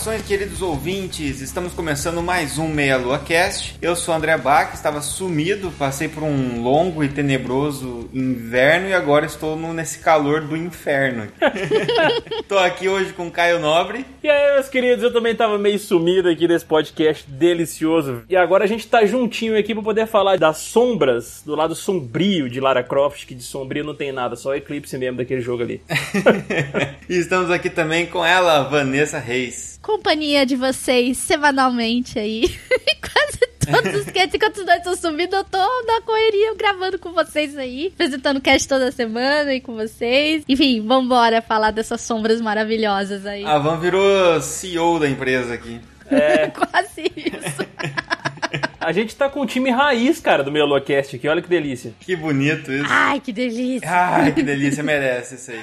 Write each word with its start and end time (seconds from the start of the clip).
Saudações, 0.00 0.26
queridos 0.26 0.62
ouvintes! 0.62 1.42
Estamos 1.42 1.74
começando 1.74 2.22
mais 2.22 2.56
um 2.56 2.66
Meia 2.66 2.96
Lua 2.96 3.18
Cast. 3.18 3.76
Eu 3.82 3.94
sou 3.94 4.14
André 4.14 4.34
Bach, 4.38 4.72
estava 4.72 5.02
sumido, 5.02 5.70
passei 5.72 6.08
por 6.08 6.22
um 6.22 6.62
longo 6.62 7.04
e 7.04 7.08
tenebroso 7.08 8.08
inverno 8.10 8.88
e 8.88 8.94
agora 8.94 9.26
estou 9.26 9.56
no, 9.56 9.74
nesse 9.74 9.98
calor 9.98 10.40
do 10.40 10.56
inferno. 10.56 11.28
Estou 12.40 12.58
aqui 12.58 12.88
hoje 12.88 13.12
com 13.12 13.30
Caio 13.30 13.60
Nobre. 13.60 14.04
E 14.22 14.28
aí, 14.28 14.54
meus 14.54 14.68
queridos, 14.68 15.04
eu 15.04 15.12
também 15.12 15.32
estava 15.32 15.58
meio 15.58 15.78
sumido 15.78 16.28
aqui 16.28 16.48
desse 16.48 16.64
podcast 16.64 17.30
delicioso. 17.30 18.22
E 18.28 18.36
agora 18.36 18.64
a 18.64 18.66
gente 18.66 18.80
está 18.80 19.04
juntinho 19.04 19.56
aqui 19.56 19.74
para 19.74 19.84
poder 19.84 20.06
falar 20.06 20.36
das 20.36 20.58
sombras, 20.58 21.42
do 21.44 21.54
lado 21.54 21.74
sombrio 21.74 22.48
de 22.48 22.58
Lara 22.58 22.82
Croft, 22.82 23.26
que 23.26 23.34
de 23.34 23.42
sombrio 23.42 23.84
não 23.84 23.94
tem 23.94 24.10
nada, 24.10 24.34
só 24.34 24.54
eclipse 24.54 24.96
mesmo 24.96 25.18
daquele 25.18 25.42
jogo 25.42 25.62
ali. 25.62 25.82
e 27.08 27.16
estamos 27.18 27.50
aqui 27.50 27.68
também 27.68 28.06
com 28.06 28.24
ela, 28.24 28.62
Vanessa 28.64 29.18
Reis 29.18 29.78
companhia 29.90 30.46
de 30.46 30.54
vocês 30.54 31.18
semanalmente 31.18 32.16
aí. 32.16 32.42
Quase 33.02 33.82
todos 33.82 34.00
os 34.00 34.12
casts, 34.12 34.34
enquanto 34.34 34.58
os 34.58 34.64
dois 34.64 34.78
estão 34.78 34.96
subindo, 34.96 35.34
eu 35.34 35.42
tô 35.42 35.58
na 35.58 36.00
correria 36.02 36.54
gravando 36.54 36.98
com 36.98 37.12
vocês 37.12 37.58
aí, 37.58 37.90
apresentando 37.94 38.40
cast 38.40 38.68
toda 38.68 38.92
semana 38.92 39.52
e 39.52 39.60
com 39.60 39.74
vocês. 39.74 40.44
Enfim, 40.48 40.86
vambora 40.86 41.42
falar 41.42 41.72
dessas 41.72 42.00
sombras 42.02 42.40
maravilhosas 42.40 43.26
aí. 43.26 43.44
A 43.44 43.58
Van 43.58 43.78
virou 43.80 44.40
CEO 44.40 45.00
da 45.00 45.08
empresa 45.08 45.54
aqui. 45.54 45.80
É. 46.08 46.46
Quase 46.54 47.12
isso. 47.16 47.66
A 48.80 48.92
gente 48.92 49.14
tá 49.14 49.28
com 49.28 49.42
o 49.42 49.46
time 49.46 49.70
raiz, 49.70 50.20
cara, 50.20 50.42
do 50.42 50.50
Melocast 50.50 51.14
aqui. 51.14 51.28
Olha 51.28 51.42
que 51.42 51.48
delícia. 51.48 51.92
Que 52.00 52.16
bonito 52.16 52.72
isso. 52.72 52.86
Ai, 52.88 53.20
que 53.20 53.30
delícia. 53.30 53.88
Ai, 53.88 54.32
que 54.32 54.42
delícia. 54.42 54.82
Merece 54.82 55.34
isso 55.34 55.50
aí. 55.50 55.60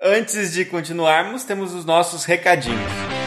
Antes 0.00 0.52
de 0.52 0.66
continuarmos, 0.66 1.44
temos 1.44 1.72
os 1.74 1.84
nossos 1.86 2.26
recadinhos. 2.26 3.19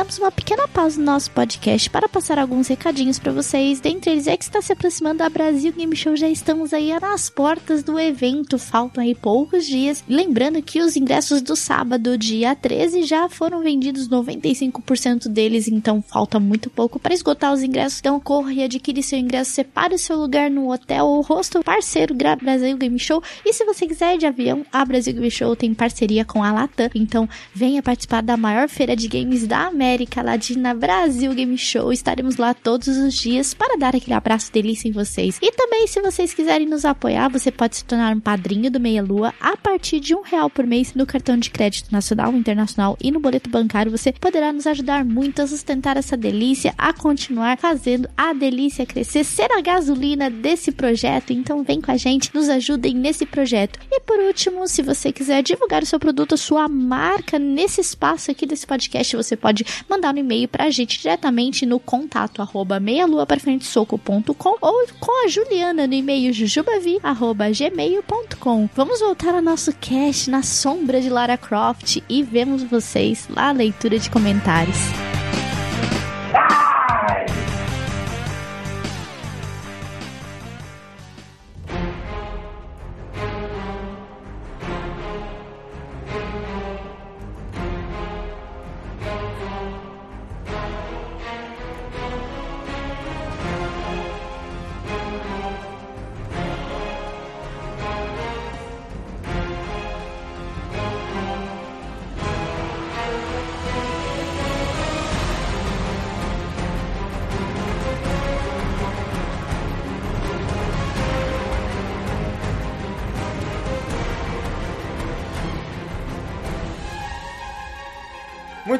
Fizemos 0.00 0.18
uma 0.18 0.32
pequena 0.32 0.66
pausa 0.66 0.98
no 0.98 1.04
nosso 1.04 1.30
podcast 1.30 1.90
para 1.90 2.08
passar 2.08 2.38
alguns 2.38 2.68
recadinhos 2.68 3.18
para 3.18 3.32
vocês. 3.32 3.80
Dentre 3.80 4.12
eles 4.12 4.26
é 4.26 4.34
que 4.34 4.44
está 4.44 4.62
se 4.62 4.72
aproximando 4.72 5.22
a 5.22 5.28
Brasil 5.28 5.72
Game 5.72 5.94
Show, 5.94 6.16
já 6.16 6.28
estamos 6.28 6.72
aí 6.72 6.90
nas 6.98 7.28
portas 7.28 7.82
do 7.82 7.98
evento, 7.98 8.58
faltam 8.58 9.02
aí 9.04 9.14
poucos 9.14 9.66
dias. 9.66 10.02
Lembrando 10.08 10.62
que 10.62 10.80
os 10.80 10.96
ingressos 10.96 11.42
do 11.42 11.54
sábado, 11.54 12.16
dia 12.16 12.56
13, 12.56 13.02
já 13.02 13.28
foram 13.28 13.60
vendidos 13.60 14.08
95% 14.08 15.28
deles, 15.28 15.68
então 15.68 16.00
falta 16.00 16.40
muito 16.40 16.70
pouco 16.70 16.98
para 16.98 17.12
esgotar 17.12 17.52
os 17.52 17.62
ingressos. 17.62 17.98
Então 17.98 18.18
corra 18.18 18.54
e 18.54 18.62
adquire 18.62 19.02
seu 19.02 19.18
ingresso, 19.18 19.52
separe 19.52 19.94
o 19.94 19.98
seu 19.98 20.16
lugar 20.16 20.50
no 20.50 20.72
hotel 20.72 21.06
ou 21.06 21.20
rosto 21.20 21.62
parceiro 21.62 22.14
Brasil 22.14 22.76
Game 22.78 22.98
Show. 22.98 23.22
E 23.44 23.52
se 23.52 23.66
você 23.66 23.86
quiser 23.86 24.14
ir 24.14 24.18
de 24.18 24.26
avião, 24.26 24.64
a 24.72 24.82
Brasil 24.82 25.12
Game 25.12 25.30
Show 25.30 25.54
tem 25.54 25.74
parceria 25.74 26.24
com 26.24 26.42
a 26.42 26.52
Latam, 26.52 26.88
então 26.94 27.28
venha 27.52 27.82
participar 27.82 28.22
da 28.22 28.36
maior 28.36 28.66
feira 28.66 28.96
de 28.96 29.06
games 29.06 29.46
da 29.46 29.66
América 29.66 29.89
Latina 30.22 30.72
Brasil 30.72 31.34
Game 31.34 31.58
Show. 31.58 31.92
Estaremos 31.92 32.36
lá 32.36 32.54
todos 32.54 32.86
os 32.86 33.12
dias 33.12 33.52
para 33.52 33.76
dar 33.76 33.96
aquele 33.96 34.14
abraço 34.14 34.52
delícia 34.52 34.88
em 34.88 34.92
vocês. 34.92 35.38
E 35.42 35.50
também, 35.50 35.86
se 35.88 36.00
vocês 36.00 36.32
quiserem 36.32 36.66
nos 36.66 36.84
apoiar, 36.84 37.28
você 37.28 37.50
pode 37.50 37.76
se 37.76 37.84
tornar 37.84 38.14
um 38.14 38.20
padrinho 38.20 38.70
do 38.70 38.78
Meia 38.78 39.02
Lua 39.02 39.34
a 39.40 39.56
partir 39.56 39.98
de 39.98 40.14
um 40.14 40.22
real 40.22 40.48
por 40.48 40.64
mês 40.64 40.94
no 40.94 41.04
cartão 41.04 41.36
de 41.36 41.50
crédito 41.50 41.90
nacional, 41.90 42.32
internacional 42.32 42.96
e 43.02 43.10
no 43.10 43.18
boleto 43.18 43.50
bancário. 43.50 43.90
Você 43.90 44.12
poderá 44.12 44.52
nos 44.52 44.66
ajudar 44.66 45.04
muito 45.04 45.42
a 45.42 45.46
sustentar 45.46 45.96
essa 45.96 46.16
delícia, 46.16 46.72
a 46.78 46.92
continuar 46.92 47.58
fazendo 47.58 48.08
a 48.16 48.32
delícia 48.32 48.86
crescer, 48.86 49.24
ser 49.24 49.50
a 49.50 49.60
gasolina 49.60 50.30
desse 50.30 50.70
projeto. 50.70 51.32
Então, 51.32 51.64
vem 51.64 51.80
com 51.80 51.90
a 51.90 51.96
gente, 51.96 52.32
nos 52.32 52.48
ajudem 52.48 52.94
nesse 52.94 53.26
projeto. 53.26 53.80
E 53.90 53.98
por 54.00 54.20
último, 54.20 54.68
se 54.68 54.82
você 54.82 55.10
quiser 55.10 55.42
divulgar 55.42 55.82
o 55.82 55.86
seu 55.86 55.98
produto, 55.98 56.36
sua 56.36 56.68
marca 56.68 57.38
nesse 57.38 57.80
espaço 57.80 58.30
aqui 58.30 58.46
desse 58.46 58.66
podcast, 58.66 59.16
você 59.16 59.36
pode 59.36 59.64
mandar 59.88 60.14
um 60.14 60.18
e-mail 60.18 60.46
pra 60.48 60.70
gente 60.70 61.00
diretamente 61.00 61.64
no 61.66 61.78
contato 61.78 62.42
arroba 62.42 62.80
meialuaprafrentesoco.com 62.80 64.56
ou 64.60 64.86
com 64.98 65.24
a 65.24 65.28
Juliana 65.28 65.86
no 65.86 65.94
e-mail 65.94 66.32
jujubavi.gmail.com. 66.32 68.68
Vamos 68.74 68.98
voltar 69.00 69.34
ao 69.34 69.42
nosso 69.42 69.72
cast 69.74 70.30
na 70.30 70.42
sombra 70.42 71.00
de 71.00 71.08
Lara 71.08 71.36
Croft 71.36 72.02
e 72.08 72.22
vemos 72.22 72.62
vocês 72.62 73.26
lá 73.28 73.48
a 73.48 73.52
leitura 73.52 73.98
de 73.98 74.08
comentários. 74.10 75.09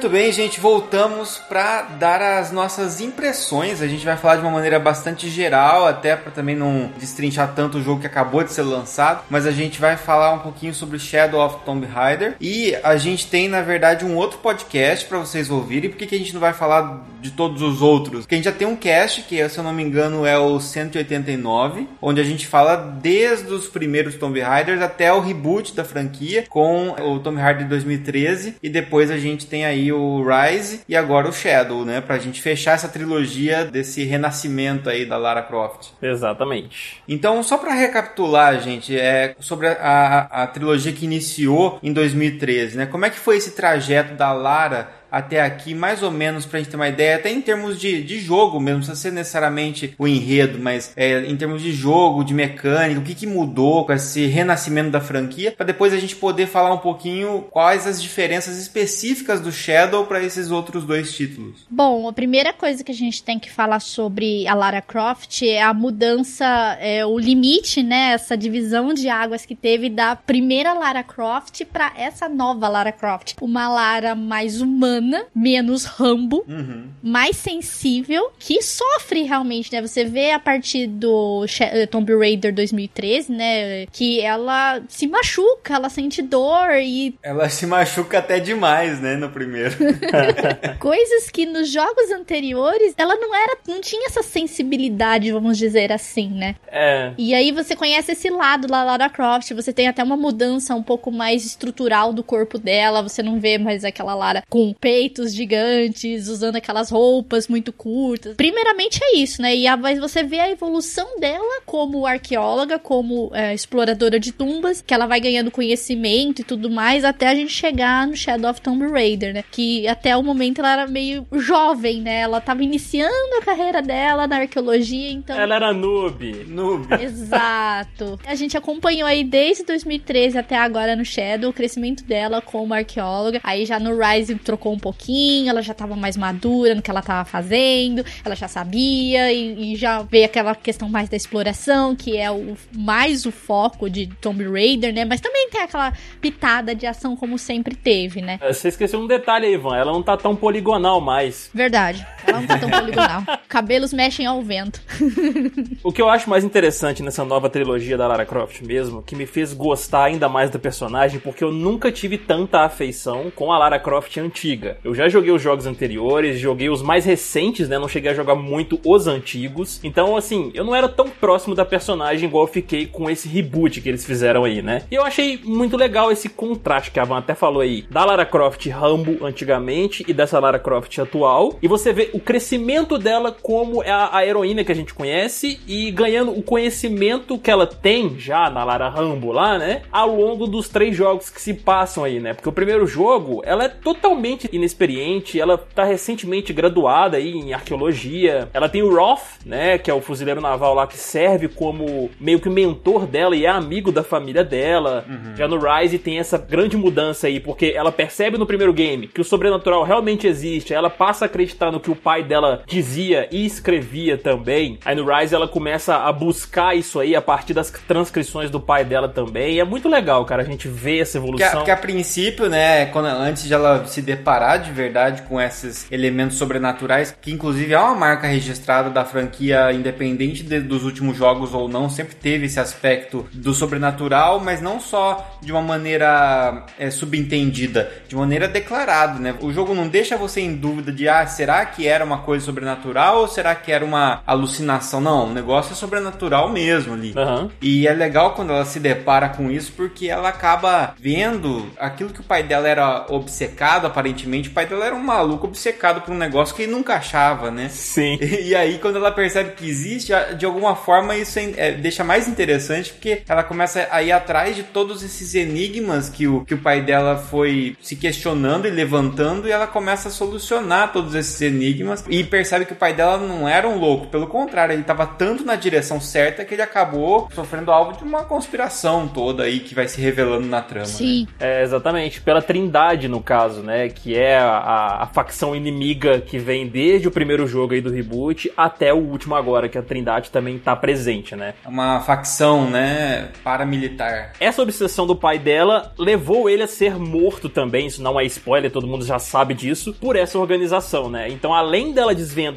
Muito 0.01 0.13
bem, 0.13 0.33
gente, 0.33 0.59
voltamos 0.59 1.37
para 1.47 1.83
dar 1.83 2.23
as 2.23 2.51
nossas 2.51 3.03
impressões. 3.03 3.83
A 3.83 3.87
gente 3.87 4.03
vai 4.03 4.17
falar 4.17 4.37
de 4.37 4.41
uma 4.41 4.51
maneira 4.51 4.79
bastante 4.79 5.29
geral, 5.29 5.87
até 5.87 6.17
para 6.17 6.33
também 6.33 6.57
não 6.57 6.91
destrinchar 6.97 7.53
tanto 7.55 7.77
o 7.77 7.83
jogo 7.83 8.01
que 8.01 8.07
acabou 8.07 8.43
de 8.43 8.51
ser 8.51 8.63
lançado, 8.63 9.25
mas 9.29 9.45
a 9.45 9.53
gente 9.53 9.79
vai 9.79 9.99
falar 9.99 10.33
um 10.33 10.39
pouquinho 10.39 10.73
sobre 10.73 10.99
Shadow 10.99 11.45
of 11.45 11.59
Tomb 11.67 11.85
Raider 11.85 12.35
e 12.41 12.75
a 12.83 12.97
gente 12.97 13.27
tem, 13.27 13.47
na 13.47 13.61
verdade, 13.61 14.07
um 14.07 14.17
outro 14.17 14.39
podcast 14.39 15.05
para 15.05 15.19
vocês 15.19 15.51
ouvirem. 15.51 15.91
Por 15.91 15.99
que, 15.99 16.07
que 16.07 16.15
a 16.15 16.19
gente 16.19 16.33
não 16.33 16.41
vai 16.41 16.55
falar 16.55 17.07
de 17.21 17.33
todos 17.33 17.61
os 17.61 17.83
outros? 17.83 18.21
Porque 18.21 18.37
a 18.37 18.39
gente 18.39 18.47
já 18.47 18.53
tem 18.53 18.67
um 18.67 18.77
cast 18.77 19.21
que, 19.25 19.47
se 19.51 19.59
eu 19.59 19.63
não 19.63 19.75
me 19.75 19.83
engano, 19.83 20.25
é 20.25 20.39
o 20.39 20.59
189, 20.59 21.87
onde 22.01 22.23
a 22.23 22.25
gente 22.25 22.47
fala 22.47 22.75
desde 22.75 23.53
os 23.53 23.67
primeiros 23.67 24.15
Tomb 24.15 24.41
Raiders 24.41 24.81
até 24.81 25.13
o 25.13 25.21
reboot 25.21 25.75
da 25.75 25.85
franquia 25.85 26.47
com 26.49 26.89
o 26.89 27.19
Tomb 27.19 27.39
Raider 27.39 27.69
2013 27.69 28.57
e 28.63 28.71
depois 28.71 29.11
a 29.11 29.19
gente 29.19 29.45
tem 29.45 29.67
aí 29.67 29.90
o 29.93 30.25
Rise 30.25 30.83
e 30.89 30.97
agora 30.97 31.29
o 31.29 31.33
Shadow, 31.33 31.85
né? 31.85 32.01
Pra 32.01 32.19
gente 32.19 32.41
fechar 32.41 32.73
essa 32.73 32.89
trilogia 32.89 33.65
desse 33.65 34.05
renascimento 34.05 34.89
aí 34.89 35.05
da 35.05 35.17
Lara 35.17 35.43
Croft. 35.43 35.89
Exatamente. 36.01 37.03
Então, 37.09 37.43
só 37.43 37.59
para 37.59 37.75
recapitular, 37.75 38.61
gente, 38.61 38.99
é 38.99 39.35
sobre 39.41 39.69
a, 39.69 39.73
a, 39.73 40.43
a 40.43 40.47
trilogia 40.47 40.93
que 40.93 41.05
iniciou 41.05 41.79
em 41.83 41.93
2013, 41.93 42.77
né? 42.77 42.87
Como 42.87 43.05
é 43.05 43.11
que 43.11 43.19
foi 43.19 43.37
esse 43.37 43.53
trajeto 43.53 44.15
da 44.15 44.33
Lara 44.33 45.00
até 45.11 45.41
aqui, 45.41 45.75
mais 45.75 46.03
ou 46.03 46.11
menos 46.11 46.47
pra 46.47 46.59
gente 46.59 46.71
ter 46.71 46.77
uma 46.77 46.89
ideia, 46.89 47.17
até 47.17 47.31
em 47.31 47.41
termos 47.41 47.79
de, 47.79 48.03
de 48.03 48.21
jogo 48.21 48.61
mesmo, 48.61 48.85
não 48.87 48.95
ser 48.95 49.13
necessariamente 49.13 49.95
o 49.99 50.07
enredo, 50.07 50.59
mas 50.59 50.93
é, 50.97 51.25
em 51.25 51.37
termos 51.37 51.63
de 51.63 51.73
jogo, 51.73 52.25
de 52.25 52.35
mecânica, 52.35 53.01
o 53.01 53.05
que, 53.05 53.15
que 53.15 53.27
mudou 53.27 53.85
com 53.85 53.93
esse 53.93 54.27
renascimento 54.27 54.91
da 54.91 55.01
franquia, 55.01 55.53
para 55.53 55.67
depois 55.67 55.93
a 55.93 55.99
gente 55.99 56.17
poder 56.17 56.47
falar 56.47 56.73
um 56.73 56.79
pouquinho 56.79 57.47
quais 57.51 57.87
as 57.87 58.03
diferenças 58.03 58.57
específicas 58.57 59.41
do 59.41 59.53
Shadow 59.53 60.07
para 60.07 60.23
esses 60.23 60.51
outros 60.51 60.85
dois 60.85 61.13
títulos. 61.13 61.67
Bom, 61.69 62.09
a 62.09 62.13
primeira 62.13 62.53
coisa 62.53 62.85
que 62.85 62.93
a 62.93 62.95
gente 62.95 63.23
tem 63.23 63.39
que 63.39 63.51
falar 63.51 63.81
sobre 63.81 64.47
a 64.47 64.55
Lara 64.55 64.83
Croft 64.83 65.43
é 65.43 65.63
a 65.63 65.75
mudança, 65.75 66.47
é, 66.81 67.05
o 67.05 67.19
limite, 67.19 67.83
né, 67.83 68.13
essa 68.13 68.37
divisão 68.37 68.93
de 68.93 69.09
águas 69.09 69.45
que 69.45 69.55
teve 69.55 69.89
da 69.89 70.15
primeira 70.15 70.73
Lara 70.73 71.03
Croft 71.03 71.65
para 71.65 71.93
essa 71.97 72.29
nova 72.29 72.69
Lara 72.69 72.93
Croft. 72.93 73.35
Uma 73.41 73.69
Lara 73.69 74.15
mais 74.15 74.61
humana, 74.61 75.00
menos 75.35 75.85
Rambo, 75.85 76.45
Uhum. 76.49 76.85
mais 77.03 77.37
sensível, 77.37 78.31
que 78.39 78.63
sofre 78.63 79.23
realmente, 79.23 79.73
né? 79.73 79.81
Você 79.81 80.05
vê 80.05 80.31
a 80.33 80.39
partir 80.39 80.87
do 80.87 81.45
eh, 81.61 81.87
Tomb 81.87 82.15
Raider 82.17 82.53
2013, 82.55 83.33
né? 83.33 83.87
Que 83.93 84.21
ela 84.21 84.81
se 84.89 85.07
machuca, 85.07 85.75
ela 85.75 85.89
sente 85.89 86.23
dor 86.23 86.73
e 86.83 87.15
Ela 87.23 87.49
se 87.49 87.67
machuca 87.67 88.19
até 88.19 88.39
demais, 88.41 89.01
né, 89.01 89.17
no 89.17 89.31
primeiro. 89.31 89.75
coisas 90.79 91.31
que 91.31 91.47
nos 91.47 91.71
jogos 91.71 92.11
anteriores 92.11 92.95
ela 92.97 93.17
não 93.17 93.35
era, 93.35 93.57
não 93.67 93.81
tinha 93.81 94.07
essa 94.07 94.23
sensibilidade, 94.23 95.33
vamos 95.33 95.59
dizer 95.59 95.93
assim, 95.93 96.29
né? 96.29 96.57
É. 96.69 97.13
E 97.17 97.35
aí 97.35 97.53
você 97.53 97.75
conhece 97.77 98.13
esse 98.13 98.29
lado 98.31 98.67
da 98.67 98.83
Lara 98.83 99.09
Croft, 99.09 99.53
você 99.55 99.73
tem 99.73 99.89
até 99.89 100.03
uma 100.03 100.17
mudança 100.17 100.75
um 100.75 100.83
pouco 100.83 101.11
mais 101.11 101.45
estrutural 101.45 102.13
do 102.13 102.23
corpo 102.23 102.59
dela, 102.59 103.03
você 103.03 103.23
não 103.23 103.39
vê 103.41 103.59
mais 103.59 103.85
aquela 103.85 104.15
Lara 104.15 104.43
com 104.49 104.75
peitos 104.91 105.33
gigantes, 105.33 106.27
usando 106.27 106.57
aquelas 106.57 106.91
roupas 106.91 107.47
muito 107.47 107.73
curtas. 107.73 108.35
Primeiramente 108.35 108.99
é 109.01 109.19
isso, 109.19 109.41
né? 109.41 109.55
E 109.55 109.65
a, 109.65 109.77
mas 109.77 110.01
você 110.01 110.25
vê 110.25 110.41
a 110.41 110.51
evolução 110.51 111.21
dela 111.21 111.61
como 111.65 112.05
arqueóloga, 112.05 112.77
como 112.77 113.31
é, 113.33 113.55
exploradora 113.55 114.19
de 114.19 114.33
tumbas, 114.33 114.83
que 114.85 114.93
ela 114.93 115.07
vai 115.07 115.21
ganhando 115.21 115.49
conhecimento 115.49 116.41
e 116.41 116.45
tudo 116.45 116.69
mais, 116.69 117.05
até 117.05 117.29
a 117.29 117.35
gente 117.37 117.53
chegar 117.53 118.05
no 118.05 118.17
Shadow 118.17 118.51
of 118.51 118.61
Tomb 118.61 118.85
Raider, 118.89 119.33
né? 119.33 119.45
Que 119.49 119.87
até 119.87 120.17
o 120.17 120.25
momento 120.25 120.59
ela 120.59 120.73
era 120.73 120.87
meio 120.89 121.25
jovem, 121.35 122.01
né? 122.01 122.23
Ela 122.23 122.41
tava 122.41 122.65
iniciando 122.65 123.37
a 123.41 123.45
carreira 123.45 123.81
dela 123.81 124.27
na 124.27 124.39
arqueologia, 124.39 125.13
então... 125.13 125.39
Ela 125.39 125.55
era 125.55 125.73
noob. 125.73 126.47
Noob. 126.49 126.89
Exato. 127.01 128.19
A 128.27 128.35
gente 128.35 128.57
acompanhou 128.57 129.07
aí 129.07 129.23
desde 129.23 129.63
2013 129.63 130.37
até 130.37 130.57
agora 130.57 130.97
no 130.97 131.05
Shadow 131.05 131.51
o 131.51 131.55
crescimento 131.55 132.03
dela 132.03 132.43
como 132.43 132.75
arqueóloga. 132.75 133.41
Aí 133.45 133.65
já 133.65 133.79
no 133.79 133.97
Rise 133.97 134.35
trocou 134.35 134.73
um 134.73 134.80
pouquinho, 134.81 135.51
ela 135.51 135.63
já 135.63 135.75
tava 135.75 135.95
mais 135.95 136.17
madura 136.17 136.75
no 136.75 136.83
que 136.83 136.91
ela 136.91 137.03
tava 137.03 137.25
fazendo, 137.25 138.05
ela 138.25 138.35
já 138.35 138.49
sabia 138.49 139.33
e, 139.33 139.75
e 139.75 139.77
já 139.77 140.03
veio 140.03 140.25
aquela 140.25 140.55
questão 140.55 140.89
mais 140.89 141.09
da 141.09 141.17
exploração, 141.17 141.95
que 141.95 142.17
é 142.17 142.31
o 142.31 142.57
mais 142.73 143.27
o 143.27 143.33
foco 143.33 143.89
de 143.89 144.07
Tomb 144.21 144.45
Raider, 144.45 144.93
né? 144.93 145.05
Mas 145.05 145.21
também 145.21 145.49
tem 145.51 145.63
aquela 145.63 145.93
pitada 146.21 146.75
de 146.75 146.87
ação 146.87 147.17
como 147.17 147.39
sempre 147.39 147.75
teve, 147.75 148.21
né? 148.21 148.39
Você 148.47 148.69
esqueceu 148.69 149.01
um 149.01 149.07
detalhe 149.07 149.47
aí, 149.47 149.55
Ivan. 149.55 149.77
Ela 149.77 149.93
não 149.93 150.03
tá 150.03 150.17
tão 150.17 150.35
poligonal 150.35 151.01
mais. 151.01 151.51
Verdade. 151.53 152.07
Ela 152.27 152.41
não 152.41 152.47
tá 152.47 152.59
tão 152.59 152.71
poligonal. 152.71 153.23
Cabelos 153.49 153.93
mexem 153.93 154.27
ao 154.27 154.43
vento. 154.43 154.81
O 155.83 155.93
que 155.93 156.03
eu 156.03 156.09
acho 156.09 156.29
mais 156.29 156.45
interessante 156.45 157.03
nessa 157.03 157.25
nova 157.25 157.49
trilogia 157.49 157.97
da 157.97 158.07
Lara 158.07 158.27
Croft 158.27 158.61
mesmo, 158.63 159.03
que 159.03 159.17
me 159.17 159.27
fez 159.27 159.53
gostar 159.53 160.05
ainda 160.05 160.29
mais 160.29 160.51
da 160.51 160.59
personagem, 160.59 161.19
porque 161.19 161.43
eu 161.43 161.51
nunca 161.51 161.91
tive 161.91 162.19
tanta 162.19 162.61
afeição 162.61 163.31
com 163.35 163.53
a 163.53 163.59
Lara 163.59 163.79
Croft 163.79 164.17
antiga. 164.19 164.70
Eu 164.85 164.95
já 164.95 165.09
joguei 165.09 165.33
os 165.33 165.43
jogos 165.43 165.67
anteriores, 165.67 166.39
joguei 166.39 166.69
os 166.69 166.83
mais 166.83 167.05
recentes, 167.05 167.69
né? 167.69 167.79
Não 167.79 167.89
cheguei 167.89 168.11
a 168.11 168.15
jogar 168.15 168.35
muito 168.35 168.81
os 168.85 169.07
antigos. 169.07 169.81
Então, 169.83 170.17
assim, 170.17 170.51
eu 170.55 170.65
não 170.65 170.75
era 170.75 170.89
tão 170.89 171.09
próximo 171.09 171.55
da 171.55 171.65
personagem 171.65 172.29
igual 172.29 172.45
eu 172.45 172.53
fiquei 172.53 172.87
com 172.87 173.11
esse 173.11 173.29
reboot 173.29 173.81
que 173.81 173.89
eles 173.89 174.05
fizeram 174.05 174.45
aí, 174.45 174.63
né? 174.63 174.83
E 174.91 174.95
eu 174.95 175.05
achei 175.05 175.41
muito 175.43 175.77
legal 175.77 176.11
esse 176.11 176.29
contraste 176.29 176.91
que 176.91 177.01
a 177.01 177.05
Van 177.05 177.19
até 177.19 177.35
falou 177.35 177.61
aí, 177.61 177.85
da 177.91 178.05
Lara 178.05 178.25
Croft 178.25 178.67
Rambo 178.69 179.25
antigamente 179.25 180.05
e 180.07 180.13
dessa 180.13 180.39
Lara 180.39 180.59
Croft 180.59 180.99
atual. 180.99 181.59
E 181.63 181.69
você 181.69 181.93
vê 181.93 182.11
o 182.13 182.21
crescimento 182.21 182.99
dela 182.99 183.35
como 183.43 183.83
a, 183.83 184.17
a 184.17 184.27
heroína 184.27 184.65
que 184.65 184.73
a 184.73 184.75
gente 184.75 184.95
conhece 184.95 185.61
e 185.67 185.91
ganhando 185.91 186.31
o 186.31 186.43
conhecimento 186.43 187.39
que 187.39 187.51
ela 187.51 187.67
tem 187.67 188.19
já 188.19 188.51
na 188.51 188.65
Lara 188.65 188.89
Rambo 188.89 189.33
lá, 189.33 189.59
né? 189.59 189.83
Ao 189.91 190.15
longo 190.15 190.47
dos 190.47 190.69
três 190.69 190.97
jogos 190.97 191.31
que 191.31 191.41
se 191.41 191.55
passam 191.55 192.05
aí, 192.05 192.21
né? 192.21 192.35
Porque 192.35 192.49
o 192.49 192.53
primeiro 192.53 192.87
jogo, 192.87 193.43
ela 193.45 193.65
é 193.65 193.69
totalmente 193.69 194.49
inexperiente, 194.61 195.41
ela 195.41 195.59
tá 195.59 195.85
recentemente 195.85 196.53
graduada 196.53 197.17
aí 197.17 197.31
em 197.33 197.53
arqueologia. 197.53 198.49
Ela 198.53 198.69
tem 198.69 198.83
o 198.83 198.95
Roth, 198.95 199.21
né? 199.45 199.79
Que 199.79 199.91
é 199.91 199.95
o 199.95 200.01
fuzileiro 200.01 200.41
naval 200.41 200.75
lá 200.75 200.87
que 200.87 200.97
serve 200.97 201.49
como 201.49 202.11
meio 202.21 202.41
que 202.41 202.49
mentor 202.49 203.07
dela 203.07 203.35
e 203.35 203.45
é 203.45 203.49
amigo 203.49 203.91
da 203.93 204.03
família 204.03 204.45
dela. 204.45 205.05
Já 205.37 205.49
no 205.49 205.59
Rise 205.59 205.99
tem 205.99 206.19
essa 206.19 206.39
grande 206.39 206.77
mudança 206.77 207.27
aí, 207.27 207.41
porque 207.41 207.73
ela 207.77 207.91
percebe 207.93 208.39
no 208.39 208.47
primeiro 208.47 208.73
game 208.73 209.09
que 209.09 209.21
o 209.21 209.25
sobrenatural 209.25 209.83
realmente 209.83 210.27
existe, 210.27 210.73
ela 210.75 210.91
passa 210.91 211.25
a 211.25 211.27
acreditar 211.27 211.71
no 211.73 211.81
que 211.81 211.91
o 211.91 211.97
pai 211.97 212.23
dela 212.23 212.63
dizia 212.67 213.29
e 213.31 213.45
escrevia 213.45 214.17
também. 214.19 214.79
Aí 214.85 214.95
no 214.95 215.05
Rise 215.05 215.35
ela 215.35 215.49
começa 215.49 215.97
a 215.97 216.13
buscar 216.13 216.77
isso 216.77 216.99
aí 217.01 217.17
a 217.17 217.23
partir 217.23 217.55
das 217.55 217.71
transcrições 217.71 218.51
do 218.51 218.61
pai 218.61 218.85
dela 218.85 219.09
também. 219.09 219.55
E 219.55 219.61
é 219.61 219.65
muito 219.65 219.89
legal, 219.89 220.25
cara, 220.25 220.43
a 220.43 220.45
gente 220.45 220.69
vê 220.69 220.99
essa 220.99 221.19
Porque, 221.21 221.43
a- 221.43 221.47
evolução. 221.47 221.61
porque 221.61 221.71
a 221.71 221.77
princípio, 221.77 222.49
né, 222.49 222.87
quando, 222.87 223.07
antes 223.07 223.45
de 223.45 223.55
ela 223.55 223.85
se 223.87 224.01
deparar 224.03 224.40
de 224.57 224.71
verdade 224.73 225.23
com 225.23 225.41
esses 225.41 225.87
elementos 225.91 226.37
sobrenaturais, 226.37 227.15
que 227.21 227.31
inclusive 227.33 227.73
é 227.73 227.79
uma 227.79 227.95
marca 227.95 228.27
registrada 228.27 228.91
da 228.91 229.05
franquia, 229.05 229.73
independente 229.73 230.43
de- 230.43 230.61
dos 230.61 230.85
últimos 230.85 231.17
jogos 231.17 231.55
ou 231.55 231.69
não, 231.69 231.89
sempre 231.89 232.15
teve 232.15 232.47
esse 232.47 232.59
aspecto 232.61 233.27
do 233.33 233.53
sobrenatural, 233.55 234.41
mas 234.41 234.61
não 234.61 234.81
só 234.81 235.39
de 235.43 235.53
uma 235.53 235.63
maneira 235.63 236.65
é, 236.79 236.91
subentendida, 236.91 237.91
de 238.09 238.17
maneira 238.17 238.49
declarada, 238.49 239.19
né? 239.19 239.35
O 239.41 239.53
jogo 239.53 239.75
não 239.75 239.89
deixa 239.89 240.17
você 240.17 240.41
em 240.41 240.55
dúvida 240.57 240.91
de, 240.93 241.09
ah, 241.09 241.27
será 241.27 241.65
que 241.67 241.87
era 241.87 242.05
uma 242.05 242.19
coisa 242.19 242.45
sobrenatural 242.45 243.19
ou 243.21 243.29
será 243.29 243.55
que 243.55 243.71
era 243.71 243.85
uma 243.85 244.23
alucinação? 244.27 245.01
Não, 245.01 245.27
o 245.27 245.33
negócio 245.33 245.73
é 245.73 245.77
sobrenatural 245.77 246.49
mesmo 246.51 246.95
ali. 246.95 247.13
Aham. 247.17 247.51
E 247.61 247.87
é 247.87 247.93
legal 247.93 248.35
quando 248.35 248.53
ela 248.53 248.65
se 248.65 248.81
depara 248.81 249.29
com 249.29 249.51
isso, 249.51 249.73
porque 249.77 250.07
ela 250.09 250.29
acaba 250.29 250.95
vendo 250.99 251.69
aquilo 251.79 252.11
que 252.11 252.21
o 252.21 252.25
pai 252.25 252.43
dela 252.43 252.69
era 252.69 253.07
obcecado, 253.09 253.87
aparentemente. 253.87 254.30
O 254.39 254.53
pai 254.53 254.67
dela 254.67 254.87
era 254.87 254.95
um 254.95 255.03
maluco 255.03 255.47
obcecado 255.47 256.01
por 256.03 256.13
um 256.13 256.17
negócio 256.19 256.55
que 256.55 256.63
ele 256.63 256.73
nunca 256.73 256.95
achava, 256.95 257.51
né? 257.51 257.69
Sim. 257.71 258.19
E 258.21 258.55
aí, 258.55 258.79
quando 258.79 258.97
ela 258.97 259.11
percebe 259.11 259.53
que 259.53 259.69
existe, 259.69 260.13
de 260.37 260.45
alguma 260.47 260.75
forma 260.77 261.17
isso 261.17 261.39
é- 261.39 261.53
é, 261.57 261.73
deixa 261.73 262.05
mais 262.05 262.29
interessante, 262.29 262.93
porque 262.93 263.23
ela 263.29 263.43
começa 263.43 263.89
a 263.91 264.03
ir 264.03 264.13
atrás 264.13 264.55
de 264.57 264.63
todos 264.63 265.03
esses 265.03 265.35
enigmas 265.35 266.09
que 266.09 266.27
o, 266.27 266.45
que 266.45 266.55
o 266.55 266.59
pai 266.59 266.81
dela 266.83 267.17
foi 267.17 267.77
se 267.81 267.97
questionando 267.97 268.67
e 268.67 268.71
levantando, 268.71 269.49
e 269.49 269.53
ela 269.53 269.67
começa 269.67 270.09
a 270.09 270.13
solucionar 270.13 270.93
todos 270.93 271.15
esses 271.15 271.41
enigmas 271.41 272.05
e 272.09 272.23
percebe 272.25 272.65
que 272.65 272.73
o 272.73 272.77
pai 272.77 272.93
dela 272.93 273.19
não 273.19 273.49
era 273.49 273.69
um 273.69 273.79
louco, 273.79 274.07
pelo 274.09 274.27
contrário, 274.27 274.73
ele 274.73 274.83
estava 274.83 275.07
tanto 275.07 275.45
na 275.45 275.55
direção 275.57 276.01
certa 276.01 276.45
que 276.45 276.55
ele 276.55 276.63
acabou 276.63 277.29
sofrendo 277.35 277.71
alvo 277.71 277.97
de 277.97 278.05
uma 278.05 278.25
conspiração 278.25 279.09
toda 279.09 279.45
aí 279.45 279.61
que 279.61 279.75
vai 279.75 279.89
se 279.89 280.01
revelando 280.01 280.47
na 280.47 280.61
trama. 280.61 280.87
né? 280.87 280.93
Sim. 280.93 281.27
É, 281.39 281.63
exatamente, 281.63 282.21
pela 282.21 282.43
Trindade, 282.43 283.09
no 283.09 283.21
caso, 283.23 283.63
né? 283.63 283.89
Que 283.89 284.17
é 284.17 284.20
a, 284.37 284.49
a- 284.59 285.03
a 285.03 285.07
facção 285.07 285.55
inimiga 285.55 286.21
que 286.21 286.39
vem 286.39 286.67
desde 286.67 287.09
o 287.09 287.11
primeiro 287.11 287.47
jogo 287.47 287.75
aí 287.75 287.81
do 287.81 287.91
reboot 287.91 288.51
até 288.57 288.93
o 288.93 288.97
último 288.99 289.35
agora, 289.35 289.69
que 289.69 289.79
a 289.79 289.83
Trindade 289.83 290.31
também 290.31 290.59
tá 290.59 290.75
presente, 290.77 291.35
né? 291.37 291.55
É 291.65 291.69
uma 291.69 292.01
facção, 292.01 292.69
né, 292.71 293.29
paramilitar. 293.43 294.33
Essa 294.41 294.63
obsessão 294.63 295.07
do 295.07 295.15
pai 295.17 295.39
dela 295.39 295.93
levou 295.99 296.49
ele 296.49 296.63
a 296.63 296.67
ser 296.69 296.97
morto 296.99 297.49
também, 297.49 297.87
isso 297.87 298.03
não 298.03 298.19
é 298.19 298.25
spoiler, 298.25 298.71
todo 298.71 298.87
mundo 298.87 299.05
já 299.05 299.19
sabe 299.19 299.55
disso, 299.55 299.95
por 300.01 300.17
essa 300.17 300.39
organização, 300.39 301.09
né? 301.11 301.29
Então, 301.29 301.55
além 301.55 301.93
dela, 301.93 302.13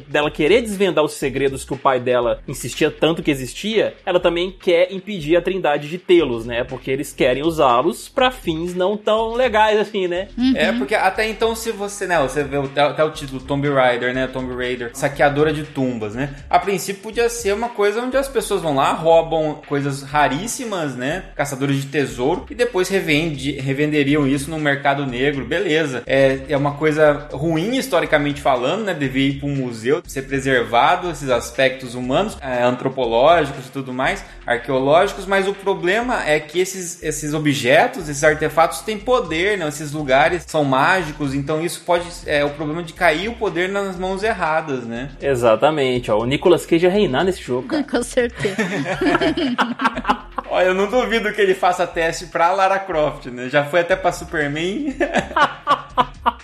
dela 0.08 0.30
querer 0.30 0.60
desvendar 0.62 1.04
os 1.04 1.12
segredos 1.12 1.64
que 1.64 1.72
o 1.74 1.78
pai 1.78 2.00
dela 2.00 2.40
insistia 2.48 2.90
tanto 2.90 3.22
que 3.22 3.30
existia, 3.30 3.94
ela 4.04 4.18
também 4.20 4.50
quer 4.50 4.92
impedir 4.92 5.36
a 5.36 5.42
Trindade 5.42 5.88
de 5.88 5.98
tê-los, 5.98 6.44
né? 6.46 6.64
Porque 6.64 6.90
eles 6.90 7.12
querem 7.12 7.42
usá-los 7.44 8.08
pra 8.08 8.30
fins 8.30 8.74
não 8.74 8.96
tão 8.96 9.34
legais 9.34 9.78
assim, 9.78 10.06
né? 10.08 10.28
É, 10.56 10.72
porque 10.72 10.94
até 10.94 11.28
então, 11.28 11.53
se 11.54 11.70
você, 11.70 12.06
né, 12.06 12.20
você 12.20 12.42
vê 12.42 12.56
até 12.80 13.04
o 13.04 13.10
título 13.10 13.40
Tomb 13.40 13.68
Raider, 13.68 14.14
né, 14.14 14.26
Tomb 14.26 14.54
Raider, 14.54 14.90
saqueadora 14.94 15.52
de 15.52 15.64
tumbas, 15.64 16.14
né, 16.14 16.34
a 16.48 16.58
princípio 16.58 17.02
podia 17.02 17.28
ser 17.28 17.52
uma 17.52 17.68
coisa 17.68 18.00
onde 18.00 18.16
as 18.16 18.28
pessoas 18.28 18.62
vão 18.62 18.74
lá, 18.74 18.92
roubam 18.92 19.60
coisas 19.66 20.02
raríssimas, 20.02 20.94
né, 20.94 21.24
caçadores 21.34 21.76
de 21.76 21.86
tesouro, 21.86 22.46
e 22.50 22.54
depois 22.54 22.88
revende, 22.88 23.52
revenderiam 23.52 24.26
isso 24.26 24.50
no 24.50 24.58
mercado 24.58 25.06
negro, 25.06 25.44
beleza. 25.44 26.02
É, 26.06 26.40
é 26.48 26.56
uma 26.56 26.72
coisa 26.74 27.28
ruim 27.32 27.76
historicamente 27.76 28.40
falando, 28.40 28.84
né, 28.84 28.94
devia 28.94 29.28
ir 29.28 29.40
para 29.40 29.48
um 29.48 29.54
museu, 29.54 30.02
ser 30.06 30.22
preservado, 30.22 31.10
esses 31.10 31.28
aspectos 31.30 31.94
humanos, 31.94 32.36
é, 32.40 32.62
antropológicos 32.62 33.66
e 33.66 33.70
tudo 33.70 33.92
mais, 33.92 34.24
arqueológicos, 34.46 35.26
mas 35.26 35.48
o 35.48 35.54
problema 35.54 36.22
é 36.24 36.38
que 36.38 36.60
esses, 36.60 37.02
esses 37.02 37.34
objetos, 37.34 38.08
esses 38.08 38.22
artefatos 38.24 38.80
têm 38.80 38.98
poder, 38.98 39.58
né? 39.58 39.68
Esses 39.68 39.92
lugares 39.92 40.44
são 40.46 40.64
mágicos, 40.64 41.34
Então 41.44 41.62
isso 41.62 41.82
pode 41.84 42.06
é 42.24 42.42
o 42.42 42.48
problema 42.50 42.82
de 42.82 42.94
cair 42.94 43.28
o 43.28 43.34
poder 43.34 43.68
nas 43.68 43.98
mãos 43.98 44.22
erradas, 44.22 44.86
né? 44.86 45.10
Exatamente, 45.20 46.10
ó. 46.10 46.18
O 46.18 46.24
Nicolas 46.24 46.64
Cage 46.64 46.86
ia 46.86 46.90
reinar 46.90 47.22
nesse 47.22 47.42
jogo, 47.42 47.68
cara. 47.68 47.84
Com 47.84 48.02
certeza. 48.02 48.56
Olha, 50.48 50.66
eu 50.66 50.74
não 50.74 50.88
duvido 50.88 51.30
que 51.34 51.40
ele 51.42 51.54
faça 51.54 51.86
teste 51.86 52.26
pra 52.26 52.50
Lara 52.52 52.78
Croft, 52.78 53.26
né? 53.26 53.50
Já 53.50 53.62
foi 53.62 53.80
até 53.80 53.94
pra 53.94 54.10
Superman. 54.10 54.96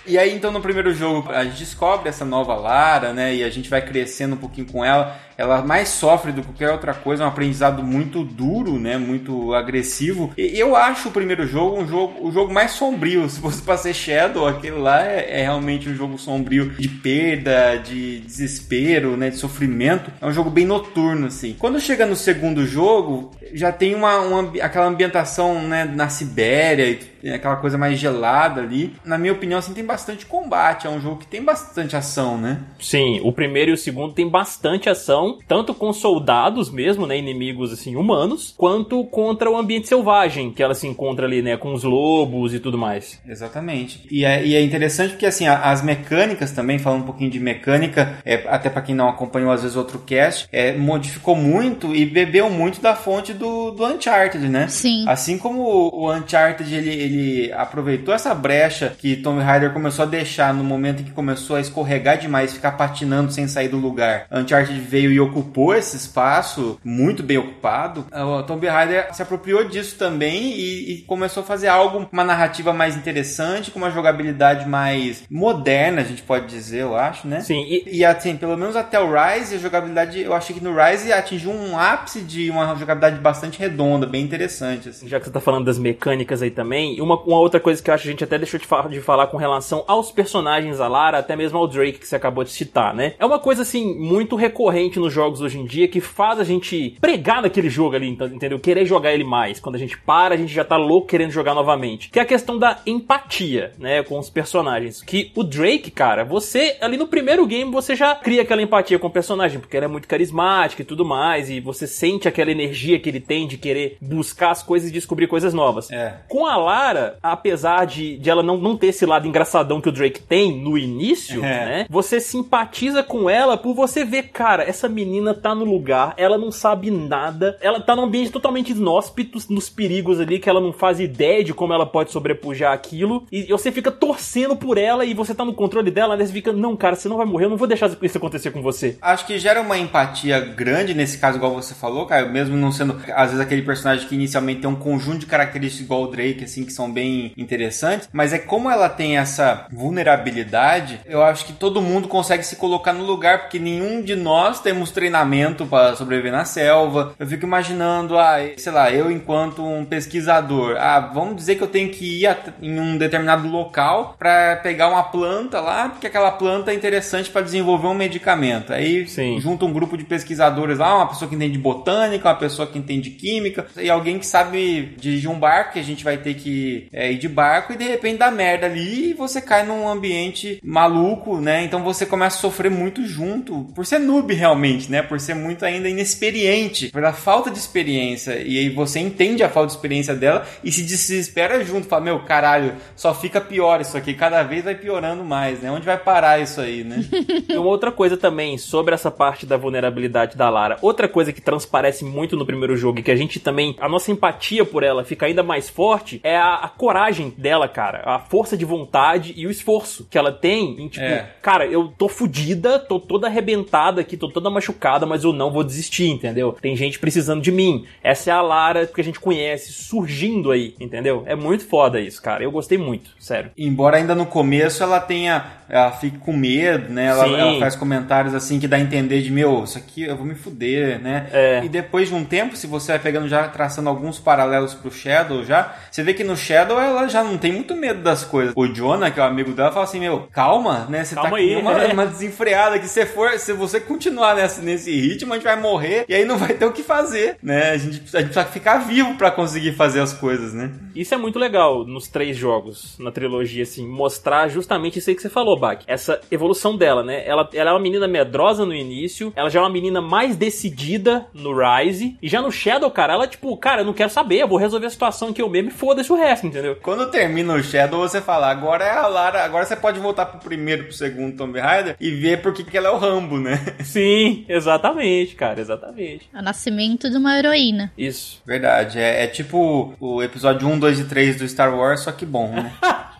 E 0.05 0.17
aí, 0.17 0.35
então, 0.35 0.51
no 0.51 0.59
primeiro 0.59 0.93
jogo, 0.93 1.31
a 1.31 1.43
gente 1.43 1.59
descobre 1.59 2.09
essa 2.09 2.25
nova 2.25 2.53
Lara, 2.55 3.13
né? 3.13 3.35
E 3.35 3.43
a 3.43 3.49
gente 3.49 3.69
vai 3.69 3.81
crescendo 3.81 4.35
um 4.35 4.37
pouquinho 4.37 4.67
com 4.67 4.83
ela. 4.83 5.15
Ela 5.41 5.61
mais 5.63 5.89
sofre 5.89 6.31
do 6.31 6.41
que 6.41 6.47
qualquer 6.49 6.71
outra 6.71 6.93
coisa, 6.93 7.23
é 7.23 7.25
um 7.25 7.29
aprendizado 7.29 7.81
muito 7.83 8.23
duro, 8.23 8.77
né? 8.79 8.97
Muito 8.97 9.53
agressivo. 9.53 10.31
E 10.37 10.59
eu 10.59 10.75
acho 10.75 11.09
o 11.09 11.11
primeiro 11.11 11.47
jogo 11.47 11.81
um 11.81 11.87
jogo, 11.87 12.27
o 12.27 12.31
jogo 12.31 12.53
mais 12.53 12.71
sombrio. 12.71 13.27
Se 13.29 13.39
fosse 13.39 13.61
pra 13.61 13.77
ser 13.77 13.93
Shadow, 13.93 14.47
aquele 14.47 14.77
lá 14.77 15.03
é, 15.03 15.41
é 15.41 15.43
realmente 15.43 15.89
um 15.89 15.95
jogo 15.95 16.17
sombrio 16.17 16.69
de 16.71 16.87
perda, 16.87 17.77
de 17.77 18.19
desespero, 18.19 19.17
né? 19.17 19.29
De 19.29 19.37
sofrimento. 19.37 20.11
É 20.21 20.25
um 20.25 20.31
jogo 20.31 20.49
bem 20.49 20.65
noturno, 20.65 21.27
assim. 21.27 21.55
Quando 21.57 21.79
chega 21.79 22.05
no 22.05 22.15
segundo 22.15 22.65
jogo, 22.65 23.31
já 23.53 23.71
tem 23.71 23.95
uma, 23.95 24.19
uma 24.19 24.51
aquela 24.61 24.85
ambientação, 24.85 25.61
né? 25.67 25.85
Na 25.85 26.09
Sibéria 26.09 26.99
e 27.23 27.29
aquela 27.29 27.55
coisa 27.55 27.77
mais 27.77 27.97
gelada 27.97 28.61
ali. 28.61 28.95
Na 29.05 29.17
minha 29.17 29.33
opinião, 29.33 29.59
assim, 29.59 29.73
tem 29.73 29.85
bastante 29.85 30.25
combate. 30.25 30.87
É 30.87 30.89
um 30.89 30.99
jogo 30.99 31.17
que 31.17 31.27
tem 31.27 31.43
bastante 31.43 31.95
ação, 31.95 32.37
né? 32.37 32.59
Sim, 32.79 33.21
o 33.23 33.31
primeiro 33.31 33.71
e 33.71 33.73
o 33.73 33.77
segundo 33.77 34.13
tem 34.13 34.27
bastante 34.27 34.89
ação, 34.89 35.30
tanto 35.47 35.73
com 35.73 35.91
soldados 35.93 36.71
mesmo, 36.71 37.05
né, 37.05 37.17
inimigos 37.17 37.71
assim 37.71 37.95
humanos, 37.95 38.53
quanto 38.57 39.03
contra 39.05 39.49
o 39.49 39.57
ambiente 39.57 39.87
selvagem 39.87 40.51
que 40.51 40.63
ela 40.63 40.73
se 40.73 40.87
encontra 40.87 41.25
ali, 41.25 41.41
né, 41.41 41.57
com 41.57 41.73
os 41.73 41.83
lobos 41.83 42.53
e 42.53 42.59
tudo 42.59 42.77
mais. 42.77 43.21
Exatamente. 43.27 44.05
E 44.09 44.25
é, 44.25 44.45
e 44.45 44.55
é 44.55 44.61
interessante 44.61 45.11
porque 45.11 45.25
assim, 45.25 45.47
as 45.47 45.81
mecânicas 45.81 46.51
também, 46.51 46.79
falando 46.79 47.01
um 47.01 47.05
pouquinho 47.05 47.29
de 47.29 47.39
mecânica, 47.39 48.17
é, 48.25 48.43
até 48.47 48.69
para 48.69 48.81
quem 48.81 48.95
não 48.95 49.09
acompanhou 49.09 49.51
às 49.51 49.61
vezes 49.61 49.77
outro 49.77 49.99
cast, 49.99 50.47
é, 50.51 50.73
modificou 50.73 51.35
muito 51.35 51.95
e 51.95 52.05
bebeu 52.05 52.49
muito 52.49 52.81
da 52.81 52.95
fonte 52.95 53.33
do, 53.33 53.71
do 53.71 53.85
Uncharted, 53.85 54.47
né? 54.47 54.67
Sim. 54.67 55.05
Assim 55.07 55.37
como 55.37 55.61
o, 55.61 56.05
o 56.05 56.13
Uncharted 56.13 56.73
ele, 56.73 56.89
ele 56.89 57.53
aproveitou 57.53 58.13
essa 58.13 58.33
brecha 58.33 58.95
que 58.97 59.15
Tomb 59.15 59.41
Raider 59.41 59.73
começou 59.73 60.03
a 60.03 60.07
deixar 60.07 60.53
no 60.53 60.63
momento 60.63 61.01
em 61.01 61.05
que 61.05 61.11
começou 61.11 61.55
a 61.55 61.61
escorregar 61.61 62.17
demais, 62.17 62.53
ficar 62.53 62.71
patinando 62.71 63.31
sem 63.31 63.47
sair 63.47 63.67
do 63.67 63.77
lugar. 63.77 64.25
Uncharted 64.31 64.79
veio 64.79 65.11
e 65.11 65.19
ocupou 65.21 65.73
esse 65.73 65.95
espaço, 65.97 66.79
muito 66.83 67.23
bem 67.23 67.37
ocupado. 67.37 68.05
O 68.11 68.43
Tomb 68.43 68.67
Raider 68.67 69.13
se 69.13 69.21
apropriou 69.21 69.63
disso 69.63 69.97
também 69.97 70.51
e, 70.53 70.91
e 70.93 70.97
começou 71.03 71.41
a 71.41 71.45
fazer 71.45 71.67
algo, 71.67 72.07
uma 72.11 72.23
narrativa 72.23 72.73
mais 72.73 72.95
interessante, 72.95 73.71
com 73.71 73.79
uma 73.79 73.91
jogabilidade 73.91 74.67
mais 74.67 75.23
moderna, 75.29 76.01
a 76.01 76.05
gente 76.05 76.21
pode 76.21 76.47
dizer, 76.47 76.81
eu 76.81 76.95
acho, 76.95 77.27
né? 77.27 77.41
Sim, 77.41 77.61
e, 77.67 77.97
E 77.99 78.05
assim, 78.05 78.35
pelo 78.35 78.57
menos 78.57 78.75
até 78.75 78.99
o 78.99 79.11
Rise, 79.11 79.55
a 79.55 79.59
jogabilidade, 79.59 80.19
eu 80.21 80.33
achei 80.33 80.55
que 80.55 80.63
no 80.63 80.73
Rise 80.75 81.11
atingiu 81.13 81.51
um 81.51 81.77
ápice 81.77 82.21
de 82.21 82.49
uma 82.49 82.75
jogabilidade 82.75 83.19
bastante 83.19 83.59
redonda, 83.59 84.05
bem 84.05 84.23
interessante. 84.23 84.89
Assim. 84.89 85.07
já 85.07 85.19
que 85.19 85.25
você 85.25 85.31
tá 85.31 85.39
falando 85.39 85.65
das 85.65 85.77
mecânicas 85.77 86.41
aí 86.41 86.51
também, 86.51 86.99
uma, 87.01 87.15
uma 87.21 87.39
outra 87.39 87.59
coisa 87.59 87.81
que 87.81 87.89
eu 87.89 87.93
acho 87.93 88.03
que 88.03 88.09
a 88.09 88.11
gente 88.11 88.23
até 88.23 88.37
deixou 88.37 88.59
de, 88.59 88.65
fa- 88.65 88.87
de 88.87 89.01
falar 89.01 89.27
com 89.27 89.37
relação 89.37 89.83
aos 89.87 90.11
personagens, 90.11 90.79
a 90.79 90.87
Lara, 90.87 91.17
até 91.19 91.35
mesmo 91.35 91.57
ao 91.57 91.67
Drake 91.67 91.99
que 91.99 92.07
você 92.07 92.15
acabou 92.15 92.43
de 92.43 92.51
citar, 92.51 92.93
né? 92.93 93.13
É 93.19 93.25
uma 93.25 93.39
coisa 93.39 93.61
assim 93.61 93.93
muito 93.97 94.35
recorrente 94.35 94.99
nos 95.01 95.13
jogos 95.13 95.41
hoje 95.41 95.59
em 95.59 95.65
dia 95.65 95.87
que 95.87 95.99
faz 95.99 96.39
a 96.39 96.43
gente 96.43 96.95
pregar 97.01 97.41
naquele 97.41 97.69
jogo 97.69 97.95
ali, 97.95 98.07
então, 98.07 98.27
entendeu? 98.27 98.59
Querer 98.59 98.85
jogar 98.85 99.13
ele 99.13 99.23
mais. 99.23 99.59
Quando 99.59 99.75
a 99.75 99.79
gente 99.79 99.97
para, 99.97 100.35
a 100.35 100.37
gente 100.37 100.53
já 100.53 100.63
tá 100.63 100.77
louco 100.77 101.07
querendo 101.07 101.31
jogar 101.31 101.53
novamente. 101.53 102.09
Que 102.09 102.19
é 102.19 102.21
a 102.21 102.25
questão 102.25 102.57
da 102.57 102.79
empatia, 102.85 103.71
né, 103.77 104.03
com 104.03 104.17
os 104.17 104.29
personagens. 104.29 105.01
Que 105.01 105.31
o 105.35 105.43
Drake, 105.43 105.91
cara, 105.91 106.23
você 106.23 106.77
ali 106.81 106.97
no 106.97 107.07
primeiro 107.07 107.45
game 107.45 107.69
você 107.71 107.95
já 107.95 108.15
cria 108.15 108.41
aquela 108.43 108.61
empatia 108.61 108.97
com 108.99 109.07
o 109.07 109.11
personagem, 109.11 109.59
porque 109.59 109.75
ele 109.75 109.85
é 109.85 109.89
muito 109.89 110.07
carismático 110.07 110.81
e 110.81 110.85
tudo 110.85 111.03
mais, 111.03 111.49
e 111.49 111.59
você 111.59 111.85
sente 111.87 112.27
aquela 112.27 112.51
energia 112.51 112.99
que 112.99 113.09
ele 113.09 113.19
tem 113.19 113.47
de 113.47 113.57
querer 113.57 113.97
buscar 114.01 114.51
as 114.51 114.63
coisas 114.63 114.89
e 114.89 114.93
descobrir 114.93 115.27
coisas 115.27 115.53
novas. 115.53 115.89
É. 115.91 116.17
Com 116.27 116.45
a 116.45 116.55
Lara, 116.55 117.17
apesar 117.21 117.85
de, 117.85 118.17
de 118.17 118.29
ela 118.29 118.43
não, 118.43 118.57
não 118.57 118.77
ter 118.77 118.87
esse 118.87 119.05
lado 119.05 119.27
engraçadão 119.27 119.81
que 119.81 119.89
o 119.89 119.91
Drake 119.91 120.21
tem 120.21 120.51
no 120.61 120.77
início, 120.77 121.43
É. 121.43 121.65
né? 121.65 121.85
Você 121.89 122.19
simpatiza 122.19 123.03
com 123.03 123.29
ela 123.29 123.57
por 123.57 123.73
você 123.73 124.05
ver, 124.05 124.23
cara, 124.29 124.63
essa 124.63 124.87
menina 124.91 125.33
tá 125.33 125.55
no 125.55 125.65
lugar, 125.65 126.13
ela 126.17 126.37
não 126.37 126.51
sabe 126.51 126.91
nada, 126.91 127.57
ela 127.61 127.79
tá 127.79 127.95
num 127.95 128.03
ambiente 128.03 128.31
totalmente 128.31 128.71
inóspito, 128.71 129.39
nos 129.49 129.69
perigos 129.69 130.19
ali, 130.19 130.39
que 130.39 130.49
ela 130.49 130.61
não 130.61 130.73
faz 130.73 130.99
ideia 130.99 131.43
de 131.43 131.53
como 131.53 131.73
ela 131.73 131.85
pode 131.85 132.11
sobrepujar 132.11 132.73
aquilo, 132.73 133.25
e 133.31 133.45
você 133.45 133.71
fica 133.71 133.91
torcendo 133.91 134.55
por 134.55 134.77
ela 134.77 135.05
e 135.05 135.13
você 135.13 135.33
tá 135.33 135.45
no 135.45 135.53
controle 135.53 135.89
dela, 135.89 136.15
né? 136.15 136.25
Você 136.25 136.33
fica, 136.33 136.51
não, 136.51 136.75
cara, 136.75 136.95
você 136.95 137.07
não 137.07 137.17
vai 137.17 137.25
morrer, 137.25 137.45
eu 137.45 137.49
não 137.49 137.57
vou 137.57 137.67
deixar 137.67 137.89
isso 138.01 138.17
acontecer 138.17 138.51
com 138.51 138.61
você. 138.61 138.97
Acho 139.01 139.25
que 139.25 139.39
gera 139.39 139.61
uma 139.61 139.77
empatia 139.77 140.39
grande 140.39 140.93
nesse 140.93 141.17
caso, 141.17 141.37
igual 141.37 141.53
você 141.53 141.73
falou, 141.73 142.05
cara, 142.05 142.27
mesmo 142.27 142.57
não 142.57 142.71
sendo, 142.71 142.99
às 143.15 143.31
vezes, 143.31 143.39
aquele 143.39 143.61
personagem 143.61 144.07
que 144.07 144.15
inicialmente 144.15 144.61
tem 144.61 144.69
um 144.69 144.75
conjunto 144.75 145.19
de 145.19 145.25
características 145.25 145.85
igual 145.85 146.03
o 146.03 146.07
Drake, 146.07 146.43
assim, 146.43 146.63
que 146.63 146.73
são 146.73 146.91
bem 146.91 147.33
interessantes, 147.37 148.09
mas 148.11 148.33
é 148.33 148.39
como 148.39 148.69
ela 148.69 148.89
tem 148.89 149.17
essa 149.17 149.67
vulnerabilidade, 149.71 150.99
eu 151.05 151.21
acho 151.21 151.45
que 151.45 151.53
todo 151.53 151.81
mundo 151.81 152.07
consegue 152.07 152.43
se 152.43 152.55
colocar 152.55 152.93
no 152.93 153.05
lugar, 153.05 153.41
porque 153.41 153.59
nenhum 153.59 154.01
de 154.01 154.15
nós 154.15 154.59
temos 154.59 154.80
treinamento 154.89 155.65
para 155.65 155.95
sobreviver 155.95 156.31
na 156.31 156.45
selva. 156.45 157.13
Eu 157.19 157.27
fico 157.27 157.45
imaginando, 157.45 158.17
ah, 158.17 158.37
sei 158.57 158.71
lá, 158.71 158.91
eu 158.91 159.11
enquanto 159.11 159.63
um 159.63 159.85
pesquisador, 159.85 160.77
ah, 160.79 161.11
vamos 161.13 161.35
dizer 161.35 161.55
que 161.55 161.63
eu 161.63 161.67
tenho 161.67 161.89
que 161.89 162.23
ir 162.23 162.37
em 162.61 162.79
um 162.79 162.97
determinado 162.97 163.47
local 163.47 164.15
para 164.17 164.55
pegar 164.57 164.89
uma 164.89 165.03
planta 165.03 165.59
lá, 165.59 165.89
porque 165.89 166.07
aquela 166.07 166.31
planta 166.31 166.71
é 166.71 166.73
interessante 166.73 167.29
para 167.29 167.41
desenvolver 167.41 167.87
um 167.87 167.93
medicamento. 167.93 168.73
Aí 168.73 169.07
Sim. 169.07 169.39
junta 169.39 169.65
um 169.65 169.73
grupo 169.73 169.97
de 169.97 170.03
pesquisadores 170.03 170.79
lá, 170.79 170.95
uma 170.95 171.07
pessoa 171.07 171.27
que 171.27 171.35
entende 171.35 171.53
de 171.53 171.59
botânica, 171.59 172.29
uma 172.29 172.35
pessoa 172.35 172.67
que 172.67 172.77
entende 172.77 173.09
de 173.09 173.11
química 173.11 173.67
e 173.77 173.89
alguém 173.89 174.17
que 174.17 174.25
sabe 174.25 174.95
dirigir 174.97 175.29
um 175.29 175.39
barco, 175.39 175.73
que 175.73 175.79
a 175.79 175.83
gente 175.83 176.03
vai 176.03 176.17
ter 176.17 176.35
que 176.35 176.87
é, 176.91 177.11
ir 177.11 177.17
de 177.17 177.27
barco 177.27 177.73
e 177.73 177.77
de 177.77 177.87
repente 177.87 178.17
dá 178.17 178.31
merda 178.31 178.65
ali 178.65 179.11
e 179.11 179.13
você 179.13 179.41
cai 179.41 179.65
num 179.65 179.87
ambiente 179.87 180.59
maluco, 180.63 181.39
né? 181.39 181.63
Então 181.63 181.83
você 181.83 182.05
começa 182.05 182.37
a 182.37 182.41
sofrer 182.41 182.71
muito 182.71 183.05
junto, 183.05 183.65
por 183.75 183.85
ser 183.85 183.99
noob 183.99 184.33
realmente, 184.33 184.70
né? 184.89 185.01
Por 185.01 185.19
ser 185.19 185.33
muito 185.33 185.65
ainda 185.65 185.89
inexperiente, 185.89 186.89
pela 186.89 187.13
falta 187.13 187.49
de 187.49 187.57
experiência. 187.57 188.39
E 188.41 188.57
aí 188.57 188.69
você 188.69 188.99
entende 188.99 189.43
a 189.43 189.49
falta 189.49 189.67
de 189.67 189.73
experiência 189.73 190.15
dela 190.15 190.45
e 190.63 190.71
se 190.71 190.83
desespera 190.83 191.63
junto, 191.63 191.87
fala, 191.87 192.03
meu, 192.05 192.19
caralho, 192.19 192.73
só 192.95 193.13
fica 193.13 193.41
pior 193.41 193.81
isso 193.81 193.97
aqui, 193.97 194.13
cada 194.13 194.43
vez 194.43 194.63
vai 194.63 194.75
piorando 194.75 195.23
mais, 195.23 195.59
né? 195.61 195.71
Onde 195.71 195.85
vai 195.85 195.97
parar 195.97 196.39
isso 196.41 196.61
aí, 196.61 196.83
né? 196.83 197.03
E 197.49 197.57
uma 197.57 197.67
outra 197.67 197.91
coisa 197.91 198.15
também 198.15 198.57
sobre 198.57 198.93
essa 198.93 199.09
parte 199.11 199.45
da 199.45 199.57
vulnerabilidade 199.57 200.37
da 200.37 200.49
Lara. 200.49 200.77
Outra 200.81 201.07
coisa 201.07 201.33
que 201.33 201.41
transparece 201.41 202.05
muito 202.05 202.37
no 202.37 202.45
primeiro 202.45 202.77
jogo 202.77 202.99
e 202.99 203.03
que 203.03 203.11
a 203.11 203.15
gente 203.15 203.39
também. 203.39 203.75
A 203.79 203.89
nossa 203.89 204.11
empatia 204.11 204.63
por 204.63 204.83
ela 204.83 205.03
fica 205.03 205.25
ainda 205.25 205.43
mais 205.43 205.69
forte 205.69 206.19
é 206.23 206.37
a, 206.37 206.55
a 206.55 206.69
coragem 206.69 207.33
dela, 207.37 207.67
cara. 207.67 208.03
A 208.05 208.19
força 208.19 208.55
de 208.55 208.63
vontade 208.63 209.33
e 209.35 209.45
o 209.47 209.51
esforço 209.51 210.07
que 210.09 210.17
ela 210.17 210.31
tem 210.31 210.81
em 210.81 210.87
tipo, 210.87 211.03
É. 211.05 211.29
cara, 211.41 211.65
eu 211.65 211.93
tô 211.97 212.07
fudida, 212.07 212.79
tô 212.79 212.99
toda 212.99 213.27
arrebentada 213.27 214.01
aqui, 214.01 214.15
tô 214.15 214.29
toda 214.29 214.49
machucada, 214.49 214.60
mas 215.07 215.23
eu 215.23 215.33
não 215.33 215.51
vou 215.51 215.63
desistir, 215.63 216.07
entendeu? 216.07 216.55
Tem 216.61 216.75
gente 216.75 216.99
precisando 216.99 217.41
de 217.41 217.51
mim. 217.51 217.85
Essa 218.03 218.31
é 218.31 218.33
a 218.33 218.41
Lara 218.41 218.85
que 218.87 219.01
a 219.01 219.03
gente 219.03 219.19
conhece 219.19 219.71
surgindo 219.71 220.51
aí, 220.51 220.75
entendeu? 220.79 221.23
É 221.25 221.35
muito 221.35 221.65
foda 221.65 221.99
isso, 221.99 222.21
cara. 222.21 222.43
Eu 222.43 222.51
gostei 222.51 222.77
muito, 222.77 223.11
sério. 223.19 223.51
Embora 223.57 223.97
ainda 223.97 224.15
no 224.15 224.25
começo 224.25 224.83
ela 224.83 224.99
tenha, 224.99 225.45
ela 225.69 225.91
fique 225.91 226.17
com 226.17 226.33
medo, 226.33 226.91
né? 226.91 227.07
Ela, 227.07 227.27
ela 227.27 227.59
faz 227.59 227.75
comentários 227.75 228.33
assim 228.33 228.59
que 228.59 228.67
dá 228.67 228.77
a 228.77 228.79
entender 228.79 229.21
de 229.21 229.31
meu, 229.31 229.63
isso 229.63 229.77
aqui 229.77 230.03
eu 230.03 230.15
vou 230.15 230.25
me 230.25 230.35
fuder, 230.35 230.99
né? 230.99 231.27
É. 231.31 231.61
E 231.63 231.69
depois 231.69 232.09
de 232.09 232.15
um 232.15 232.25
tempo, 232.25 232.55
se 232.55 232.67
você 232.67 232.93
vai 232.93 232.99
pegando 232.99 233.27
já 233.27 233.47
traçando 233.47 233.89
alguns 233.89 234.19
paralelos 234.19 234.73
pro 234.73 234.91
Shadow 234.91 235.43
já, 235.43 235.75
você 235.89 236.03
vê 236.03 236.13
que 236.13 236.23
no 236.23 236.35
Shadow 236.35 236.79
ela 236.79 237.07
já 237.07 237.23
não 237.23 237.37
tem 237.37 237.51
muito 237.51 237.75
medo 237.75 238.01
das 238.01 238.23
coisas. 238.23 238.53
O 238.55 238.67
Jonah, 238.67 239.11
que 239.11 239.19
é 239.19 239.23
o 239.23 239.25
amigo 239.25 239.51
dela, 239.51 239.71
fala 239.71 239.85
assim, 239.85 239.99
meu, 239.99 240.27
calma, 240.31 240.85
né? 240.89 241.03
Você 241.03 241.15
tá 241.15 241.21
Calma 241.21 241.37
aqui 241.37 241.55
aí, 241.55 241.61
uma, 241.61 241.83
é. 241.83 241.93
uma 241.93 242.05
desenfreada 242.05 242.79
que 242.79 242.87
se 242.87 243.05
for, 243.05 243.31
se 243.37 243.53
você 243.53 243.79
continuar 243.79 244.33
nesse, 244.51 244.61
nesse 244.61 244.91
ritmo, 244.91 245.33
a 245.33 245.35
gente 245.35 245.43
vai 245.43 245.59
morrer 245.59 246.05
e 246.07 246.13
aí 246.13 246.25
não 246.25 246.37
vai 246.37 246.53
ter 246.53 246.65
o 246.65 246.71
que 246.71 246.83
fazer, 246.83 247.37
né? 247.41 247.71
A 247.71 247.77
gente, 247.77 248.15
a 248.15 248.19
gente 248.19 248.31
precisa 248.31 248.45
ficar 248.45 248.79
vivo 248.79 249.15
pra 249.15 249.31
conseguir 249.31 249.73
fazer 249.73 250.01
as 250.01 250.13
coisas, 250.13 250.53
né? 250.53 250.71
Isso 250.95 251.13
é 251.13 251.17
muito 251.17 251.39
legal 251.39 251.85
nos 251.85 252.07
três 252.07 252.35
jogos, 252.35 252.97
na 252.99 253.11
trilogia, 253.11 253.63
assim, 253.63 253.87
mostrar 253.87 254.47
justamente 254.49 254.99
isso 254.99 255.09
aí 255.09 255.15
que 255.15 255.21
você 255.21 255.29
falou, 255.29 255.57
Bach. 255.57 255.83
Essa 255.87 256.19
evolução 256.29 256.75
dela, 256.75 257.03
né? 257.03 257.25
Ela, 257.25 257.49
ela 257.53 257.69
é 257.69 257.73
uma 257.73 257.79
menina 257.79 258.07
medrosa 258.07 258.65
no 258.65 258.73
início, 258.73 259.31
ela 259.35 259.49
já 259.49 259.59
é 259.59 259.63
uma 259.63 259.69
menina 259.69 260.01
mais 260.01 260.35
decidida 260.35 261.27
no 261.33 261.51
Rise, 261.55 262.17
e 262.21 262.27
já 262.27 262.41
no 262.41 262.51
Shadow, 262.51 262.89
cara, 262.91 263.13
ela, 263.13 263.27
tipo, 263.27 263.55
cara, 263.57 263.81
eu 263.81 263.85
não 263.85 263.93
quero 263.93 264.09
saber, 264.09 264.39
eu 264.39 264.47
vou 264.47 264.57
resolver 264.57 264.87
a 264.87 264.89
situação 264.89 265.29
aqui 265.29 265.41
eu 265.41 265.49
mesmo 265.49 265.69
e 265.69 265.73
foda-se 265.73 266.11
o 266.11 266.15
resto, 266.15 266.47
entendeu? 266.47 266.77
Quando 266.81 267.09
termina 267.09 267.53
o 267.53 267.63
Shadow, 267.63 268.01
você 268.01 268.21
fala, 268.21 268.49
agora 268.49 268.83
é 268.83 268.91
a 268.91 269.07
Lara, 269.07 269.43
agora 269.43 269.65
você 269.65 269.75
pode 269.75 269.99
voltar 269.99 270.25
pro 270.25 270.39
primeiro, 270.39 270.85
pro 270.85 270.93
segundo 270.93 271.37
Tomb 271.37 271.59
Raider 271.59 271.95
e 271.99 272.11
ver 272.11 272.41
por 272.41 272.53
que 272.53 272.63
que 272.63 272.77
ela 272.77 272.89
é 272.89 272.91
o 272.91 272.97
Rambo, 272.97 273.37
né? 273.37 273.59
Sim, 273.83 274.40
exatamente, 274.49 275.35
cara, 275.35 275.59
exatamente. 275.59 276.29
É 276.33 276.39
o 276.39 276.41
nascimento 276.41 277.09
de 277.09 277.17
uma 277.17 277.37
heroína. 277.37 277.91
Isso. 277.97 278.41
Verdade, 278.45 278.99
é, 278.99 279.23
é 279.23 279.27
tipo 279.27 279.95
o 279.99 280.23
episódio 280.23 280.67
1, 280.67 280.79
2 280.79 280.99
e 280.99 281.03
3 281.05 281.37
do 281.37 281.47
Star 281.47 281.75
Wars, 281.75 282.01
só 282.01 282.11
que 282.11 282.25
bom, 282.25 282.49
né? 282.49 282.71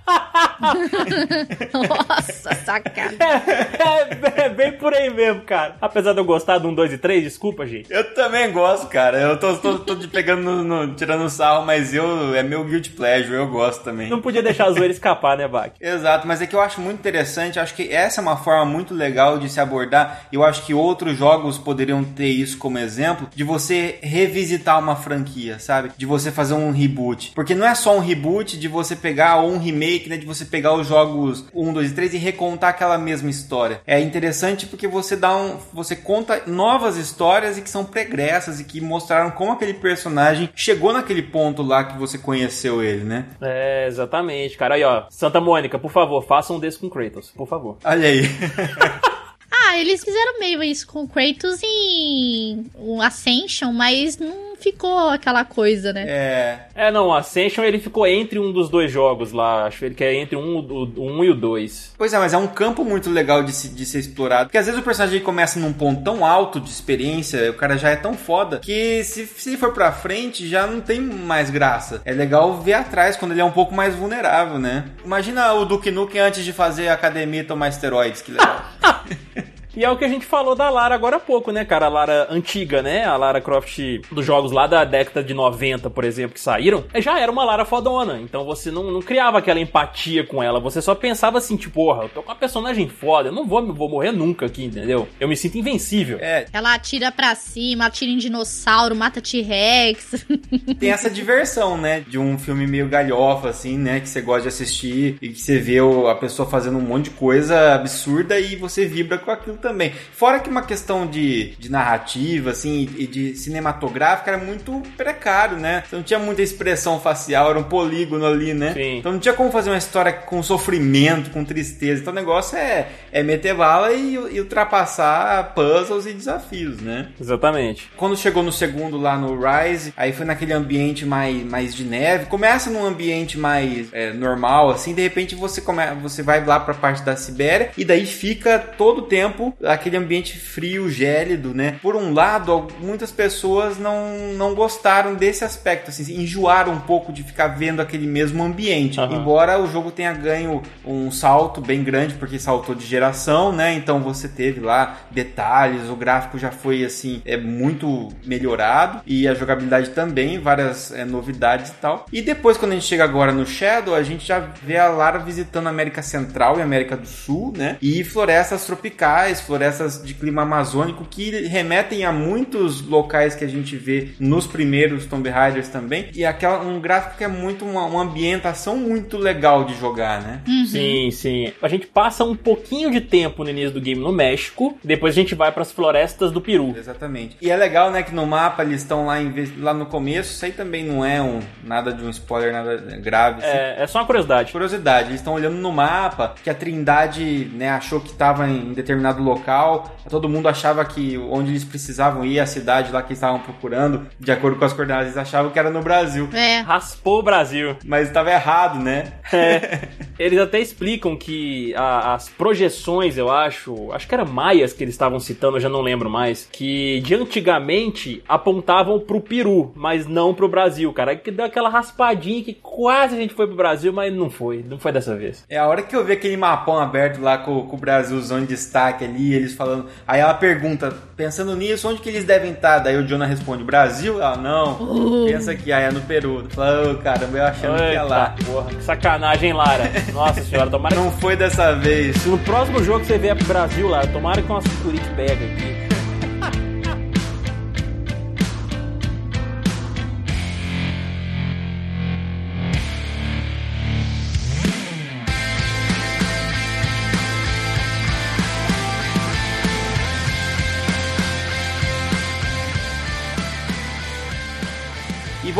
Nossa, 1.73 2.55
sacada. 2.55 3.15
É, 3.19 4.45
é, 4.45 4.49
bem 4.49 4.73
por 4.73 4.93
aí 4.93 5.09
mesmo, 5.09 5.41
cara. 5.41 5.75
Apesar 5.81 6.13
de 6.13 6.19
eu 6.19 6.25
gostar 6.25 6.57
do 6.57 6.67
1, 6.69 6.73
2 6.75 6.93
e 6.93 6.97
3, 6.97 7.23
desculpa, 7.23 7.65
gente. 7.65 7.91
Eu 7.91 8.13
também 8.13 8.51
gosto, 8.51 8.87
cara. 8.87 9.19
Eu 9.19 9.37
tô, 9.39 9.55
tô, 9.57 9.79
tô 9.79 9.95
te 9.95 10.07
pegando 10.07 10.41
no, 10.41 10.63
no, 10.63 10.93
tirando 10.95 11.29
sarro, 11.29 11.65
mas 11.65 11.93
eu 11.93 12.35
é 12.35 12.43
meu 12.43 12.63
guilty 12.63 12.91
pleasure, 12.91 13.33
eu 13.33 13.47
gosto 13.47 13.83
também. 13.83 14.09
Não 14.09 14.21
podia 14.21 14.43
deixar 14.43 14.65
a 14.65 14.71
zoeira 14.71 14.93
escapar, 14.93 15.37
né, 15.37 15.47
Bach? 15.47 15.71
Exato, 15.79 16.27
mas 16.27 16.41
é 16.41 16.47
que 16.47 16.55
eu 16.55 16.61
acho 16.61 16.81
muito 16.81 16.99
interessante, 16.99 17.59
acho 17.59 17.73
que 17.73 17.91
essa 17.91 18.21
é 18.21 18.23
uma 18.23 18.37
forma 18.37 18.65
muito 18.65 18.93
legal 18.93 19.37
de 19.37 19.49
se 19.49 19.59
abordar. 19.59 20.27
Eu 20.31 20.43
acho 20.43 20.65
que 20.65 20.73
outros 20.73 21.17
jogos 21.17 21.57
poderiam 21.57 22.03
ter 22.03 22.27
isso 22.27 22.57
como 22.57 22.77
exemplo, 22.77 23.27
de 23.35 23.43
você 23.43 23.99
revisitar 24.01 24.79
uma 24.79 24.95
franquia, 24.95 25.59
sabe? 25.59 25.91
De 25.97 26.05
você 26.05 26.31
fazer 26.31 26.53
um 26.53 26.71
reboot. 26.71 27.31
Porque 27.33 27.55
não 27.55 27.65
é 27.65 27.75
só 27.75 27.95
um 27.95 27.99
reboot 27.99 28.57
de 28.57 28.67
você 28.67 28.95
pegar 28.95 29.37
ou 29.37 29.51
um 29.51 29.57
remake, 29.57 30.00
né? 30.09 30.17
De 30.17 30.25
você 30.25 30.45
pegar 30.45 30.73
os 30.73 30.87
jogos 30.87 31.45
1, 31.53 31.73
2 31.73 31.91
e 31.91 31.95
3 31.95 32.13
e 32.13 32.17
recontar 32.17 32.71
aquela 32.71 32.97
mesma 32.97 33.29
história. 33.29 33.81
É 33.85 33.99
interessante 33.99 34.65
porque 34.65 34.87
você 34.87 35.15
dá 35.15 35.35
um. 35.35 35.57
Você 35.73 35.95
conta 35.95 36.43
novas 36.47 36.97
histórias 36.97 37.57
e 37.57 37.61
que 37.61 37.69
são 37.69 37.85
pregressas 37.85 38.59
e 38.59 38.63
que 38.63 38.81
mostraram 38.81 39.31
como 39.31 39.51
aquele 39.51 39.73
personagem 39.73 40.49
chegou 40.55 40.93
naquele 40.93 41.21
ponto 41.21 41.61
lá 41.61 41.83
que 41.83 41.97
você 41.97 42.17
conheceu 42.17 42.83
ele, 42.83 43.03
né? 43.03 43.25
É, 43.41 43.87
exatamente, 43.87 44.57
cara. 44.57 44.75
Aí, 44.75 44.83
ó. 44.83 45.03
Santa 45.09 45.41
Mônica, 45.41 45.77
por 45.79 45.91
favor, 45.91 46.23
faça 46.25 46.53
um 46.53 46.59
desse 46.59 46.79
com 46.79 46.89
Kratos, 46.89 47.31
por 47.31 47.47
favor. 47.47 47.77
Olha 47.83 48.07
aí. 48.07 48.21
Ah, 49.53 49.77
eles 49.77 50.03
fizeram 50.03 50.39
meio 50.39 50.63
isso 50.63 50.87
com 50.87 51.03
o 51.03 51.07
Kratos 51.07 51.61
em 51.63 52.65
o 52.75 53.01
Ascension, 53.01 53.71
mas 53.71 54.17
não 54.17 54.50
ficou 54.61 55.09
aquela 55.09 55.43
coisa, 55.43 55.91
né? 55.91 56.05
É. 56.07 56.59
É, 56.75 56.91
não, 56.91 57.07
o 57.07 57.13
Ascension 57.13 57.63
ele 57.63 57.79
ficou 57.79 58.05
entre 58.07 58.39
um 58.39 58.51
dos 58.51 58.69
dois 58.69 58.91
jogos 58.91 59.31
lá. 59.31 59.65
Acho 59.65 59.89
que 59.91 60.03
é 60.03 60.13
entre 60.15 60.35
um, 60.35 60.57
o, 60.57 60.93
um 60.97 61.23
e 61.23 61.29
o 61.29 61.35
dois. 61.35 61.93
Pois 61.97 62.13
é, 62.13 62.19
mas 62.19 62.33
é 62.33 62.37
um 62.37 62.47
campo 62.47 62.83
muito 62.83 63.09
legal 63.09 63.43
de, 63.43 63.51
se, 63.51 63.69
de 63.69 63.85
ser 63.85 63.99
explorado. 63.99 64.45
Porque 64.45 64.57
às 64.57 64.65
vezes 64.65 64.79
o 64.79 64.83
personagem 64.83 65.19
começa 65.21 65.59
num 65.59 65.73
ponto 65.73 66.03
tão 66.03 66.25
alto 66.25 66.59
de 66.59 66.69
experiência, 66.69 67.49
o 67.49 67.53
cara 67.53 67.77
já 67.77 67.89
é 67.89 67.95
tão 67.95 68.13
foda, 68.13 68.59
que 68.59 69.03
se, 69.03 69.25
se 69.25 69.57
for 69.57 69.73
pra 69.73 69.91
frente 69.91 70.47
já 70.47 70.67
não 70.67 70.81
tem 70.81 71.01
mais 71.01 71.49
graça. 71.49 72.01
É 72.05 72.11
legal 72.11 72.61
ver 72.61 72.73
atrás 72.73 73.15
quando 73.15 73.31
ele 73.31 73.41
é 73.41 73.45
um 73.45 73.51
pouco 73.51 73.73
mais 73.73 73.95
vulnerável, 73.95 74.59
né? 74.59 74.85
Imagina 75.03 75.53
o 75.53 75.65
Duke 75.65 75.91
Nukem 75.91 76.21
antes 76.21 76.43
de 76.43 76.53
fazer 76.53 76.87
academia 76.87 77.41
e 77.41 77.45
tomar 77.45 77.69
esteroides, 77.69 78.21
que 78.21 78.31
legal. 78.31 78.65
E 79.75 79.83
é 79.85 79.89
o 79.89 79.97
que 79.97 80.03
a 80.05 80.07
gente 80.07 80.25
falou 80.25 80.55
da 80.55 80.69
Lara 80.69 80.93
agora 80.95 81.15
há 81.17 81.19
pouco, 81.19 81.51
né, 81.51 81.63
cara? 81.65 81.85
A 81.85 81.89
Lara 81.89 82.27
antiga, 82.29 82.81
né? 82.81 83.05
A 83.05 83.15
Lara 83.17 83.39
Croft 83.41 83.79
dos 84.11 84.25
jogos 84.25 84.51
lá 84.51 84.67
da 84.67 84.83
década 84.83 85.23
de 85.23 85.33
90, 85.33 85.89
por 85.89 86.03
exemplo, 86.03 86.33
que 86.33 86.39
saíram, 86.41 86.83
já 86.97 87.19
era 87.19 87.31
uma 87.31 87.43
Lara 87.43 87.65
fodona. 87.65 88.19
Então 88.21 88.43
você 88.45 88.69
não, 88.71 88.91
não 88.91 89.01
criava 89.01 89.37
aquela 89.37 89.59
empatia 89.59 90.25
com 90.25 90.41
ela. 90.43 90.59
Você 90.59 90.81
só 90.81 90.93
pensava 90.95 91.37
assim, 91.37 91.55
tipo, 91.55 91.71
porra, 91.75 92.03
eu 92.03 92.09
tô 92.09 92.21
com 92.21 92.29
uma 92.29 92.35
personagem 92.37 92.87
foda, 92.89 93.29
eu 93.29 93.33
não 93.33 93.47
vou, 93.47 93.73
vou 93.73 93.89
morrer 93.89 94.11
nunca 94.11 94.45
aqui, 94.45 94.65
entendeu? 94.65 95.07
Eu 95.19 95.27
me 95.27 95.35
sinto 95.37 95.57
invencível. 95.57 96.17
É, 96.21 96.45
Ela 96.53 96.73
atira 96.73 97.11
pra 97.11 97.33
cima, 97.33 97.85
atira 97.85 98.11
em 98.11 98.17
dinossauro, 98.17 98.95
mata 98.95 99.21
T-Rex. 99.21 100.25
tem 100.79 100.91
essa 100.91 101.09
diversão, 101.09 101.77
né? 101.77 102.03
De 102.07 102.17
um 102.19 102.37
filme 102.37 102.67
meio 102.67 102.87
galhofa, 102.87 103.49
assim, 103.49 103.77
né? 103.77 103.99
Que 103.99 104.09
você 104.09 104.21
gosta 104.21 104.43
de 104.43 104.47
assistir 104.49 105.17
e 105.21 105.29
que 105.29 105.39
você 105.41 105.57
vê 105.59 105.81
o- 105.81 106.07
a 106.07 106.15
pessoa 106.15 106.47
fazendo 106.47 106.77
um 106.77 106.81
monte 106.81 107.05
de 107.05 107.11
coisa 107.11 107.73
absurda 107.75 108.39
e 108.39 108.55
você 108.55 108.85
vibra 108.85 109.17
com 109.17 109.31
aquilo 109.31 109.57
também. 109.61 109.93
Fora 110.11 110.39
que 110.39 110.49
uma 110.49 110.63
questão 110.63 111.07
de, 111.07 111.55
de 111.57 111.71
narrativa, 111.71 112.51
assim, 112.51 112.89
e 112.97 113.07
de 113.07 113.35
cinematográfica 113.35 114.31
era 114.31 114.43
muito 114.43 114.81
precário, 114.97 115.57
né? 115.57 115.83
Você 115.87 115.95
não 115.95 116.03
tinha 116.03 116.19
muita 116.19 116.41
expressão 116.41 116.99
facial, 116.99 117.49
era 117.49 117.59
um 117.59 117.63
polígono 117.63 118.25
ali, 118.25 118.53
né? 118.53 118.73
Sim. 118.73 118.97
Então 118.97 119.11
não 119.11 119.19
tinha 119.19 119.33
como 119.33 119.51
fazer 119.51 119.69
uma 119.69 119.77
história 119.77 120.11
com 120.11 120.41
sofrimento, 120.41 121.29
com 121.29 121.45
tristeza. 121.45 122.01
Então 122.01 122.11
o 122.11 122.15
negócio 122.15 122.57
é, 122.57 122.87
é 123.11 123.23
meter 123.23 123.53
bala 123.53 123.93
e, 123.93 124.13
e 124.13 124.39
ultrapassar 124.39 125.53
puzzles 125.53 126.05
e 126.05 126.13
desafios, 126.13 126.81
né? 126.81 127.09
Exatamente. 127.19 127.89
Quando 127.95 128.17
chegou 128.17 128.43
no 128.43 128.51
segundo 128.51 128.97
lá 128.97 129.17
no 129.17 129.39
Rise, 129.39 129.93
aí 129.95 130.11
foi 130.11 130.25
naquele 130.25 130.53
ambiente 130.53 131.05
mais, 131.05 131.43
mais 131.43 131.75
de 131.75 131.83
neve. 131.83 132.25
Começa 132.25 132.69
num 132.69 132.85
ambiente 132.85 133.37
mais 133.37 133.87
é, 133.91 134.13
normal, 134.13 134.69
assim, 134.71 134.93
de 134.93 135.01
repente 135.01 135.35
você 135.35 135.61
come, 135.61 135.83
você 136.01 136.23
vai 136.23 136.43
lá 136.45 136.59
pra 136.59 136.73
parte 136.73 137.03
da 137.03 137.15
Sibéria 137.15 137.71
e 137.77 137.85
daí 137.85 138.05
fica 138.05 138.59
todo 138.59 138.99
o 138.99 139.01
tempo 139.03 139.50
aquele 139.63 139.97
ambiente 139.97 140.37
frio, 140.37 140.89
gélido, 140.89 141.53
né? 141.53 141.79
Por 141.81 141.95
um 141.95 142.13
lado, 142.13 142.67
muitas 142.79 143.11
pessoas 143.11 143.77
não, 143.77 144.33
não 144.35 144.53
gostaram 144.53 145.15
desse 145.15 145.43
aspecto, 145.43 145.89
assim, 145.89 146.21
enjoaram 146.21 146.73
um 146.73 146.79
pouco 146.79 147.11
de 147.11 147.23
ficar 147.23 147.47
vendo 147.47 147.81
aquele 147.81 148.07
mesmo 148.07 148.43
ambiente. 148.43 148.99
Aham. 148.99 149.15
Embora 149.15 149.59
o 149.59 149.67
jogo 149.67 149.91
tenha 149.91 150.13
ganho 150.13 150.61
um 150.85 151.11
salto 151.11 151.61
bem 151.61 151.83
grande, 151.83 152.15
porque 152.15 152.39
saltou 152.39 152.75
de 152.75 152.85
geração, 152.85 153.51
né? 153.51 153.73
Então 153.73 154.01
você 154.01 154.27
teve 154.27 154.59
lá 154.59 154.97
detalhes, 155.11 155.89
o 155.89 155.95
gráfico 155.95 156.37
já 156.37 156.51
foi 156.51 156.83
assim, 156.83 157.21
é 157.25 157.37
muito 157.37 158.09
melhorado 158.25 159.01
e 159.05 159.27
a 159.27 159.33
jogabilidade 159.33 159.89
também, 159.89 160.39
várias 160.39 160.91
é, 160.91 161.05
novidades 161.05 161.71
e 161.71 161.73
tal. 161.75 162.05
E 162.11 162.21
depois, 162.21 162.57
quando 162.57 162.71
a 162.71 162.75
gente 162.75 162.87
chega 162.87 163.03
agora 163.03 163.31
no 163.31 163.45
Shadow, 163.45 163.95
a 163.95 164.03
gente 164.03 164.25
já 164.25 164.39
vê 164.39 164.77
a 164.77 164.89
Lara 164.89 165.19
visitando 165.19 165.67
a 165.67 165.69
América 165.69 166.01
Central 166.01 166.57
e 166.57 166.61
América 166.61 166.95
do 166.95 167.07
Sul, 167.07 167.53
né? 167.55 167.77
E 167.81 168.03
florestas 168.03 168.65
tropicais, 168.65 169.40
florestas 169.41 170.01
de 170.03 170.13
clima 170.13 170.43
amazônico 170.43 171.05
que 171.09 171.29
remetem 171.47 172.05
a 172.05 172.11
muitos 172.11 172.81
locais 172.85 173.35
que 173.35 173.43
a 173.43 173.47
gente 173.47 173.75
vê 173.75 174.09
nos 174.19 174.47
primeiros 174.47 175.05
Tomb 175.05 175.29
Raiders 175.29 175.67
também. 175.67 176.07
E 176.13 176.23
aquela 176.25 176.59
um 176.61 176.79
gráfico 176.79 177.17
que 177.17 177.23
é 177.23 177.27
muito 177.27 177.65
uma, 177.65 177.85
uma 177.85 178.01
ambientação 178.03 178.75
muito 178.77 179.17
legal 179.17 179.63
de 179.65 179.73
jogar, 179.75 180.21
né? 180.21 180.41
Sim, 180.67 181.09
sim. 181.11 181.51
A 181.61 181.67
gente 181.67 181.87
passa 181.87 182.23
um 182.23 182.35
pouquinho 182.35 182.91
de 182.91 183.01
tempo 183.01 183.43
no 183.43 183.49
início 183.49 183.71
do 183.71 183.81
game 183.81 183.99
no 184.01 184.11
México, 184.11 184.77
depois 184.83 185.13
a 185.13 185.19
gente 185.21 185.35
vai 185.35 185.51
pras 185.51 185.71
florestas 185.71 186.31
do 186.31 186.39
Peru. 186.41 186.73
Exatamente. 186.77 187.37
E 187.41 187.49
é 187.49 187.55
legal, 187.55 187.91
né, 187.91 188.03
que 188.03 188.13
no 188.13 188.25
mapa 188.25 188.63
eles 188.63 188.81
estão 188.81 189.05
lá, 189.05 189.21
em 189.21 189.31
vez- 189.31 189.57
lá 189.59 189.73
no 189.73 189.85
começo. 189.85 190.31
Isso 190.31 190.45
aí 190.45 190.51
também 190.51 190.83
não 190.85 191.03
é 191.03 191.21
um 191.21 191.39
nada 191.63 191.91
de 191.93 192.03
um 192.03 192.09
spoiler, 192.09 192.51
nada 192.53 192.77
grave. 193.01 193.39
assim. 193.43 193.47
É, 193.57 193.75
é 193.83 193.87
só 193.87 193.99
uma 193.99 194.05
curiosidade. 194.05 194.51
Curiosidade, 194.51 195.09
eles 195.09 195.19
estão 195.19 195.33
olhando 195.33 195.57
no 195.57 195.71
mapa 195.71 196.35
que 196.43 196.49
a 196.49 196.53
Trindade, 196.53 197.49
né, 197.53 197.69
achou 197.69 197.99
que 197.99 198.09
estava 198.09 198.47
em 198.47 198.73
determinado 198.73 199.21
local. 199.33 199.89
Todo 200.09 200.29
mundo 200.29 200.47
achava 200.47 200.83
que 200.85 201.17
onde 201.17 201.51
eles 201.51 201.63
precisavam 201.63 202.23
ir, 202.25 202.39
a 202.39 202.45
cidade 202.45 202.91
lá 202.91 203.01
que 203.01 203.13
estavam 203.13 203.39
procurando, 203.39 204.07
de 204.19 204.31
acordo 204.31 204.57
com 204.57 204.65
as 204.65 204.73
coordenadas, 204.73 205.07
eles 205.07 205.17
achavam 205.17 205.51
que 205.51 205.59
era 205.59 205.69
no 205.69 205.81
Brasil. 205.81 206.29
É. 206.33 206.59
Raspou 206.61 207.19
o 207.19 207.23
Brasil. 207.23 207.75
Mas 207.85 208.07
estava 208.07 208.31
errado, 208.31 208.79
né? 208.79 209.13
É. 209.31 209.87
Eles 210.19 210.37
até 210.39 210.59
explicam 210.59 211.15
que 211.17 211.73
a- 211.75 212.13
as 212.13 212.29
projeções, 212.29 213.17
eu 213.17 213.31
acho, 213.31 213.91
acho 213.91 214.07
que 214.07 214.13
era 214.13 214.23
maias 214.23 214.71
que 214.71 214.83
eles 214.83 214.93
estavam 214.93 215.19
citando, 215.19 215.57
eu 215.57 215.61
já 215.61 215.69
não 215.69 215.81
lembro 215.81 216.09
mais, 216.11 216.47
que 216.51 216.99
de 217.01 217.15
antigamente 217.15 218.23
apontavam 218.27 218.99
pro 218.99 219.19
Peru, 219.19 219.71
mas 219.75 220.05
não 220.07 220.33
pro 220.33 220.47
Brasil, 220.47 220.91
cara. 220.93 221.15
Que 221.15 221.31
deu 221.31 221.45
aquela 221.45 221.69
raspadinha 221.69 222.43
que 222.43 222.53
quase 222.53 223.15
a 223.15 223.19
gente 223.19 223.33
foi 223.33 223.47
pro 223.47 223.55
Brasil, 223.55 223.91
mas 223.91 224.13
não 224.13 224.29
foi, 224.29 224.63
não 224.67 224.77
foi 224.77 224.91
dessa 224.91 225.15
vez. 225.15 225.43
É 225.49 225.57
a 225.57 225.67
hora 225.67 225.81
que 225.81 225.95
eu 225.95 226.05
vi 226.05 226.13
aquele 226.13 226.37
mapão 226.37 226.77
aberto 226.79 227.19
lá 227.21 227.37
com, 227.37 227.63
com 227.67 227.75
o 227.75 227.79
Brasilzão 227.79 228.39
em 228.39 228.45
destaque 228.45 229.03
ali, 229.03 229.20
eles 229.33 229.53
falando. 229.53 229.87
Aí 230.07 230.19
ela 230.19 230.33
pergunta, 230.33 230.93
pensando 231.15 231.55
nisso, 231.55 231.87
onde 231.89 232.01
que 232.01 232.09
eles 232.09 232.23
devem 232.23 232.51
estar? 232.51 232.79
Daí 232.79 232.97
o 232.97 233.05
Jonah 233.05 233.25
responde, 233.25 233.63
Brasil? 233.63 234.21
Ela, 234.21 234.37
não. 234.37 235.25
Pensa 235.25 235.55
que 235.55 235.71
aí 235.71 235.85
é 235.85 235.91
no 235.91 236.01
Peru. 236.01 236.45
Fala, 236.49 236.91
ô 236.91 236.95
caramba, 236.95 237.37
eu 237.37 237.45
achando 237.45 237.77
que 237.77 237.95
é 237.95 238.01
lá. 238.01 238.35
Eita, 238.37 238.51
porra, 238.51 238.69
que 238.69 238.83
sacanagem, 238.83 239.53
Lara. 239.53 239.91
Nossa 240.13 240.41
senhora, 240.41 240.69
tomara 240.69 240.95
Não 240.95 241.11
foi 241.11 241.35
dessa 241.35 241.73
vez. 241.73 242.17
Se 242.17 242.29
no 242.29 242.37
próximo 242.39 242.83
jogo 242.83 243.01
que 243.01 243.07
você 243.07 243.17
vier 243.17 243.35
pro 243.35 243.45
Brasil, 243.45 243.87
Lara, 243.87 244.07
tomara 244.07 244.41
que 244.41 244.51
uma 244.51 244.61
security 244.61 245.09
pega 245.15 245.33
aqui. 245.33 245.80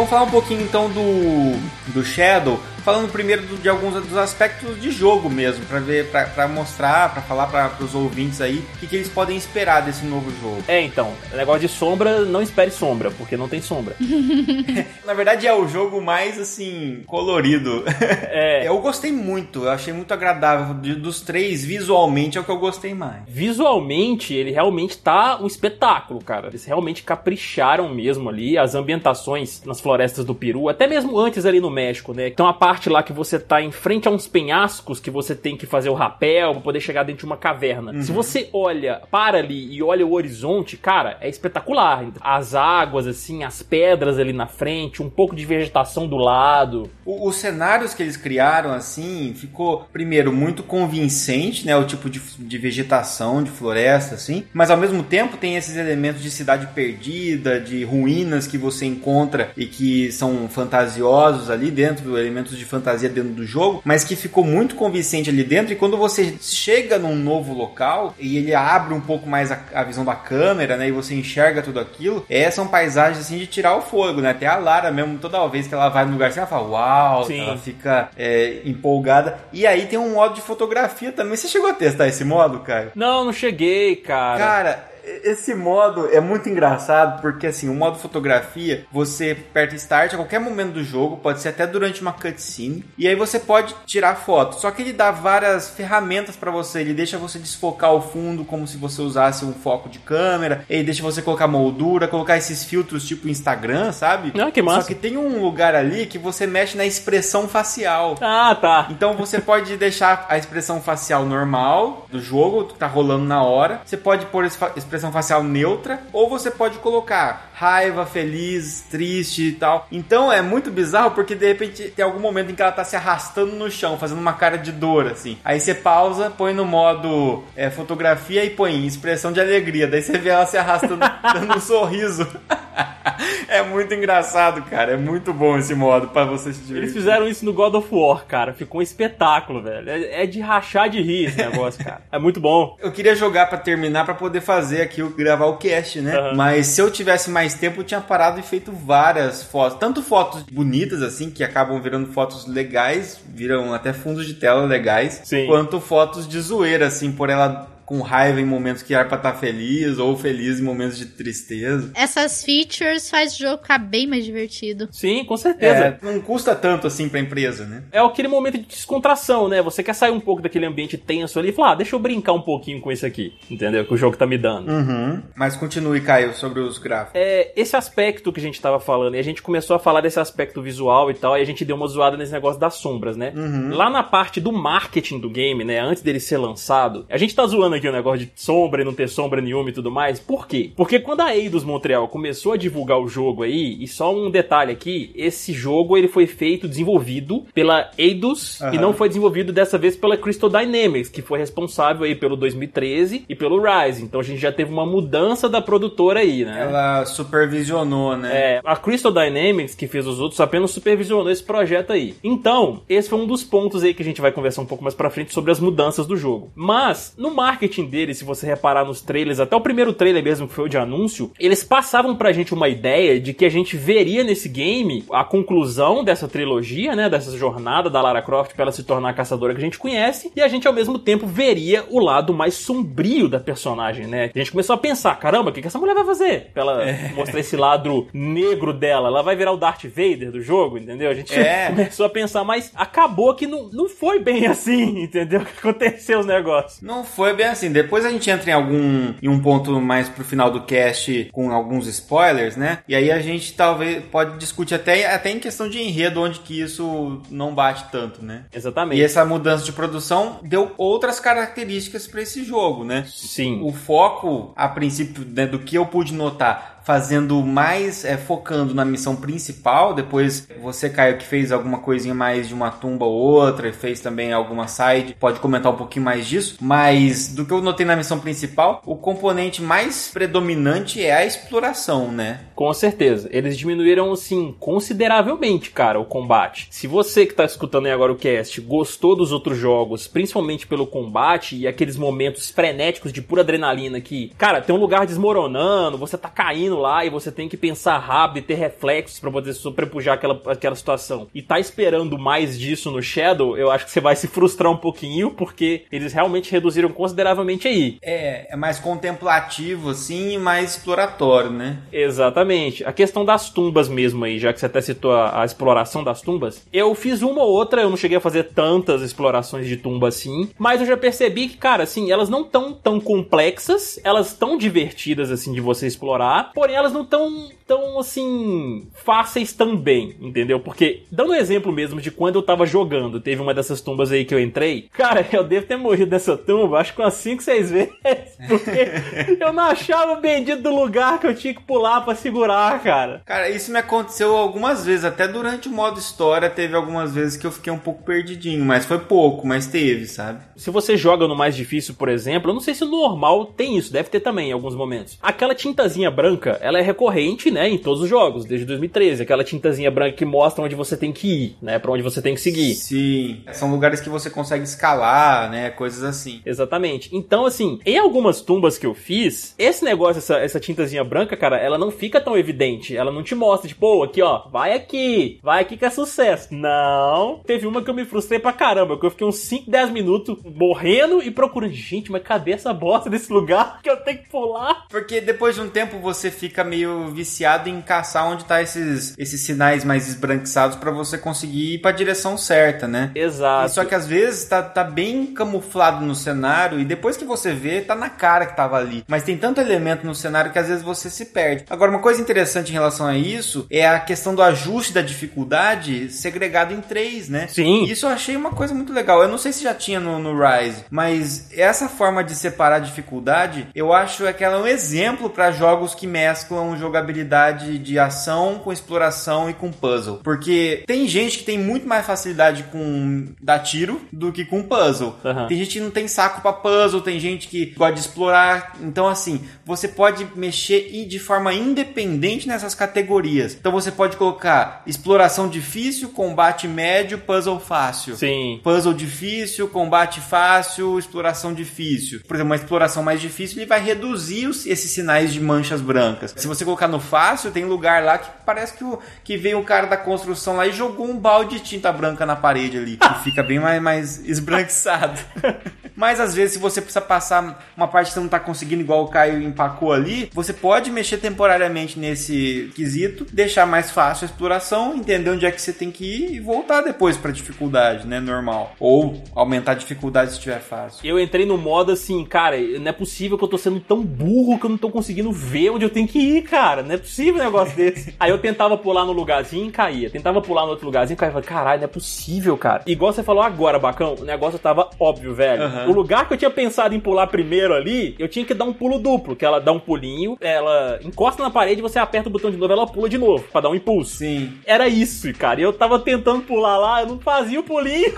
Vamos 0.01 0.09
falar 0.09 0.23
um 0.23 0.31
pouquinho 0.31 0.61
então 0.63 0.89
do, 0.89 1.55
do 1.87 2.03
Shadow, 2.03 2.59
falando 2.85 3.11
primeiro 3.11 3.41
do- 3.43 3.57
de 3.57 3.67
alguns 3.69 3.93
dos 3.93 4.17
aspectos 4.17 4.79
de 4.81 4.91
jogo 4.91 5.29
mesmo, 5.29 5.65
pra 5.65 5.79
ver, 5.79 6.09
pra 6.35 6.47
mostrar, 6.47 7.11
pra 7.13 7.21
falar 7.21 7.47
para 7.47 7.71
os 7.83 7.93
ouvintes 7.95 8.39
aí 8.41 8.63
o 8.75 8.77
que, 8.79 8.87
que 8.87 8.95
eles 8.95 9.09
podem 9.09 9.35
esperar 9.37 9.81
desse 9.81 10.05
novo 10.05 10.31
jogo. 10.41 10.63
É, 10.67 10.81
então, 10.81 11.13
negócio 11.33 11.61
de 11.61 11.67
sombra, 11.67 12.19
não 12.21 12.41
espere 12.41 12.71
sombra, 12.71 13.11
porque 13.11 13.35
não 13.35 13.47
tem 13.49 13.61
sombra. 13.61 13.95
Na 15.05 15.13
verdade 15.13 15.47
é 15.47 15.53
o 15.53 15.67
jogo 15.67 16.01
mais 16.01 16.39
assim 16.39 17.03
colorido. 17.07 17.83
É. 18.29 18.61
Eu 18.71 18.77
gostei 18.79 19.11
muito, 19.11 19.63
eu 19.63 19.69
achei 19.71 19.91
muito 19.91 20.13
agradável. 20.13 20.73
Dos 20.95 21.21
três, 21.21 21.65
visualmente 21.65 22.37
é 22.37 22.41
o 22.41 22.43
que 22.43 22.51
eu 22.51 22.57
gostei 22.59 22.93
mais. 22.93 23.23
Visualmente, 23.27 24.33
ele 24.33 24.51
realmente 24.51 24.97
tá 24.97 25.37
um 25.41 25.47
espetáculo, 25.47 26.23
cara. 26.23 26.47
Eles 26.47 26.63
realmente 26.65 27.03
capricharam 27.03 27.89
mesmo 27.93 28.29
ali 28.29 28.57
as 28.57 28.75
ambientações 28.75 29.61
nas 29.65 29.81
florestas 29.81 30.23
do 30.23 30.33
Peru, 30.35 30.69
até 30.69 30.87
mesmo 30.87 31.17
antes 31.19 31.45
ali 31.45 31.59
no 31.59 31.69
México, 31.71 32.13
né? 32.13 32.31
Uma 32.39 32.53
parte 32.53 32.81
parte 32.81 32.89
lá 32.89 33.03
que 33.03 33.13
você 33.13 33.37
tá 33.37 33.61
em 33.61 33.71
frente 33.71 34.07
a 34.07 34.11
uns 34.11 34.27
penhascos 34.27 34.99
que 34.99 35.11
você 35.11 35.35
tem 35.35 35.55
que 35.55 35.65
fazer 35.65 35.89
o 35.89 35.93
rapel 35.93 36.53
pra 36.53 36.61
poder 36.61 36.79
chegar 36.79 37.03
dentro 37.03 37.19
de 37.19 37.25
uma 37.25 37.37
caverna. 37.37 37.91
Uhum. 37.91 38.01
Se 38.01 38.11
você 38.11 38.49
olha 38.51 39.01
para 39.11 39.37
ali 39.37 39.75
e 39.75 39.83
olha 39.83 40.05
o 40.05 40.13
horizonte, 40.13 40.77
cara, 40.77 41.17
é 41.21 41.29
espetacular. 41.29 42.05
As 42.19 42.55
águas, 42.55 43.05
assim, 43.05 43.43
as 43.43 43.61
pedras 43.61 44.17
ali 44.17 44.33
na 44.33 44.47
frente, 44.47 45.03
um 45.03 45.09
pouco 45.09 45.35
de 45.35 45.45
vegetação 45.45 46.07
do 46.07 46.17
lado. 46.17 46.89
O, 47.05 47.27
os 47.27 47.35
cenários 47.35 47.93
que 47.93 48.01
eles 48.01 48.17
criaram, 48.17 48.71
assim, 48.71 49.33
ficou, 49.35 49.85
primeiro, 49.91 50.31
muito 50.31 50.63
convincente, 50.63 51.65
né? 51.65 51.75
O 51.75 51.85
tipo 51.85 52.09
de, 52.09 52.19
de 52.19 52.57
vegetação, 52.57 53.43
de 53.43 53.51
floresta, 53.51 54.15
assim. 54.15 54.45
Mas 54.53 54.71
ao 54.71 54.77
mesmo 54.77 55.03
tempo 55.03 55.37
tem 55.37 55.55
esses 55.55 55.75
elementos 55.75 56.23
de 56.23 56.31
cidade 56.31 56.67
perdida, 56.73 57.59
de 57.59 57.83
ruínas 57.83 58.47
que 58.47 58.57
você 58.57 58.85
encontra 58.85 59.51
e 59.55 59.65
que 59.65 60.11
são 60.11 60.47
fantasiosos 60.47 61.49
ali 61.49 61.60
dentro, 61.69 62.17
elementos 62.17 62.57
de 62.57 62.65
fantasia 62.65 63.09
dentro 63.09 63.31
do 63.31 63.45
jogo, 63.45 63.81
mas 63.85 64.03
que 64.03 64.15
ficou 64.15 64.43
muito 64.43 64.75
convincente 64.75 65.29
ali 65.29 65.43
dentro. 65.43 65.73
E 65.73 65.75
quando 65.75 65.97
você 65.97 66.35
chega 66.41 66.97
num 66.97 67.15
novo 67.15 67.53
local 67.53 68.15
e 68.17 68.37
ele 68.37 68.55
abre 68.55 68.93
um 68.93 69.01
pouco 69.01 69.29
mais 69.29 69.51
a, 69.51 69.59
a 69.73 69.83
visão 69.83 70.05
da 70.05 70.15
câmera, 70.15 70.77
né? 70.77 70.87
E 70.87 70.91
você 70.91 71.13
enxerga 71.13 71.61
tudo 71.61 71.79
aquilo, 71.79 72.25
é, 72.29 72.49
são 72.49 72.67
paisagens 72.67 73.19
assim 73.19 73.37
de 73.37 73.47
tirar 73.47 73.75
o 73.75 73.81
fogo, 73.81 74.21
né? 74.21 74.31
Até 74.31 74.47
a 74.47 74.55
Lara 74.55 74.91
mesmo, 74.91 75.17
toda 75.17 75.45
vez 75.47 75.67
que 75.67 75.73
ela 75.73 75.89
vai 75.89 76.05
no 76.05 76.13
lugar 76.13 76.29
assim, 76.29 76.39
ela 76.39 76.47
fala, 76.47 76.69
uau, 76.69 77.23
Sim. 77.25 77.41
ela 77.41 77.57
fica 77.57 78.09
é, 78.17 78.61
empolgada. 78.65 79.37
E 79.51 79.67
aí 79.67 79.85
tem 79.85 79.99
um 79.99 80.13
modo 80.13 80.35
de 80.35 80.41
fotografia 80.41 81.11
também. 81.11 81.35
Você 81.35 81.47
chegou 81.47 81.69
a 81.69 81.73
testar 81.73 82.07
esse 82.07 82.23
modo, 82.23 82.59
Caio? 82.59 82.91
Não, 82.95 83.25
não 83.25 83.33
cheguei, 83.33 83.95
cara. 83.95 84.39
Cara, 84.39 84.90
esse 85.23 85.53
modo 85.53 86.07
é 86.09 86.19
muito 86.19 86.49
engraçado 86.49 87.21
porque 87.21 87.47
assim, 87.47 87.69
o 87.69 87.73
modo 87.73 87.97
fotografia, 87.97 88.85
você 88.91 89.31
aperta 89.31 89.75
start 89.75 90.13
a 90.13 90.17
qualquer 90.17 90.39
momento 90.39 90.73
do 90.73 90.83
jogo, 90.83 91.17
pode 91.17 91.41
ser 91.41 91.49
até 91.49 91.65
durante 91.65 92.01
uma 92.01 92.13
cutscene, 92.13 92.85
e 92.97 93.07
aí 93.07 93.15
você 93.15 93.39
pode 93.39 93.75
tirar 93.85 94.15
foto. 94.15 94.55
Só 94.55 94.71
que 94.71 94.81
ele 94.81 94.93
dá 94.93 95.11
várias 95.11 95.69
ferramentas 95.69 96.35
para 96.35 96.51
você, 96.51 96.81
ele 96.81 96.93
deixa 96.93 97.17
você 97.17 97.39
desfocar 97.39 97.93
o 97.93 98.01
fundo 98.01 98.45
como 98.45 98.67
se 98.67 98.77
você 98.77 99.01
usasse 99.01 99.45
um 99.45 99.53
foco 99.53 99.89
de 99.89 99.99
câmera, 99.99 100.65
ele 100.69 100.83
deixa 100.83 101.03
você 101.03 101.21
colocar 101.21 101.47
moldura, 101.47 102.07
colocar 102.07 102.37
esses 102.37 102.63
filtros 102.63 103.07
tipo 103.07 103.27
Instagram, 103.27 103.91
sabe? 103.91 104.31
Ah, 104.39 104.51
que 104.51 104.61
massa. 104.61 104.81
Só 104.81 104.87
que 104.87 104.95
tem 104.95 105.17
um 105.17 105.41
lugar 105.41 105.75
ali 105.75 106.05
que 106.05 106.17
você 106.17 106.47
mexe 106.47 106.77
na 106.77 106.85
expressão 106.85 107.47
facial. 107.47 108.15
Ah, 108.21 108.55
tá. 108.59 108.87
Então 108.89 109.13
você 109.13 109.39
pode 109.39 109.77
deixar 109.77 110.25
a 110.29 110.37
expressão 110.37 110.81
facial 110.81 111.25
normal 111.25 112.07
do 112.11 112.19
jogo, 112.19 112.65
que 112.65 112.75
tá 112.75 112.87
rolando 112.87 113.25
na 113.25 113.43
hora. 113.43 113.81
Você 113.85 113.97
pode 113.97 114.25
pôr 114.27 114.45
expressão 114.91 115.11
facial 115.11 115.41
neutra, 115.41 116.01
ou 116.11 116.29
você 116.29 116.51
pode 116.51 116.77
colocar 116.79 117.49
raiva, 117.53 118.05
feliz, 118.05 118.85
triste 118.89 119.43
e 119.43 119.51
tal. 119.53 119.87
Então 119.89 120.31
é 120.31 120.41
muito 120.41 120.69
bizarro 120.69 121.11
porque 121.11 121.33
de 121.33 121.47
repente 121.47 121.83
tem 121.95 122.03
algum 122.03 122.19
momento 122.19 122.51
em 122.51 122.55
que 122.55 122.61
ela 122.61 122.71
tá 122.71 122.83
se 122.83 122.97
arrastando 122.97 123.55
no 123.55 123.71
chão, 123.71 123.97
fazendo 123.97 124.19
uma 124.19 124.33
cara 124.33 124.57
de 124.57 124.71
dor, 124.71 125.07
assim. 125.07 125.37
Aí 125.45 125.59
você 125.59 125.73
pausa, 125.73 126.29
põe 126.29 126.53
no 126.53 126.65
modo 126.65 127.43
é, 127.55 127.69
fotografia 127.69 128.43
e 128.43 128.49
põe 128.49 128.85
expressão 128.85 129.31
de 129.31 129.39
alegria. 129.39 129.87
Daí 129.87 130.01
você 130.01 130.17
vê 130.17 130.29
ela 130.29 130.45
se 130.45 130.57
arrastando, 130.57 130.99
dando 131.33 131.55
um 131.55 131.61
sorriso. 131.61 132.27
é 133.47 133.61
muito 133.61 133.93
engraçado, 133.93 134.63
cara. 134.63 134.93
É 134.93 134.97
muito 134.97 135.33
bom 135.33 135.57
esse 135.57 135.73
modo 135.73 136.07
para 136.07 136.25
você 136.25 136.53
se 136.53 136.61
divertir. 136.61 136.83
Eles 136.83 136.93
fizeram 136.93 137.27
isso 137.27 137.45
no 137.45 137.53
God 137.53 137.75
of 137.75 137.87
War, 137.91 138.25
cara. 138.25 138.53
Ficou 138.53 138.79
um 138.79 138.81
espetáculo, 138.81 139.61
velho. 139.61 139.89
É, 139.89 140.23
é 140.23 140.25
de 140.25 140.39
rachar 140.39 140.89
de 140.89 141.01
rir 141.01 141.25
esse 141.25 141.37
negócio, 141.37 141.83
cara. 141.83 142.01
É 142.11 142.19
muito 142.19 142.39
bom. 142.39 142.75
Eu 142.79 142.91
queria 142.91 143.15
jogar 143.15 143.47
para 143.47 143.57
terminar 143.57 144.05
para 144.05 144.13
poder 144.13 144.41
fazer 144.41 144.80
aqui, 144.81 145.01
gravar 145.09 145.45
o 145.45 145.57
cast, 145.57 146.01
né? 146.01 146.19
Uhum. 146.19 146.35
Mas 146.35 146.67
se 146.67 146.81
eu 146.81 146.91
tivesse 146.91 147.29
mais 147.29 147.53
tempo, 147.53 147.81
eu 147.81 147.83
tinha 147.83 148.01
parado 148.01 148.39
e 148.39 148.43
feito 148.43 148.71
várias 148.71 149.43
fotos. 149.43 149.79
Tanto 149.79 150.01
fotos 150.01 150.43
bonitas, 150.43 151.01
assim, 151.01 151.29
que 151.29 151.43
acabam 151.43 151.81
virando 151.81 152.11
fotos 152.11 152.45
legais, 152.45 153.19
viram 153.33 153.73
até 153.73 153.93
fundos 153.93 154.25
de 154.25 154.33
tela 154.33 154.65
legais. 154.65 155.21
Sim. 155.23 155.47
Quanto 155.47 155.79
fotos 155.79 156.27
de 156.27 156.39
zoeira, 156.39 156.87
assim, 156.87 157.11
por 157.11 157.29
ela 157.29 157.70
com 157.91 157.99
raiva 157.99 158.39
em 158.39 158.45
momentos 158.45 158.81
que 158.81 158.93
era 158.93 159.03
pra 159.03 159.17
estar 159.17 159.33
tá 159.33 159.37
feliz, 159.37 159.99
ou 159.99 160.15
feliz 160.15 160.61
em 160.61 160.63
momentos 160.63 160.97
de 160.97 161.07
tristeza. 161.07 161.91
Essas 161.93 162.41
features 162.41 163.09
faz 163.09 163.35
o 163.35 163.39
jogo 163.39 163.61
ficar 163.61 163.79
bem 163.79 164.07
mais 164.07 164.23
divertido. 164.23 164.87
Sim, 164.93 165.25
com 165.25 165.35
certeza. 165.35 165.75
É, 165.75 165.97
não 166.01 166.21
custa 166.21 166.55
tanto 166.55 166.87
assim 166.87 167.09
pra 167.09 167.19
empresa, 167.19 167.65
né? 167.65 167.83
É 167.91 167.99
aquele 167.99 168.29
momento 168.29 168.59
de 168.59 168.63
descontração, 168.63 169.49
né? 169.49 169.61
Você 169.61 169.83
quer 169.83 169.93
sair 169.93 170.11
um 170.11 170.21
pouco 170.21 170.41
daquele 170.41 170.65
ambiente 170.65 170.97
tenso 170.97 171.37
ali 171.37 171.49
e 171.49 171.51
falar, 171.51 171.73
ah, 171.73 171.75
deixa 171.75 171.93
eu 171.93 171.99
brincar 171.99 172.31
um 172.31 172.41
pouquinho 172.41 172.79
com 172.79 172.93
isso 172.93 173.05
aqui, 173.05 173.33
entendeu? 173.49 173.85
Que 173.85 173.93
o 173.93 173.97
jogo 173.97 174.15
tá 174.15 174.25
me 174.25 174.37
dando. 174.37 174.71
Uhum. 174.71 175.21
Mas 175.35 175.57
continue, 175.57 175.99
Caio, 175.99 176.33
sobre 176.33 176.61
os 176.61 176.77
gráficos. 176.77 177.19
É, 177.19 177.51
esse 177.57 177.75
aspecto 177.75 178.31
que 178.31 178.39
a 178.39 178.43
gente 178.43 178.61
tava 178.61 178.79
falando, 178.79 179.15
e 179.15 179.19
a 179.19 179.23
gente 179.23 179.41
começou 179.41 179.75
a 179.75 179.79
falar 179.79 179.99
desse 179.99 180.17
aspecto 180.17 180.61
visual 180.61 181.11
e 181.11 181.13
tal, 181.13 181.37
e 181.37 181.41
a 181.41 181.45
gente 181.45 181.65
deu 181.65 181.75
uma 181.75 181.87
zoada 181.87 182.15
nesse 182.15 182.31
negócio 182.31 182.57
das 182.57 182.75
sombras, 182.75 183.17
né? 183.17 183.33
Uhum. 183.35 183.75
Lá 183.75 183.89
na 183.89 184.01
parte 184.01 184.39
do 184.39 184.53
marketing 184.53 185.19
do 185.19 185.29
game, 185.29 185.65
né? 185.65 185.81
Antes 185.81 186.01
dele 186.01 186.21
ser 186.21 186.37
lançado, 186.37 187.05
a 187.09 187.17
gente 187.17 187.35
tá 187.35 187.45
zoando 187.45 187.80
aqui 187.80 187.80
o 187.89 187.93
negócio 187.93 188.25
de 188.25 188.31
sombra 188.35 188.81
e 188.81 188.85
não 188.85 188.93
ter 188.93 189.07
sombra 189.07 189.41
nenhuma 189.41 189.69
e 189.69 189.73
tudo 189.73 189.91
mais. 189.91 190.19
Por 190.19 190.47
quê? 190.47 190.71
Porque 190.75 190.99
quando 190.99 191.21
a 191.21 191.35
Eidos 191.35 191.63
Montreal 191.63 192.07
começou 192.07 192.53
a 192.53 192.57
divulgar 192.57 192.99
o 192.99 193.07
jogo 193.07 193.43
aí, 193.43 193.77
e 193.81 193.87
só 193.87 194.13
um 194.13 194.29
detalhe 194.29 194.71
aqui, 194.71 195.11
esse 195.15 195.53
jogo 195.53 195.97
ele 195.97 196.07
foi 196.07 196.27
feito, 196.27 196.67
desenvolvido 196.67 197.45
pela 197.53 197.91
Eidos 197.97 198.59
uhum. 198.61 198.73
e 198.73 198.77
não 198.77 198.93
foi 198.93 199.07
desenvolvido 199.07 199.51
dessa 199.53 199.77
vez 199.77 199.95
pela 199.95 200.17
Crystal 200.17 200.49
Dynamics, 200.49 201.09
que 201.09 201.21
foi 201.21 201.39
responsável 201.39 202.05
aí 202.05 202.15
pelo 202.15 202.35
2013 202.35 203.25
e 203.27 203.35
pelo 203.35 203.61
Rise. 203.61 204.03
Então 204.03 204.19
a 204.19 204.23
gente 204.23 204.39
já 204.39 204.51
teve 204.51 204.71
uma 204.71 204.85
mudança 204.85 205.47
da 205.47 205.61
produtora 205.61 206.19
aí, 206.19 206.43
né? 206.43 206.63
Ela 206.63 207.05
supervisionou, 207.05 208.17
né? 208.17 208.29
É, 208.33 208.61
a 208.63 208.75
Crystal 208.75 209.11
Dynamics, 209.11 209.75
que 209.75 209.87
fez 209.87 210.05
os 210.05 210.19
outros, 210.19 210.39
apenas 210.39 210.71
supervisionou 210.71 211.29
esse 211.29 211.43
projeto 211.43 211.93
aí. 211.93 212.15
Então, 212.23 212.81
esse 212.89 213.09
foi 213.09 213.19
um 213.19 213.27
dos 213.27 213.43
pontos 213.43 213.83
aí 213.83 213.93
que 213.93 214.01
a 214.01 214.05
gente 214.05 214.21
vai 214.21 214.31
conversar 214.31 214.61
um 214.61 214.65
pouco 214.65 214.83
mais 214.83 214.95
pra 214.95 215.09
frente 215.09 215.33
sobre 215.33 215.51
as 215.51 215.59
mudanças 215.59 216.05
do 216.05 216.17
jogo. 216.17 216.51
Mas, 216.55 217.13
no 217.17 217.31
marketing 217.31 217.70
dele, 217.79 218.13
se 218.13 218.25
você 218.25 218.45
reparar 218.45 218.83
nos 218.83 219.01
trailers, 219.01 219.39
até 219.39 219.55
o 219.55 219.61
primeiro 219.61 219.93
trailer 219.93 220.23
mesmo, 220.23 220.47
que 220.47 220.53
foi 220.53 220.65
o 220.65 220.69
de 220.69 220.77
anúncio, 220.77 221.31
eles 221.39 221.63
passavam 221.63 222.15
pra 222.15 222.33
gente 222.33 222.53
uma 222.53 222.67
ideia 222.67 223.19
de 223.19 223.33
que 223.33 223.45
a 223.45 223.49
gente 223.49 223.77
veria 223.77 224.23
nesse 224.23 224.49
game 224.49 225.05
a 225.11 225.23
conclusão 225.23 226.03
dessa 226.03 226.27
trilogia, 226.27 226.95
né? 226.95 227.09
Dessa 227.09 227.37
jornada 227.37 227.89
da 227.89 228.01
Lara 228.01 228.21
Croft 228.21 228.53
pra 228.53 228.63
ela 228.63 228.71
se 228.71 228.83
tornar 228.83 229.09
a 229.09 229.13
caçadora 229.13 229.53
que 229.53 229.61
a 229.61 229.63
gente 229.63 229.79
conhece, 229.79 230.31
e 230.35 230.41
a 230.41 230.47
gente 230.47 230.67
ao 230.67 230.73
mesmo 230.73 230.99
tempo 230.99 231.25
veria 231.25 231.85
o 231.89 231.99
lado 231.99 232.33
mais 232.33 232.55
sombrio 232.55 233.29
da 233.29 233.39
personagem, 233.39 234.07
né? 234.07 234.31
A 234.33 234.37
gente 234.37 234.51
começou 234.51 234.73
a 234.73 234.77
pensar, 234.77 235.17
caramba, 235.19 235.49
o 235.49 235.53
que, 235.53 235.61
que 235.61 235.67
essa 235.67 235.79
mulher 235.79 235.93
vai 235.93 236.05
fazer? 236.05 236.51
Pra 236.53 236.63
ela 236.63 236.83
é. 236.83 237.11
mostrar 237.15 237.39
esse 237.39 237.55
lado 237.55 238.07
negro 238.13 238.73
dela. 238.73 239.07
Ela 239.07 239.21
vai 239.21 239.35
virar 239.35 239.51
o 239.51 239.57
Darth 239.57 239.85
Vader 239.85 240.31
do 240.31 240.41
jogo, 240.41 240.77
entendeu? 240.77 241.09
A 241.09 241.13
gente 241.13 241.33
é. 241.33 241.67
começou 241.71 242.05
a 242.05 242.09
pensar, 242.09 242.43
mas 242.43 242.71
acabou 242.75 243.33
que 243.35 243.47
não, 243.47 243.69
não 243.71 243.87
foi 243.87 244.19
bem 244.19 244.47
assim, 244.47 245.03
entendeu? 245.03 245.41
Que 245.41 245.57
aconteceu 245.59 246.19
os 246.19 246.25
negócios. 246.25 246.81
Não 246.81 247.03
foi 247.03 247.33
bem 247.33 247.47
assim. 247.47 247.60
Depois 247.69 248.05
a 248.05 248.09
gente 248.09 248.29
entra 248.29 248.51
em 248.51 248.53
algum 248.53 249.13
em 249.21 249.27
um 249.27 249.41
ponto 249.41 249.79
mais 249.79 250.09
pro 250.09 250.23
final 250.23 250.51
do 250.51 250.61
cast 250.61 251.29
com 251.31 251.51
alguns 251.51 251.87
spoilers, 251.87 252.55
né? 252.55 252.79
E 252.87 252.95
aí 252.95 253.11
a 253.11 253.19
gente 253.19 253.53
talvez 253.53 254.03
pode 254.05 254.37
discutir 254.37 254.75
até, 254.75 255.13
até 255.13 255.31
em 255.31 255.39
questão 255.39 255.69
de 255.69 255.79
enredo 255.79 256.21
onde 256.21 256.39
que 256.39 256.59
isso 256.59 257.21
não 257.29 257.53
bate 257.53 257.85
tanto, 257.91 258.23
né? 258.23 258.45
Exatamente. 258.53 258.99
E 258.99 259.03
essa 259.03 259.23
mudança 259.25 259.63
de 259.63 259.71
produção 259.71 260.39
deu 260.43 260.71
outras 260.77 261.19
características 261.19 262.07
para 262.07 262.21
esse 262.21 262.43
jogo, 262.43 262.83
né? 262.83 263.05
Sim. 263.07 263.61
O 263.63 263.71
foco, 263.71 264.53
a 264.55 264.67
princípio, 264.67 265.25
né, 265.27 265.45
do 265.45 265.59
que 265.59 265.75
eu 265.75 265.85
pude 265.85 266.13
notar, 266.13 266.80
fazendo 266.83 267.41
mais, 267.43 268.03
é, 268.05 268.17
focando 268.17 268.73
na 268.73 268.85
missão 268.85 269.15
principal. 269.15 269.93
Depois 269.93 270.47
você, 270.61 270.89
Caio, 270.89 271.17
que 271.17 271.25
fez 271.25 271.51
alguma 271.51 271.79
coisinha 271.79 272.13
mais 272.13 272.47
de 272.47 272.53
uma 272.53 272.71
tumba 272.71 273.05
ou 273.05 273.13
outra, 273.13 273.69
e 273.69 273.73
fez 273.73 273.99
também 273.99 274.33
alguma 274.33 274.67
side, 274.67 275.15
pode 275.19 275.39
comentar 275.39 275.71
um 275.71 275.77
pouquinho 275.77 276.05
mais 276.05 276.27
disso. 276.27 276.57
Mas 276.61 277.33
do 277.33 277.45
que 277.45 277.53
eu 277.53 277.61
notei 277.61 277.85
na 277.85 277.95
missão 277.95 278.19
principal, 278.19 278.81
o 278.85 278.95
componente 278.95 279.61
mais 279.61 280.09
predominante 280.11 281.03
é 281.03 281.13
a 281.13 281.25
exploração, 281.25 282.11
né? 282.11 282.41
Com 282.55 282.73
certeza. 282.73 283.29
Eles 283.31 283.57
diminuíram, 283.57 284.11
assim, 284.11 284.55
consideravelmente, 284.59 285.71
cara, 285.71 285.99
o 285.99 286.05
combate. 286.05 286.67
Se 286.71 286.87
você 286.87 287.25
que 287.25 287.33
tá 287.33 287.45
escutando 287.45 287.85
aí 287.85 287.91
agora 287.91 288.11
o 288.11 288.17
cast 288.17 288.59
gostou 288.61 289.15
dos 289.15 289.31
outros 289.31 289.57
jogos, 289.57 290.07
principalmente 290.07 290.67
pelo 290.67 290.87
combate 290.87 291.55
e 291.55 291.67
aqueles 291.67 291.97
momentos 291.97 292.49
frenéticos 292.49 293.11
de 293.13 293.21
pura 293.21 293.41
adrenalina 293.41 293.99
que, 294.01 294.31
cara, 294.37 294.61
tem 294.61 294.75
um 294.75 294.79
lugar 294.79 295.05
desmoronando, 295.05 295.97
você 295.97 296.17
tá 296.17 296.29
caindo 296.29 296.70
lá 296.77 297.05
e 297.05 297.09
você 297.09 297.31
tem 297.31 297.47
que 297.47 297.57
pensar 297.57 297.97
rápido 297.97 298.43
e 298.43 298.47
ter 298.47 298.55
reflexos 298.55 299.19
para 299.19 299.31
poder 299.31 299.53
sobrepujar 299.53 300.15
aquela, 300.15 300.41
aquela 300.47 300.75
situação. 300.75 301.27
E 301.33 301.41
tá 301.41 301.59
esperando 301.59 302.17
mais 302.17 302.57
disso 302.57 302.91
no 302.91 303.01
Shadow, 303.01 303.57
eu 303.57 303.71
acho 303.71 303.85
que 303.85 303.91
você 303.91 304.01
vai 304.01 304.15
se 304.15 304.27
frustrar 304.27 304.71
um 304.71 304.77
pouquinho, 304.77 305.31
porque 305.31 305.85
eles 305.91 306.13
realmente 306.13 306.51
reduziram 306.51 306.89
consideravelmente 306.89 307.67
aí. 307.67 307.97
É, 308.01 308.53
é 308.53 308.55
mais 308.55 308.79
contemplativo, 308.79 309.91
assim, 309.91 310.33
e 310.33 310.37
mais 310.37 310.75
exploratório, 310.75 311.51
né? 311.51 311.79
Exatamente. 311.91 312.83
A 312.83 312.93
questão 312.93 313.23
das 313.23 313.49
tumbas 313.49 313.87
mesmo 313.87 314.25
aí, 314.25 314.39
já 314.39 314.53
que 314.53 314.59
você 314.59 314.65
até 314.65 314.81
citou 314.81 315.13
a, 315.13 315.41
a 315.41 315.45
exploração 315.45 316.03
das 316.03 316.21
tumbas, 316.21 316.65
eu 316.71 316.93
fiz 316.95 317.21
uma 317.21 317.43
ou 317.43 317.51
outra, 317.51 317.81
eu 317.81 317.89
não 317.89 317.97
cheguei 317.97 318.17
a 318.17 318.21
fazer 318.21 318.43
tantas 318.53 319.01
explorações 319.01 319.67
de 319.67 319.77
tumba 319.77 320.07
assim, 320.07 320.49
mas 320.57 320.81
eu 320.81 320.87
já 320.87 320.97
percebi 320.97 321.47
que, 321.47 321.57
cara, 321.57 321.83
assim, 321.83 322.11
elas 322.11 322.29
não 322.29 322.43
tão 322.43 322.73
tão 322.73 322.99
complexas, 322.99 323.99
elas 324.03 324.33
tão 324.33 324.57
divertidas 324.57 325.31
assim 325.31 325.53
de 325.53 325.61
você 325.61 325.87
explorar, 325.87 326.51
porém 326.61 326.75
elas 326.75 326.93
não 326.93 327.03
tão 327.03 327.49
tão 327.71 327.97
assim 327.97 328.89
fáceis 328.93 329.53
também, 329.53 330.13
entendeu? 330.19 330.59
Porque 330.59 331.03
dando 331.09 331.31
um 331.31 331.35
exemplo 331.35 331.71
mesmo 331.71 332.01
de 332.01 332.11
quando 332.11 332.35
eu 332.35 332.43
tava 332.43 332.65
jogando, 332.65 333.21
teve 333.21 333.41
uma 333.41 333.53
dessas 333.53 333.79
tumbas 333.79 334.11
aí 334.11 334.25
que 334.25 334.35
eu 334.35 334.39
entrei. 334.41 334.89
Cara, 334.91 335.25
eu 335.31 335.41
devo 335.41 335.65
ter 335.65 335.77
morrido 335.77 336.11
nessa 336.11 336.35
tumba, 336.35 336.79
acho 336.79 336.93
que 336.93 337.01
umas 337.01 337.13
5, 337.13 337.41
6 337.41 337.71
vezes, 337.71 337.93
porque 338.45 339.39
eu 339.39 339.53
não 339.53 339.63
achava 339.63 340.11
o 340.11 340.19
bendito 340.19 340.61
do 340.61 340.75
lugar 340.75 341.17
que 341.17 341.27
eu 341.27 341.33
tinha 341.33 341.53
que 341.53 341.63
pular 341.63 342.01
para 342.01 342.13
segurar, 342.13 342.83
cara. 342.83 343.21
Cara, 343.25 343.49
isso 343.49 343.71
me 343.71 343.79
aconteceu 343.79 344.35
algumas 344.35 344.85
vezes, 344.85 345.05
até 345.05 345.25
durante 345.25 345.69
o 345.69 345.71
modo 345.71 345.97
história 345.97 346.49
teve 346.49 346.75
algumas 346.75 347.15
vezes 347.15 347.37
que 347.37 347.47
eu 347.47 347.51
fiquei 347.53 347.71
um 347.71 347.79
pouco 347.79 348.03
perdidinho, 348.03 348.65
mas 348.65 348.85
foi 348.85 348.99
pouco, 348.99 349.47
mas 349.47 349.67
teve, 349.67 350.07
sabe? 350.07 350.43
Se 350.57 350.69
você 350.69 350.97
joga 350.97 351.25
no 351.25 351.37
mais 351.37 351.55
difícil, 351.55 351.93
por 351.93 352.09
exemplo, 352.09 352.49
eu 352.49 352.53
não 352.53 352.61
sei 352.61 352.75
se 352.75 352.83
no 352.83 352.91
normal 352.91 353.45
tem 353.45 353.77
isso, 353.77 353.93
deve 353.93 354.09
ter 354.09 354.19
também 354.19 354.49
em 354.49 354.53
alguns 354.53 354.75
momentos. 354.75 355.17
Aquela 355.21 355.55
tintazinha 355.55 356.11
branca, 356.11 356.50
ela 356.61 356.79
é 356.79 356.81
recorrente, 356.81 357.49
né? 357.49 357.71
em 357.71 357.77
todos 357.77 358.01
os 358.01 358.09
jogos, 358.09 358.45
desde 358.45 358.65
2013. 358.65 359.23
Aquela 359.23 359.43
tintazinha 359.43 359.89
branca 359.89 360.17
que 360.17 360.25
mostra 360.25 360.63
onde 360.63 360.75
você 360.75 360.97
tem 360.97 361.11
que 361.11 361.27
ir, 361.27 361.55
né, 361.61 361.79
para 361.79 361.91
onde 361.91 362.03
você 362.03 362.21
tem 362.21 362.35
que 362.35 362.41
seguir. 362.41 362.75
Sim, 362.75 363.41
são 363.51 363.71
lugares 363.71 364.01
que 364.01 364.09
você 364.09 364.29
consegue 364.29 364.63
escalar, 364.63 365.49
né, 365.49 365.69
coisas 365.69 366.03
assim. 366.03 366.41
Exatamente. 366.45 367.09
Então, 367.13 367.45
assim, 367.45 367.79
em 367.85 367.97
algumas 367.97 368.41
tumbas 368.41 368.77
que 368.77 368.85
eu 368.85 368.93
fiz, 368.93 369.55
esse 369.57 369.83
negócio, 369.83 370.19
essa, 370.19 370.37
essa 370.37 370.59
tintazinha 370.59 371.03
branca, 371.03 371.37
cara, 371.37 371.57
ela 371.57 371.77
não 371.77 371.91
fica 371.91 372.19
tão 372.19 372.37
evidente. 372.37 372.95
Ela 372.95 373.11
não 373.11 373.23
te 373.23 373.35
mostra, 373.35 373.67
tipo, 373.67 373.85
oh, 373.85 374.03
aqui, 374.03 374.21
ó, 374.21 374.47
vai 374.49 374.73
aqui, 374.73 375.39
vai 375.41 375.61
aqui 375.61 375.77
que 375.77 375.85
é 375.85 375.89
sucesso. 375.89 376.53
Não. 376.53 377.41
Teve 377.45 377.67
uma 377.67 377.81
que 377.81 377.89
eu 377.89 377.93
me 377.93 378.05
frustrei 378.05 378.39
pra 378.39 378.53
caramba, 378.53 378.99
que 378.99 379.05
eu 379.05 379.11
fiquei 379.11 379.27
uns 379.27 379.37
5, 379.37 379.69
10 379.69 379.91
minutos 379.91 380.37
morrendo 380.43 381.21
e 381.21 381.31
procurando. 381.31 381.71
Gente, 381.71 382.11
mas 382.11 382.23
cadê 382.23 382.51
essa 382.51 382.73
bosta 382.73 383.09
desse 383.09 383.31
lugar 383.31 383.81
que 383.81 383.89
eu 383.89 383.97
tenho 383.97 384.19
que 384.19 384.29
pular? 384.29 384.85
Porque 384.89 385.21
depois 385.21 385.55
de 385.55 385.61
um 385.61 385.69
tempo 385.69 385.99
você 385.99 386.29
fica 386.41 386.63
meio 386.63 387.09
viciado 387.09 387.69
em 387.69 387.79
caçar 387.81 388.25
onde 388.27 388.45
tá 388.45 388.63
esses, 388.63 389.13
esses 389.15 389.41
sinais 389.41 389.85
mais 389.85 390.07
esbranquiçados 390.07 390.75
para 390.75 390.89
você 390.89 391.15
conseguir 391.15 391.75
ir 391.75 391.77
pra 391.77 391.91
direção 391.91 392.35
certa, 392.35 392.87
né? 392.87 393.11
Exato. 393.13 393.67
E 393.67 393.69
só 393.69 393.85
que 393.85 393.93
às 393.93 394.07
vezes 394.07 394.45
tá, 394.45 394.63
tá 394.63 394.83
bem 394.83 395.27
camuflado 395.27 396.03
no 396.03 396.15
cenário 396.15 396.79
e 396.79 396.83
depois 396.83 397.15
que 397.15 397.23
você 397.23 397.53
vê, 397.53 397.81
tá 397.81 397.93
na 397.93 398.09
cara 398.09 398.47
que 398.47 398.55
tava 398.55 398.75
ali. 398.75 399.03
Mas 399.07 399.21
tem 399.21 399.37
tanto 399.37 399.61
elemento 399.61 400.03
no 400.03 400.15
cenário 400.15 400.51
que 400.51 400.57
às 400.57 400.67
vezes 400.67 400.81
você 400.81 401.11
se 401.11 401.25
perde. 401.25 401.65
Agora, 401.69 401.91
uma 401.91 401.99
coisa 401.99 402.19
interessante 402.19 402.69
em 402.69 402.73
relação 402.73 403.05
a 403.05 403.15
isso 403.15 403.67
é 403.69 403.87
a 403.87 403.99
questão 403.99 404.33
do 404.33 404.41
ajuste 404.41 404.93
da 404.93 405.03
dificuldade 405.03 406.09
segregado 406.09 406.73
em 406.73 406.81
três, 406.81 407.29
né? 407.29 407.47
Sim. 407.49 407.83
Isso 407.83 408.07
eu 408.07 408.09
achei 408.09 408.35
uma 408.35 408.49
coisa 408.49 408.73
muito 408.73 408.91
legal. 408.91 409.21
Eu 409.21 409.29
não 409.29 409.37
sei 409.37 409.53
se 409.53 409.61
já 409.61 409.75
tinha 409.75 409.99
no, 409.99 410.17
no 410.17 410.33
Rise, 410.33 410.85
mas 410.89 411.51
essa 411.55 411.87
forma 411.87 412.23
de 412.23 412.33
separar 412.33 412.77
a 412.77 412.79
dificuldade, 412.79 413.67
eu 413.75 413.93
acho 413.93 414.23
que 414.33 414.43
ela 414.43 414.57
é 414.57 414.61
um 414.61 414.67
exemplo 414.67 415.29
para 415.29 415.51
jogos 415.51 415.93
que 415.93 416.07
mesclam 416.31 416.77
jogabilidade 416.77 417.77
de 417.77 417.99
ação 417.99 418.59
com 418.63 418.71
exploração 418.71 419.49
e 419.49 419.53
com 419.53 419.71
puzzle. 419.71 420.21
Porque 420.23 420.83
tem 420.87 421.07
gente 421.07 421.39
que 421.39 421.43
tem 421.43 421.57
muito 421.57 421.87
mais 421.87 422.05
facilidade 422.05 422.63
com 422.71 423.27
dar 423.41 423.59
tiro 423.59 424.01
do 424.11 424.31
que 424.31 424.45
com 424.45 424.63
puzzle. 424.63 425.15
Uhum. 425.23 425.47
Tem 425.47 425.57
gente 425.57 425.73
que 425.73 425.79
não 425.79 425.91
tem 425.91 426.07
saco 426.07 426.41
para 426.41 426.53
puzzle, 426.53 427.01
tem 427.01 427.19
gente 427.19 427.47
que 427.47 427.65
gosta 427.77 427.93
de 427.93 427.99
explorar. 427.99 428.77
Então, 428.81 429.07
assim, 429.07 429.41
você 429.65 429.87
pode 429.87 430.25
mexer 430.35 430.89
de 431.05 431.19
forma 431.19 431.53
independente 431.53 432.47
nessas 432.47 432.73
categorias. 432.73 433.55
Então, 433.59 433.71
você 433.71 433.91
pode 433.91 434.15
colocar 434.15 434.83
exploração 434.87 435.49
difícil, 435.49 436.09
combate 436.09 436.67
médio, 436.67 437.17
puzzle 437.17 437.59
fácil. 437.59 438.15
Sim. 438.15 438.59
Puzzle 438.63 438.93
difícil, 438.93 439.67
combate 439.67 440.21
fácil, 440.21 440.97
exploração 440.97 441.53
difícil. 441.53 442.21
Por 442.25 442.35
exemplo, 442.35 442.51
uma 442.51 442.55
exploração 442.55 443.03
mais 443.03 443.19
difícil, 443.19 443.57
ele 443.57 443.65
vai 443.65 443.83
reduzir 443.83 444.47
os, 444.47 444.65
esses 444.65 444.91
sinais 444.91 445.33
de 445.33 445.39
manchas 445.39 445.81
brancas. 445.81 446.20
Se 446.27 446.47
você 446.47 446.65
colocar 446.65 446.87
no 446.87 446.99
fácil, 446.99 447.51
tem 447.51 447.65
lugar 447.65 448.03
lá 448.03 448.17
que 448.17 448.29
parece 448.45 448.73
que, 448.73 448.83
o, 448.83 448.99
que 449.23 449.37
veio 449.37 449.59
o 449.59 449.63
cara 449.63 449.87
da 449.87 449.97
construção 449.97 450.55
lá 450.55 450.67
e 450.67 450.71
jogou 450.71 451.09
um 451.09 451.17
balde 451.17 451.57
de 451.57 451.63
tinta 451.63 451.91
branca 451.91 452.25
na 452.25 452.35
parede 452.35 452.77
ali. 452.77 452.97
Que 452.97 453.13
fica 453.23 453.43
bem 453.43 453.59
mais, 453.59 453.81
mais 453.81 454.25
esbranquiçado. 454.27 455.19
Mas 455.95 456.19
às 456.19 456.33
vezes, 456.33 456.53
se 456.53 456.59
você 456.59 456.81
precisa 456.81 457.01
passar 457.01 457.63
uma 457.75 457.87
parte 457.87 458.07
que 458.07 458.13
você 458.13 458.19
não 458.19 458.25
está 458.25 458.39
conseguindo, 458.39 458.81
igual 458.81 459.03
o 459.03 459.07
Caio 459.07 459.41
empacou 459.41 459.91
ali, 459.91 460.29
você 460.33 460.51
pode 460.51 460.89
mexer 460.89 461.17
temporariamente 461.17 461.99
nesse 461.99 462.71
quesito, 462.73 463.25
deixar 463.31 463.67
mais 463.67 463.91
fácil 463.91 464.25
a 464.25 464.29
exploração, 464.29 464.95
entender 464.95 465.29
onde 465.29 465.45
é 465.45 465.51
que 465.51 465.61
você 465.61 465.71
tem 465.71 465.91
que 465.91 466.03
ir 466.03 466.35
e 466.35 466.39
voltar 466.39 466.81
depois 466.81 467.17
para 467.17 467.31
dificuldade, 467.31 468.07
né? 468.07 468.19
Normal. 468.19 468.75
Ou 468.79 469.21
aumentar 469.35 469.73
a 469.73 469.75
dificuldade 469.75 470.31
se 470.31 470.37
estiver 470.37 470.59
fácil. 470.59 471.05
Eu 471.05 471.19
entrei 471.19 471.45
no 471.45 471.57
modo 471.57 471.91
assim, 471.91 472.25
cara, 472.25 472.57
não 472.59 472.87
é 472.87 472.93
possível 472.93 473.37
que 473.37 473.43
eu 473.43 473.47
tô 473.47 473.57
sendo 473.57 473.79
tão 473.79 474.01
burro 474.01 474.57
que 474.57 474.65
eu 474.65 474.69
não 474.69 474.77
tô 474.77 474.89
conseguindo 474.89 475.31
ver 475.31 475.69
onde 475.69 475.85
eu 475.85 475.89
tenho 475.89 476.07
que 476.07 476.10
ir, 476.19 476.41
cara. 476.43 476.83
Não 476.83 476.95
é 476.95 476.97
possível 476.97 477.35
um 477.35 477.45
negócio 477.45 477.75
desse. 477.75 478.15
Aí 478.19 478.29
eu 478.31 478.37
tentava 478.37 478.77
pular 478.77 479.05
no 479.05 479.11
lugarzinho 479.11 479.67
e 479.67 479.71
caía. 479.71 480.09
Tentava 480.09 480.41
pular 480.41 480.63
no 480.63 480.69
outro 480.69 480.85
lugarzinho 480.85 481.15
e 481.15 481.17
caía. 481.17 481.41
Caralho, 481.41 481.79
não 481.79 481.85
é 481.85 481.87
possível, 481.87 482.57
cara. 482.57 482.83
Igual 482.85 483.13
você 483.13 483.23
falou 483.23 483.43
agora, 483.43 483.79
Bacão, 483.79 484.15
o 484.19 484.23
negócio 484.23 484.59
tava 484.59 484.89
óbvio, 484.99 485.33
velho. 485.33 485.63
Uhum. 485.63 485.89
O 485.89 485.93
lugar 485.93 486.27
que 486.27 486.33
eu 486.33 486.37
tinha 486.37 486.51
pensado 486.51 486.93
em 486.93 486.99
pular 486.99 487.27
primeiro 487.27 487.73
ali, 487.73 488.15
eu 488.19 488.27
tinha 488.27 488.45
que 488.45 488.53
dar 488.53 488.65
um 488.65 488.73
pulo 488.73 488.99
duplo, 488.99 489.35
que 489.35 489.45
ela 489.45 489.59
dá 489.59 489.71
um 489.71 489.79
pulinho, 489.79 490.37
ela 490.39 490.99
encosta 491.03 491.43
na 491.43 491.49
parede, 491.49 491.81
você 491.81 491.99
aperta 491.99 492.29
o 492.29 492.31
botão 492.31 492.51
de 492.51 492.57
novo, 492.57 492.73
ela 492.73 492.87
pula 492.87 493.09
de 493.09 493.17
novo, 493.17 493.43
pra 493.51 493.61
dar 493.61 493.69
um 493.69 493.75
impulso. 493.75 494.17
Sim. 494.17 494.53
Era 494.65 494.87
isso, 494.87 495.31
cara. 495.33 495.59
E 495.59 495.63
eu 495.63 495.73
tava 495.73 495.99
tentando 495.99 496.41
pular 496.43 496.77
lá, 496.77 497.01
eu 497.01 497.07
não 497.07 497.19
fazia 497.19 497.59
o 497.59 497.63
pulinho. 497.63 498.13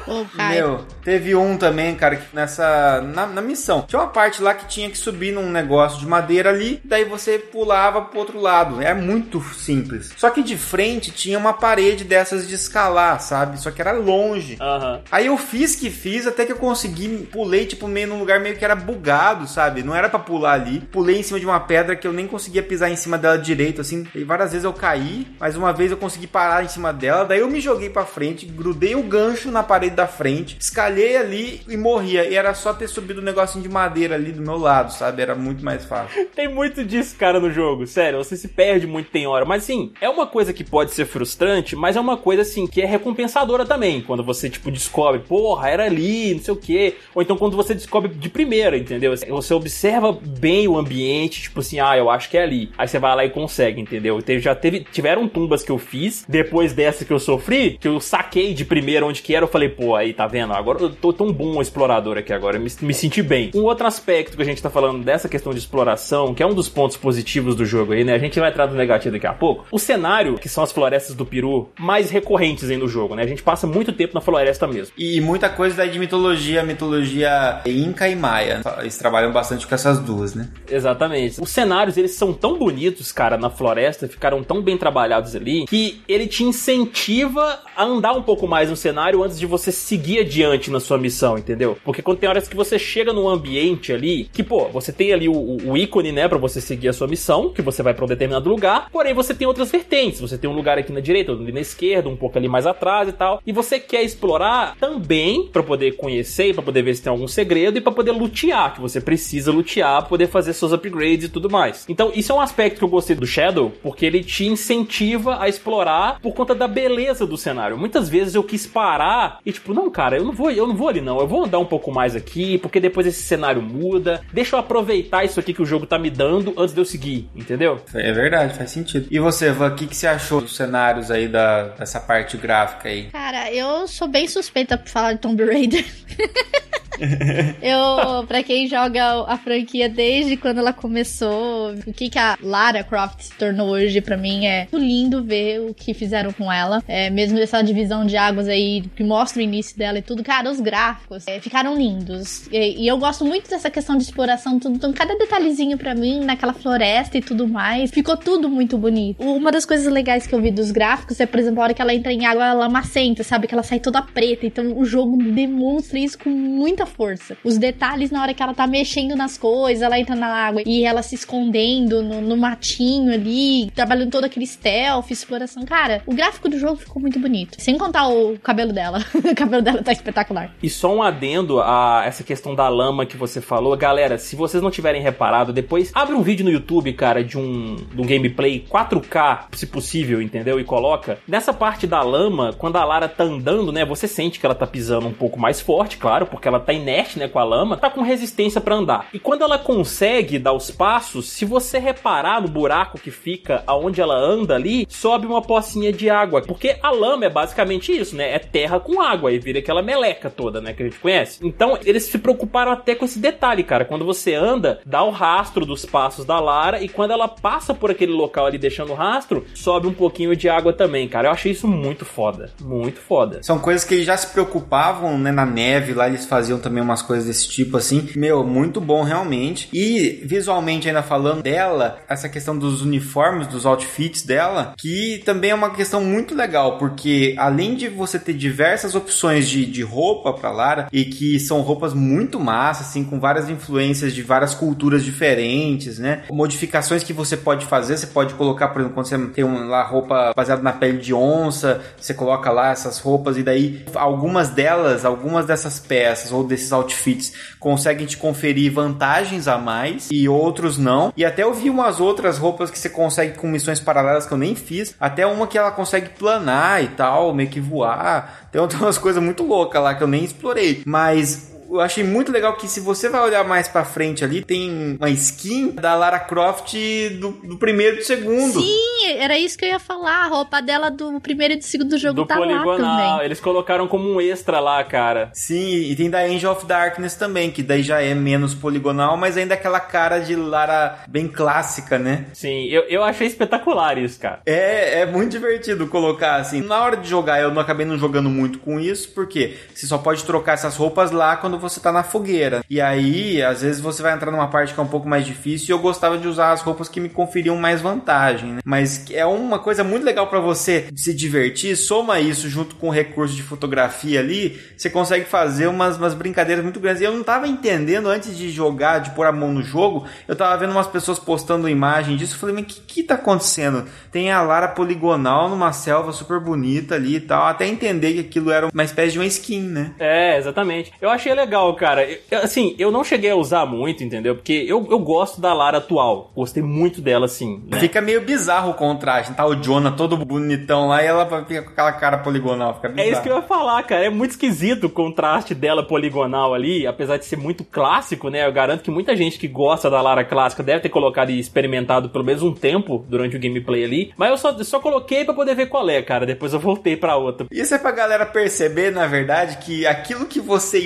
Meu, 0.49 0.85
teve 1.03 1.35
um 1.35 1.57
também, 1.57 1.95
cara, 1.95 2.15
que 2.15 2.35
nessa. 2.35 3.01
Na, 3.01 3.25
na 3.25 3.41
missão. 3.41 3.83
Tinha 3.87 4.01
uma 4.01 4.07
parte 4.07 4.41
lá 4.41 4.53
que 4.53 4.67
tinha 4.67 4.89
que 4.89 4.97
subir 4.97 5.31
num 5.33 5.49
negócio 5.49 5.99
de 5.99 6.07
madeira 6.07 6.49
ali, 6.49 6.81
daí 6.83 7.05
você 7.05 7.37
pulava 7.83 8.01
pro 8.01 8.19
outro 8.19 8.39
lado. 8.39 8.81
É 8.81 8.93
muito 8.93 9.41
simples. 9.41 10.13
Só 10.15 10.29
que 10.29 10.43
de 10.43 10.57
frente 10.57 11.11
tinha 11.11 11.37
uma 11.37 11.53
parede 11.53 12.03
dessas 12.03 12.47
de 12.47 12.55
escalar, 12.55 13.19
sabe? 13.21 13.59
Só 13.59 13.71
que 13.71 13.81
era 13.81 13.91
longe. 13.91 14.57
Uhum. 14.61 15.01
Aí 15.11 15.25
eu 15.25 15.37
fiz 15.37 15.75
que 15.75 15.89
fiz 15.89 16.25
até 16.25 16.45
que 16.45 16.51
eu 16.51 16.57
consegui, 16.57 17.27
pulei, 17.31 17.65
tipo, 17.65 17.87
meio 17.87 18.07
num 18.07 18.19
lugar 18.19 18.39
meio 18.39 18.55
que 18.55 18.63
era 18.63 18.75
bugado, 18.75 19.47
sabe? 19.47 19.83
Não 19.83 19.95
era 19.95 20.07
para 20.07 20.19
pular 20.19 20.53
ali. 20.53 20.81
Pulei 20.91 21.19
em 21.19 21.23
cima 21.23 21.39
de 21.39 21.45
uma 21.45 21.59
pedra 21.59 21.95
que 21.95 22.07
eu 22.07 22.13
nem 22.13 22.27
conseguia 22.27 22.63
pisar 22.63 22.89
em 22.89 22.95
cima 22.95 23.17
dela 23.17 23.37
direito, 23.37 23.81
assim. 23.81 24.05
E 24.15 24.23
várias 24.23 24.51
vezes 24.51 24.65
eu 24.65 24.73
caí, 24.73 25.27
mas 25.39 25.55
uma 25.55 25.73
vez 25.73 25.91
eu 25.91 25.97
consegui 25.97 26.27
parar 26.27 26.63
em 26.63 26.67
cima 26.69 26.93
dela. 26.93 27.25
Daí 27.25 27.39
eu 27.39 27.49
me 27.49 27.59
joguei 27.59 27.89
para 27.89 28.05
frente, 28.05 28.45
grudei 28.45 28.95
o 28.95 29.03
gancho 29.03 29.51
na 29.51 29.63
parede 29.63 29.95
da 29.95 30.07
frente, 30.07 30.57
escalhei 30.59 31.17
ali 31.17 31.61
e 31.67 31.75
morria. 31.75 32.27
E 32.27 32.35
era 32.35 32.53
só 32.53 32.73
ter 32.73 32.87
subido 32.87 33.19
um 33.19 33.23
negocinho 33.23 33.63
de 33.63 33.69
madeira 33.69 34.15
ali 34.15 34.31
do 34.31 34.41
meu 34.41 34.57
lado, 34.57 34.93
sabe? 34.93 35.21
Era 35.21 35.35
muito 35.35 35.63
mais 35.63 35.85
fácil. 35.85 36.27
Tem 36.35 36.47
muito 36.47 36.83
disso, 36.83 37.15
cara, 37.17 37.39
no 37.39 37.51
jogo. 37.51 37.62
Sério, 37.85 38.23
você 38.23 38.35
se 38.35 38.47
perde 38.47 38.87
muito, 38.87 39.09
tem 39.09 39.27
hora. 39.27 39.45
Mas 39.45 39.63
sim, 39.63 39.91
é 39.99 40.09
uma 40.09 40.27
coisa 40.27 40.53
que 40.53 40.63
pode 40.63 40.91
ser 40.91 41.05
frustrante, 41.05 41.75
mas 41.75 41.95
é 41.95 41.99
uma 41.99 42.17
coisa 42.17 42.41
assim 42.41 42.67
que 42.67 42.81
é 42.81 42.85
recompensadora 42.85 43.65
também. 43.65 44.01
Quando 44.01 44.23
você, 44.23 44.49
tipo, 44.49 44.71
descobre, 44.71 45.21
porra, 45.21 45.69
era 45.69 45.85
ali, 45.85 46.33
não 46.35 46.43
sei 46.43 46.53
o 46.53 46.57
quê. 46.57 46.95
Ou 47.13 47.21
então 47.21 47.37
quando 47.37 47.55
você 47.55 47.73
descobre 47.73 48.09
de 48.13 48.29
primeira, 48.29 48.77
entendeu? 48.77 49.13
Você 49.15 49.53
observa 49.53 50.11
bem 50.11 50.67
o 50.67 50.77
ambiente, 50.77 51.43
tipo 51.43 51.59
assim, 51.59 51.79
ah, 51.79 51.97
eu 51.97 52.09
acho 52.09 52.29
que 52.29 52.37
é 52.37 52.43
ali. 52.43 52.69
Aí 52.77 52.87
você 52.87 52.99
vai 52.99 53.15
lá 53.15 53.25
e 53.25 53.29
consegue, 53.29 53.81
entendeu? 53.81 54.21
Já 54.39 54.55
teve, 54.55 54.85
tiveram 54.91 55.27
tumbas 55.27 55.63
que 55.63 55.71
eu 55.71 55.77
fiz, 55.77 56.25
depois 56.27 56.73
dessa 56.73 57.05
que 57.05 57.13
eu 57.13 57.19
sofri, 57.19 57.77
que 57.79 57.87
eu 57.87 57.99
saquei 57.99 58.53
de 58.53 58.65
primeira 58.65 59.05
onde 59.05 59.21
que 59.21 59.35
era, 59.35 59.45
eu 59.45 59.49
falei, 59.49 59.69
pô, 59.69 59.95
aí 59.95 60.13
tá 60.13 60.27
vendo? 60.27 60.53
Agora 60.53 60.81
eu 60.81 60.89
tô 60.89 61.13
tão 61.13 61.31
bom 61.31 61.61
explorador 61.61 62.17
aqui 62.17 62.33
agora, 62.33 62.59
me, 62.59 62.71
me 62.81 62.93
senti 62.93 63.21
bem. 63.21 63.51
Um 63.55 63.63
outro 63.63 63.87
aspecto 63.87 64.35
que 64.35 64.41
a 64.41 64.45
gente 64.45 64.61
tá 64.61 64.69
falando 64.69 65.03
dessa 65.03 65.29
questão 65.29 65.53
de 65.53 65.59
exploração, 65.59 66.33
que 66.33 66.43
é 66.43 66.45
um 66.45 66.53
dos 66.53 66.69
pontos 66.69 66.97
positivos 66.97 67.52
do 67.55 67.65
jogo 67.65 67.93
aí, 67.93 68.03
né? 68.03 68.13
A 68.13 68.19
gente 68.19 68.39
vai 68.39 68.49
entrar 68.49 68.67
no 68.67 68.75
negativo 68.75 69.13
daqui 69.13 69.27
a 69.27 69.33
pouco. 69.33 69.65
O 69.71 69.79
cenário, 69.79 70.35
que 70.35 70.49
são 70.49 70.63
as 70.63 70.71
florestas 70.71 71.15
do 71.15 71.25
Peru, 71.25 71.69
mais 71.79 72.09
recorrentes 72.09 72.69
aí 72.69 72.77
no 72.77 72.87
jogo, 72.87 73.15
né? 73.15 73.23
A 73.23 73.27
gente 73.27 73.43
passa 73.43 73.67
muito 73.67 73.91
tempo 73.91 74.13
na 74.13 74.21
floresta 74.21 74.67
mesmo. 74.67 74.93
E 74.97 75.19
muita 75.21 75.49
coisa 75.49 75.87
de 75.87 75.99
mitologia, 75.99 76.63
mitologia 76.63 77.61
inca 77.65 78.07
e 78.07 78.15
maia. 78.15 78.61
Eles 78.79 78.97
trabalham 78.97 79.31
bastante 79.31 79.67
com 79.67 79.75
essas 79.75 79.99
duas, 79.99 80.33
né? 80.35 80.49
Exatamente. 80.69 81.41
Os 81.41 81.49
cenários, 81.49 81.97
eles 81.97 82.11
são 82.11 82.33
tão 82.33 82.57
bonitos, 82.57 83.11
cara, 83.11 83.37
na 83.37 83.49
floresta, 83.49 84.07
ficaram 84.07 84.43
tão 84.43 84.61
bem 84.61 84.77
trabalhados 84.77 85.35
ali, 85.35 85.65
que 85.65 86.01
ele 86.07 86.27
te 86.27 86.43
incentiva 86.43 87.59
a 87.75 87.83
andar 87.83 88.13
um 88.13 88.21
pouco 88.21 88.47
mais 88.47 88.69
no 88.69 88.75
cenário 88.75 89.23
antes 89.23 89.39
de 89.39 89.45
você 89.45 89.71
seguir 89.71 90.19
adiante 90.19 90.71
na 90.71 90.79
sua 90.79 90.97
missão, 90.97 91.37
entendeu? 91.37 91.77
Porque 91.83 92.01
quando 92.01 92.19
tem 92.19 92.29
horas 92.29 92.47
que 92.47 92.55
você 92.55 92.77
chega 92.77 93.11
num 93.11 93.27
ambiente 93.27 93.91
ali, 93.91 94.29
que, 94.31 94.43
pô, 94.43 94.69
você 94.69 94.91
tem 94.91 95.13
ali 95.13 95.27
o, 95.27 95.33
o 95.33 95.77
ícone, 95.77 96.11
né, 96.11 96.27
para 96.27 96.37
você 96.37 96.61
seguir 96.61 96.89
a 96.89 96.93
sua 96.93 97.07
missão, 97.07 97.42
que 97.51 97.61
você 97.61 97.83
vai 97.83 97.93
para 97.93 98.05
um 98.05 98.07
determinado 98.07 98.49
lugar, 98.49 98.89
porém 98.91 99.13
você 99.13 99.33
tem 99.33 99.47
outras 99.47 99.71
vertentes. 99.71 100.21
Você 100.21 100.37
tem 100.37 100.49
um 100.49 100.55
lugar 100.55 100.77
aqui 100.77 100.91
na 100.91 100.99
direita, 100.99 101.31
ali 101.31 101.51
na 101.51 101.61
esquerda, 101.61 102.09
um 102.09 102.15
pouco 102.15 102.37
ali 102.37 102.47
mais 102.47 102.65
atrás 102.65 103.09
e 103.09 103.11
tal. 103.11 103.41
E 103.45 103.51
você 103.51 103.79
quer 103.79 104.03
explorar 104.03 104.75
também 104.79 105.47
para 105.47 105.63
poder 105.63 105.93
conhecer, 105.93 106.53
para 106.53 106.63
poder 106.63 106.81
ver 106.81 106.95
se 106.95 107.01
tem 107.01 107.11
algum 107.11 107.27
segredo 107.27 107.77
e 107.77 107.81
para 107.81 107.91
poder 107.91 108.11
lutear, 108.11 108.73
que 108.73 108.81
você 108.81 109.01
precisa 109.01 109.51
lutear 109.51 110.01
pra 110.01 110.09
poder 110.09 110.27
fazer 110.27 110.53
seus 110.53 110.71
upgrades 110.71 111.25
e 111.25 111.29
tudo 111.29 111.49
mais. 111.49 111.85
Então, 111.89 112.11
isso 112.15 112.31
é 112.31 112.35
um 112.35 112.41
aspecto 112.41 112.77
que 112.77 112.83
eu 112.83 112.89
gostei 112.89 113.15
do 113.15 113.25
Shadow, 113.25 113.71
porque 113.81 114.05
ele 114.05 114.23
te 114.23 114.45
incentiva 114.45 115.41
a 115.41 115.47
explorar 115.47 116.19
por 116.21 116.33
conta 116.33 116.55
da 116.55 116.67
beleza 116.67 117.25
do 117.25 117.37
cenário. 117.37 117.77
Muitas 117.77 118.09
vezes 118.09 118.35
eu 118.35 118.43
quis 118.43 118.65
parar 118.65 119.39
e 119.45 119.51
tipo, 119.51 119.73
não, 119.73 119.89
cara, 119.89 120.17
eu 120.17 120.23
não 120.23 120.31
vou, 120.31 120.51
eu 120.51 120.67
não 120.67 120.75
vou 120.75 120.87
ali 120.87 121.01
não. 121.01 121.19
Eu 121.19 121.27
vou 121.27 121.45
andar 121.45 121.59
um 121.59 121.65
pouco 121.65 121.91
mais 121.91 122.15
aqui, 122.15 122.57
porque 122.57 122.79
depois 122.79 123.07
esse 123.07 123.23
cenário 123.23 123.61
muda. 123.61 124.21
Deixa 124.31 124.55
eu 124.55 124.59
aproveitar 124.59 125.23
isso 125.23 125.39
aqui 125.39 125.53
que 125.53 125.61
o 125.61 125.65
jogo 125.65 125.85
tá 125.85 125.97
me 125.97 126.09
dando 126.09 126.53
antes 126.57 126.73
de 126.73 126.81
eu 126.81 126.85
seguir. 126.85 127.29
Entendeu? 127.35 127.81
É 127.93 128.11
verdade, 128.11 128.53
faz 128.55 128.71
sentido. 128.71 129.07
E 129.09 129.19
você, 129.19 129.51
Van, 129.51 129.69
o 129.69 129.75
que, 129.75 129.87
que 129.87 129.95
você 129.95 130.07
achou 130.07 130.41
dos 130.41 130.55
cenários 130.55 131.09
aí 131.09 131.27
da, 131.27 131.69
dessa 131.69 131.99
parte 131.99 132.37
gráfica 132.37 132.89
aí? 132.89 133.09
Cara, 133.11 133.51
eu 133.51 133.87
sou 133.87 134.07
bem 134.07 134.27
suspeita 134.27 134.77
por 134.77 134.89
falar 134.89 135.13
de 135.13 135.19
Tomb 135.19 135.43
Raider. 135.43 135.85
eu, 137.61 138.25
pra 138.27 138.43
quem 138.43 138.67
joga 138.67 139.23
a 139.27 139.37
franquia 139.37 139.89
desde 139.89 140.37
quando 140.37 140.59
ela 140.59 140.73
começou, 140.73 141.73
o 141.87 141.93
que, 141.93 142.09
que 142.09 142.19
a 142.19 142.37
Lara 142.41 142.83
Croft 142.83 143.21
se 143.21 143.33
tornou 143.33 143.69
hoje, 143.69 144.01
pra 144.01 144.17
mim 144.17 144.45
é 144.45 144.67
lindo 144.71 145.23
ver 145.23 145.61
o 145.61 145.73
que 145.73 145.93
fizeram 145.93 146.31
com 146.31 146.51
ela. 146.51 146.83
É, 146.87 147.09
mesmo 147.09 147.39
essa 147.39 147.61
divisão 147.61 148.05
de 148.05 148.17
águas 148.17 148.47
aí, 148.47 148.83
que 148.95 149.03
mostra 149.03 149.39
o 149.39 149.43
início 149.43 149.77
dela 149.77 149.97
e 149.97 150.01
tudo. 150.01 150.23
Cara, 150.23 150.49
os 150.49 150.59
gráficos 150.59 151.27
é, 151.27 151.39
ficaram 151.39 151.75
lindos. 151.75 152.47
E, 152.51 152.83
e, 152.83 152.87
eu 152.87 152.97
gosto 152.97 153.25
muito 153.25 153.49
dessa 153.49 153.69
questão 153.69 153.97
de 153.97 154.03
exploração, 154.03 154.59
tudo. 154.59 154.75
Então, 154.75 154.93
cada 154.93 155.15
detalhezinho 155.17 155.77
pra 155.77 155.95
mim, 155.95 156.19
naquela 156.23 156.53
floresta 156.53 157.17
e 157.17 157.21
tudo 157.21 157.47
mais, 157.47 157.91
ficou 157.91 158.17
tudo 158.17 158.49
muito 158.49 158.77
bonito. 158.77 159.23
Uma 159.23 159.51
das 159.51 159.65
coisas 159.65 159.91
legais 159.91 160.27
que 160.27 160.33
eu 160.33 160.41
vi 160.41 160.51
dos 160.51 160.71
gráficos 160.71 161.19
é, 161.19 161.25
por 161.25 161.39
exemplo, 161.39 161.61
a 161.61 161.63
hora 161.63 161.73
que 161.73 161.81
ela 161.81 161.93
entra 161.93 162.11
em 162.11 162.25
água 162.25 162.53
lamacenta, 162.53 163.23
sabe? 163.23 163.47
Que 163.47 163.53
ela 163.53 163.63
sai 163.63 163.79
toda 163.79 164.01
preta. 164.01 164.45
Então, 164.45 164.77
o 164.77 164.85
jogo 164.85 165.17
demonstra 165.17 165.99
isso 165.99 166.17
com 166.17 166.29
muita 166.29 166.82
força. 166.85 167.37
Os 167.43 167.57
detalhes 167.57 168.11
na 168.11 168.21
hora 168.21 168.33
que 168.33 168.41
ela 168.41 168.53
tá 168.53 168.67
mexendo 168.67 169.15
nas 169.15 169.37
coisas, 169.37 169.81
ela 169.81 169.99
entra 169.99 170.15
na 170.15 170.27
água 170.27 170.61
e 170.65 170.83
ela 170.85 171.01
se 171.01 171.15
escondendo 171.15 172.01
no, 172.01 172.21
no 172.21 172.37
matinho 172.37 173.13
ali, 173.13 173.69
trabalhando 173.71 174.11
todo 174.11 174.25
aquele 174.25 174.45
stealth, 174.45 175.11
exploração. 175.11 175.63
Cara, 175.63 176.01
o 176.05 176.13
gráfico 176.13 176.49
do 176.49 176.57
jogo 176.57 176.77
ficou 176.77 177.01
muito 177.01 177.19
bonito. 177.19 177.59
Sem 177.59 177.77
contar 177.77 178.07
o 178.07 178.37
cabelo 178.39 178.73
dela. 178.73 179.03
o 179.13 179.35
cabelo 179.35 179.61
dela 179.61 179.83
tá 179.83 179.91
espetacular. 179.91 180.53
E 180.61 180.69
só 180.69 180.93
um 180.93 181.01
adendo 181.01 181.61
a 181.61 182.03
essa 182.05 182.23
questão 182.23 182.55
da 182.55 182.67
lama 182.67 183.05
que 183.05 183.17
você 183.17 183.41
falou. 183.41 183.75
Galera, 183.77 184.17
se 184.17 184.35
vocês 184.35 184.61
não 184.61 184.71
tiverem 184.71 185.01
reparado, 185.01 185.53
depois 185.53 185.91
abre 185.93 186.15
um 186.15 186.21
vídeo 186.21 186.45
no 186.45 186.51
YouTube, 186.51 186.93
cara, 186.93 187.23
de 187.23 187.37
um, 187.37 187.75
de 187.75 188.01
um 188.01 188.05
gameplay 188.05 188.65
4K, 188.69 189.45
se 189.53 189.67
possível, 189.67 190.21
entendeu? 190.21 190.59
E 190.59 190.63
coloca. 190.63 191.19
Nessa 191.27 191.53
parte 191.53 191.87
da 191.87 192.01
lama, 192.01 192.53
quando 192.57 192.77
a 192.77 192.85
Lara 192.85 193.07
tá 193.07 193.23
andando, 193.23 193.71
né? 193.71 193.85
Você 193.85 194.07
sente 194.07 194.39
que 194.39 194.45
ela 194.45 194.55
tá 194.55 194.65
pisando 194.65 195.07
um 195.07 195.13
pouco 195.13 195.39
mais 195.39 195.61
forte, 195.61 195.97
claro, 195.97 196.25
porque 196.25 196.47
ela 196.47 196.59
tá 196.59 196.72
inerte, 196.73 197.19
né, 197.19 197.27
com 197.27 197.39
a 197.39 197.43
lama, 197.43 197.77
tá 197.77 197.89
com 197.89 198.01
resistência 198.01 198.59
para 198.59 198.75
andar. 198.75 199.07
E 199.13 199.19
quando 199.19 199.43
ela 199.43 199.57
consegue 199.57 200.39
dar 200.39 200.53
os 200.53 200.71
passos, 200.71 201.29
se 201.29 201.45
você 201.45 201.79
reparar 201.79 202.41
no 202.41 202.47
buraco 202.47 202.99
que 202.99 203.11
fica 203.11 203.63
aonde 203.65 204.01
ela 204.01 204.15
anda 204.15 204.55
ali, 204.55 204.85
sobe 204.89 205.25
uma 205.25 205.41
pocinha 205.41 205.91
de 205.91 206.09
água, 206.09 206.41
porque 206.41 206.77
a 206.81 206.91
lama 206.91 207.25
é 207.25 207.29
basicamente 207.29 207.91
isso, 207.91 208.15
né? 208.15 208.33
É 208.33 208.39
terra 208.39 208.79
com 208.79 209.01
água 209.01 209.31
e 209.31 209.39
vira 209.39 209.59
aquela 209.59 209.81
meleca 209.81 210.29
toda, 210.29 210.59
né, 210.61 210.73
que 210.73 210.83
a 210.83 210.85
gente 210.85 210.99
conhece. 210.99 211.39
Então, 211.45 211.77
eles 211.85 212.03
se 212.03 212.17
preocuparam 212.17 212.71
até 212.71 212.95
com 212.95 213.05
esse 213.05 213.19
detalhe, 213.19 213.63
cara. 213.63 213.85
Quando 213.85 214.05
você 214.05 214.33
anda, 214.33 214.79
dá 214.85 215.03
o 215.03 215.11
rastro 215.11 215.65
dos 215.65 215.85
passos 215.85 216.25
da 216.25 216.39
Lara 216.39 216.81
e 216.81 216.89
quando 216.89 217.11
ela 217.11 217.27
passa 217.27 217.73
por 217.73 217.91
aquele 217.91 218.11
local 218.11 218.45
ali 218.45 218.57
deixando 218.57 218.91
o 218.91 218.95
rastro, 218.95 219.45
sobe 219.53 219.87
um 219.87 219.93
pouquinho 219.93 220.35
de 220.35 220.49
água 220.49 220.73
também, 220.73 221.07
cara. 221.07 221.27
Eu 221.27 221.31
achei 221.31 221.51
isso 221.51 221.67
muito 221.67 222.05
foda, 222.05 222.51
muito 222.61 222.99
foda. 222.99 223.41
São 223.43 223.59
coisas 223.59 223.83
que 223.83 223.93
eles 223.93 224.05
já 224.05 224.17
se 224.17 224.27
preocupavam, 224.27 225.17
né, 225.17 225.31
na 225.31 225.45
neve, 225.45 225.93
lá 225.93 226.07
eles 226.07 226.25
faziam 226.25 226.59
também 226.63 226.81
umas 226.81 227.01
coisas 227.01 227.27
desse 227.27 227.47
tipo 227.47 227.77
assim. 227.77 228.09
Meu, 228.15 228.43
muito 228.43 228.81
bom 228.81 229.03
realmente. 229.03 229.69
E 229.73 230.21
visualmente 230.23 230.87
ainda 230.87 231.03
falando 231.03 231.43
dela, 231.43 231.99
essa 232.07 232.29
questão 232.29 232.57
dos 232.57 232.81
uniformes, 232.81 233.47
dos 233.47 233.65
outfits 233.65 234.23
dela, 234.23 234.73
que 234.77 235.21
também 235.25 235.51
é 235.51 235.55
uma 235.55 235.71
questão 235.71 236.01
muito 236.01 236.33
legal, 236.33 236.77
porque 236.77 237.35
além 237.37 237.75
de 237.75 237.89
você 237.89 238.17
ter 238.17 238.33
diversas 238.33 238.95
opções 238.95 239.47
de, 239.47 239.65
de 239.65 239.83
roupa 239.83 240.33
para 240.33 240.51
Lara 240.51 240.87
e 240.91 241.05
que 241.05 241.39
são 241.39 241.61
roupas 241.61 241.93
muito 241.93 242.39
massas, 242.39 242.87
assim, 242.87 243.03
com 243.03 243.19
várias 243.19 243.49
influências 243.49 244.13
de 244.13 244.21
várias 244.21 244.53
culturas 244.53 245.03
diferentes, 245.03 245.99
né? 245.99 246.23
Modificações 246.31 247.03
que 247.03 247.13
você 247.13 247.35
pode 247.35 247.65
fazer, 247.65 247.97
você 247.97 248.07
pode 248.07 248.33
colocar, 248.35 248.69
por 248.69 248.79
exemplo, 248.79 248.95
quando 248.95 249.07
você 249.07 249.17
tem 249.27 249.43
uma 249.43 249.65
lá 249.65 249.83
roupa 249.83 250.31
baseada 250.35 250.61
na 250.61 250.71
pele 250.71 250.99
de 250.99 251.13
onça, 251.13 251.81
você 251.97 252.13
coloca 252.13 252.51
lá 252.51 252.71
essas 252.71 252.99
roupas 252.99 253.37
e 253.37 253.43
daí 253.43 253.83
algumas 253.95 254.49
delas, 254.49 255.05
algumas 255.05 255.45
dessas 255.45 255.79
peças 255.79 256.31
ou 256.31 256.43
desses 256.53 256.71
outfits 256.71 257.33
conseguem 257.59 258.05
te 258.05 258.17
conferir 258.17 258.71
vantagens 258.71 259.47
a 259.47 259.57
mais 259.57 260.07
e 260.11 260.27
outros 260.29 260.77
não. 260.77 261.11
E 261.17 261.25
até 261.25 261.43
eu 261.43 261.53
vi 261.53 261.69
umas 261.69 261.99
outras 261.99 262.37
roupas 262.37 262.69
que 262.69 262.77
você 262.77 262.89
consegue 262.89 263.37
com 263.37 263.47
missões 263.47 263.79
paralelas 263.79 264.25
que 264.25 264.33
eu 264.33 264.37
nem 264.37 264.55
fiz, 264.55 264.95
até 264.99 265.25
uma 265.25 265.47
que 265.47 265.57
ela 265.57 265.71
consegue 265.71 266.09
planar 266.09 266.83
e 266.83 266.87
tal, 266.89 267.33
meio 267.33 267.49
que 267.49 267.59
voar. 267.59 268.47
Tem 268.51 268.61
umas 268.79 268.97
coisas 268.97 269.21
muito 269.21 269.43
loucas 269.43 269.81
lá 269.81 269.95
que 269.95 270.03
eu 270.03 270.07
nem 270.07 270.23
explorei, 270.23 270.83
mas 270.85 271.52
eu 271.69 271.79
achei 271.79 272.03
muito 272.03 272.31
legal 272.31 272.55
que 272.55 272.67
se 272.67 272.79
você 272.79 273.09
vai 273.09 273.21
olhar 273.21 273.43
mais 273.43 273.67
pra 273.67 273.83
frente 273.83 274.23
ali, 274.23 274.43
tem 274.43 274.97
uma 274.99 275.09
skin 275.09 275.71
da 275.71 275.95
Lara 275.95 276.19
Croft 276.19 276.73
do, 277.19 277.31
do 277.31 277.57
primeiro 277.57 277.97
e 277.97 277.99
do 277.99 278.05
segundo. 278.05 278.61
Sim, 278.61 279.17
era 279.17 279.37
isso 279.37 279.57
que 279.57 279.65
eu 279.65 279.69
ia 279.69 279.79
falar. 279.79 280.23
A 280.23 280.27
roupa 280.27 280.61
dela 280.61 280.89
do 280.89 281.19
primeiro 281.19 281.55
e 281.55 281.57
do 281.57 281.63
segundo 281.63 281.97
jogo 281.97 282.21
do 282.21 282.25
tá 282.25 282.35
poligonal. 282.35 282.67
lá 282.67 282.77
também. 282.77 283.25
Eles 283.25 283.39
colocaram 283.39 283.87
como 283.87 284.09
um 284.09 284.21
extra 284.21 284.59
lá, 284.59 284.83
cara. 284.83 285.31
Sim, 285.33 285.91
e 285.91 285.95
tem 285.95 286.09
da 286.09 286.21
Angel 286.21 286.51
of 286.51 286.65
Darkness 286.65 287.15
também, 287.15 287.51
que 287.51 287.63
daí 287.63 287.83
já 287.83 288.01
é 288.01 288.13
menos 288.13 288.53
poligonal, 288.53 289.17
mas 289.17 289.37
ainda 289.37 289.53
aquela 289.53 289.79
cara 289.79 290.19
de 290.19 290.35
Lara 290.35 290.99
bem 291.07 291.27
clássica, 291.27 291.97
né? 291.97 292.25
Sim, 292.33 292.67
eu, 292.67 292.83
eu 292.83 293.03
achei 293.03 293.27
espetacular 293.27 293.97
isso, 293.97 294.19
cara. 294.19 294.41
É, 294.45 295.01
é 295.01 295.05
muito 295.05 295.31
divertido 295.31 295.87
colocar 295.87 296.35
assim. 296.35 296.61
Na 296.61 296.81
hora 296.81 296.97
de 296.97 297.09
jogar, 297.09 297.41
eu 297.41 297.51
não 297.51 297.61
acabei 297.61 297.85
não 297.85 297.97
jogando 297.97 298.29
muito 298.29 298.59
com 298.59 298.79
isso, 298.79 299.09
porque 299.13 299.55
você 299.73 299.85
só 299.85 299.97
pode 299.97 300.23
trocar 300.23 300.53
essas 300.53 300.75
roupas 300.75 301.11
lá 301.11 301.35
quando 301.37 301.52
você 301.57 301.79
tá 301.79 301.91
na 301.91 302.03
fogueira. 302.03 302.63
E 302.69 302.79
aí, 302.81 303.41
às 303.41 303.61
vezes 303.61 303.81
você 303.81 304.01
vai 304.01 304.13
entrar 304.13 304.31
numa 304.31 304.47
parte 304.47 304.73
que 304.73 304.79
é 304.79 304.83
um 304.83 304.87
pouco 304.87 305.07
mais 305.07 305.25
difícil 305.25 305.69
e 305.69 305.71
eu 305.71 305.79
gostava 305.79 306.17
de 306.17 306.27
usar 306.27 306.51
as 306.51 306.61
roupas 306.61 306.89
que 306.89 306.99
me 306.99 307.09
conferiam 307.09 307.55
mais 307.57 307.81
vantagem, 307.81 308.53
né? 308.53 308.61
Mas 308.65 309.05
é 309.11 309.25
uma 309.25 309.59
coisa 309.59 309.83
muito 309.83 310.03
legal 310.03 310.27
para 310.27 310.39
você 310.39 310.87
se 310.95 311.13
divertir, 311.13 311.75
soma 311.75 312.19
isso 312.19 312.49
junto 312.49 312.75
com 312.75 312.87
o 312.87 312.91
recurso 312.91 313.35
de 313.35 313.43
fotografia 313.43 314.19
ali, 314.19 314.59
você 314.77 314.89
consegue 314.89 315.25
fazer 315.25 315.67
umas, 315.67 315.97
umas 315.97 316.13
brincadeiras 316.13 316.63
muito 316.63 316.79
grandes. 316.79 317.01
E 317.01 317.05
eu 317.05 317.13
não 317.13 317.23
tava 317.23 317.47
entendendo 317.47 318.07
antes 318.07 318.37
de 318.37 318.49
jogar, 318.49 318.99
de 318.99 319.11
pôr 319.11 319.25
a 319.25 319.31
mão 319.31 319.53
no 319.53 319.61
jogo, 319.61 320.05
eu 320.27 320.35
tava 320.35 320.57
vendo 320.57 320.71
umas 320.71 320.87
pessoas 320.87 321.19
postando 321.19 321.69
imagem 321.69 322.17
disso, 322.17 322.35
eu 322.35 322.39
falei, 322.39 322.55
mas 322.55 322.63
o 322.63 322.67
que 322.67 322.81
que 322.81 323.03
tá 323.03 323.15
acontecendo? 323.15 323.85
Tem 324.11 324.31
a 324.31 324.41
Lara 324.41 324.67
poligonal 324.67 325.49
numa 325.49 325.73
selva 325.73 326.11
super 326.11 326.39
bonita 326.39 326.95
ali 326.95 327.15
e 327.15 327.19
tal, 327.19 327.45
até 327.45 327.67
entender 327.67 328.13
que 328.13 328.19
aquilo 328.19 328.51
era 328.51 328.67
uma 328.73 328.83
espécie 328.83 329.13
de 329.13 329.19
uma 329.19 329.25
skin, 329.25 329.61
né? 329.61 329.91
É, 329.99 330.37
exatamente. 330.37 330.93
Eu 331.01 331.09
achei 331.09 331.31
legal, 331.43 331.73
cara. 331.75 332.07
Eu- 332.31 332.39
assim, 332.39 332.75
eu 332.79 332.91
não 332.91 333.03
cheguei 333.03 333.29
a 333.31 333.35
usar 333.35 333.65
muito, 333.65 334.03
entendeu? 334.03 334.35
Porque 334.35 334.65
eu, 334.67 334.85
eu 334.89 334.99
gosto 334.99 335.39
da 335.41 335.53
Lara 335.53 335.77
atual. 335.77 336.31
Gostei 336.35 336.63
muito 336.63 337.01
dela, 337.01 337.25
assim. 337.25 337.61
né? 337.69 337.79
Fica 337.79 338.01
meio 338.01 338.21
bizarro 338.21 338.71
o 338.71 338.73
contraste, 338.73 339.33
tá 339.33 339.45
o 339.45 339.55
Jonah 339.55 339.91
todo 339.91 340.17
bonitão 340.17 340.87
lá 340.87 341.03
e 341.03 341.05
ela 341.07 341.25
fica 341.45 341.61
com 341.61 341.69
aquela 341.69 341.91
cara 341.93 342.17
poligonal, 342.19 342.75
fica 342.75 342.89
bizarro. 342.89 343.07
É 343.07 343.11
isso 343.11 343.21
que 343.21 343.29
eu 343.29 343.35
ia 343.35 343.41
falar, 343.41 343.83
cara. 343.83 344.05
É 344.05 344.09
muito 344.09 344.31
esquisito 344.31 344.85
o 344.85 344.89
contraste 344.89 345.53
dela 345.53 345.83
poligonal 345.85 346.53
ali, 346.53 346.87
apesar 346.87 347.17
de 347.17 347.25
ser 347.25 347.37
muito 347.37 347.63
clássico, 347.63 348.29
né? 348.29 348.45
Eu 348.45 348.51
garanto 348.51 348.83
que 348.83 348.91
muita 348.91 349.15
gente 349.15 349.37
que 349.37 349.47
gosta 349.47 349.89
da 349.89 350.01
Lara 350.01 350.23
clássica 350.23 350.63
deve 350.63 350.81
ter 350.81 350.89
colocado 350.89 351.29
e 351.29 351.39
experimentado 351.39 352.09
pelo 352.09 352.23
menos 352.23 352.41
um 352.43 352.53
tempo 352.53 353.05
durante 353.07 353.35
o 353.35 353.39
gameplay 353.39 353.83
ali. 353.83 354.13
Mas 354.17 354.29
eu 354.29 354.37
só, 354.37 354.63
só 354.63 354.79
coloquei 354.79 355.25
pra 355.25 355.33
poder 355.33 355.55
ver 355.55 355.67
qual 355.67 355.89
é, 355.89 356.01
cara. 356.01 356.25
Depois 356.25 356.53
eu 356.53 356.59
voltei 356.59 356.95
pra 356.95 357.15
outra. 357.15 357.47
Isso 357.51 357.73
é 357.73 357.77
pra 357.77 357.91
galera 357.91 358.25
perceber, 358.25 358.91
na 358.91 359.05
verdade, 359.07 359.57
que 359.57 359.85
aquilo 359.85 360.25
que 360.25 360.39
você 360.39 360.79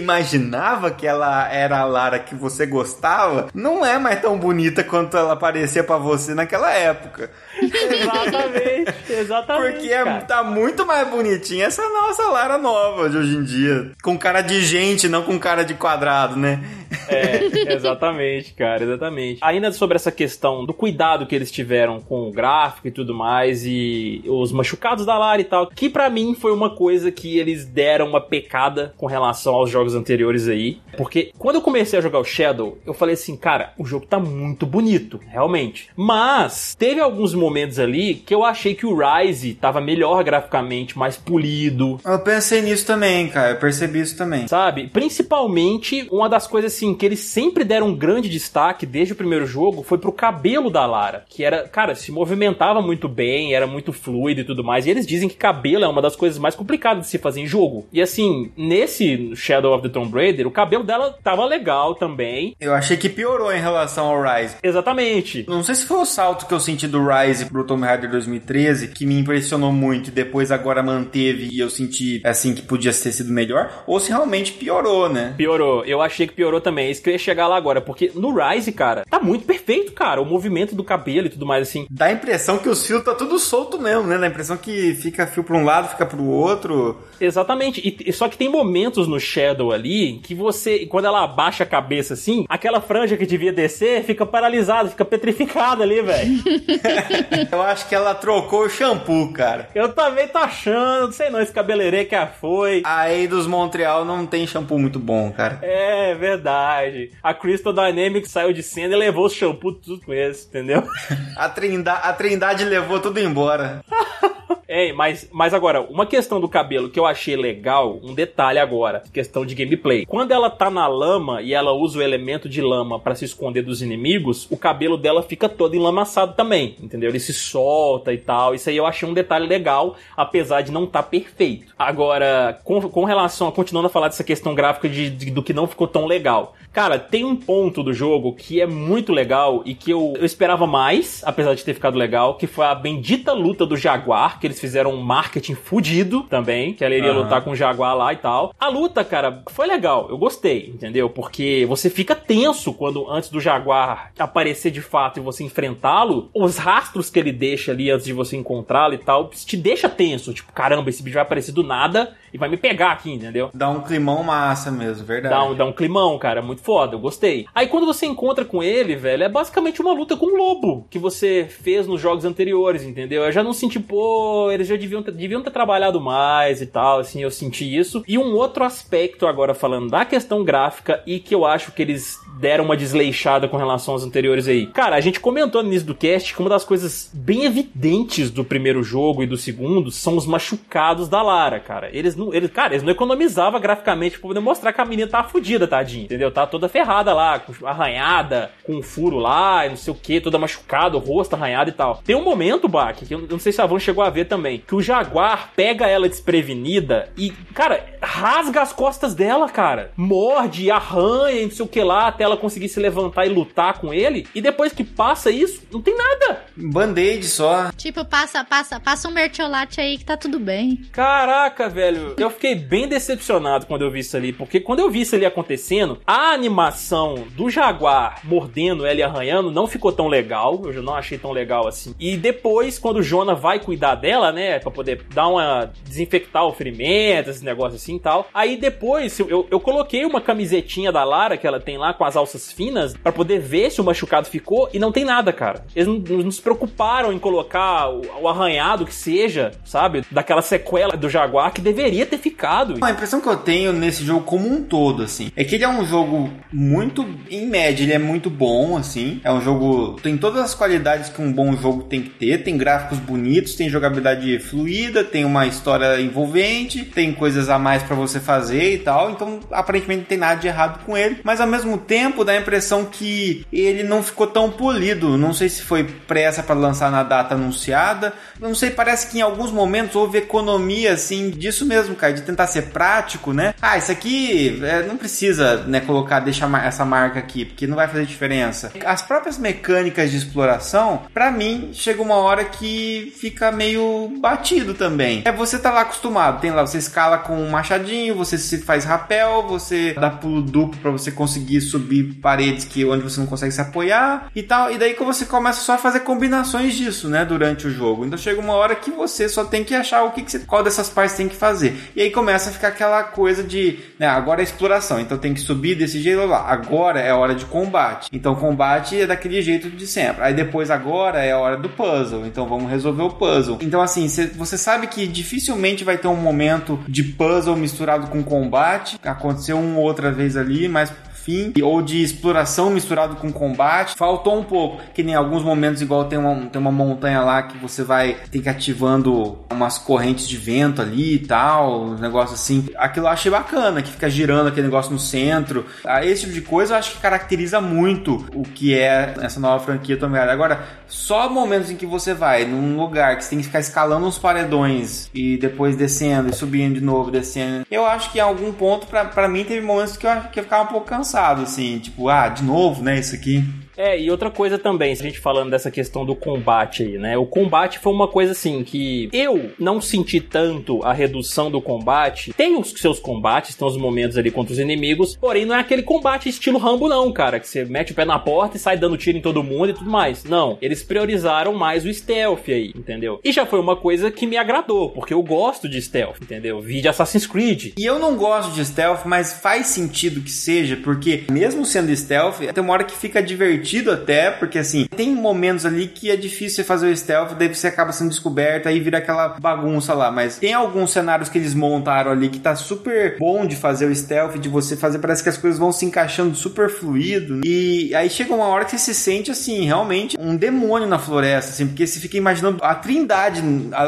imaginava 0.48 0.90
que 0.90 1.06
ela 1.06 1.48
era 1.52 1.80
a 1.80 1.86
Lara 1.86 2.20
que 2.20 2.34
você 2.34 2.66
gostava, 2.66 3.50
não 3.54 3.86
é 3.86 4.00
mais 4.00 4.22
tão 4.22 4.38
bonita 4.38 4.84
quanto 4.84 5.18
ela 5.18 5.36
parecia 5.36 5.84
pra 5.84 5.98
você 5.98 6.34
naquela 6.34 6.72
época. 6.72 7.30
Exatamente, 7.62 8.94
exatamente. 9.10 9.72
Porque 9.74 9.94
é- 9.94 10.20
tá 10.22 10.44
muito 10.44 10.86
mais 10.86 11.08
bonitinha 11.10 11.66
essa 11.66 11.88
nossa 11.90 12.24
Lara 12.30 12.58
nova 12.58 13.10
de 13.10 13.18
hoje 13.18 13.36
em 13.36 13.44
dia. 13.44 13.92
Com 14.02 14.18
cara 14.18 14.42
de 14.42 14.62
gente, 14.62 15.08
não 15.08 15.24
com 15.24 15.38
cara 15.40 15.64
de 15.64 15.74
quadrado, 15.74 16.36
né? 16.36 16.64
É, 17.10 17.74
exatamente, 17.74 18.54
cara, 18.54 18.84
exatamente. 18.84 19.40
Ainda 19.42 19.72
sobre 19.72 19.96
essa 19.96 20.12
questão 20.12 20.66
do 20.66 20.74
cuidado 20.74 21.26
que 21.26 21.36
eles 21.36 21.52
tiveram 21.52 22.00
com 22.00 22.28
o 22.28 22.32
gráfico 22.32 22.88
e 22.88 22.92
tudo 22.92 23.14
mais, 23.14 23.66
e 23.66 24.22
os 24.26 24.52
machucados 24.52 25.06
da 25.06 25.18
Lara 25.18 25.42
e 25.42 25.46
tal, 25.46 25.68
que 25.68 25.90
pra 25.90 26.10
mim 26.10 26.36
foi 26.36 26.52
uma 26.54 26.70
coisa 26.76 27.12
que 27.12 27.38
eles 27.38 27.66
deram 27.66 28.08
uma 28.08 28.22
pecada 28.22 28.94
com 28.98 29.06
relação 29.06 29.54
aos 29.56 29.70
jogos 29.70 29.96
anteriores 29.96 30.48
aí. 30.48 30.80
Porque 30.98 31.32
quando 31.38 31.56
eu 31.58 31.62
comecei 31.62 32.00
a 32.00 32.02
jogar 32.02 32.20
o 32.20 32.24
Shadow, 32.26 32.78
eu 32.86 32.94
falei 32.94 33.14
assim, 33.14 33.36
cara, 33.36 33.74
o 33.78 33.86
jogo 33.86 34.06
tá 34.06 34.20
muito 34.20 34.66
bonito, 34.66 35.20
realmente. 35.28 35.90
Mas 35.96 36.76
teve 36.76 37.00
alguns 37.02 37.34
momentos 37.34 37.47
ali 37.80 38.16
que 38.16 38.34
eu 38.34 38.44
achei 38.44 38.74
que 38.76 38.86
o 38.86 38.96
Rise 38.98 39.54
tava 39.54 39.80
melhor 39.82 40.24
graficamente, 40.24 40.98
mais 40.98 41.18
polido, 41.18 42.00
Eu 42.06 42.20
pensei 42.20 42.62
nisso 42.62 42.86
também, 42.86 43.28
cara. 43.30 43.52
Eu 43.52 43.56
percebi 43.58 44.02
isso 44.02 44.18
também. 44.18 44.48
sabe? 44.48 44.88
Principalmente 44.88 46.08
uma 46.12 46.28
das 46.30 46.48
coisas 46.48 46.74
assim, 46.74 46.94
que 46.94 47.06
eles 47.06 47.20
sempre 47.20 47.64
deram 47.64 47.88
um 47.88 47.96
grande 47.96 48.30
destaque 48.30 48.86
desde 48.86 49.14
o 49.14 49.16
primeiro 49.16 49.46
jogo 49.46 49.84
foi 49.84 49.98
pro 49.98 50.12
cabelo 50.12 50.70
da 50.70 50.86
Lara, 50.86 51.26
que 51.30 51.44
era, 51.44 51.68
cara, 51.68 51.96
se 51.96 52.12
movimentava 52.12 52.82
muito 52.82 53.08
bem, 53.08 53.54
era 53.54 53.68
muito 53.68 53.94
fluido 53.94 54.42
e 54.42 54.44
tudo 54.44 54.64
mais. 54.64 54.86
E 54.86 54.90
eles 54.90 55.06
dizem 55.06 55.30
que 55.30 55.36
cabelo 55.36 55.84
é 55.84 55.88
uma 55.88 56.02
das 56.02 56.16
coisas 56.16 56.40
mais 56.40 56.56
complicadas 56.56 57.04
de 57.06 57.10
se 57.10 57.18
fazer 57.18 57.42
em 57.42 57.48
jogo. 57.48 57.86
E 57.92 58.02
assim, 58.02 58.52
nesse 58.58 59.36
Shadow 59.36 59.74
of 59.74 59.84
the 59.84 59.90
Tomb 59.90 60.14
Raider, 60.14 60.48
o 60.48 60.52
cabelo 60.52 60.84
dela 60.84 61.16
tava 61.24 61.46
legal 61.46 61.96
também. 61.96 62.56
Eu 62.60 62.74
achei 62.74 62.98
que 62.98 63.10
piorou 63.10 63.52
em 63.54 63.60
relação 63.62 64.08
ao 64.08 64.22
Rise. 64.22 64.56
Exatamente. 64.64 65.46
Não 65.48 65.64
sei 65.64 65.76
se 65.76 65.86
foi 65.86 65.98
o 65.98 66.06
salto 66.06 66.46
que 66.46 66.54
eu 66.54 66.60
senti 66.60 66.88
do 66.88 67.06
Rise 67.08 67.37
pro 67.46 67.64
Tomb 67.64 67.86
Raider 67.86 68.10
2013 68.10 68.90
que 68.90 69.06
me 69.06 69.20
impressionou 69.20 69.72
muito 69.72 70.10
e 70.10 70.12
depois 70.12 70.52
agora 70.52 70.82
manteve 70.84 71.50
e 71.52 71.60
eu 71.60 71.70
senti 71.70 72.22
assim 72.24 72.54
que 72.54 72.62
podia 72.62 72.94
ter 72.94 73.12
sido 73.12 73.32
melhor, 73.32 73.84
ou 73.86 74.00
se 74.00 74.10
realmente 74.10 74.54
piorou, 74.54 75.10
né? 75.10 75.34
Piorou. 75.38 75.84
Eu 75.86 76.02
achei 76.02 76.28
que 76.28 76.34
piorou 76.34 76.62
também. 76.62 76.88
É 76.88 76.92
isso 76.92 77.02
que 77.02 77.10
eu 77.10 77.14
ia 77.14 77.20
chegar 77.20 77.48
lá 77.48 77.58
agora, 77.58 77.82
porque 77.82 78.12
no 78.16 78.34
Rise, 78.34 78.72
cara, 78.72 79.04
tá 79.10 79.20
muito 79.20 79.46
perfeito, 79.46 79.92
cara. 79.92 80.22
O 80.22 80.26
movimento 80.26 80.76
do 80.76 80.84
cabelo 80.84 81.28
e 81.28 81.30
tudo 81.30 81.46
mais 81.46 81.68
assim. 81.68 81.86
Dá 81.90 82.06
a 82.06 82.12
impressão 82.12 82.58
que 82.58 82.70
os 82.70 82.86
fios 82.86 83.04
tá 83.04 83.14
tudo 83.14 83.40
solto 83.40 83.80
mesmo, 83.80 84.04
né? 84.04 84.18
Dá 84.18 84.26
a 84.26 84.30
impressão 84.30 84.58
que 84.58 84.94
fica 84.96 85.28
fio 85.28 85.44
pra 85.44 85.58
um 85.58 85.64
lado, 85.64 85.90
fica 85.90 86.06
pro 86.06 86.24
outro. 86.24 86.98
Exatamente. 87.20 87.82
E, 88.06 88.12
só 88.14 88.28
que 88.28 88.38
tem 88.38 88.50
momentos 88.50 89.08
no 89.08 89.20
Shadow 89.20 89.72
ali 89.72 90.20
que 90.24 90.34
você, 90.34 90.86
quando 90.86 91.06
ela 91.06 91.24
abaixa 91.24 91.64
a 91.64 91.68
cabeça 91.68 92.14
assim, 92.14 92.46
aquela 92.50 92.82
franja 92.82 93.18
que 93.18 93.26
devia 93.26 93.52
descer 93.52 94.04
fica 94.04 94.26
paralisada, 94.26 94.90
fica 94.90 95.06
petrificada 95.06 95.84
ali, 95.84 96.02
velho. 96.02 96.44
eu 97.52 97.62
acho 97.62 97.88
que 97.88 97.96
ela 97.96 98.14
trocou 98.14 98.66
o 98.66 98.70
shampoo, 98.70 99.32
cara. 99.34 99.70
Eu 99.74 99.94
também 99.94 100.28
tô 100.28 100.38
achando, 100.38 101.08
não 101.08 101.12
sei 101.12 101.30
não, 101.30 101.42
esse 101.42 101.52
cabeleireiro 101.52 102.08
que 102.08 102.18
foi. 102.40 102.82
A 102.86 103.12
Eidos 103.12 103.48
Montreal 103.48 104.06
não 104.06 104.26
tem 104.26 104.46
shampoo 104.46 104.80
muito 104.80 105.00
bom, 105.00 105.32
cara. 105.32 105.60
É, 105.62 106.16
verdade. 106.16 107.12
A 107.24 107.34
Crystal 107.34 107.74
Dynamics 107.74 108.32
saiu 108.32 108.54
de 108.54 108.64
cena 108.64 108.96
e 108.96 108.98
levou 108.98 109.26
os 109.26 109.34
shampoo 109.34 109.72
tudo 109.74 110.02
com 110.02 110.14
esse, 110.14 110.48
entendeu? 110.48 110.84
a, 111.38 111.50
trindade, 111.50 112.02
a 112.04 112.14
Trindade 112.14 112.66
levou 112.66 113.00
tudo 113.00 113.20
embora. 113.20 113.84
É, 114.70 114.92
mas, 114.92 115.30
mas 115.32 115.54
agora, 115.54 115.82
uma 115.82 116.06
questão 116.06 116.42
do 116.42 116.50
cabelo 116.50 116.90
que 116.90 117.00
eu 117.00 117.06
achei 117.08 117.36
legal, 117.36 118.00
um 118.04 118.14
detalhe 118.14 118.60
agora, 118.60 119.04
questão 119.12 119.46
de 119.46 119.56
gameplay. 119.56 120.06
Quando 120.06 120.32
ela 120.32 120.50
tá 120.50 120.70
na 120.70 120.88
lama 120.88 121.42
e 121.42 121.54
ela 121.54 121.72
usa 121.72 122.00
o 122.00 122.02
elemento 122.02 122.48
de 122.48 122.62
lama 122.62 123.00
para 123.00 123.16
se 123.16 123.26
esconder 123.26 123.62
dos 123.62 123.82
inimigos, 123.82 124.48
o 124.52 124.58
cabelo 124.58 124.98
dela 124.98 125.24
fica 125.24 125.50
todo 125.50 125.76
enlamaçado 125.76 126.34
também, 126.34 126.76
entendeu? 126.82 127.10
Ele 127.10 127.20
se 127.20 127.34
solta 127.34 128.14
e 128.14 128.18
tal. 128.18 128.54
Isso 128.54 128.70
aí 128.70 128.78
eu 128.78 128.86
achei 128.86 129.08
um 129.08 129.14
detalhe 129.14 129.48
legal, 129.48 129.96
apesar 130.16 130.62
de 130.62 130.72
não 130.72 130.84
estar 130.84 131.04
tá 131.04 131.10
perfeito. 131.10 131.74
Agora, 131.78 132.60
com, 132.64 132.82
com 132.82 133.04
relação 133.04 133.48
a 133.48 133.52
continuando 133.52 133.88
a 133.88 133.90
falar 133.90 134.08
dessa 134.08 134.24
questão 134.24 134.54
gráfica 134.54 134.90
de, 134.90 135.10
de, 135.10 135.32
do 135.32 135.42
que 135.42 135.54
não 135.54 135.68
ficou 135.68 135.88
tão 135.88 136.06
legal. 136.06 136.56
Cara, 136.78 137.00
tem 137.00 137.26
um 137.26 137.36
ponto 137.36 137.82
do 137.82 137.92
jogo 137.92 138.34
que 138.34 138.62
é 138.62 138.68
muito 138.68 139.12
legal 139.12 139.64
e 139.66 139.74
que 139.74 139.90
eu, 139.90 140.14
eu 140.16 140.26
esperava 140.26 140.68
mais, 140.68 141.24
apesar 141.26 141.56
de 141.56 141.64
ter 141.64 141.74
ficado 141.74 141.98
legal, 141.98 142.36
que 142.36 142.46
foi 142.46 142.66
a 142.66 142.76
bendita 142.76 143.34
luta 143.34 143.66
do 143.66 143.76
Jaguar, 143.76 144.40
que 144.40 144.46
eles 144.46 144.60
fizeram 144.60 144.94
um 144.94 145.02
marketing 145.02 145.56
fudido 145.56 146.22
também, 146.30 146.74
que 146.74 146.86
ela 146.86 146.94
iria 146.98 147.12
uhum. 147.14 147.24
lutar 147.24 147.42
com 147.42 147.52
o 147.52 147.56
Jaguar 147.56 147.96
lá 147.96 148.14
e 148.14 148.18
tal. 148.18 148.54
A 148.60 148.68
luta, 148.68 149.04
cara, 149.04 149.44
foi 149.50 149.68
legal, 149.68 150.08
eu 150.10 150.18
gostei, 150.18 150.70
entendeu? 150.74 151.10
Porque 151.10 151.66
você 151.68 151.90
fica 151.90 152.16
tenso 152.16 152.74
quando 152.74 153.10
antes 153.10 153.30
do 153.30 153.40
Jaguar 153.40 154.12
aparecer 154.18 154.72
de 154.72 154.82
fato 154.82 155.20
e 155.20 155.24
você 155.24 155.44
enfrentá-lo, 155.44 156.30
os 156.34 156.58
rastros 156.58 157.10
que 157.10 157.20
ele 157.20 157.32
deixa 157.32 157.72
ali 157.72 157.90
antes 157.90 158.06
de 158.06 158.14
você 158.14 158.36
encontrá-lo 158.36 158.94
e 158.94 158.98
tal, 158.98 159.30
te 159.30 159.58
deixa 159.58 159.90
tenso, 159.90 160.34
tipo, 160.34 160.52
caramba, 160.52 160.90
esse 160.90 161.04
bicho 161.04 161.16
vai 161.16 161.24
aparecer 161.24 161.52
do 161.52 161.64
nada 161.64 162.16
e 162.34 162.38
vai 162.38 162.50
me 162.50 162.58
pegar 162.58 162.92
aqui, 162.92 163.12
entendeu? 163.12 163.50
Dá 163.54 163.70
um 163.70 163.82
climão 163.82 164.24
massa 164.24 164.72
mesmo, 164.72 165.06
verdade. 165.06 165.34
Dá 165.34 165.44
um, 165.44 165.56
dá 165.56 165.66
um 165.66 165.72
climão, 165.72 166.18
cara, 166.18 166.42
muito 166.42 166.62
foda, 166.62 166.96
eu 166.96 167.00
gostei. 167.00 167.46
Aí 167.54 167.68
quando 167.68 167.86
você 167.86 168.06
encontra 168.06 168.44
com 168.46 168.62
ele, 168.62 168.96
velho, 168.96 169.24
é 169.24 169.30
basicamente 169.30 169.82
uma 169.82 169.94
luta 169.94 170.16
com 170.16 170.26
um 170.28 170.38
lobo 170.38 170.86
que 170.90 171.00
você 171.00 171.48
fez 171.50 171.88
nos 171.88 172.02
jogos 172.02 172.26
anteriores, 172.26 172.84
entendeu? 172.84 173.24
Eu 173.24 173.32
já 173.32 173.44
não 173.44 173.54
senti, 173.54 173.80
pô, 173.80 174.50
eles 174.52 174.68
já 174.68 174.76
deviam 174.76 175.02
ter, 175.02 175.12
deviam 175.12 175.42
ter 175.42 175.52
trabalhado 175.52 176.00
mais 176.02 176.62
e 176.62 176.66
tal, 176.66 176.87
assim, 176.96 177.22
eu 177.22 177.32
senti 177.32 177.66
isso. 177.78 178.04
E 178.08 178.18
um 178.18 178.34
outro 178.36 178.64
aspecto 178.64 179.28
agora 179.28 179.54
falando 179.54 179.90
da 179.90 180.06
questão 180.06 180.44
gráfica 180.44 181.02
e 181.06 181.20
que 181.20 181.36
eu 181.36 181.46
acho 181.46 181.72
que 181.72 181.82
eles 181.82 182.20
deram 182.40 182.66
uma 182.66 182.78
desleixada 182.78 183.48
com 183.48 183.58
relação 183.58 183.94
aos 183.94 184.04
anteriores 184.04 184.48
aí. 184.48 184.68
Cara, 184.68 184.96
a 184.96 185.02
gente 185.02 185.20
comentou 185.20 185.62
no 185.62 185.70
início 185.70 185.88
do 185.88 185.96
cast 185.96 186.34
que 186.34 186.40
uma 186.40 186.50
das 186.50 186.64
coisas 186.64 187.12
bem 187.14 187.46
evidentes 187.46 188.30
do 188.30 188.44
primeiro 188.44 188.84
jogo 188.84 189.24
e 189.24 189.28
do 189.28 189.38
segundo 189.38 189.92
são 189.92 190.16
os 190.16 190.26
machucados 190.26 191.10
da 191.10 191.22
Lara, 191.22 191.60
cara. 191.60 191.90
Eles 191.92 192.16
não, 192.16 192.34
eles, 192.34 192.52
cara, 192.52 192.74
eles 192.74 192.84
não 192.84 192.92
economizavam 192.92 193.60
graficamente 193.60 194.20
pra 194.20 194.28
poder 194.28 194.40
mostrar 194.40 194.72
que 194.72 194.82
a 194.82 194.86
menina 194.86 195.10
tava 195.10 195.30
fodida, 195.30 195.68
tadinha, 195.68 196.06
entendeu? 196.06 196.32
Tá 196.32 196.46
toda 196.46 196.70
ferrada 196.70 197.14
lá, 197.14 197.42
arranhada, 197.64 198.52
com 198.64 198.76
um 198.76 198.84
furo 198.84 199.18
lá, 199.18 199.66
e 199.66 199.70
não 199.70 199.78
sei 199.78 199.92
o 199.92 199.96
que, 199.96 200.22
toda 200.22 200.38
machucada, 200.38 200.98
o 200.98 201.00
rosto 201.00 201.34
arranhado 201.34 201.70
e 201.70 201.74
tal. 201.74 202.02
Tem 202.06 202.16
um 202.16 202.24
momento, 202.24 202.68
Bach, 202.68 202.96
que 202.96 203.14
eu 203.14 203.28
não 203.30 203.40
sei 203.40 203.52
se 203.52 203.62
a 203.62 203.66
Van 203.66 203.80
chegou 203.80 204.04
a 204.04 204.10
ver 204.10 204.26
também, 204.26 204.64
que 204.66 204.76
o 204.76 204.82
Jaguar 204.82 205.52
pega 205.56 205.88
ela 205.88 206.08
desprevenida 206.08 206.77
e, 207.18 207.32
cara, 207.54 207.86
rasga 208.02 208.62
as 208.62 208.74
costas 208.74 209.14
dela, 209.16 209.50
cara. 209.50 209.92
Morde, 209.96 210.70
arranha, 210.70 211.44
não 211.44 211.52
sei 211.52 211.66
o 211.66 211.68
que 211.68 211.82
lá, 211.82 212.08
até 212.08 212.24
ela 212.24 212.38
conseguir 212.38 212.70
se 212.70 212.80
levantar 212.80 213.26
e 213.26 213.30
lutar 213.30 213.80
com 213.80 213.94
ele. 213.94 214.28
E 214.34 214.42
depois 214.42 214.74
que 214.74 214.84
passa 214.84 215.32
isso, 215.32 215.64
não 215.72 215.82
tem 215.82 215.96
nada. 215.96 216.44
Band-aid 216.56 217.26
só. 217.26 217.72
Tipo, 217.76 218.06
passa, 218.06 218.44
passa, 218.44 218.80
passa 218.80 219.08
um 219.08 219.12
mertiolate 219.12 219.80
aí 219.82 219.98
que 219.98 220.06
tá 220.06 220.18
tudo 220.18 220.40
bem. 220.40 220.82
Caraca, 220.92 221.70
velho. 221.70 222.16
Eu 222.18 222.30
fiquei 222.30 222.56
bem 222.56 222.88
decepcionado 222.88 223.66
quando 223.66 223.84
eu 223.84 223.92
vi 223.92 224.00
isso 224.00 224.16
ali. 224.16 224.34
Porque 224.34 224.60
quando 224.60 224.80
eu 224.80 224.90
vi 224.90 225.02
isso 225.02 225.16
ali 225.16 225.26
acontecendo, 225.26 226.00
a 226.06 226.32
animação 226.32 227.26
do 227.36 227.50
Jaguar 227.50 228.22
mordendo 228.24 228.86
ela 228.86 229.00
e 229.00 229.04
arranhando 229.04 229.52
não 229.52 229.68
ficou 229.68 229.92
tão 229.92 230.08
legal. 230.08 230.62
Eu 230.66 230.74
já 230.74 230.82
não 230.82 230.96
achei 230.96 231.18
tão 231.18 231.32
legal 231.32 231.68
assim. 231.68 231.96
E 232.00 232.18
depois, 232.18 232.78
quando 232.78 232.98
o 232.98 233.04
Jonah 233.04 233.34
vai 233.34 233.60
cuidar 233.60 233.96
dela, 233.96 234.32
né? 234.32 234.60
Pra 234.60 234.72
poder 234.72 235.04
dar 235.14 235.28
uma. 235.28 235.72
desinfectar 235.86 236.46
o 236.46 236.54
ferimento, 236.54 236.67
esse 236.70 237.44
negócio 237.44 237.76
assim 237.76 237.96
e 237.96 238.00
tal. 238.00 238.28
Aí 238.34 238.58
depois, 238.58 239.20
eu, 239.20 239.48
eu 239.50 239.60
coloquei 239.60 240.06
uma 240.06 240.22
camisetinha 240.22 240.92
da 240.92 241.04
Lara 241.04 241.38
que 241.38 241.48
ela 241.48 241.60
tem 241.60 241.78
lá 241.78 241.94
com 241.94 242.04
as 242.04 242.16
alças 242.16 242.52
finas 242.52 242.96
para 242.96 243.12
poder 243.12 243.40
ver 243.40 243.72
se 243.72 243.82
o 243.82 243.84
machucado 243.84 244.28
ficou 244.28 244.70
e 244.74 244.80
não 244.80 244.92
tem 244.92 245.06
nada, 245.06 245.32
cara. 245.32 245.66
Eles 245.76 245.88
não, 245.88 245.98
não 245.98 246.32
se 246.32 246.42
preocuparam 246.42 247.12
em 247.12 247.20
colocar 247.20 247.90
o, 247.90 248.02
o, 248.22 248.28
arranhado 248.28 248.86
que 248.86 248.94
seja, 248.94 249.52
sabe? 249.66 250.04
Daquela 250.12 250.42
sequela 250.42 250.96
do 250.96 251.10
Jaguar 251.10 251.52
que 251.52 251.62
deveria 251.62 252.06
ter 252.06 252.18
ficado. 252.18 252.76
A 252.82 252.92
impressão 252.92 253.22
que 253.22 253.28
eu 253.28 253.38
tenho 253.38 253.74
nesse 253.74 254.04
jogo 254.04 254.26
como 254.26 254.48
um 254.48 254.64
todo, 254.64 255.04
assim, 255.04 255.32
é 255.36 255.44
que 255.44 255.56
ele 255.56 255.64
é 255.64 255.70
um 255.70 255.86
jogo 255.86 256.30
muito, 256.52 257.06
em 257.30 257.48
média, 257.48 257.84
ele 257.84 257.94
é 257.94 258.00
muito 258.00 258.30
bom, 258.30 258.78
assim. 258.78 259.22
É 259.24 259.32
um 259.32 259.42
jogo, 259.42 260.00
tem 260.02 260.18
todas 260.18 260.42
as 260.42 260.56
qualidades 260.56 261.10
que 261.10 261.22
um 261.22 261.32
bom 261.32 261.56
jogo 261.56 261.84
tem 261.84 262.02
que 262.02 262.10
ter. 262.10 262.44
Tem 262.44 262.58
gráficos 262.58 263.00
bonitos, 263.00 263.56
tem 263.56 263.70
jogabilidade 263.70 264.40
fluida, 264.40 265.04
tem 265.04 265.26
uma 265.26 265.46
história 265.46 266.00
envolvente, 266.02 266.57
tem 266.66 267.14
coisas 267.14 267.50
a 267.50 267.60
mais 267.60 267.84
para 267.84 267.96
você 267.96 268.20
fazer 268.20 268.74
e 268.74 268.78
tal. 268.80 269.12
Então, 269.12 269.40
aparentemente 269.52 270.02
não 270.02 270.08
tem 270.08 270.18
nada 270.18 270.40
de 270.40 270.48
errado 270.48 270.84
com 270.86 270.98
ele. 270.98 271.20
Mas 271.24 271.42
ao 271.42 271.48
mesmo 271.48 271.78
tempo, 271.78 272.24
dá 272.24 272.34
a 272.34 272.38
impressão 272.38 272.86
que 272.86 273.46
ele 273.52 273.84
não 273.84 274.04
ficou 274.04 274.28
tão 274.28 274.50
polido. 274.50 275.18
Não 275.18 275.34
sei 275.34 275.50
se 275.50 275.62
foi 275.62 275.84
pressa 275.84 276.44
para 276.44 276.56
lançar 276.56 276.92
na 276.92 277.04
data 277.04 277.36
anunciada. 277.36 278.14
Não 278.40 278.54
sei, 278.54 278.70
parece 278.70 279.08
que 279.08 279.20
em 279.20 279.22
alguns 279.22 279.52
momentos 279.52 279.96
houve 279.96 280.18
economia 280.18 280.94
assim 280.94 281.30
disso 281.30 281.66
mesmo, 281.66 281.96
cara, 281.96 282.14
de 282.14 282.22
tentar 282.22 282.48
ser 282.48 282.64
prático, 282.64 283.34
né? 283.34 283.54
Ah, 283.62 283.78
isso 283.78 283.92
aqui 283.92 284.60
é, 284.64 284.84
não 284.84 284.98
precisa, 284.98 285.64
né, 285.68 285.80
colocar, 285.80 286.20
deixar 286.20 286.48
essa 286.66 286.86
marca 286.86 287.20
aqui, 287.20 287.46
porque 287.46 287.68
não 287.68 287.76
vai 287.76 287.88
fazer 287.88 288.06
diferença. 288.06 288.72
As 288.86 289.02
próprias 289.02 289.38
mecânicas 289.38 290.12
de 290.12 290.18
exploração, 290.18 291.04
para 291.14 291.32
mim, 291.32 291.72
chega 291.74 292.02
uma 292.02 292.16
hora 292.16 292.46
que 292.46 293.14
fica 293.18 293.52
meio 293.52 294.12
batido 294.20 294.74
também. 294.74 295.22
É 295.26 295.32
você 295.32 295.58
tá 295.58 295.72
lá 295.72 295.82
acostumado, 295.82 296.42
tem 296.48 296.56
lá, 296.56 296.66
você 296.66 296.78
escala 296.78 297.18
com 297.18 297.36
um 297.36 297.50
machadinho, 297.50 298.16
você 298.16 298.38
se 298.38 298.60
faz 298.60 298.86
rapel, 298.86 299.46
você 299.48 299.94
dá 299.94 300.10
pulo 300.10 300.42
duplo 300.42 300.80
para 300.80 300.92
você 300.92 301.12
conseguir 301.12 301.60
subir 301.60 302.16
paredes 302.22 302.64
que 302.64 302.86
onde 302.86 303.04
você 303.04 303.20
não 303.20 303.28
consegue 303.28 303.52
se 303.52 303.60
apoiar 303.60 304.32
e 304.34 304.42
tal. 304.42 304.72
E 304.72 304.78
daí 304.78 304.94
que 304.94 305.04
você 305.04 305.26
começa 305.26 305.62
só 305.62 305.74
a 305.74 305.78
fazer 305.78 306.02
combinações 306.02 306.74
disso, 306.74 307.10
né, 307.10 307.26
durante 307.26 307.68
o 307.68 307.70
jogo. 307.72 308.06
Então 308.06 308.18
chega 308.18 308.40
uma 308.40 308.54
hora 308.54 308.76
que 308.76 308.92
você 308.92 309.28
só 309.28 309.44
tem 309.44 309.64
que 309.64 309.76
achar 309.76 310.04
o 310.04 310.12
que, 310.12 310.22
que 310.22 310.32
você, 310.32 310.40
qual 310.40 310.64
dessas 310.64 310.90
partes 310.90 311.18
tem 311.18 311.28
que 311.28 311.36
fazer. 311.36 311.76
E 311.96 312.02
aí 312.02 312.12
começa 312.12 312.50
a 312.50 312.54
ficar 312.54 312.70
aquela 312.70 313.04
coisa 313.04 313.44
de, 313.44 313.80
né, 314.00 314.08
agora 314.08 314.42
é 314.42 314.44
exploração, 314.44 315.00
então 315.00 315.18
tem 315.18 315.34
que 315.34 315.42
subir 315.42 315.76
desse 315.76 316.02
jeito 316.02 316.26
lá. 316.26 316.50
Agora 316.50 317.02
é 317.02 317.14
hora 317.14 317.36
de 317.36 317.46
combate. 317.46 318.10
Então 318.14 318.36
combate 318.36 319.02
é 319.02 319.08
daquele 319.08 319.42
jeito 319.42 319.70
de 319.70 319.86
sempre. 319.86 320.24
Aí 320.24 320.34
depois 320.34 320.72
agora 320.72 321.20
é 321.20 321.34
a 321.34 321.40
hora 321.40 321.58
do 321.58 321.68
puzzle. 321.68 322.26
Então 322.26 322.48
vamos 322.48 322.70
resolver 322.70 323.04
o 323.04 323.10
puzzle. 323.10 323.58
Então 323.62 323.82
assim, 323.82 324.08
você 324.36 324.58
sabe 324.58 324.88
que 324.88 325.06
dificilmente 325.06 325.84
vai 325.84 325.98
ter 325.98 326.08
um 326.08 326.16
momento 326.28 326.80
de 326.88 327.04
puzzle 327.04 327.56
misturado 327.56 328.08
com 328.08 328.22
combate. 328.22 329.00
Aconteceu 329.04 329.58
uma 329.58 329.80
outra 329.80 330.12
vez 330.12 330.36
ali, 330.36 330.68
mas 330.68 330.92
fim, 331.28 331.52
ou 331.62 331.82
de 331.82 332.02
exploração 332.02 332.70
misturado 332.70 333.18
com 333.18 333.32
combate. 333.32 333.96
Faltou 333.98 334.40
um 334.40 334.44
pouco, 334.44 334.82
que 334.94 335.04
nem 335.04 335.14
alguns 335.14 335.44
momentos, 335.44 335.82
igual 335.82 336.06
tem 336.06 336.18
uma, 336.18 336.48
tem 336.48 336.62
uma 336.62 336.72
montanha 336.72 337.20
lá 337.20 337.44
que 337.44 337.58
você 337.58 337.84
vai, 337.84 338.16
tem 338.32 338.42
que 338.42 338.48
ativando 338.48 339.38
umas 339.52 339.78
correntes 339.78 340.28
de 340.28 340.38
vento 340.38 340.82
ali 340.82 341.16
e 341.16 341.20
tal, 341.20 341.84
um 341.84 341.96
negócio 341.96 342.34
assim. 342.36 342.70
Aquilo 342.78 343.08
eu 343.08 343.12
achei 343.12 343.30
bacana, 343.30 343.82
que 343.82 343.92
fica 343.92 344.10
girando 344.10 344.48
aquele 344.48 344.68
negócio 344.68 344.92
no 344.92 345.00
centro. 345.00 345.66
Ah, 345.86 346.06
esse 346.06 346.22
tipo 346.22 346.34
de 346.34 346.42
coisa 346.42 346.74
eu 346.74 346.78
acho 346.78 346.94
que 346.94 347.00
caracteriza 347.00 347.60
muito 347.60 348.26
o 348.34 348.44
que 348.44 348.74
é 348.74 349.16
essa 349.22 349.40
nova 349.40 349.64
franquia 349.64 349.98
Tomb 349.98 350.16
Raider. 350.16 350.34
Agora, 350.34 350.64
só 350.88 351.30
momentos 351.30 351.70
em 351.70 351.76
que 351.76 351.86
você 351.86 352.14
vai 352.14 352.46
num 352.46 352.78
lugar 352.78 353.18
que 353.18 353.24
você 353.24 353.32
tem 353.32 353.40
que 353.40 353.46
ficar 353.46 353.60
escalando 353.60 354.06
uns 354.06 354.18
paredões 354.18 355.10
e 355.14 355.38
depois 355.38 355.76
descendo 355.76 356.30
e 356.30 356.34
subindo 356.34 356.76
de 356.76 356.82
novo, 356.82 357.12
descendo. 357.12 357.66
Eu 357.70 357.86
acho 357.86 358.12
que 358.12 358.20
em 358.20 358.22
algum 358.22 358.54
ponto, 358.54 358.88
para 358.88 359.28
mim, 359.28 359.44
teve 359.44 359.66
momentos 359.66 359.98
que 359.98 360.08
eu, 360.08 360.12
que 360.32 360.40
eu 360.40 360.44
ficava 360.44 360.64
um 360.64 360.68
pouco 360.68 360.88
cansado, 360.88 361.17
assim, 361.44 361.80
tipo, 361.80 362.10
ah, 362.10 362.30
de 362.30 362.44
novo, 362.44 362.84
né, 362.84 363.00
isso 363.00 363.16
aqui. 363.16 363.44
É, 363.78 364.00
e 364.00 364.10
outra 364.10 364.32
coisa 364.32 364.58
também, 364.58 364.96
se 364.96 365.04
a 365.04 365.06
gente 365.06 365.20
falando 365.20 365.52
dessa 365.52 365.70
questão 365.70 366.04
do 366.04 366.16
combate 366.16 366.82
aí, 366.82 366.98
né? 366.98 367.16
O 367.16 367.28
combate 367.28 367.78
foi 367.78 367.94
uma 367.94 368.08
coisa 368.08 368.32
assim 368.32 368.64
que 368.64 369.08
eu 369.14 369.52
não 369.60 369.80
senti 369.80 370.20
tanto 370.20 370.84
a 370.84 370.92
redução 370.92 371.52
do 371.52 371.62
combate. 371.62 372.34
Tem 372.34 372.58
os 372.58 372.72
seus 372.72 373.00
combates, 373.00 373.56
tem 373.56 373.68
os 373.68 373.78
momentos 373.78 374.18
ali 374.18 374.32
contra 374.32 374.52
os 374.52 374.60
inimigos, 374.60 375.16
porém 375.16 375.46
não 375.46 375.56
é 375.56 375.60
aquele 375.60 375.84
combate 375.84 376.28
estilo 376.28 376.58
Rambo 376.58 376.90
não, 376.90 377.14
cara, 377.14 377.40
que 377.40 377.48
você 377.48 377.66
mete 377.66 377.92
o 377.92 377.96
pé 377.96 378.04
na 378.04 378.18
porta 378.18 378.58
e 378.58 378.60
sai 378.60 378.78
dando 378.78 378.98
tiro 378.98 379.20
em 379.20 379.22
todo 379.22 379.44
mundo 379.44 379.70
e 379.70 379.74
tudo 379.74 379.90
mais. 379.90 380.24
Não, 380.24 380.58
eles 380.60 380.82
priorizaram 380.82 381.54
mais 381.54 381.86
o 381.86 381.94
stealth 381.94 382.50
aí, 382.50 382.74
entendeu? 382.76 383.20
E 383.24 383.32
já 383.32 383.46
foi 383.46 383.60
uma 383.60 383.76
coisa 383.76 384.10
que 384.10 384.26
me 384.26 384.38
agradou, 384.38 384.90
porque 384.90 385.14
eu 385.14 385.22
gosto 385.22 385.70
de 385.70 385.80
stealth, 385.80 386.18
entendeu? 386.20 386.60
Vi 386.60 386.82
de 386.82 386.88
Assassin's 386.88 387.28
Creed. 387.28 387.74
E 387.78 387.86
eu 387.86 388.00
não 388.00 388.18
gosto 388.18 388.54
de 388.54 388.66
stealth, 388.66 389.06
mas 389.06 389.34
faz 389.34 389.68
sentido 389.68 390.22
que 390.22 390.32
seja, 390.32 390.78
porque 390.78 391.26
mesmo 391.30 391.64
sendo 391.64 391.96
stealth, 391.96 392.40
tem 392.40 392.64
uma 392.64 392.74
hora 392.74 392.84
que 392.84 392.96
fica 392.96 393.22
divertido 393.22 393.67
divertido 393.68 393.92
até, 393.92 394.32
porque 394.32 394.58
assim, 394.58 394.86
tem 394.86 395.14
momentos 395.14 395.66
ali 395.66 395.88
que 395.88 396.10
é 396.10 396.16
difícil 396.16 396.58
você 396.58 396.64
fazer 396.64 396.88
o 396.92 396.96
stealth, 396.96 397.34
daí 397.38 397.54
você 397.54 397.68
acaba 397.68 397.92
sendo 397.92 398.10
descoberto, 398.10 398.68
aí 398.68 398.80
vira 398.80 398.98
aquela 398.98 399.30
bagunça 399.40 399.94
lá. 399.94 400.10
Mas 400.12 400.38
tem 400.38 400.54
alguns 400.54 400.92
cenários 400.92 401.30
que 401.30 401.38
eles 401.38 401.54
montaram 401.54 402.12
ali 402.12 402.30
que 402.30 402.40
tá 402.40 402.56
super 402.56 403.18
bom 403.20 403.46
de 403.46 403.56
fazer 403.56 403.86
o 403.86 403.96
stealth, 403.96 404.38
de 404.38 404.50
você 404.50 404.76
fazer, 404.76 405.00
parece 405.00 405.22
que 405.22 405.30
as 405.30 405.38
coisas 405.38 405.60
vão 405.60 405.72
se 405.72 405.86
encaixando 405.86 406.36
super 406.36 406.70
fluido. 406.70 407.42
E 407.44 407.94
aí 407.94 408.10
chega 408.10 408.34
uma 408.34 408.48
hora 408.48 408.66
que 408.66 408.72
você 408.72 408.78
se 408.78 408.94
sente 408.94 409.32
assim, 409.32 409.66
realmente 409.66 410.18
um 410.20 410.36
demônio 410.36 410.88
na 410.88 410.98
floresta, 410.98 411.52
assim, 411.52 411.68
porque 411.68 411.86
você 411.86 412.00
fica 412.00 412.18
imaginando 412.18 412.64
a 412.64 412.74
trindade, 412.74 413.42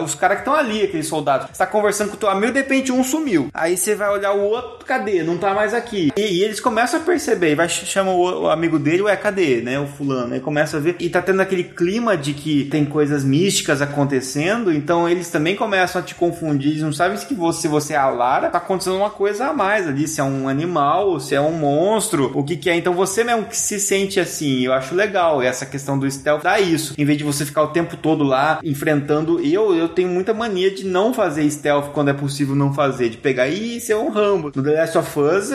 os 0.03 0.15
caras 0.15 0.37
que 0.37 0.41
estão 0.41 0.53
ali, 0.53 0.83
aqueles 0.83 1.07
soldados. 1.07 1.47
Você 1.51 1.57
tá 1.57 1.67
conversando 1.67 2.09
com 2.09 2.15
o 2.15 2.19
teu 2.19 2.29
amigo, 2.29 2.51
de 2.51 2.59
repente 2.59 2.91
um 2.91 3.03
sumiu. 3.03 3.49
Aí 3.53 3.77
você 3.77 3.95
vai 3.95 4.09
olhar 4.09 4.33
o 4.33 4.41
outro, 4.41 4.78
cadê? 4.89 5.21
Não 5.21 5.37
tá 5.37 5.53
mais 5.53 5.71
aqui. 5.71 6.11
E, 6.17 6.21
e 6.21 6.43
eles 6.43 6.59
começam 6.59 6.99
a 6.99 7.03
perceber, 7.03 7.51
e 7.51 7.55
vai 7.55 7.69
chamar 7.69 8.11
o, 8.11 8.41
o 8.43 8.49
amigo 8.49 8.79
dele, 8.79 9.03
ué, 9.03 9.15
cadê? 9.15 9.61
Né? 9.61 9.79
O 9.79 9.85
fulano. 9.85 10.33
Aí 10.33 10.39
começa 10.39 10.77
a 10.77 10.79
ver. 10.79 10.95
E 10.99 11.07
tá 11.07 11.21
tendo 11.21 11.41
aquele 11.41 11.63
clima 11.63 12.17
de 12.17 12.33
que 12.33 12.65
tem 12.65 12.83
coisas 12.85 13.23
místicas 13.23 13.83
acontecendo. 13.83 14.73
Então 14.73 15.07
eles 15.07 15.29
também 15.29 15.55
começam 15.55 16.01
a 16.01 16.03
te 16.03 16.15
confundir. 16.15 16.71
Eles 16.71 16.81
não 16.81 16.91
sabem 16.91 17.17
se 17.17 17.31
você, 17.35 17.67
você 17.67 17.93
é 17.93 17.97
a 17.97 18.09
Lara. 18.09 18.49
Tá 18.49 18.57
acontecendo 18.57 18.97
uma 18.97 19.11
coisa 19.11 19.47
a 19.47 19.53
mais 19.53 19.87
ali. 19.87 20.07
Se 20.07 20.19
é 20.19 20.23
um 20.23 20.49
animal, 20.49 21.19
se 21.19 21.35
é 21.35 21.41
um 21.41 21.51
monstro. 21.51 22.31
O 22.33 22.43
que 22.43 22.57
que 22.57 22.69
é. 22.69 22.75
Então 22.75 22.93
você 22.93 23.23
mesmo 23.23 23.45
que 23.45 23.55
se 23.55 23.79
sente 23.79 24.19
assim. 24.19 24.65
Eu 24.65 24.73
acho 24.73 24.95
legal. 24.95 25.39
Essa 25.39 25.67
questão 25.67 25.99
do 25.99 26.09
stealth 26.09 26.41
dá 26.41 26.59
isso. 26.59 26.95
Em 26.97 27.05
vez 27.05 27.17
de 27.17 27.23
você 27.23 27.45
ficar 27.45 27.61
o 27.61 27.67
tempo 27.67 27.95
todo 27.95 28.23
lá 28.23 28.59
enfrentando. 28.63 29.39
Eu, 29.39 29.75
eu 29.75 29.87
tenho 29.87 30.09
muita 30.09 30.33
mania 30.33 30.73
de 30.73 30.85
não 30.85 31.13
fazer 31.13 31.49
stealth 31.51 31.91
quando 31.91 32.09
é 32.09 32.13
possível 32.13 32.55
não 32.55 32.73
fazer. 32.73 33.09
De 33.09 33.17
pegar 33.17 33.47
e 33.47 33.79
ser 33.79 33.95
um 33.95 34.09
Rambo. 34.09 34.51
No 34.55 34.63
The 34.63 34.78
Last 34.79 34.97
of 34.97 35.19
Us, 35.19 35.49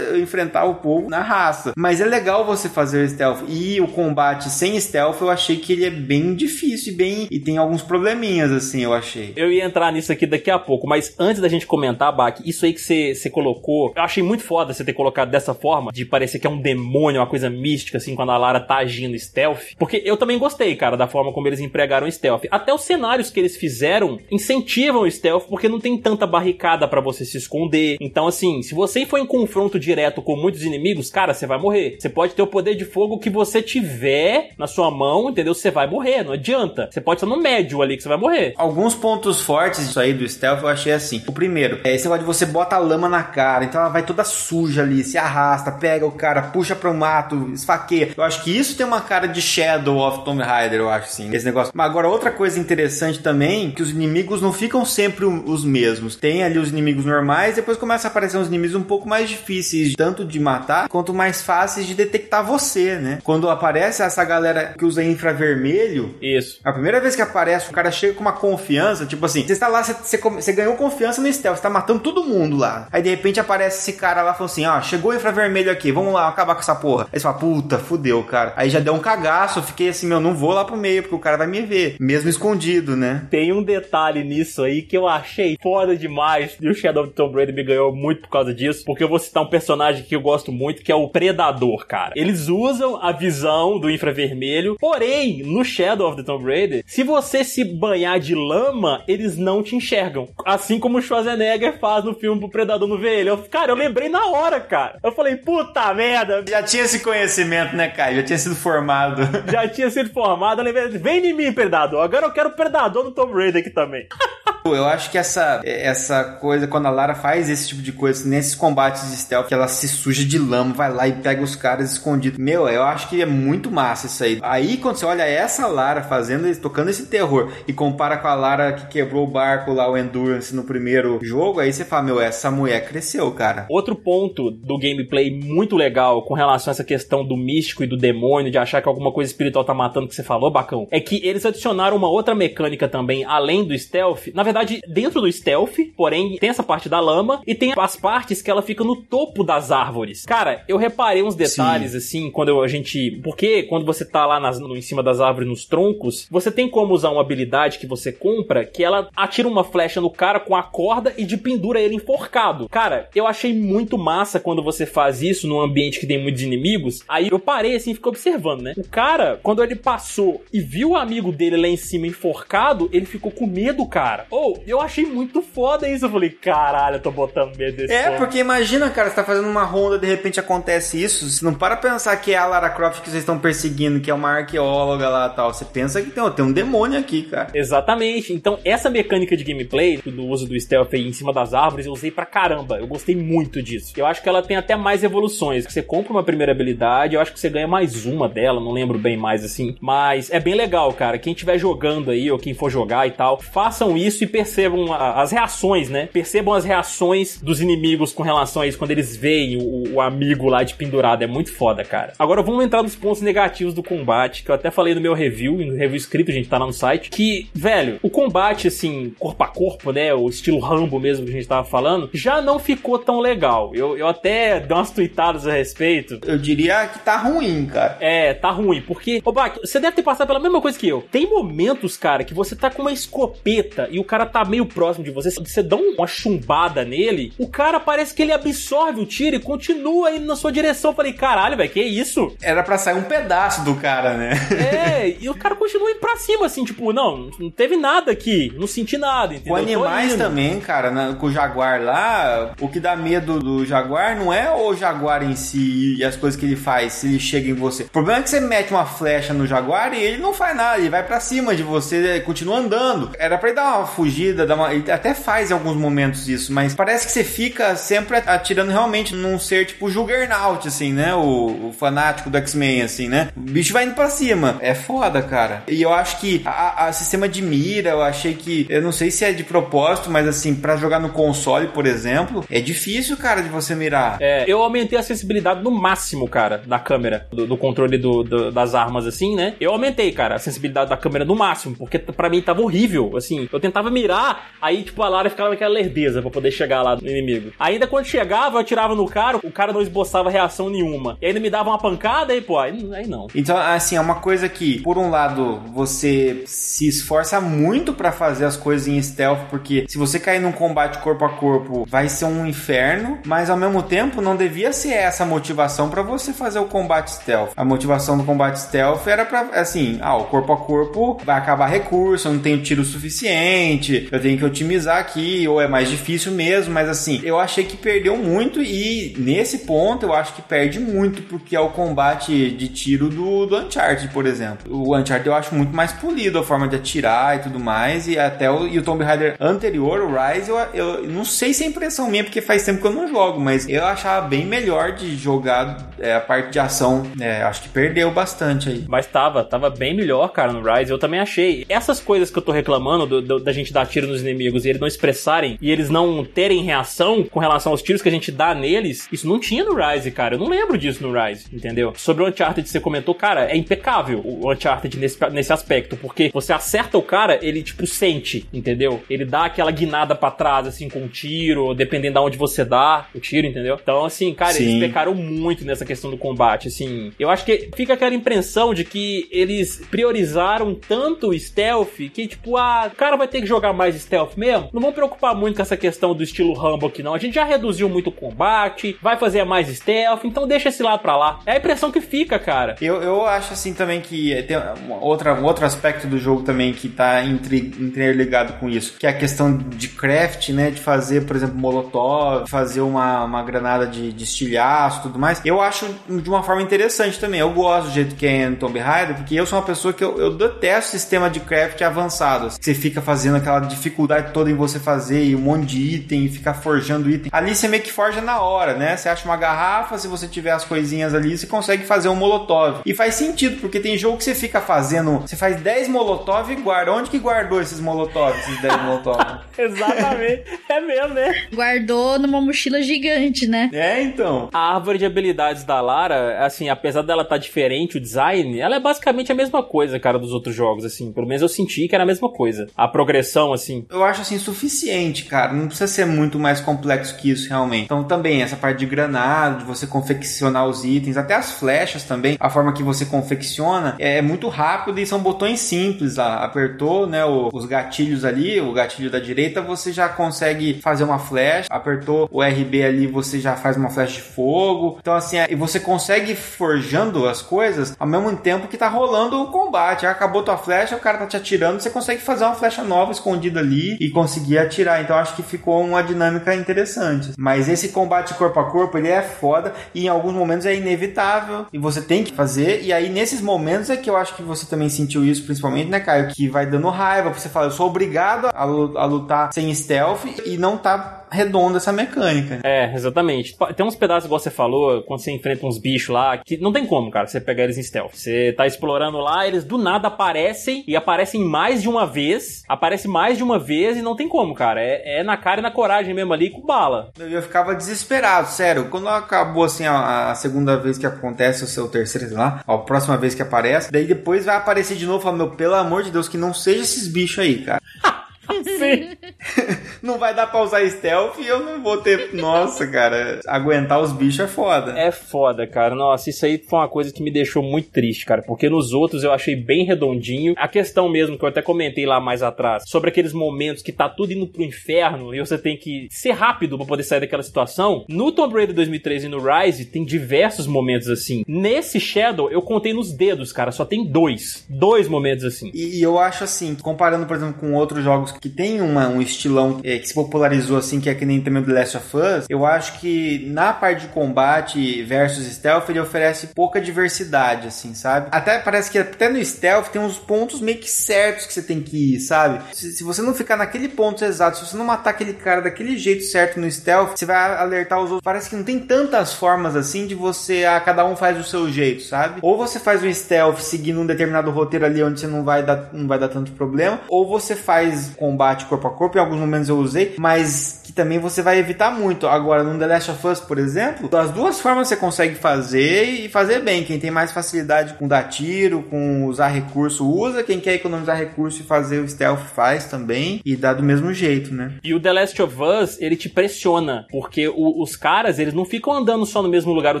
enfrentar 0.20 0.64
o 0.64 0.76
povo 0.76 1.08
na 1.08 1.20
raça. 1.20 1.72
Mas 1.76 2.00
é 2.00 2.04
legal 2.04 2.44
você 2.44 2.68
fazer 2.68 3.04
o 3.04 3.08
stealth. 3.08 3.44
E 3.48 3.80
o 3.80 3.86
combate 3.86 4.50
sem 4.50 4.78
stealth, 4.80 5.20
eu 5.20 5.30
achei 5.30 5.56
que 5.56 5.72
ele 5.72 5.84
é 5.84 5.90
bem 5.90 6.34
difícil 6.34 6.92
e 6.92 6.96
bem. 6.96 7.28
E 7.30 7.38
tem 7.38 7.58
alguns 7.58 7.82
probleminhas, 7.82 8.50
assim, 8.50 8.82
eu 8.82 8.92
achei. 8.92 9.32
Eu 9.36 9.52
ia 9.52 9.64
entrar 9.64 9.92
nisso 9.92 10.10
aqui 10.10 10.26
daqui 10.26 10.50
a 10.50 10.58
pouco, 10.58 10.88
mas 10.88 11.14
antes 11.18 11.40
da 11.40 11.48
gente 11.48 11.66
comentar, 11.66 12.14
Bach, 12.14 12.40
isso 12.44 12.64
aí 12.64 12.72
que 12.72 12.80
você 12.80 13.30
colocou, 13.30 13.92
eu 13.94 14.02
achei 14.02 14.22
muito 14.22 14.42
foda 14.42 14.74
você 14.74 14.84
ter 14.84 14.92
colocado 14.92 15.30
dessa 15.30 15.54
forma, 15.54 15.92
de 15.92 16.04
parecer 16.04 16.40
que 16.40 16.46
é 16.46 16.50
um 16.50 16.60
demônio, 16.60 17.20
uma 17.20 17.26
coisa 17.26 17.48
mística, 17.48 17.98
assim, 17.98 18.16
quando 18.16 18.32
a 18.32 18.36
Lara 18.36 18.58
tá 18.58 18.78
agindo 18.78 19.16
stealth. 19.18 19.76
Porque 19.78 20.02
eu 20.04 20.16
também 20.16 20.38
gostei, 20.38 20.74
cara, 20.74 20.96
da 20.96 21.06
forma 21.06 21.32
como 21.32 21.46
eles 21.46 21.60
empregaram 21.60 22.10
stealth. 22.10 22.46
Até 22.50 22.74
os 22.74 22.82
cenários 22.82 23.30
que 23.30 23.38
eles 23.38 23.56
fizeram 23.56 24.18
incentivam 24.30 25.02
o 25.02 25.10
stealth, 25.10 25.44
porque 25.48 25.68
não 25.68 25.78
tem 25.78 25.96
tanta 25.96 26.26
barricada 26.26 26.88
para 26.88 27.00
você 27.00 27.24
se 27.24 27.36
esconder. 27.36 27.96
Então, 28.00 28.26
assim, 28.26 28.62
se 28.62 28.74
você 28.74 28.87
for 29.06 29.18
em 29.18 29.26
confronto 29.26 29.78
direto 29.78 30.22
com 30.22 30.36
muitos 30.36 30.62
inimigos, 30.62 31.10
cara, 31.10 31.34
você 31.34 31.46
vai 31.46 31.58
morrer. 31.58 31.96
Você 31.98 32.08
pode 32.08 32.34
ter 32.34 32.42
o 32.42 32.46
poder 32.46 32.74
de 32.74 32.84
fogo 32.84 33.18
que 33.18 33.30
você 33.30 33.62
tiver 33.62 33.88
tiver 33.98 34.50
na 34.58 34.66
sua 34.66 34.90
mão, 34.90 35.30
entendeu? 35.30 35.54
Você 35.54 35.70
vai 35.70 35.86
morrer, 35.86 36.22
não 36.22 36.32
adianta. 36.32 36.88
Você 36.90 37.00
pode 37.00 37.18
estar 37.18 37.26
no 37.26 37.40
médio 37.40 37.82
ali 37.82 37.96
que 37.96 38.02
você 38.02 38.08
vai 38.08 38.18
morrer. 38.18 38.54
Alguns 38.56 38.94
pontos 38.94 39.40
fortes 39.40 39.86
disso 39.86 40.00
aí 40.00 40.12
do 40.12 40.28
stealth 40.28 40.62
eu 40.62 40.68
achei 40.68 40.92
assim. 40.92 41.22
O 41.26 41.32
primeiro, 41.32 41.80
é 41.84 41.94
esse 41.94 42.04
negócio 42.04 42.20
de 42.20 42.26
você 42.26 42.46
bota 42.46 42.76
a 42.76 42.78
lama 42.78 43.08
na 43.08 43.22
cara, 43.22 43.64
então 43.64 43.80
ela 43.80 43.90
vai 43.90 44.04
toda 44.04 44.24
suja 44.24 44.82
ali, 44.82 45.02
se 45.02 45.16
arrasta, 45.16 45.72
pega 45.72 46.06
o 46.06 46.12
cara, 46.12 46.42
puxa 46.42 46.74
pro 46.74 46.94
mato, 46.94 47.50
esfaqueia. 47.52 48.10
Eu 48.16 48.22
acho 48.22 48.42
que 48.42 48.56
isso 48.56 48.76
tem 48.76 48.86
uma 48.86 49.00
cara 49.00 49.26
de 49.26 49.40
Shadow 49.40 49.98
of 49.98 50.24
Tomb 50.24 50.42
Raider, 50.42 50.80
eu 50.80 50.88
acho 50.88 51.08
assim, 51.08 51.34
esse 51.34 51.44
negócio. 51.44 51.72
Mas 51.74 51.86
agora 51.86 52.08
outra 52.08 52.30
coisa 52.30 52.58
interessante 52.58 53.20
também, 53.20 53.70
que 53.70 53.82
os 53.82 53.90
inimigos 53.90 54.42
não 54.42 54.52
ficam 54.52 54.84
sempre 54.84 55.24
os 55.24 55.64
mesmos. 55.64 56.16
Tem 56.16 56.42
ali 56.42 56.58
os 56.58 56.70
inimigos 56.70 57.04
normais, 57.04 57.56
depois 57.56 57.76
começa 57.76 58.08
a 58.08 58.10
aparecer 58.10 58.38
uns 58.38 58.48
inimigos 58.48 58.76
um 58.78 58.84
pouco 58.84 59.08
mais 59.08 59.28
difíceis, 59.28 59.94
tanto 59.96 60.24
de 60.24 60.40
matar, 60.40 60.88
quanto 60.88 61.12
mais 61.12 61.42
fáceis 61.42 61.86
de 61.86 61.94
detectar 61.94 62.44
você, 62.44 62.96
né? 62.96 63.18
Quando 63.22 63.50
aparece 63.50 64.02
essa 64.02 64.24
galera 64.24 64.74
que 64.78 64.84
usa 64.84 65.02
infravermelho. 65.04 66.14
Isso. 66.20 66.60
A 66.64 66.72
primeira 66.72 67.00
vez 67.00 67.16
que 67.16 67.22
aparece, 67.22 67.70
o 67.70 67.72
cara 67.72 67.90
chega 67.90 68.14
com 68.14 68.20
uma 68.20 68.32
confiança, 68.32 69.06
tipo 69.06 69.24
assim, 69.26 69.46
você 69.46 69.52
está 69.52 69.68
lá, 69.68 69.82
você, 69.82 70.18
você, 70.18 70.52
ganhou 70.52 70.74
confiança 70.74 71.20
no 71.20 71.32
stealth, 71.32 71.56
você 71.56 71.62
tá 71.62 71.70
matando 71.70 72.00
todo 72.00 72.24
mundo 72.24 72.56
lá. 72.56 72.88
Aí 72.92 73.02
de 73.02 73.10
repente 73.10 73.40
aparece 73.40 73.78
esse 73.78 73.98
cara 73.98 74.22
lá 74.22 74.32
e 74.32 74.34
fala 74.34 74.46
assim: 74.46 74.66
ó, 74.66 74.80
chegou 74.80 75.14
infravermelho 75.14 75.70
aqui, 75.70 75.92
vamos 75.92 76.12
lá 76.12 76.28
acabar 76.28 76.54
com 76.54 76.60
essa 76.60 76.74
porra. 76.74 77.08
Aí 77.12 77.18
você 77.18 77.24
fala, 77.24 77.38
puta, 77.38 77.78
fudeu, 77.78 78.22
cara. 78.22 78.52
Aí 78.56 78.70
já 78.70 78.80
deu 78.80 78.94
um 78.94 78.98
cagaço, 78.98 79.58
eu 79.58 79.62
fiquei 79.62 79.88
assim, 79.88 80.06
meu, 80.06 80.20
não 80.20 80.34
vou 80.34 80.52
lá 80.52 80.64
pro 80.64 80.76
meio, 80.76 81.02
porque 81.02 81.14
o 81.14 81.20
cara 81.20 81.36
vai 81.36 81.46
me 81.46 81.62
ver, 81.62 81.96
mesmo 82.00 82.28
escondido, 82.28 82.96
né? 82.96 83.26
Tem 83.30 83.52
um 83.52 83.62
detalhe 83.62 84.24
nisso 84.24 84.62
aí 84.62 84.82
que 84.82 84.96
eu 84.96 85.06
achei 85.06 85.56
foda 85.62 85.96
demais, 85.96 86.56
e 86.60 86.68
o 86.68 86.74
Shadow 86.74 87.04
of 87.04 87.12
Tomb 87.12 87.34
Raider 87.34 87.54
me 87.54 87.62
ganhou 87.62 87.94
muito 87.94 88.22
por 88.22 88.30
causa 88.30 88.54
disso, 88.58 88.84
porque 88.84 89.02
eu 89.02 89.08
vou 89.08 89.18
citar 89.18 89.42
um 89.42 89.48
personagem 89.48 90.02
que 90.02 90.14
eu 90.14 90.20
gosto 90.20 90.52
muito, 90.52 90.82
que 90.82 90.92
é 90.92 90.94
o 90.94 91.08
Predador, 91.08 91.86
cara. 91.86 92.12
Eles 92.16 92.48
usam 92.48 93.02
a 93.02 93.12
visão 93.12 93.78
do 93.78 93.90
infravermelho. 93.90 94.76
Porém, 94.78 95.42
no 95.44 95.64
Shadow 95.64 96.08
of 96.08 96.16
the 96.16 96.22
Tomb 96.22 96.44
Raider, 96.44 96.82
se 96.86 97.02
você 97.02 97.44
se 97.44 97.64
banhar 97.64 98.18
de 98.18 98.34
lama, 98.34 99.02
eles 99.06 99.36
não 99.36 99.62
te 99.62 99.76
enxergam. 99.76 100.28
Assim 100.44 100.78
como 100.78 100.98
o 100.98 101.02
Schwarzenegger 101.02 101.78
faz 101.78 102.04
no 102.04 102.14
filme 102.14 102.40
do 102.40 102.48
Predador 102.48 102.88
no 102.88 102.98
ele. 103.06 103.30
Eu, 103.30 103.38
cara, 103.38 103.72
eu 103.72 103.76
lembrei 103.76 104.08
na 104.08 104.26
hora, 104.26 104.60
cara. 104.60 104.98
Eu 105.02 105.12
falei, 105.12 105.36
puta 105.36 105.92
merda. 105.94 106.44
Já 106.48 106.62
tinha 106.62 106.82
esse 106.82 107.00
conhecimento, 107.00 107.76
né, 107.76 107.88
cara? 107.88 108.14
Já 108.16 108.22
tinha 108.22 108.38
sido 108.38 108.56
formado. 108.56 109.22
Já 109.50 109.68
tinha 109.68 109.90
sido 109.90 110.10
formado. 110.10 110.60
Eu 110.60 110.64
lembrei, 110.64 110.88
vem 110.88 111.26
em 111.26 111.32
mim, 111.32 111.52
Predador. 111.52 112.02
Agora 112.02 112.26
eu 112.26 112.32
quero 112.32 112.48
o 112.48 112.52
Predador 112.52 113.04
no 113.04 113.12
Tomb 113.12 113.32
Raider 113.32 113.60
aqui 113.60 113.70
também. 113.70 114.06
Eu 114.64 114.84
acho 114.84 115.10
que 115.10 115.16
essa, 115.16 115.62
essa 115.64 116.24
coisa, 116.24 116.66
quando 116.66 116.86
a 116.86 116.90
Lara 116.90 117.14
faz 117.14 117.48
esse 117.48 117.68
tipo 117.68 117.80
de 117.80 117.92
coisa, 117.92 118.28
nesses 118.48 118.54
combates 118.54 119.10
de 119.10 119.16
stealth, 119.16 119.46
que 119.48 119.54
ela 119.54 119.68
se 119.68 119.86
suja 119.86 120.24
de 120.24 120.38
lama, 120.38 120.72
vai 120.72 120.92
lá 120.92 121.06
e 121.06 121.12
pega 121.12 121.42
os 121.42 121.54
caras 121.54 121.92
escondidos. 121.92 122.38
Meu, 122.38 122.66
eu 122.68 122.82
acho 122.82 123.08
que 123.08 123.20
é 123.20 123.26
muito 123.26 123.70
massa 123.70 124.06
isso 124.06 124.24
aí. 124.24 124.38
Aí 124.42 124.76
quando 124.78 124.96
você 124.96 125.04
olha 125.04 125.22
essa 125.22 125.66
Lara 125.66 126.02
fazendo, 126.02 126.48
tocando 126.60 126.88
esse 126.88 127.06
terror 127.06 127.52
e 127.66 127.72
compara 127.72 128.16
com 128.16 128.28
a 128.28 128.34
Lara 128.34 128.72
que 128.72 128.86
quebrou 128.86 129.24
o 129.24 129.30
barco 129.30 129.72
lá, 129.72 129.90
o 129.90 129.96
Endurance, 129.96 130.54
no 130.54 130.64
primeiro 130.64 131.18
jogo, 131.22 131.60
aí 131.60 131.72
você 131.72 131.84
fala, 131.84 132.04
meu, 132.04 132.20
essa 132.20 132.50
mulher 132.50 132.88
cresceu, 132.88 133.30
cara. 133.32 133.66
Outro 133.68 133.94
ponto 133.94 134.50
do 134.50 134.78
gameplay 134.78 135.30
muito 135.30 135.76
legal 135.76 136.22
com 136.22 136.34
relação 136.34 136.70
a 136.70 136.72
essa 136.72 136.84
questão 136.84 137.26
do 137.26 137.36
místico 137.36 137.84
e 137.84 137.86
do 137.86 137.96
demônio, 137.96 138.50
de 138.50 138.58
achar 138.58 138.80
que 138.80 138.88
alguma 138.88 139.12
coisa 139.12 139.30
espiritual 139.30 139.64
tá 139.64 139.74
matando 139.74 140.08
que 140.08 140.14
você 140.14 140.22
falou, 140.22 140.50
Bacão, 140.50 140.86
é 140.90 141.00
que 141.00 141.20
eles 141.26 141.44
adicionaram 141.44 141.96
uma 141.96 142.08
outra 142.08 142.34
mecânica 142.34 142.88
também, 142.88 143.24
além 143.24 143.64
do 143.64 143.76
stealth. 143.78 144.28
Na 144.34 144.42
verdade, 144.42 144.80
dentro 144.88 145.20
do 145.20 145.30
stealth, 145.30 145.76
porém, 145.96 146.36
tem 146.38 146.48
essa 146.48 146.62
parte 146.62 146.88
da 146.88 147.00
lama 147.00 147.42
e 147.46 147.54
tem 147.54 147.74
as 147.76 147.96
partes 147.96 148.37
que 148.42 148.50
ela 148.50 148.62
fica 148.62 148.84
no 148.84 148.96
topo 148.96 149.44
das 149.44 149.70
árvores. 149.70 150.24
Cara, 150.24 150.64
eu 150.68 150.76
reparei 150.76 151.22
uns 151.22 151.34
detalhes 151.34 151.92
Sim. 151.92 151.98
assim, 151.98 152.30
quando 152.30 152.60
a 152.60 152.68
gente. 152.68 153.20
Porque 153.22 153.64
quando 153.64 153.84
você 153.84 154.04
tá 154.04 154.26
lá 154.26 154.40
nas, 154.40 154.58
no, 154.58 154.76
em 154.76 154.82
cima 154.82 155.02
das 155.02 155.20
árvores, 155.20 155.48
nos 155.48 155.64
troncos, 155.64 156.26
você 156.30 156.50
tem 156.50 156.68
como 156.68 156.94
usar 156.94 157.10
uma 157.10 157.20
habilidade 157.20 157.78
que 157.78 157.86
você 157.86 158.12
compra 158.12 158.64
que 158.64 158.84
ela 158.84 159.08
atira 159.16 159.48
uma 159.48 159.64
flecha 159.64 160.00
no 160.00 160.10
cara 160.10 160.40
com 160.40 160.54
a 160.54 160.62
corda 160.62 161.12
e 161.16 161.24
de 161.24 161.36
pendura 161.36 161.80
ele 161.80 161.94
enforcado. 161.94 162.68
Cara, 162.68 163.08
eu 163.14 163.26
achei 163.26 163.52
muito 163.52 163.96
massa 163.98 164.40
quando 164.40 164.62
você 164.62 164.86
faz 164.86 165.22
isso 165.22 165.46
num 165.46 165.60
ambiente 165.60 166.00
que 166.00 166.06
tem 166.06 166.20
muitos 166.20 166.42
inimigos. 166.42 167.02
Aí 167.08 167.28
eu 167.30 167.38
parei 167.38 167.74
assim 167.74 167.90
e 167.90 167.94
fiquei 167.94 168.10
observando, 168.10 168.62
né? 168.62 168.74
O 168.76 168.88
cara, 168.88 169.38
quando 169.42 169.62
ele 169.62 169.74
passou 169.74 170.42
e 170.52 170.60
viu 170.60 170.90
o 170.90 170.96
amigo 170.96 171.32
dele 171.32 171.56
lá 171.56 171.68
em 171.68 171.76
cima 171.76 172.06
enforcado, 172.06 172.88
ele 172.92 173.06
ficou 173.06 173.30
com 173.30 173.46
medo, 173.46 173.86
cara. 173.86 174.26
Ou, 174.30 174.56
oh, 174.56 174.62
eu 174.66 174.80
achei 174.80 175.04
muito 175.04 175.42
foda 175.42 175.88
isso. 175.88 176.06
Eu 176.06 176.10
falei, 176.10 176.30
caralho, 176.30 176.96
eu 176.96 177.02
tô 177.02 177.10
botando 177.10 177.56
medo 177.56 177.76
desse 177.76 177.92
É, 177.92 178.16
porque 178.28 178.40
imagina, 178.40 178.90
cara, 178.90 179.08
você 179.08 179.16
tá 179.16 179.24
fazendo 179.24 179.48
uma 179.48 179.64
ronda, 179.64 179.98
de 179.98 180.06
repente 180.06 180.38
acontece 180.38 181.02
isso. 181.02 181.30
Você 181.30 181.42
não 181.42 181.54
para 181.54 181.78
pensar 181.78 182.14
que 182.18 182.34
é 182.34 182.36
a 182.36 182.44
Lara 182.44 182.68
Croft 182.68 183.00
que 183.00 183.08
vocês 183.08 183.22
estão 183.22 183.38
perseguindo, 183.38 184.00
que 184.00 184.10
é 184.10 184.14
uma 184.14 184.28
arqueóloga 184.28 185.08
lá 185.08 185.30
e 185.32 185.34
tal. 185.34 185.54
Você 185.54 185.64
pensa 185.64 186.02
que 186.02 186.10
tem, 186.10 186.30
tem 186.32 186.44
um 186.44 186.52
demônio 186.52 186.98
aqui, 186.98 187.22
cara. 187.22 187.48
Exatamente. 187.54 188.34
Então, 188.34 188.58
essa 188.66 188.90
mecânica 188.90 189.34
de 189.34 189.42
gameplay, 189.42 189.96
do 190.04 190.26
uso 190.26 190.46
do 190.46 190.60
stealth 190.60 190.92
aí 190.92 191.08
em 191.08 191.12
cima 191.12 191.32
das 191.32 191.54
árvores, 191.54 191.86
eu 191.86 191.92
usei 191.92 192.10
pra 192.10 192.26
caramba. 192.26 192.76
Eu 192.76 192.86
gostei 192.86 193.16
muito 193.16 193.62
disso. 193.62 193.94
Eu 193.96 194.04
acho 194.04 194.22
que 194.22 194.28
ela 194.28 194.42
tem 194.42 194.58
até 194.58 194.76
mais 194.76 195.02
evoluções. 195.02 195.64
Você 195.64 195.80
compra 195.80 196.12
uma 196.12 196.22
primeira 196.22 196.52
habilidade, 196.52 197.14
eu 197.14 197.22
acho 197.22 197.32
que 197.32 197.40
você 197.40 197.48
ganha 197.48 197.66
mais 197.66 198.04
uma 198.04 198.28
dela, 198.28 198.60
não 198.60 198.72
lembro 198.72 198.98
bem 198.98 199.16
mais 199.16 199.42
assim. 199.42 199.74
Mas 199.80 200.30
é 200.30 200.38
bem 200.38 200.54
legal, 200.54 200.92
cara. 200.92 201.18
Quem 201.18 201.32
estiver 201.32 201.56
jogando 201.56 202.10
aí, 202.10 202.30
ou 202.30 202.38
quem 202.38 202.52
for 202.52 202.68
jogar 202.68 203.06
e 203.06 203.12
tal, 203.12 203.40
façam 203.40 203.96
isso 203.96 204.22
e 204.22 204.26
percebam 204.26 204.92
as 204.92 205.32
reações, 205.32 205.88
né? 205.88 206.10
Percebam 206.12 206.52
as 206.52 206.66
reações 206.66 207.40
dos 207.40 207.62
inimigos 207.62 208.12
com 208.18 208.24
relação 208.24 208.62
a 208.62 208.66
isso 208.66 208.76
quando 208.76 208.90
eles 208.90 209.16
veem 209.16 209.56
o, 209.56 209.94
o 209.94 210.00
amigo 210.00 210.48
lá 210.48 210.64
de 210.64 210.74
pendurado. 210.74 211.22
É 211.22 211.26
muito 211.28 211.54
foda, 211.54 211.84
cara. 211.84 212.14
Agora 212.18 212.42
vamos 212.42 212.64
entrar 212.64 212.82
nos 212.82 212.96
pontos 212.96 213.22
negativos 213.22 213.72
do 213.72 213.80
combate, 213.80 214.42
que 214.42 214.50
eu 214.50 214.56
até 214.56 214.72
falei 214.72 214.92
no 214.92 215.00
meu 215.00 215.14
review, 215.14 215.52
no 215.58 215.76
review 215.76 215.96
escrito, 215.96 216.32
a 216.32 216.34
gente 216.34 216.48
tá 216.48 216.58
lá 216.58 216.66
no 216.66 216.72
site, 216.72 217.10
que, 217.10 217.48
velho, 217.54 218.00
o 218.02 218.10
combate, 218.10 218.66
assim, 218.66 219.14
corpo 219.20 219.44
a 219.44 219.46
corpo, 219.46 219.92
né? 219.92 220.12
O 220.12 220.28
estilo 220.28 220.58
Rambo 220.58 220.98
mesmo 220.98 221.26
que 221.26 221.30
a 221.30 221.34
gente 221.34 221.46
tava 221.46 221.64
falando, 221.64 222.10
já 222.12 222.42
não 222.42 222.58
ficou 222.58 222.98
tão 222.98 223.20
legal. 223.20 223.70
Eu, 223.72 223.96
eu 223.96 224.08
até 224.08 224.58
dei 224.58 224.76
umas 224.76 224.90
tweetadas 224.90 225.46
a 225.46 225.52
respeito. 225.52 226.18
Eu 226.26 226.38
diria 226.38 226.88
que 226.88 226.98
tá 226.98 227.18
ruim, 227.18 227.66
cara. 227.66 227.98
É, 228.00 228.34
tá 228.34 228.50
ruim, 228.50 228.80
porque, 228.80 229.22
ô 229.24 229.30
Bach, 229.30 229.56
você 229.60 229.78
deve 229.78 229.94
ter 229.94 230.02
passado 230.02 230.26
pela 230.26 230.40
mesma 230.40 230.60
coisa 230.60 230.76
que 230.76 230.88
eu. 230.88 231.06
Tem 231.12 231.24
momentos, 231.30 231.96
cara, 231.96 232.24
que 232.24 232.34
você 232.34 232.56
tá 232.56 232.68
com 232.68 232.82
uma 232.82 232.92
escopeta 232.92 233.86
e 233.92 234.00
o 234.00 234.04
cara 234.04 234.26
tá 234.26 234.44
meio 234.44 234.66
próximo 234.66 235.04
de 235.04 235.12
você, 235.12 235.30
você 235.30 235.62
dá 235.62 235.76
uma 235.76 236.08
chumbada 236.08 236.84
nele, 236.84 237.32
o 237.38 237.46
cara 237.46 237.78
parece 237.78 238.07
que 238.12 238.22
ele 238.22 238.32
absorve 238.32 239.00
o 239.00 239.06
tiro 239.06 239.36
e 239.36 239.40
continua 239.40 240.10
indo 240.10 240.26
na 240.26 240.36
sua 240.36 240.52
direção. 240.52 240.90
Eu 240.90 240.96
falei, 240.96 241.12
caralho, 241.12 241.56
velho, 241.56 241.70
que 241.70 241.82
isso? 241.82 242.34
Era 242.42 242.62
para 242.62 242.78
sair 242.78 242.94
um 242.94 243.02
pedaço 243.02 243.62
do 243.62 243.74
cara, 243.74 244.14
né? 244.14 244.32
É, 244.52 245.16
e 245.20 245.28
o 245.28 245.34
cara 245.34 245.54
continua 245.54 245.90
indo 245.90 246.00
pra 246.00 246.16
cima, 246.16 246.46
assim, 246.46 246.64
tipo, 246.64 246.92
não, 246.92 247.30
não 247.38 247.50
teve 247.50 247.76
nada 247.76 248.10
aqui, 248.12 248.52
não 248.56 248.66
senti 248.66 248.96
nada, 248.96 249.34
entendeu? 249.34 249.54
Com 249.54 249.56
animais 249.56 250.14
também, 250.16 250.60
cara, 250.60 250.90
na, 250.90 251.14
com 251.14 251.26
o 251.26 251.32
jaguar 251.32 251.82
lá, 251.82 252.54
o 252.60 252.68
que 252.68 252.80
dá 252.80 252.96
medo 252.96 253.38
do 253.38 253.64
jaguar 253.64 254.16
não 254.16 254.32
é 254.32 254.50
o 254.50 254.74
jaguar 254.74 255.22
em 255.22 255.36
si 255.36 255.96
e 255.98 256.04
as 256.04 256.16
coisas 256.16 256.38
que 256.38 256.46
ele 256.46 256.56
faz, 256.56 256.94
se 256.94 257.06
ele 257.06 257.20
chega 257.20 257.48
em 257.48 257.54
você. 257.54 257.84
O 257.84 257.88
problema 257.88 258.20
é 258.20 258.22
que 258.22 258.30
você 258.30 258.40
mete 258.40 258.70
uma 258.70 258.86
flecha 258.86 259.32
no 259.32 259.46
jaguar 259.46 259.92
e 259.94 260.02
ele 260.02 260.18
não 260.18 260.32
faz 260.32 260.56
nada, 260.56 260.78
ele 260.78 260.88
vai 260.88 261.02
para 261.02 261.20
cima 261.20 261.54
de 261.54 261.62
você, 261.62 262.20
continua 262.20 262.58
andando. 262.58 263.10
Era 263.18 263.38
pra 263.38 263.48
ele 263.48 263.56
dar 263.56 263.78
uma 263.78 263.86
fugida, 263.86 264.46
dar 264.46 264.54
uma... 264.54 264.72
ele 264.72 264.90
até 264.90 265.14
faz 265.14 265.50
em 265.50 265.54
alguns 265.54 265.76
momentos 265.76 266.28
isso, 266.28 266.52
mas 266.52 266.74
parece 266.74 267.06
que 267.06 267.12
você 267.12 267.24
fica 267.24 267.76
sempre 267.98 268.16
atirando 268.26 268.70
realmente 268.70 269.14
num 269.14 269.38
ser 269.38 269.66
tipo 269.66 269.90
Juggernaut, 269.90 270.66
assim, 270.66 270.92
né? 270.92 271.14
O, 271.14 271.68
o 271.68 271.74
fanático 271.76 272.30
do 272.30 272.38
X-Men, 272.38 272.82
assim, 272.82 273.08
né? 273.08 273.30
O 273.36 273.40
bicho 273.40 273.72
vai 273.72 273.84
indo 273.84 273.94
pra 273.94 274.08
cima. 274.08 274.56
É 274.60 274.74
foda, 274.74 275.20
cara. 275.20 275.64
E 275.66 275.82
eu 275.82 275.92
acho 275.92 276.20
que 276.20 276.42
a, 276.44 276.86
a 276.86 276.92
sistema 276.92 277.28
de 277.28 277.42
mira, 277.42 277.90
eu 277.90 278.02
achei 278.02 278.34
que. 278.34 278.66
Eu 278.68 278.80
não 278.80 278.92
sei 278.92 279.10
se 279.10 279.24
é 279.24 279.32
de 279.32 279.42
propósito, 279.42 280.10
mas 280.10 280.28
assim, 280.28 280.54
para 280.54 280.76
jogar 280.76 281.00
no 281.00 281.08
console, 281.08 281.68
por 281.68 281.86
exemplo, 281.86 282.44
é 282.48 282.60
difícil, 282.60 283.16
cara, 283.16 283.42
de 283.42 283.48
você 283.48 283.74
mirar. 283.74 284.18
É, 284.20 284.44
eu 284.46 284.62
aumentei 284.62 284.98
a 284.98 285.02
sensibilidade 285.02 285.62
no 285.62 285.70
máximo, 285.70 286.28
cara, 286.28 286.62
da 286.64 286.78
câmera, 286.78 287.26
do, 287.32 287.46
do 287.46 287.56
controle 287.56 287.98
do, 287.98 288.22
do, 288.22 288.52
das 288.52 288.74
armas, 288.74 289.06
assim, 289.06 289.34
né? 289.34 289.54
Eu 289.60 289.72
aumentei, 289.72 290.12
cara, 290.12 290.36
a 290.36 290.38
sensibilidade 290.38 290.90
da 290.90 290.96
câmera 290.96 291.24
no 291.24 291.34
máximo, 291.34 291.74
porque 291.76 291.98
para 291.98 292.30
mim 292.30 292.40
tava 292.40 292.62
horrível, 292.62 293.16
assim. 293.16 293.48
Eu 293.52 293.58
tentava 293.58 293.90
mirar, 293.90 294.52
aí, 294.62 294.84
tipo, 294.84 295.02
a 295.02 295.08
Lara 295.08 295.30
ficava 295.30 295.50
naquela 295.50 295.74
lerdeza 295.74 296.22
pra 296.22 296.30
poder 296.30 296.52
chegar 296.52 296.82
lá 296.82 296.94
no 296.94 297.08
inimigo. 297.08 297.52
Ainda 297.58 297.87
quando 297.88 298.06
chegava, 298.06 298.56
eu 298.56 298.60
atirava 298.60 298.94
no 298.94 299.06
cara, 299.06 299.38
o 299.38 299.50
cara 299.50 299.72
não 299.72 299.82
esboçava 299.82 300.30
reação 300.30 300.70
nenhuma. 300.70 301.16
E 301.20 301.26
ainda 301.26 301.40
me 301.40 301.50
dava 301.50 301.70
uma 301.70 301.78
pancada 301.78 302.34
e, 302.34 302.40
pô, 302.40 302.58
aí, 302.58 302.88
aí 302.94 303.06
não. 303.06 303.26
Então, 303.34 303.56
assim, 303.56 303.96
é 303.96 304.00
uma 304.00 304.16
coisa 304.16 304.48
que, 304.48 304.80
por 304.82 304.98
um 304.98 305.10
lado, 305.10 305.60
você 305.72 306.42
se 306.46 306.86
esforça 306.88 307.40
muito 307.40 307.92
para 307.92 308.12
fazer 308.12 308.44
as 308.44 308.56
coisas 308.56 308.88
em 308.88 309.00
stealth, 309.00 309.48
porque 309.50 309.84
se 309.88 309.98
você 309.98 310.18
cair 310.18 310.40
num 310.40 310.52
combate 310.52 310.98
corpo 310.98 311.24
a 311.24 311.30
corpo, 311.30 311.84
vai 311.88 312.08
ser 312.08 312.24
um 312.24 312.46
inferno, 312.46 313.18
mas 313.24 313.50
ao 313.50 313.56
mesmo 313.56 313.82
tempo 313.82 314.20
não 314.20 314.36
devia 314.36 314.72
ser 314.72 314.92
essa 314.92 315.24
motivação 315.24 315.88
para 315.88 316.02
você 316.02 316.32
fazer 316.32 316.58
o 316.58 316.66
combate 316.66 317.10
stealth. 317.10 317.50
A 317.56 317.64
motivação 317.64 318.16
do 318.16 318.24
combate 318.24 318.60
stealth 318.60 319.06
era 319.06 319.24
para 319.24 319.60
assim, 319.60 319.98
ah, 320.00 320.16
o 320.16 320.24
corpo 320.24 320.52
a 320.52 320.56
corpo 320.56 321.18
vai 321.24 321.38
acabar 321.38 321.66
recurso, 321.66 322.28
eu 322.28 322.32
não 322.32 322.40
tenho 322.40 322.62
tiro 322.62 322.84
suficiente, 322.84 324.08
eu 324.10 324.20
tenho 324.20 324.38
que 324.38 324.44
otimizar 324.44 324.98
aqui, 324.98 325.46
ou 325.48 325.60
é 325.60 325.68
mais 325.68 325.88
difícil 325.88 326.32
mesmo, 326.32 326.72
mas 326.72 326.88
assim, 326.88 327.20
eu 327.24 327.38
achei 327.38 327.64
que 327.68 327.76
perdeu 327.76 328.16
muito 328.16 328.62
e 328.62 329.14
nesse 329.18 329.58
ponto 329.58 330.06
eu 330.06 330.12
acho 330.12 330.34
que 330.34 330.42
perde 330.42 330.80
muito 330.80 331.22
porque 331.22 331.54
é 331.54 331.60
o 331.60 331.70
combate 331.70 332.50
de 332.50 332.68
tiro 332.68 333.08
do, 333.08 333.46
do 333.46 333.56
Uncharted, 333.56 334.08
por 334.08 334.26
exemplo. 334.26 334.72
O 334.74 334.96
Uncharted 334.96 335.28
eu 335.28 335.34
acho 335.34 335.54
muito 335.54 335.74
mais 335.74 335.92
polido 335.92 336.38
a 336.38 336.42
forma 336.42 336.66
de 336.66 336.76
atirar 336.76 337.36
e 337.36 337.42
tudo 337.42 337.60
mais, 337.60 338.08
e 338.08 338.18
até 338.18 338.50
o, 338.50 338.66
e 338.66 338.78
o 338.78 338.82
Tomb 338.82 339.04
Raider 339.04 339.36
anterior, 339.40 340.00
o 340.00 340.08
Rise, 340.08 340.50
eu, 340.50 340.58
eu 340.74 341.08
não 341.08 341.24
sei 341.24 341.52
se 341.52 341.64
é 341.64 341.66
impressão 341.66 342.10
minha, 342.10 342.24
porque 342.24 342.40
faz 342.40 342.64
tempo 342.64 342.80
que 342.80 342.86
eu 342.86 342.92
não 342.92 343.08
jogo, 343.08 343.40
mas 343.40 343.68
eu 343.68 343.84
achava 343.84 344.26
bem 344.26 344.44
melhor 344.46 344.92
de 344.92 345.16
jogar 345.16 345.90
é, 345.98 346.14
a 346.14 346.20
parte 346.20 346.50
de 346.50 346.58
ação. 346.58 347.04
É, 347.20 347.42
acho 347.42 347.62
que 347.62 347.68
perdeu 347.68 348.10
bastante 348.10 348.68
aí. 348.68 348.84
Mas 348.88 349.06
tava, 349.06 349.44
tava 349.44 349.70
bem 349.70 349.94
melhor, 349.94 350.28
cara, 350.28 350.52
no 350.52 350.62
Rise. 350.62 350.90
Eu 350.90 350.98
também 350.98 351.20
achei. 351.20 351.66
Essas 351.68 352.00
coisas 352.00 352.30
que 352.30 352.38
eu 352.38 352.42
tô 352.42 352.52
reclamando 352.52 353.06
do, 353.06 353.22
do, 353.22 353.38
da 353.38 353.52
gente 353.52 353.72
dar 353.72 353.86
tiro 353.86 354.06
nos 354.06 354.22
inimigos 354.22 354.64
e 354.64 354.70
eles 354.70 354.80
não 354.80 354.88
expressarem 354.88 355.58
e 355.60 355.70
eles 355.70 355.90
não 355.90 356.24
terem 356.24 356.62
reação 356.62 357.24
com 357.24 357.40
relação 357.40 357.57
aos 357.66 357.82
tiros 357.82 358.02
que 358.02 358.08
a 358.08 358.12
gente 358.12 358.30
dá 358.30 358.54
neles, 358.54 359.08
isso 359.12 359.26
não 359.26 359.38
tinha 359.38 359.64
no 359.64 359.74
Rise, 359.74 360.10
cara. 360.10 360.34
Eu 360.34 360.38
não 360.38 360.48
lembro 360.48 360.78
disso 360.78 361.02
no 361.02 361.12
Rise, 361.12 361.46
entendeu? 361.52 361.92
Sobre 361.96 362.22
o 362.22 362.28
Uncharted 362.28 362.68
você 362.68 362.80
comentou, 362.80 363.14
cara, 363.14 363.50
é 363.50 363.56
impecável 363.56 364.20
o 364.24 364.50
Uncharted 364.52 364.98
nesse, 364.98 365.18
nesse 365.30 365.52
aspecto, 365.52 365.96
porque 365.96 366.30
você 366.32 366.52
acerta 366.52 366.98
o 366.98 367.02
cara, 367.02 367.38
ele, 367.42 367.62
tipo, 367.62 367.86
sente, 367.86 368.46
entendeu? 368.52 369.02
Ele 369.08 369.24
dá 369.24 369.46
aquela 369.46 369.70
guinada 369.70 370.14
para 370.14 370.30
trás, 370.30 370.66
assim, 370.66 370.88
com 370.88 371.00
um 371.00 371.08
tiro, 371.08 371.74
dependendo 371.74 372.18
de 372.20 372.26
onde 372.26 372.38
você 372.38 372.64
dá 372.64 373.06
o 373.14 373.20
tiro, 373.20 373.46
entendeu? 373.46 373.78
Então, 373.80 374.04
assim, 374.04 374.32
cara, 374.34 374.52
Sim. 374.52 374.64
eles 374.64 374.88
pecaram 374.88 375.14
muito 375.14 375.64
nessa 375.64 375.84
questão 375.84 376.10
do 376.10 376.18
combate, 376.18 376.68
assim. 376.68 377.12
Eu 377.18 377.30
acho 377.30 377.44
que 377.44 377.70
fica 377.74 377.94
aquela 377.94 378.14
impressão 378.14 378.72
de 378.72 378.84
que 378.84 379.28
eles 379.30 379.82
priorizaram 379.90 380.74
tanto 380.74 381.28
o 381.28 381.38
stealth 381.38 381.96
que, 382.12 382.26
tipo, 382.26 382.56
ah, 382.56 382.90
o 382.92 382.96
cara 382.96 383.16
vai 383.16 383.28
ter 383.28 383.40
que 383.40 383.46
jogar 383.46 383.72
mais 383.72 383.94
stealth 383.96 384.36
mesmo. 384.36 384.68
Não 384.72 384.80
vão 384.80 384.92
preocupar 384.92 385.34
muito 385.34 385.56
com 385.56 385.62
essa 385.62 385.76
questão 385.76 386.14
do 386.14 386.22
estilo 386.22 386.52
Rambo 386.52 386.86
aqui, 386.86 387.02
não. 387.02 387.14
A 387.14 387.18
gente 387.18 387.34
já 387.34 387.44
reduziu 387.48 387.88
muito 387.88 388.10
o 388.10 388.12
combate, 388.12 388.96
vai 389.02 389.16
fazer 389.16 389.44
mais 389.44 389.68
stealth, 389.68 390.24
então 390.24 390.46
deixa 390.46 390.68
esse 390.68 390.82
lado 390.82 391.00
pra 391.00 391.16
lá. 391.16 391.40
É 391.46 391.52
a 391.52 391.56
impressão 391.56 391.90
que 391.90 392.00
fica, 392.00 392.38
cara. 392.38 392.76
Eu, 392.80 393.02
eu 393.02 393.26
acho, 393.26 393.52
assim, 393.52 393.74
também 393.74 394.00
que 394.00 394.40
tem 394.42 394.56
outra, 395.00 395.34
um 395.34 395.44
outro 395.44 395.64
aspecto 395.64 396.06
do 396.06 396.18
jogo 396.18 396.42
também 396.42 396.72
que 396.72 396.88
tá 396.88 397.24
entre, 397.24 397.58
interligado 397.78 398.54
com 398.54 398.68
isso, 398.68 398.96
que 398.98 399.06
é 399.06 399.10
a 399.10 399.16
questão 399.16 399.56
de 399.56 399.88
craft, 399.88 400.50
né? 400.50 400.70
De 400.70 400.80
fazer, 400.80 401.24
por 401.24 401.36
exemplo, 401.36 401.56
molotov, 401.56 402.48
fazer 402.48 402.80
uma, 402.80 403.24
uma 403.24 403.42
granada 403.42 403.86
de, 403.86 404.12
de 404.12 404.24
estilhaço 404.24 405.02
tudo 405.02 405.18
mais. 405.18 405.40
Eu 405.44 405.60
acho 405.60 405.86
de 406.08 406.28
uma 406.28 406.42
forma 406.42 406.62
interessante 406.62 407.18
também. 407.18 407.40
Eu 407.40 407.52
gosto 407.52 407.88
do 407.88 407.92
jeito 407.92 408.14
que 408.14 408.26
é 408.26 408.44
em 408.44 408.54
Tomb 408.54 408.78
Raider, 408.78 409.16
porque 409.16 409.34
eu 409.34 409.46
sou 409.46 409.58
uma 409.58 409.64
pessoa 409.64 409.92
que 409.92 410.04
eu, 410.04 410.18
eu 410.18 410.34
detesto 410.34 410.90
sistema 410.90 411.28
de 411.30 411.40
craft 411.40 411.80
avançado. 411.82 412.50
Você 412.50 412.74
fica 412.74 413.00
fazendo 413.00 413.36
aquela 413.36 413.60
dificuldade 413.60 414.32
toda 414.32 414.50
em 414.50 414.54
você 414.54 414.78
fazer 414.78 415.24
e 415.24 415.34
um 415.34 415.40
monte 415.40 415.66
de 415.66 415.94
item 415.96 416.24
e 416.24 416.28
ficar 416.28 416.54
forjando 416.54 417.10
item. 417.10 417.30
Ali 417.38 417.54
você 417.54 417.68
meio 417.68 417.84
que 417.84 417.92
forja 417.92 418.20
na 418.20 418.40
hora, 418.40 418.74
né? 418.74 418.96
Você 418.96 419.08
acha 419.08 419.24
uma 419.24 419.36
garrafa, 419.36 419.96
se 419.96 420.08
você 420.08 420.26
tiver 420.26 420.50
as 420.50 420.64
coisinhas 420.64 421.14
ali, 421.14 421.38
você 421.38 421.46
consegue 421.46 421.84
fazer 421.84 422.08
um 422.08 422.16
molotov. 422.16 422.80
E 422.84 422.92
faz 422.92 423.14
sentido, 423.14 423.60
porque 423.60 423.78
tem 423.78 423.96
jogo 423.96 424.18
que 424.18 424.24
você 424.24 424.34
fica 424.34 424.60
fazendo, 424.60 425.20
você 425.20 425.36
faz 425.36 425.60
10 425.60 425.86
molotov 425.86 426.50
e 426.50 426.56
guarda. 426.56 426.92
Onde 426.92 427.10
que 427.10 427.18
guardou 427.18 427.62
esses 427.62 427.78
molotov, 427.78 428.36
esses 428.36 428.60
10 428.60 428.82
molotov? 428.82 429.20
Exatamente. 429.56 430.42
É 430.68 430.80
mesmo, 430.80 431.14
né? 431.14 431.46
Guardou 431.54 432.18
numa 432.18 432.40
mochila 432.40 432.82
gigante, 432.82 433.46
né? 433.46 433.70
É, 433.72 434.02
então. 434.02 434.50
A 434.52 434.74
árvore 434.74 434.98
de 434.98 435.06
habilidades 435.06 435.62
da 435.62 435.80
Lara, 435.80 436.44
assim, 436.44 436.68
apesar 436.68 437.02
dela 437.02 437.22
estar 437.22 437.36
tá 437.36 437.40
diferente, 437.40 437.98
o 437.98 438.00
design, 438.00 438.58
ela 438.58 438.76
é 438.76 438.80
basicamente 438.80 439.30
a 439.30 439.34
mesma 439.34 439.62
coisa, 439.62 440.00
cara, 440.00 440.18
dos 440.18 440.32
outros 440.32 440.56
jogos, 440.56 440.84
assim. 440.84 441.12
Pelo 441.12 441.26
menos 441.26 441.42
eu 441.42 441.48
senti 441.48 441.86
que 441.86 441.94
era 441.94 442.02
a 442.02 442.06
mesma 442.06 442.28
coisa. 442.28 442.66
A 442.76 442.88
progressão, 442.88 443.52
assim. 443.52 443.86
Eu 443.88 444.02
acho, 444.02 444.22
assim, 444.22 444.38
suficiente, 444.38 445.24
cara. 445.24 445.52
Não 445.52 445.68
precisa 445.68 445.86
ser 445.86 446.04
muito 446.04 446.36
mais 446.36 446.60
complexo 446.60 447.16
que 447.16 447.27
isso, 447.30 447.48
realmente. 447.48 447.84
Então, 447.84 448.04
também, 448.04 448.42
essa 448.42 448.56
parte 448.56 448.78
de 448.78 448.86
granada, 448.86 449.58
de 449.58 449.64
você 449.64 449.86
confeccionar 449.86 450.66
os 450.66 450.84
itens, 450.84 451.16
até 451.16 451.34
as 451.34 451.52
flechas 451.52 452.04
também, 452.04 452.36
a 452.38 452.50
forma 452.50 452.72
que 452.72 452.82
você 452.82 453.04
confecciona 453.04 453.94
é 453.98 454.20
muito 454.22 454.48
rápido 454.48 454.98
e 454.98 455.06
são 455.06 455.18
botões 455.20 455.60
simples 455.60 456.16
lá. 456.16 456.44
Apertou, 456.44 457.06
né, 457.06 457.24
os 457.24 457.66
gatilhos 457.66 458.24
ali, 458.24 458.60
o 458.60 458.72
gatilho 458.72 459.10
da 459.10 459.18
direita, 459.18 459.60
você 459.60 459.92
já 459.92 460.08
consegue 460.08 460.80
fazer 460.82 461.04
uma 461.04 461.18
flecha. 461.18 461.68
Apertou 461.70 462.28
o 462.30 462.42
RB 462.42 462.84
ali, 462.84 463.06
você 463.06 463.40
já 463.40 463.56
faz 463.56 463.76
uma 463.76 463.90
flecha 463.90 464.14
de 464.14 464.22
fogo. 464.22 464.98
Então, 465.00 465.14
assim, 465.14 465.36
e 465.48 465.54
você 465.54 465.80
consegue 465.80 466.34
forjando 466.34 467.28
as 467.28 467.42
coisas 467.42 467.94
ao 467.98 468.06
mesmo 468.06 468.36
tempo 468.36 468.68
que 468.68 468.76
tá 468.76 468.88
rolando 468.88 469.40
o 469.42 469.50
combate. 469.50 470.06
Acabou 470.06 470.42
tua 470.42 470.56
flecha, 470.56 470.96
o 470.96 471.00
cara 471.00 471.18
tá 471.18 471.26
te 471.26 471.36
atirando, 471.36 471.80
você 471.80 471.90
consegue 471.90 472.20
fazer 472.20 472.44
uma 472.44 472.54
flecha 472.54 472.82
nova, 472.82 473.12
escondido 473.12 473.58
ali 473.58 473.96
e 474.00 474.10
conseguir 474.10 474.58
atirar. 474.58 475.02
Então 475.02 475.16
acho 475.16 475.34
que 475.34 475.42
ficou 475.42 475.84
uma 475.84 476.02
dinâmica 476.02 476.54
interessante. 476.54 477.17
Mas 477.38 477.68
esse 477.68 477.88
combate 477.88 478.34
corpo 478.34 478.58
a 478.60 478.64
corpo, 478.64 478.98
ele 478.98 479.08
é 479.08 479.22
foda 479.22 479.72
e 479.94 480.06
em 480.06 480.08
alguns 480.08 480.34
momentos 480.34 480.66
é 480.66 480.74
inevitável 480.74 481.66
e 481.72 481.78
você 481.78 482.00
tem 482.00 482.24
que 482.24 482.32
fazer. 482.32 482.82
E 482.82 482.92
aí 482.92 483.08
nesses 483.08 483.40
momentos 483.40 483.90
é 483.90 483.96
que 483.96 484.08
eu 484.08 484.16
acho 484.16 484.34
que 484.34 484.42
você 484.42 484.66
também 484.66 484.88
sentiu 484.88 485.24
isso, 485.24 485.44
principalmente, 485.44 485.88
né, 485.88 486.00
Caio? 486.00 486.28
Que 486.28 486.48
vai 486.48 486.66
dando 486.66 486.88
raiva. 486.88 487.30
Você 487.30 487.48
fala, 487.48 487.66
eu 487.66 487.70
sou 487.70 487.88
obrigado 487.88 488.48
a 488.54 489.04
lutar 489.04 489.52
sem 489.52 489.74
stealth 489.74 490.24
e 490.44 490.56
não 490.56 490.76
tá 490.76 491.17
redonda 491.30 491.78
essa 491.78 491.92
mecânica. 491.92 492.60
É, 492.64 492.92
exatamente. 492.94 493.56
Tem 493.76 493.84
uns 493.84 493.96
pedaços, 493.96 494.24
igual 494.24 494.38
você 494.38 494.50
falou, 494.50 495.02
quando 495.02 495.20
você 495.20 495.30
enfrenta 495.30 495.66
uns 495.66 495.78
bichos 495.78 496.08
lá, 496.08 496.38
que 496.38 496.56
não 496.56 496.72
tem 496.72 496.86
como, 496.86 497.10
cara, 497.10 497.26
você 497.26 497.40
pegar 497.40 497.64
eles 497.64 497.78
em 497.78 497.82
stealth. 497.82 498.14
Você 498.14 498.52
tá 498.56 498.66
explorando 498.66 499.18
lá, 499.18 499.46
eles 499.46 499.64
do 499.64 499.78
nada 499.78 500.08
aparecem 500.08 500.84
e 500.86 500.96
aparecem 500.96 501.44
mais 501.44 501.82
de 501.82 501.88
uma 501.88 502.06
vez, 502.06 502.62
aparece 502.68 503.08
mais 503.08 503.36
de 503.36 503.42
uma 503.42 503.58
vez 503.58 503.96
e 503.96 504.02
não 504.02 504.16
tem 504.16 504.28
como, 504.28 504.54
cara. 504.54 504.80
É, 504.80 505.20
é 505.20 505.22
na 505.22 505.36
cara 505.36 505.60
e 505.60 505.62
na 505.62 505.70
coragem 505.70 506.14
mesmo 506.14 506.32
ali 506.32 506.50
com 506.50 506.60
bala. 506.60 507.10
Eu 507.18 507.42
ficava 507.42 507.74
desesperado, 507.74 508.48
sério. 508.48 508.88
Quando 508.88 509.08
acabou 509.08 509.64
assim 509.64 509.84
a, 509.84 510.30
a 510.30 510.34
segunda 510.34 510.76
vez 510.76 510.98
que 510.98 511.06
acontece, 511.06 511.64
o 511.64 511.66
seu 511.66 511.88
terceiro, 511.88 512.28
sei 512.28 512.36
lá, 512.36 512.62
a 512.66 512.78
próxima 512.78 513.16
vez 513.16 513.34
que 513.34 513.42
aparece, 513.42 513.90
daí 513.90 514.06
depois 514.06 514.44
vai 514.44 514.56
aparecer 514.56 514.96
de 514.96 515.06
novo, 515.06 515.22
fala, 515.22 515.36
meu, 515.36 515.50
pelo 515.50 515.74
amor 515.74 516.02
de 516.02 516.10
Deus, 516.10 516.28
que 516.28 516.36
não 516.36 516.52
seja 516.54 516.82
esses 516.82 517.08
bichos 517.08 517.38
aí, 517.38 517.64
cara. 517.64 517.82
Sim. 518.64 519.16
não 520.02 520.18
vai 520.18 520.34
dar 520.34 520.46
pra 520.46 520.62
usar 520.62 520.88
stealth 520.88 521.38
e 521.38 521.46
eu 521.46 521.60
não 521.60 521.82
vou 521.82 521.98
ter. 521.98 522.34
Nossa, 522.34 522.86
cara, 522.86 523.40
aguentar 523.46 524.00
os 524.00 524.12
bichos 524.12 524.40
é 524.40 524.46
foda. 524.46 524.92
É 524.98 525.10
foda, 525.10 525.66
cara. 525.66 525.94
Nossa, 525.94 526.30
isso 526.30 526.44
aí 526.44 526.58
foi 526.58 526.78
uma 526.78 526.88
coisa 526.88 527.12
que 527.12 527.22
me 527.22 527.30
deixou 527.30 527.62
muito 527.62 527.90
triste, 527.90 528.24
cara. 528.24 528.42
Porque 528.42 528.68
nos 528.68 528.92
outros 528.92 529.24
eu 529.24 529.32
achei 529.32 529.56
bem 529.56 529.84
redondinho. 529.84 530.54
A 530.56 530.68
questão 530.68 531.08
mesmo 531.08 531.38
que 531.38 531.44
eu 531.44 531.48
até 531.48 531.62
comentei 531.62 532.06
lá 532.06 532.20
mais 532.20 532.42
atrás, 532.42 532.84
sobre 532.86 533.10
aqueles 533.10 533.32
momentos 533.32 533.82
que 533.82 533.92
tá 533.92 534.08
tudo 534.08 534.32
indo 534.32 534.46
pro 534.46 534.62
inferno 534.62 535.34
e 535.34 535.40
você 535.40 535.58
tem 535.58 535.76
que 535.76 536.08
ser 536.10 536.32
rápido 536.32 536.76
para 536.76 536.86
poder 536.86 537.02
sair 537.02 537.20
daquela 537.20 537.42
situação. 537.42 538.04
No 538.08 538.32
Tomb 538.32 538.54
Raider 538.54 538.74
2003 538.74 539.24
e 539.24 539.28
no 539.28 539.40
Rise 539.40 539.84
tem 539.84 540.04
diversos 540.04 540.66
momentos 540.66 541.08
assim. 541.08 541.44
Nesse 541.46 542.00
Shadow 542.00 542.50
eu 542.50 542.62
contei 542.62 542.92
nos 542.92 543.12
dedos, 543.12 543.52
cara. 543.52 543.72
Só 543.72 543.84
tem 543.84 544.04
dois. 544.04 544.66
Dois 544.68 545.08
momentos 545.08 545.44
assim. 545.44 545.70
E, 545.74 545.98
e 545.98 546.02
eu 546.02 546.18
acho 546.18 546.44
assim, 546.44 546.74
comparando, 546.74 547.26
por 547.26 547.36
exemplo, 547.36 547.60
com 547.60 547.74
outros 547.74 548.04
jogos 548.04 548.32
que 548.32 548.48
tem 548.48 548.80
uma, 548.80 549.08
um 549.08 549.20
estilão 549.20 549.80
é, 549.88 549.98
que 549.98 550.08
se 550.08 550.14
popularizou 550.14 550.76
assim, 550.76 551.00
que 551.00 551.08
é 551.08 551.14
que 551.14 551.24
nem 551.24 551.40
também 551.40 551.62
The 551.62 551.72
Last 551.72 551.96
of 551.96 552.16
Us, 552.16 552.46
eu 552.48 552.66
acho 552.66 553.00
que 553.00 553.46
na 553.48 553.72
parte 553.72 554.02
de 554.02 554.08
combate 554.08 555.02
versus 555.02 555.46
stealth, 555.46 555.88
ele 555.88 556.00
oferece 556.00 556.48
pouca 556.48 556.80
diversidade, 556.80 557.68
assim, 557.68 557.94
sabe? 557.94 558.28
Até 558.30 558.58
parece 558.58 558.90
que 558.90 558.98
até 558.98 559.28
no 559.28 559.42
stealth 559.44 559.88
tem 559.88 560.00
uns 560.00 560.18
pontos 560.18 560.60
meio 560.60 560.78
que 560.78 560.90
certos 560.90 561.46
que 561.46 561.52
você 561.52 561.62
tem 561.62 561.80
que 561.80 562.14
ir, 562.14 562.20
sabe? 562.20 562.60
Se, 562.74 562.92
se 562.92 563.02
você 563.02 563.22
não 563.22 563.34
ficar 563.34 563.56
naquele 563.56 563.88
ponto 563.88 564.24
exato, 564.24 564.58
se 564.58 564.66
você 564.66 564.76
não 564.76 564.84
matar 564.84 565.10
aquele 565.10 565.32
cara 565.32 565.62
daquele 565.62 565.96
jeito 565.96 566.24
certo 566.24 566.60
no 566.60 566.70
stealth, 566.70 567.16
você 567.16 567.24
vai 567.24 567.56
alertar 567.56 567.98
os 567.98 568.10
outros. 568.10 568.22
Parece 568.22 568.50
que 568.50 568.56
não 568.56 568.64
tem 568.64 568.78
tantas 568.78 569.32
formas 569.34 569.74
assim 569.74 570.06
de 570.06 570.14
você, 570.14 570.64
ah, 570.64 570.80
cada 570.80 571.04
um 571.04 571.16
faz 571.16 571.38
o 571.38 571.44
seu 571.44 571.70
jeito, 571.70 572.02
sabe? 572.02 572.40
Ou 572.42 572.56
você 572.56 572.78
faz 572.78 573.02
um 573.02 573.12
stealth 573.12 573.58
seguindo 573.60 574.00
um 574.00 574.06
determinado 574.06 574.50
roteiro 574.50 574.84
ali 574.84 575.02
onde 575.02 575.20
você 575.20 575.26
não 575.26 575.44
vai 575.44 575.62
dar, 575.62 575.90
não 575.92 576.06
vai 576.06 576.18
dar 576.18 576.28
tanto 576.28 576.52
problema, 576.52 577.00
ou 577.08 577.26
você 577.26 577.56
faz 577.56 578.12
combate 578.16 578.66
corpo 578.66 578.86
a 578.86 578.90
corpo, 578.90 579.16
em 579.16 579.20
alguns 579.20 579.38
momentos 579.38 579.68
eu 579.68 579.77
usei, 579.78 580.14
mas 580.18 580.82
que 580.84 580.92
também 580.92 581.18
você 581.18 581.42
vai 581.42 581.58
evitar 581.58 581.90
muito. 581.90 582.26
Agora, 582.26 582.62
no 582.62 582.78
The 582.78 582.86
Last 582.86 583.10
of 583.10 583.26
Us, 583.26 583.40
por 583.40 583.58
exemplo, 583.58 584.08
das 584.08 584.30
duas 584.30 584.60
formas 584.60 584.88
você 584.88 584.96
consegue 584.96 585.34
fazer 585.34 586.04
e 586.04 586.28
fazer 586.28 586.60
bem. 586.60 586.82
Quem 586.82 586.98
tem 586.98 587.10
mais 587.10 587.30
facilidade 587.30 587.94
com 587.94 588.08
dar 588.08 588.24
tiro, 588.24 588.82
com 588.82 589.26
usar 589.26 589.48
recurso, 589.48 590.08
usa. 590.08 590.42
Quem 590.42 590.60
quer 590.60 590.74
economizar 590.74 591.16
recurso 591.16 591.60
e 591.60 591.64
fazer 591.64 591.98
o 591.98 592.08
stealth 592.08 592.40
faz 592.54 592.86
também 592.86 593.40
e 593.44 593.54
dá 593.54 593.74
do 593.74 593.82
mesmo 593.82 594.12
jeito, 594.14 594.54
né? 594.54 594.74
E 594.82 594.94
o 594.94 595.00
The 595.00 595.12
Last 595.12 595.42
of 595.42 595.56
Us, 595.60 596.00
ele 596.00 596.16
te 596.16 596.28
pressiona, 596.28 597.06
porque 597.10 597.48
o, 597.48 597.82
os 597.82 597.94
caras, 597.94 598.38
eles 598.38 598.54
não 598.54 598.64
ficam 598.64 598.94
andando 598.94 599.26
só 599.26 599.42
no 599.42 599.48
mesmo 599.48 599.72
lugar 599.72 599.94
o 599.94 600.00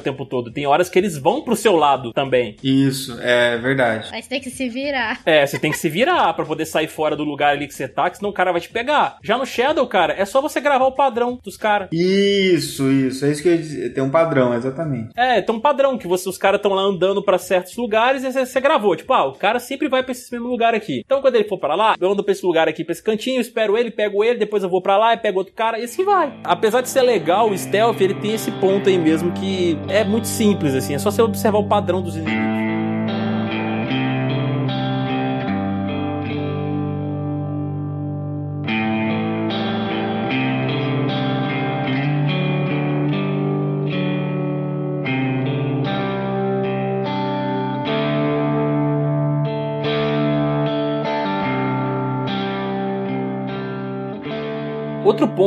tempo 0.00 0.24
todo. 0.24 0.50
Tem 0.50 0.66
horas 0.66 0.88
que 0.88 0.98
eles 0.98 1.18
vão 1.18 1.42
pro 1.42 1.54
seu 1.56 1.76
lado 1.76 2.12
também. 2.12 2.56
Isso, 2.62 3.18
é 3.20 3.58
verdade. 3.58 4.08
Mas 4.10 4.26
tem 4.26 4.40
que 4.40 4.50
se 4.50 4.68
virar. 4.68 5.20
É, 5.26 5.46
você 5.46 5.58
tem 5.58 5.70
que 5.70 5.78
se 5.78 5.88
virar 5.88 6.32
para 6.32 6.46
poder 6.46 6.64
sair 6.64 6.88
fora 6.88 7.14
do 7.14 7.24
lugar 7.24 7.52
ali 7.52 7.66
que 7.66 7.74
você 7.74 7.86
tá, 7.86 8.08
que 8.08 8.16
senão 8.16 8.30
o 8.30 8.34
cara 8.34 8.52
vai 8.52 8.60
te 8.60 8.70
pegar. 8.70 9.18
Já 9.22 9.36
no 9.36 9.44
Shadow, 9.68 9.86
cara, 9.86 10.14
é 10.14 10.24
só 10.24 10.40
você 10.40 10.62
gravar 10.62 10.86
o 10.86 10.92
padrão 10.92 11.38
dos 11.44 11.58
caras. 11.58 11.90
Isso, 11.92 12.90
isso. 12.90 13.26
É 13.26 13.30
isso 13.30 13.42
que 13.42 13.48
eu 13.48 13.52
ia 13.52 13.58
dizer. 13.58 13.92
Tem 13.92 14.02
um 14.02 14.08
padrão, 14.08 14.54
exatamente. 14.54 15.10
É, 15.14 15.42
tem 15.42 15.54
um 15.54 15.60
padrão 15.60 15.98
que 15.98 16.08
você, 16.08 16.26
os 16.26 16.38
caras 16.38 16.58
estão 16.58 16.72
lá 16.72 16.80
andando 16.80 17.22
para 17.22 17.36
certos 17.36 17.76
lugares 17.76 18.24
e 18.24 18.32
você, 18.32 18.46
você, 18.46 18.60
gravou. 18.62 18.96
Tipo, 18.96 19.12
ah, 19.12 19.26
o 19.26 19.34
cara 19.34 19.58
sempre 19.58 19.86
vai 19.86 20.02
pra 20.02 20.12
esse 20.12 20.32
mesmo 20.32 20.48
lugar 20.48 20.74
aqui. 20.74 21.02
Então 21.04 21.20
quando 21.20 21.34
ele 21.34 21.44
for 21.44 21.58
para 21.58 21.74
lá, 21.74 21.96
eu 22.00 22.10
ando 22.10 22.24
pra 22.24 22.32
esse 22.32 22.44
lugar 22.46 22.66
aqui, 22.66 22.82
pra 22.82 22.92
esse 22.92 23.02
cantinho, 23.02 23.42
espero 23.42 23.76
ele, 23.76 23.90
pego 23.90 24.24
ele, 24.24 24.38
depois 24.38 24.62
eu 24.62 24.70
vou 24.70 24.80
para 24.80 24.96
lá 24.96 25.12
e 25.12 25.18
pego 25.18 25.40
outro 25.40 25.52
cara 25.52 25.78
e 25.78 25.84
assim 25.84 26.02
vai. 26.02 26.32
Apesar 26.44 26.80
de 26.80 26.88
ser 26.88 27.02
legal, 27.02 27.50
o 27.50 27.58
stealth, 27.58 28.00
ele 28.00 28.14
tem 28.14 28.34
esse 28.34 28.50
ponto 28.52 28.88
aí 28.88 28.98
mesmo 28.98 29.32
que 29.32 29.78
é 29.88 30.02
muito 30.02 30.26
simples, 30.26 30.74
assim. 30.74 30.94
É 30.94 30.98
só 30.98 31.10
você 31.10 31.20
observar 31.20 31.58
o 31.58 31.68
padrão 31.68 32.00
dos 32.00 32.16
inimigos. 32.16 32.67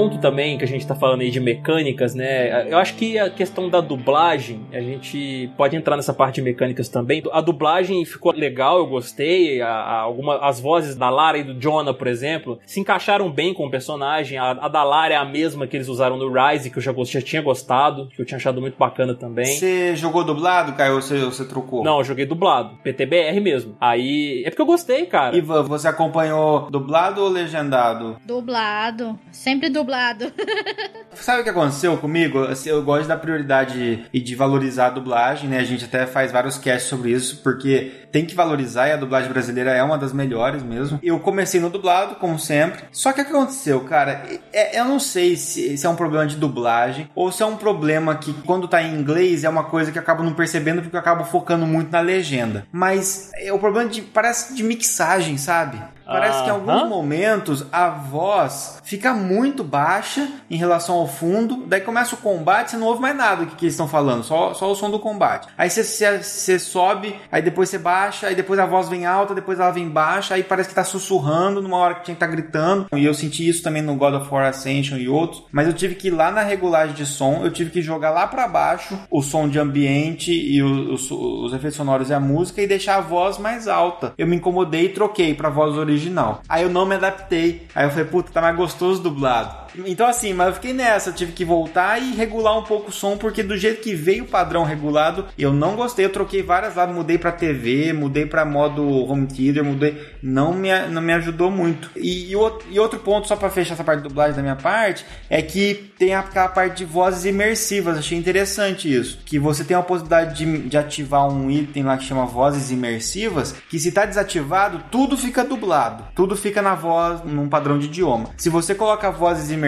Ponto 0.01 0.17
também 0.17 0.57
que 0.57 0.63
a 0.63 0.67
gente 0.67 0.85
tá 0.85 0.95
falando 0.95 1.21
aí 1.21 1.29
de 1.29 1.39
mecânicas, 1.39 2.15
né? 2.15 2.71
Eu 2.71 2.77
acho 2.79 2.95
que 2.95 3.19
a 3.19 3.29
questão 3.29 3.69
da 3.69 3.79
dublagem, 3.79 4.65
a 4.73 4.81
gente 4.81 5.51
pode 5.55 5.75
entrar 5.75 5.95
nessa 5.95 6.13
parte 6.13 6.35
de 6.35 6.41
mecânicas 6.41 6.89
também. 6.89 7.21
A 7.31 7.39
dublagem 7.39 8.03
ficou 8.03 8.33
legal, 8.33 8.79
eu 8.79 8.87
gostei. 8.87 9.61
A, 9.61 9.69
a, 9.69 9.99
alguma, 9.99 10.37
as 10.37 10.59
vozes 10.59 10.95
da 10.95 11.09
Lara 11.09 11.37
e 11.37 11.43
do 11.43 11.53
Jonah, 11.53 11.93
por 11.93 12.07
exemplo, 12.07 12.59
se 12.65 12.79
encaixaram 12.79 13.29
bem 13.29 13.53
com 13.53 13.65
o 13.65 13.69
personagem. 13.69 14.37
A, 14.37 14.51
a 14.51 14.67
da 14.67 14.83
Lara 14.83 15.13
é 15.13 15.17
a 15.17 15.25
mesma 15.25 15.67
que 15.67 15.77
eles 15.77 15.87
usaram 15.87 16.17
no 16.17 16.31
Rise, 16.31 16.71
que 16.71 16.79
eu 16.79 16.81
já, 16.81 16.93
já 17.05 17.21
tinha 17.21 17.41
gostado, 17.41 18.07
que 18.07 18.21
eu 18.21 18.25
tinha 18.25 18.37
achado 18.37 18.59
muito 18.59 18.77
bacana 18.77 19.13
também. 19.13 19.45
Você 19.45 19.95
jogou 19.95 20.23
dublado, 20.23 20.73
Caio, 20.73 20.95
ou 20.95 21.01
você, 21.01 21.19
você 21.19 21.45
trocou? 21.45 21.83
Não, 21.83 21.99
eu 21.99 22.03
joguei 22.03 22.25
dublado. 22.25 22.75
PTBR 22.83 23.39
mesmo. 23.39 23.75
Aí. 23.79 24.41
É 24.45 24.49
porque 24.49 24.61
eu 24.61 24.65
gostei, 24.65 25.05
cara. 25.05 25.37
Ivan, 25.37 25.63
você 25.63 25.87
acompanhou 25.87 26.71
dublado 26.71 27.21
ou 27.21 27.29
legendado? 27.29 28.17
Dublado. 28.25 29.19
Sempre 29.31 29.61
sempre 29.61 29.69
dublado. 29.91 30.31
Sabe 31.13 31.41
o 31.41 31.43
que 31.43 31.49
aconteceu 31.49 31.97
comigo? 31.97 32.39
Assim, 32.45 32.69
eu 32.69 32.81
gosto 32.81 33.07
da 33.07 33.17
prioridade 33.17 34.05
e 34.13 34.19
de 34.19 34.33
valorizar 34.33 34.87
a 34.87 34.89
dublagem, 34.89 35.49
né? 35.49 35.59
A 35.59 35.63
gente 35.63 35.85
até 35.85 36.07
faz 36.07 36.31
vários 36.31 36.57
casts 36.57 36.89
sobre 36.89 37.11
isso, 37.11 37.41
porque 37.43 37.91
tem 38.11 38.25
que 38.25 38.33
valorizar 38.33 38.87
e 38.87 38.93
a 38.93 38.97
dublagem 38.97 39.29
brasileira 39.29 39.71
é 39.71 39.83
uma 39.83 39.97
das 39.97 40.13
melhores 40.13 40.63
mesmo. 40.63 40.99
Eu 41.03 41.19
comecei 41.19 41.59
no 41.59 41.69
dublado, 41.69 42.15
como 42.15 42.39
sempre. 42.39 42.83
Só 42.91 43.11
que 43.11 43.21
o 43.21 43.25
que 43.25 43.31
aconteceu, 43.31 43.81
cara? 43.81 44.23
É, 44.53 44.79
eu 44.79 44.85
não 44.85 44.99
sei 44.99 45.35
se, 45.35 45.77
se, 45.77 45.85
é 45.85 45.89
um 45.89 45.95
problema 45.95 46.25
de 46.25 46.37
dublagem 46.37 47.09
ou 47.13 47.31
se 47.31 47.43
é 47.43 47.45
um 47.45 47.57
problema 47.57 48.15
que 48.15 48.33
quando 48.45 48.67
tá 48.67 48.81
em 48.81 48.95
inglês 48.95 49.43
é 49.43 49.49
uma 49.49 49.65
coisa 49.65 49.91
que 49.91 49.97
eu 49.97 50.01
acabo 50.01 50.23
não 50.23 50.33
percebendo 50.33 50.81
porque 50.81 50.95
eu 50.95 50.99
acabo 50.99 51.25
focando 51.25 51.67
muito 51.67 51.91
na 51.91 51.99
legenda. 51.99 52.65
Mas 52.71 53.29
é 53.35 53.51
o 53.51 53.59
problema 53.59 53.89
de. 53.89 54.01
parece 54.01 54.55
de 54.55 54.63
mixagem, 54.63 55.37
sabe? 55.37 55.77
Parece 56.05 56.43
que 56.43 56.49
em 56.49 56.51
alguns 56.51 56.87
momentos 56.87 57.65
a 57.71 57.89
voz 57.89 58.81
fica 58.83 59.13
muito 59.13 59.63
baixa 59.63 60.27
em 60.49 60.57
relação 60.57 60.95
ao 60.95 61.07
fundo. 61.07 61.63
Daí 61.67 61.81
começa 61.81 62.15
o 62.15 62.17
combate, 62.17 62.71
você 62.71 62.77
não 62.77 62.87
ouve 62.87 63.01
mais 63.01 63.15
nada 63.15 63.43
do 63.43 63.51
que, 63.51 63.55
que 63.55 63.65
eles 63.65 63.73
estão 63.73 63.87
falando, 63.87 64.23
só, 64.23 64.53
só 64.53 64.69
o 64.69 64.75
som 64.75 64.89
do 64.89 64.99
combate. 64.99 65.47
Aí 65.57 65.69
você, 65.69 65.83
você, 65.83 66.21
você, 66.21 66.59
sobe, 66.59 67.15
aí 67.31 67.41
depois 67.41 67.69
você 67.69 67.77
baixa, 67.77 68.27
aí 68.27 68.35
depois 68.35 68.59
a 68.59 68.65
voz 68.65 68.89
vem 68.89 69.05
alta, 69.05 69.33
depois 69.33 69.59
ela 69.59 69.71
vem 69.71 69.87
baixa, 69.87 70.33
aí 70.33 70.43
parece 70.43 70.69
que 70.69 70.75
tá 70.75 70.83
sussurrando 70.83 71.61
numa 71.61 71.77
hora 71.77 71.95
que 71.95 72.05
tinha 72.05 72.15
que 72.15 72.23
estar 72.23 72.27
tá 72.27 72.31
gritando. 72.31 72.87
E 72.95 73.05
eu 73.05 73.13
senti 73.13 73.47
isso 73.47 73.63
também 73.63 73.81
no 73.81 73.95
God 73.95 74.15
of 74.15 74.33
War 74.33 74.47
Ascension 74.47 74.97
e 74.97 75.07
outros. 75.07 75.43
Mas 75.51 75.67
eu 75.67 75.73
tive 75.73 75.95
que 75.95 76.07
ir 76.07 76.11
lá 76.11 76.31
na 76.31 76.41
regulagem 76.41 76.95
de 76.95 77.05
som, 77.05 77.41
eu 77.43 77.51
tive 77.51 77.69
que 77.69 77.81
jogar 77.81 78.11
lá 78.11 78.27
para 78.27 78.47
baixo 78.47 78.97
o 79.09 79.21
som 79.21 79.47
de 79.47 79.59
ambiente 79.59 80.31
e 80.31 80.61
os, 80.61 81.09
os, 81.09 81.11
os 81.11 81.53
efeitos 81.53 81.77
sonoros 81.77 82.09
e 82.09 82.13
a 82.13 82.19
música 82.19 82.61
e 82.61 82.67
deixar 82.67 82.97
a 82.97 83.01
voz 83.01 83.37
mais 83.37 83.67
alta. 83.67 84.13
Eu 84.17 84.27
me 84.27 84.35
incomodei 84.35 84.85
e 84.85 84.89
troquei 84.89 85.33
pra 85.33 85.49
voz 85.49 85.77
original 85.77 85.90
original. 85.91 86.41
Aí 86.47 86.63
eu 86.63 86.69
não 86.69 86.85
me 86.85 86.95
adaptei. 86.95 87.67
Aí 87.75 87.85
eu 87.85 87.89
falei, 87.89 88.05
puta, 88.05 88.31
tá 88.31 88.41
mais 88.41 88.55
gostoso 88.55 89.01
dublado. 89.01 89.60
Então 89.85 90.07
assim, 90.07 90.33
mas 90.33 90.47
eu 90.47 90.53
fiquei 90.53 90.73
nessa, 90.73 91.11
tive 91.11 91.31
que 91.31 91.45
voltar 91.45 91.99
e 91.99 92.13
regular 92.13 92.57
um 92.57 92.63
pouco 92.63 92.89
o 92.89 92.93
som, 92.93 93.17
porque 93.17 93.43
do 93.43 93.57
jeito 93.57 93.81
que 93.81 93.95
veio 93.95 94.23
o 94.23 94.27
padrão 94.27 94.63
regulado, 94.63 95.27
eu 95.37 95.53
não 95.53 95.75
gostei, 95.75 96.05
eu 96.05 96.11
troquei 96.11 96.43
várias 96.43 96.75
lá, 96.75 96.85
mudei 96.85 97.17
pra 97.17 97.31
TV, 97.31 97.93
mudei 97.93 98.25
pra 98.25 98.45
modo 98.45 98.83
home 98.83 99.27
theater, 99.27 99.63
mudei, 99.63 99.97
não 100.21 100.53
me, 100.53 100.69
não 100.87 101.01
me 101.01 101.13
ajudou 101.13 101.49
muito. 101.49 101.89
E, 101.95 102.31
e, 102.31 102.35
e 102.69 102.79
outro 102.79 102.99
ponto, 102.99 103.27
só 103.27 103.35
pra 103.35 103.49
fechar 103.49 103.73
essa 103.73 103.83
parte 103.83 104.01
de 104.01 104.09
dublagem 104.09 104.35
da 104.35 104.41
minha 104.41 104.55
parte, 104.55 105.05
é 105.29 105.41
que 105.41 105.91
tem 105.97 106.13
aquela 106.13 106.47
parte 106.47 106.77
de 106.77 106.85
vozes 106.85 107.25
imersivas, 107.25 107.97
achei 107.97 108.17
interessante 108.17 108.93
isso, 108.93 109.19
que 109.25 109.39
você 109.39 109.63
tem 109.63 109.77
a 109.77 109.81
possibilidade 109.81 110.35
de, 110.37 110.69
de 110.69 110.77
ativar 110.77 111.27
um 111.27 111.49
item 111.49 111.83
lá 111.83 111.97
que 111.97 112.03
chama 112.03 112.25
vozes 112.25 112.71
imersivas, 112.71 113.55
que 113.69 113.79
se 113.79 113.91
tá 113.91 114.05
desativado, 114.05 114.83
tudo 114.91 115.17
fica 115.17 115.43
dublado, 115.43 116.03
tudo 116.15 116.35
fica 116.35 116.61
na 116.61 116.75
voz, 116.75 117.23
num 117.23 117.47
padrão 117.47 117.77
de 117.77 117.85
idioma. 117.85 118.29
Se 118.37 118.49
você 118.49 118.73
coloca 118.75 119.11
vozes 119.11 119.49
imersivas, 119.49 119.60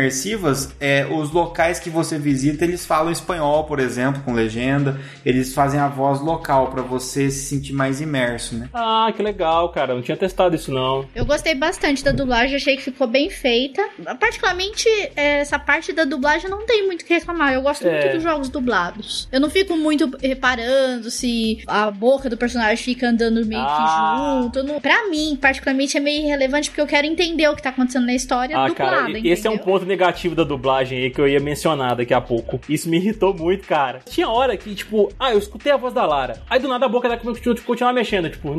é, 0.80 1.06
os 1.06 1.32
locais 1.32 1.80
que 1.80 1.90
você 1.90 2.18
visita, 2.18 2.64
eles 2.64 2.86
falam 2.86 3.12
espanhol, 3.12 3.66
por 3.66 3.80
exemplo, 3.80 4.22
com 4.24 4.34
legenda, 4.34 5.00
eles 5.26 5.54
fazem 5.54 5.80
a 5.80 5.88
voz 5.88 6.20
local 6.22 6.68
para 6.68 6.82
você 6.82 7.30
se 7.30 7.46
sentir 7.46 7.74
mais 7.74 8.02
imerso, 8.02 8.56
né? 8.56 8.70
Ah, 8.74 9.12
que 9.16 9.22
legal, 9.22 9.70
cara, 9.70 9.94
não 9.94 10.02
tinha 10.02 10.18
testado 10.18 10.56
isso 10.56 10.72
não. 10.72 11.06
Eu 11.16 11.26
gostei 11.26 11.56
bastante 11.56 12.04
da 12.04 12.12
dublagem, 12.12 12.56
achei 12.56 12.76
que 12.76 12.84
ficou 12.84 13.08
bem 13.08 13.30
feita. 13.30 13.84
Particularmente, 14.20 14.88
essa 15.16 15.60
parte 15.60 15.94
da 15.94 16.04
dublagem 16.04 16.50
não 16.50 16.66
tem 16.66 16.86
muito 16.86 17.02
o 17.02 17.06
que 17.06 17.14
reclamar, 17.14 17.54
eu 17.54 17.62
gosto 17.62 17.88
é. 17.88 17.92
muito 17.92 18.14
dos 18.16 18.24
jogos 18.24 18.50
dublados. 18.50 19.28
Eu 19.32 19.40
não 19.40 19.50
fico 19.50 19.76
muito 19.76 20.12
reparando 20.22 21.10
se 21.12 21.62
a 21.68 21.90
boca 21.92 22.30
do 22.30 22.38
personagem 22.38 22.78
fica 22.78 23.10
andando 23.10 23.46
meio 23.46 23.62
ah. 23.62 24.40
que 24.42 24.44
junto. 24.44 24.64
Não... 24.64 24.80
Pra 24.80 25.10
mim, 25.10 25.38
particularmente, 25.40 25.98
é 25.98 26.00
meio 26.00 26.24
irrelevante 26.24 26.70
porque 26.70 26.82
eu 26.82 26.88
quero 26.88 27.08
entender 27.08 27.48
o 27.48 27.56
que 27.56 27.62
tá 27.62 27.70
acontecendo 27.70 28.06
na 28.06 28.14
história 28.14 28.58
ah, 28.58 28.68
dublada, 28.68 28.96
cara, 28.98 29.10
entendeu? 29.10 29.34
Esse 29.34 29.48
é 29.48 29.50
um 29.50 29.58
ponto 29.58 29.83
negativo 29.86 30.36
da 30.36 30.44
dublagem 30.44 30.98
aí 30.98 31.10
que 31.10 31.20
eu 31.20 31.28
ia 31.28 31.40
mencionar 31.40 31.96
daqui 31.96 32.14
a 32.14 32.22
pouco. 32.22 32.60
Isso 32.68 32.90
me 32.90 32.98
irritou 32.98 33.34
muito, 33.34 33.68
cara. 33.68 34.02
Tinha 34.06 34.30
hora 34.30 34.56
que, 34.58 34.74
tipo, 34.76 35.12
ah, 35.20 35.32
eu 35.32 35.40
escutei 35.40 35.72
a 35.72 35.78
voz 35.78 35.94
da 35.94 36.06
Lara. 36.06 36.42
Aí 36.50 36.60
do 36.60 36.68
nada 36.68 36.86
a 36.86 36.90
boca 36.90 37.08
dela 37.10 37.22
continuar 37.66 37.94
mexendo, 37.94 38.30
tipo, 38.30 38.56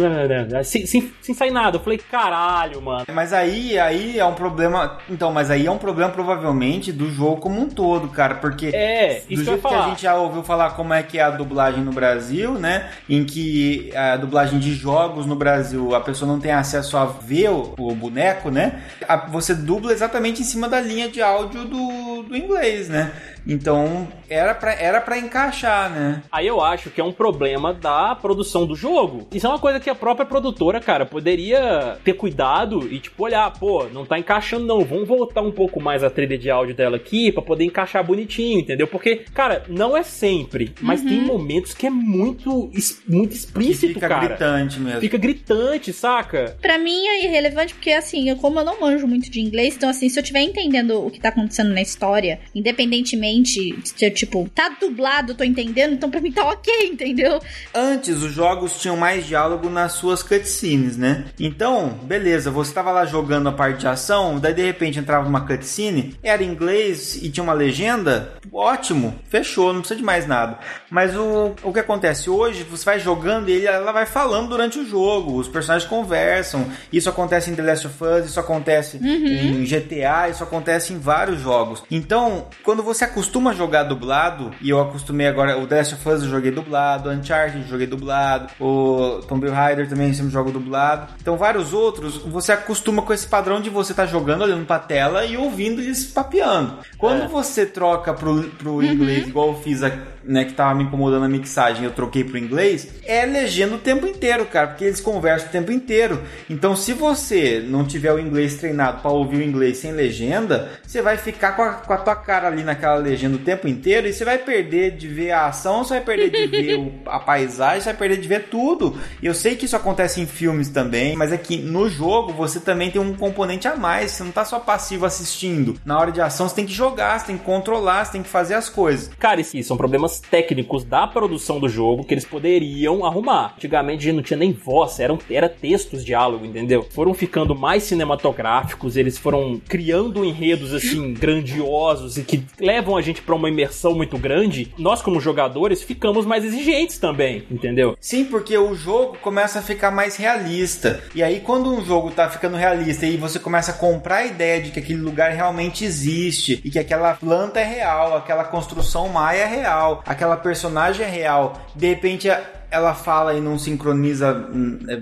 sem, 0.65 0.87
sem, 0.87 1.13
sem 1.21 1.35
sair 1.35 1.51
nada. 1.51 1.77
Eu 1.77 1.81
falei, 1.81 1.99
caralho, 1.99 2.81
mano. 2.81 3.07
Mas 3.13 3.33
aí, 3.33 3.79
aí 3.79 4.19
é 4.19 4.25
um 4.25 4.35
problema. 4.35 4.99
Então, 5.09 5.33
mas 5.33 5.51
aí 5.51 5.67
é 5.67 5.71
um 5.71 5.79
problema 5.79 6.11
provavelmente 6.11 6.93
do 6.93 7.11
jogo 7.11 7.41
como 7.41 7.61
um 7.61 7.69
todo, 7.69 8.09
cara. 8.09 8.37
Porque 8.37 8.71
é, 8.75 9.23
do 9.29 9.45
jeito 9.45 9.63
que, 9.63 9.69
que 9.69 9.75
a 9.75 9.89
gente 9.89 10.03
já 10.03 10.17
ouviu 10.17 10.43
falar 10.43 10.71
como 10.71 10.93
é 10.93 11.03
que 11.03 11.19
é 11.19 11.23
a 11.23 11.31
dublagem 11.31 11.83
no 11.83 11.93
Brasil, 11.93 12.55
né? 12.55 12.91
Em 13.09 13.25
que 13.25 13.91
a 13.95 14.17
dublagem 14.17 14.59
de 14.59 14.75
jogos 14.75 15.27
no 15.27 15.37
Brasil 15.37 15.95
a 15.95 16.01
pessoa 16.01 16.31
não 16.31 16.41
tem 16.41 16.53
acesso 16.53 16.97
a 16.97 17.05
ver 17.05 17.51
o, 17.51 17.75
o 17.79 17.95
boneco, 17.95 18.51
né? 18.51 18.83
você 19.31 19.55
dubla 19.55 19.93
exatamente 19.93 20.43
em 20.43 20.45
cima 20.45 20.69
da 20.69 20.81
linha 20.81 21.09
de 21.15 21.23
áudio 21.23 21.65
do, 21.65 22.23
do 22.25 22.37
inglês, 22.37 22.89
né? 22.89 23.13
Então, 23.47 24.09
era 24.29 24.55
pra, 24.55 24.73
era 24.73 25.01
pra 25.01 25.19
encaixar, 25.19 25.91
né? 25.91 26.23
Aí 26.33 26.47
eu 26.47 26.61
acho 26.61 26.91
que 26.91 27.01
é 27.01 27.05
um 27.05 27.13
problema 27.13 27.73
da 27.75 28.15
produção 28.15 28.67
do 28.67 28.75
jogo. 28.75 29.29
Isso 29.33 29.47
é 29.47 29.49
uma 29.49 29.59
coisa 29.59 29.79
que 29.79 29.91
a 29.91 29.95
própria 29.95 30.27
produtora, 30.27 30.81
cara, 30.81 31.05
poderia 31.05 31.99
ter 32.03 32.15
cuidado 32.15 32.93
e, 32.93 32.99
tipo, 32.99 33.23
olhar, 33.25 33.51
pô, 33.53 33.87
não 33.93 34.05
tá 34.05 34.19
encaixando 34.19 34.65
não, 34.65 34.85
vamos 34.85 35.07
voltar 35.07 35.43
um 35.43 35.53
pouco 35.53 35.81
mais 35.81 36.03
a 36.03 36.11
trilha 36.11 36.39
de 36.39 36.51
áudio 36.51 36.75
dela 36.75 36.97
aqui 36.97 37.31
pra 37.31 37.43
poder 37.43 37.65
encaixar 37.65 38.05
bonitinho, 38.05 38.61
entendeu? 38.61 38.87
Porque, 38.87 39.17
cara, 39.35 39.65
não 39.69 39.97
é 39.97 40.03
sempre, 40.03 40.75
mas 40.81 41.01
uhum. 41.03 41.09
tem 41.09 41.21
momentos 41.21 41.75
que 41.75 41.87
é 41.87 41.91
muito, 41.91 42.71
muito 43.07 43.33
explícito, 43.33 43.89
que 43.89 43.95
fica 43.95 44.09
cara. 44.09 44.23
Fica 44.23 44.35
gritante 44.35 44.81
mesmo. 44.81 45.01
Fica 45.01 45.19
gritante, 45.19 45.93
saca? 45.93 46.57
Pra 46.61 46.79
mim 46.79 47.07
é 47.07 47.25
irrelevante 47.25 47.75
porque, 47.75 47.91
assim, 47.91 48.35
como 48.37 48.61
eu 48.61 48.65
não 48.65 48.81
manjo 48.81 49.07
muito 49.07 49.31
de 49.31 49.41
inglês, 49.41 49.77
então, 49.77 49.89
assim, 49.89 50.09
se 50.09 50.19
eu 50.19 50.23
estiver 50.23 50.41
entendendo 50.41 51.05
o 51.05 51.11
que 51.11 51.21
tá 51.21 51.29
acontecendo 51.29 51.73
na 51.73 51.83
história, 51.83 52.41
independentemente 52.55 53.34
realmente, 53.35 54.11
tipo, 54.13 54.49
tá 54.55 54.77
dublado, 54.81 55.35
tô 55.35 55.45
entendendo, 55.45 55.95
então 55.95 56.11
pra 56.11 56.21
mim 56.21 56.33
tá 56.33 56.45
ok, 56.49 56.87
entendeu? 56.87 57.41
Antes, 57.75 58.23
os 58.23 58.33
jogos 58.33 58.81
tinham 58.81 58.97
mais 58.97 59.27
diálogo 59.27 59.69
nas 59.69 59.93
suas 59.93 60.23
cutscenes, 60.23 60.97
né? 60.97 61.25
Então, 61.39 61.99
beleza, 62.03 62.51
você 62.51 62.73
tava 62.73 62.91
lá 62.93 63.05
jogando 63.05 63.49
a 63.49 63.53
parte 63.53 63.81
de 63.81 63.89
ação, 63.89 64.39
daí 64.39 64.55
de 64.55 64.63
repente 64.63 64.99
entrava 64.99 65.29
uma 65.29 65.47
cutscene, 65.47 66.17
era 66.23 66.43
em 66.43 66.49
inglês 66.49 67.17
e 67.17 67.31
tinha 67.31 67.45
uma 67.45 67.53
legenda, 67.53 68.35
ótimo, 68.53 69.15
fechou, 69.29 69.73
não 69.73 69.81
precisa 69.81 69.99
de 69.99 70.05
mais 70.05 70.27
nada. 70.27 70.59
Mas 70.91 71.17
o, 71.17 71.55
o 71.63 71.73
que 71.73 71.81
acontece 71.81 72.31
hoje, 72.31 72.63
você 72.65 72.85
vai 72.85 72.99
jogando 72.99 73.49
e 73.49 73.53
ele, 73.53 73.67
ela 73.67 73.93
vai 73.93 74.07
falando 74.07 74.49
durante 74.49 74.79
o 74.79 74.87
jogo, 74.87 75.37
os 75.37 75.49
personagens 75.49 75.89
conversam, 75.89 76.67
isso 76.93 77.09
acontece 77.09 77.51
em 77.51 77.55
The 77.55 77.63
Last 77.63 77.87
of 77.87 78.05
Us, 78.05 78.27
isso 78.27 78.41
acontece 78.41 78.99
uhum. 78.99 79.63
em 79.63 79.65
GTA, 79.65 80.29
isso 80.31 80.43
acontece 80.43 80.93
em 80.93 80.99
vários 80.99 81.41
jogos. 81.41 81.83
Então, 81.91 82.47
quando 82.63 82.83
você 82.83 83.05
acostuma 83.05 83.24
costuma 83.25 83.55
jogar 83.55 83.85
dublado, 83.85 84.51
e 84.61 84.69
eu 84.69 84.79
acostumei 84.79 85.27
agora, 85.27 85.57
o 85.57 85.67
Last 85.69 85.95
of 85.95 86.09
Us 86.09 86.23
eu 86.23 86.29
joguei 86.29 86.51
dublado, 86.51 87.09
Uncharted 87.11 87.63
eu 87.63 87.69
joguei 87.69 87.87
dublado, 87.87 88.51
o 88.61 89.23
Tomb 89.27 89.49
Raider 89.49 89.89
também 89.89 90.13
sempre 90.13 90.31
jogo 90.31 90.51
dublado. 90.51 91.09
Então 91.21 91.39
vários 91.39 91.73
outros, 91.73 92.19
você 92.19 92.53
acostuma 92.53 93.01
com 93.01 93.15
esse 93.15 93.27
padrão 93.27 93.63
de 93.63 93.71
você 93.71 93.93
estar 93.93 94.05
tá 94.05 94.13
jogando, 94.13 94.43
olhando 94.43 94.67
pra 94.67 94.79
tela 94.79 95.25
e 95.25 95.39
ouvindo 95.39 95.81
eles 95.81 96.05
papeando. 96.05 96.75
Quando 96.99 97.23
é. 97.23 97.29
você 97.29 97.65
troca 97.65 98.13
pro, 98.13 98.43
pro 98.51 98.83
inglês, 98.83 99.23
uhum. 99.23 99.29
igual 99.31 99.49
eu 99.49 99.55
fiz 99.55 99.83
aqui, 99.83 99.99
né, 100.27 100.45
que 100.45 100.53
tava 100.53 100.75
me 100.75 100.85
incomodando 100.85 101.25
a 101.25 101.29
mixagem, 101.29 101.85
eu 101.85 101.91
troquei 101.91 102.25
pro 102.25 102.39
inglês, 102.39 102.89
é 103.05 103.25
legenda 103.27 103.75
o 103.75 103.79
tempo 103.79 104.07
inteiro, 104.07 104.47
cara, 104.47 104.69
porque 104.69 104.85
eles 104.85 105.01
conversam 105.01 105.49
o 105.49 105.53
tempo 105.53 105.73
inteiro. 105.73 106.23
Então, 106.49 106.75
se 106.77 106.93
você 106.93 107.63
não 107.67 107.85
tiver 107.85 108.13
o 108.13 108.19
inglês 108.19 108.55
treinado 108.55 109.01
para 109.01 109.11
ouvir 109.11 109.39
o 109.39 109.43
inglês 109.43 109.79
sem 109.79 109.93
legenda, 109.93 110.71
você 110.87 111.03
vai 111.03 111.17
ficar 111.17 111.53
com 111.53 111.63
a, 111.63 111.73
com 111.75 111.93
a 111.93 111.99
tua 111.99 112.17
cara 112.17 112.49
ali 112.49 112.63
naquela 112.63 112.97
legenda 112.97 113.37
o 113.37 113.41
tempo 113.41 113.69
inteiro 113.69 114.07
e 114.07 114.13
você 114.13 114.25
vai 114.25 114.39
perder 114.39 114.97
de 114.97 115.09
ver 115.09 115.33
a 115.33 115.47
ação, 115.47 115.85
você 115.85 115.95
vai 115.95 116.03
perder 116.03 116.31
de 116.31 116.47
ver 116.47 116.79
o, 116.79 116.93
a 117.07 117.19
paisagem, 117.19 117.81
você 117.81 117.91
vai 117.91 117.99
perder 117.99 118.21
de 118.21 118.29
ver 118.29 118.49
tudo. 118.49 118.99
Eu 119.23 119.35
sei 119.35 119.57
que 119.57 119.65
isso 119.65 119.77
acontece 119.77 120.21
em 120.21 120.27
filmes 120.27 120.69
também, 120.69 121.17
mas 121.17 121.33
é 121.33 121.37
que 121.37 121.57
no 121.59 121.89
jogo 121.89 122.33
você 122.33 122.61
também 122.61 122.91
tem 122.91 123.01
um 123.01 123.15
componente 123.15 123.69
a 123.69 123.77
mais, 123.77 124.13
você 124.13 124.25
não 124.25 124.33
tá 124.33 124.45
só 124.45 124.59
passivo 124.59 125.07
assistindo. 125.07 125.79
Na 125.85 125.99
hora 125.99 126.13
de 126.13 126.21
ação 126.21 126.49
você 126.49 126.55
tem 126.55 126.67
que 126.67 126.73
jogar, 126.73 127.19
você 127.19 127.27
tem 127.27 127.39
que 127.39 127.45
controlar, 127.45 128.05
você 128.05 128.13
tem 128.13 128.23
que 128.23 128.29
fazer 128.29 128.55
as 128.55 128.69
coisas. 128.69 129.11
Cara, 129.19 129.41
isso 129.41 129.63
são 129.63 129.77
problemas 129.77 130.14
problemas 130.15 130.21
técnicos 130.21 130.85
da 130.85 131.07
produção 131.07 131.59
do 131.59 131.69
jogo 131.69 132.05
que 132.05 132.15
eles 132.15 132.25
poderiam 132.25 133.05
arrumar. 133.05 133.55
Antigamente 133.57 134.11
não 134.13 134.23
tinha 134.23 134.37
nem 134.37 134.53
voz, 134.53 135.01
eram, 135.01 135.19
era 135.31 135.49
textos, 135.49 136.05
diálogo, 136.05 136.45
entendeu? 136.45 136.87
Foram 136.91 137.15
ficando 137.15 137.55
mais 137.55 137.85
cinematográficos, 137.85 138.97
eles 138.97 139.17
foram 139.17 139.61
criando 139.69 140.25
enredos 140.25 140.75
assim 140.75 141.15
grandiosos 141.15 142.19
e 142.19 142.23
que 142.23 142.45
levam 142.59 142.97
a 142.97 143.03
gente 143.03 143.23
para 143.23 143.35
uma 143.35 143.49
imersão 143.49 143.95
muito 143.95 144.19
grande. 144.19 144.73
Nós 144.79 145.01
como 145.01 145.21
jogadores 145.21 145.83
ficamos 145.83 146.27
mais 146.27 146.45
exigentes 146.45 146.99
também, 146.99 147.45
entendeu? 147.51 147.97
Sim, 148.01 148.25
porque 148.25 148.57
o 148.57 148.75
jogo 148.75 149.17
começa 149.21 149.61
a 149.61 149.63
ficar 149.63 149.91
mais 149.91 150.17
realista. 150.17 151.03
E 151.15 151.23
aí 151.23 151.41
quando 151.41 151.73
um 151.73 151.85
jogo 151.85 152.11
tá 152.11 152.29
ficando 152.29 152.57
realista 152.57 153.07
e 153.07 153.17
você 153.17 153.39
começa 153.39 153.73
a 153.73 153.75
comprar 153.75 154.17
a 154.17 154.27
ideia 154.27 154.61
de 154.61 154.71
que 154.71 154.81
aquele 154.81 155.01
lugar 155.01 155.33
realmente 155.33 155.85
existe 155.85 156.61
e 156.65 156.71
que 156.71 156.79
aquela 156.79 157.15
planta 157.15 157.61
é 157.61 157.65
real, 157.65 158.17
aquela 158.17 158.45
construção 158.45 159.09
maia 159.09 159.43
é 159.43 159.47
real, 159.47 160.03
aquela 160.07 160.37
personagem 160.37 161.09
real, 161.09 161.59
de 161.75 161.89
repente 161.89 162.29
ela 162.75 162.93
fala 162.93 163.35
e 163.35 163.41
não 163.41 163.59
sincroniza 163.59 164.49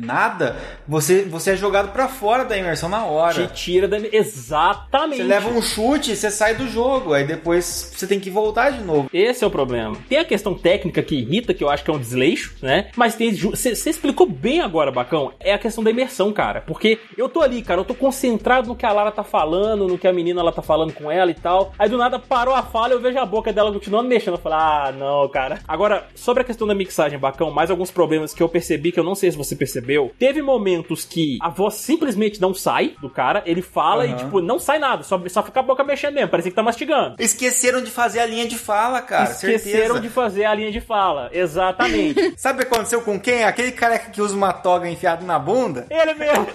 nada, 0.00 0.56
você, 0.86 1.22
você 1.22 1.52
é 1.52 1.56
jogado 1.56 1.90
para 1.92 2.06
fora 2.06 2.44
da 2.44 2.56
imersão 2.56 2.88
na 2.88 3.04
hora. 3.04 3.46
Te 3.46 3.54
tira 3.54 3.88
da. 3.88 3.98
Exatamente. 3.98 5.22
Você 5.22 5.24
leva 5.24 5.48
um 5.48 5.62
chute, 5.62 6.14
você 6.14 6.30
sai 6.30 6.54
do 6.54 6.68
jogo, 6.68 7.14
aí 7.14 7.24
depois 7.24 7.92
você 7.96 8.06
tem 8.06 8.20
que 8.20 8.30
voltar 8.30 8.70
de 8.70 8.82
novo. 8.82 9.08
Esse 9.12 9.42
é 9.42 9.46
o 9.46 9.50
problema. 9.50 9.96
Tem 10.08 10.18
a 10.18 10.24
questão 10.24 10.54
técnica 10.54 11.02
que 11.02 11.16
irrita, 11.16 11.54
que 11.54 11.64
eu 11.64 11.70
acho 11.70 11.82
que 11.82 11.90
é 11.90 11.94
um 11.94 11.98
desleixo, 11.98 12.54
né? 12.60 12.90
Mas 12.94 13.14
tem. 13.14 13.32
Você 13.32 13.70
explicou 13.70 14.26
bem 14.28 14.60
agora, 14.60 14.90
Bacão, 14.90 15.32
é 15.40 15.54
a 15.54 15.58
questão 15.58 15.82
da 15.82 15.90
imersão, 15.90 16.32
cara. 16.32 16.60
Porque 16.60 16.98
eu 17.16 17.28
tô 17.28 17.40
ali, 17.40 17.62
cara, 17.62 17.80
eu 17.80 17.84
tô 17.84 17.94
concentrado 17.94 18.68
no 18.68 18.76
que 18.76 18.84
a 18.84 18.92
Lara 18.92 19.10
tá 19.10 19.24
falando, 19.24 19.88
no 19.88 19.96
que 19.96 20.06
a 20.06 20.12
menina 20.12 20.40
ela 20.40 20.52
tá 20.52 20.62
falando 20.62 20.92
com 20.92 21.10
ela 21.10 21.30
e 21.30 21.34
tal. 21.34 21.72
Aí 21.78 21.88
do 21.88 21.96
nada 21.96 22.18
parou 22.18 22.54
a 22.54 22.62
fala, 22.62 22.92
eu 22.92 23.00
vejo 23.00 23.18
a 23.18 23.24
boca 23.24 23.52
dela 23.52 23.72
continuando 23.72 24.08
mexendo. 24.08 24.34
Eu 24.34 24.40
falo, 24.40 24.56
ah, 24.56 24.92
não, 24.96 25.28
cara. 25.28 25.60
Agora, 25.66 26.06
sobre 26.14 26.42
a 26.42 26.44
questão 26.44 26.66
da 26.66 26.74
mixagem, 26.74 27.18
Bacão, 27.18 27.50
mais 27.50 27.61
alguns 27.70 27.90
problemas 27.90 28.34
que 28.34 28.42
eu 28.42 28.48
percebi, 28.48 28.92
que 28.92 29.00
eu 29.00 29.04
não 29.04 29.14
sei 29.14 29.30
se 29.30 29.36
você 29.36 29.54
percebeu. 29.54 30.12
Teve 30.18 30.42
momentos 30.42 31.04
que 31.04 31.38
a 31.40 31.48
voz 31.48 31.74
simplesmente 31.74 32.40
não 32.40 32.54
sai 32.54 32.94
do 33.00 33.10
cara, 33.10 33.42
ele 33.46 33.62
fala 33.62 34.04
uhum. 34.04 34.12
e, 34.12 34.16
tipo, 34.16 34.40
não 34.40 34.58
sai 34.58 34.78
nada, 34.78 35.02
só, 35.02 35.20
só 35.28 35.42
fica 35.42 35.60
a 35.60 35.62
boca 35.62 35.84
mexendo 35.84 36.14
mesmo, 36.14 36.28
parece 36.28 36.50
que 36.50 36.56
tá 36.56 36.62
mastigando. 36.62 37.16
Esqueceram 37.18 37.82
de 37.82 37.90
fazer 37.90 38.20
a 38.20 38.26
linha 38.26 38.46
de 38.46 38.56
fala, 38.56 39.00
cara. 39.00 39.30
Esqueceram 39.30 39.78
certeza. 39.78 40.00
de 40.00 40.08
fazer 40.08 40.44
a 40.44 40.54
linha 40.54 40.72
de 40.72 40.80
fala, 40.80 41.30
exatamente. 41.32 42.34
Sabe 42.36 42.62
o 42.62 42.66
que 42.66 42.72
aconteceu 42.72 43.02
com 43.02 43.18
quem? 43.18 43.44
Aquele 43.44 43.72
careca 43.72 44.10
que 44.10 44.20
usa 44.20 44.34
uma 44.34 44.52
toga 44.52 44.88
enfiada 44.88 45.24
na 45.24 45.38
bunda? 45.38 45.86
Ele 45.90 46.14
mesmo. 46.14 46.46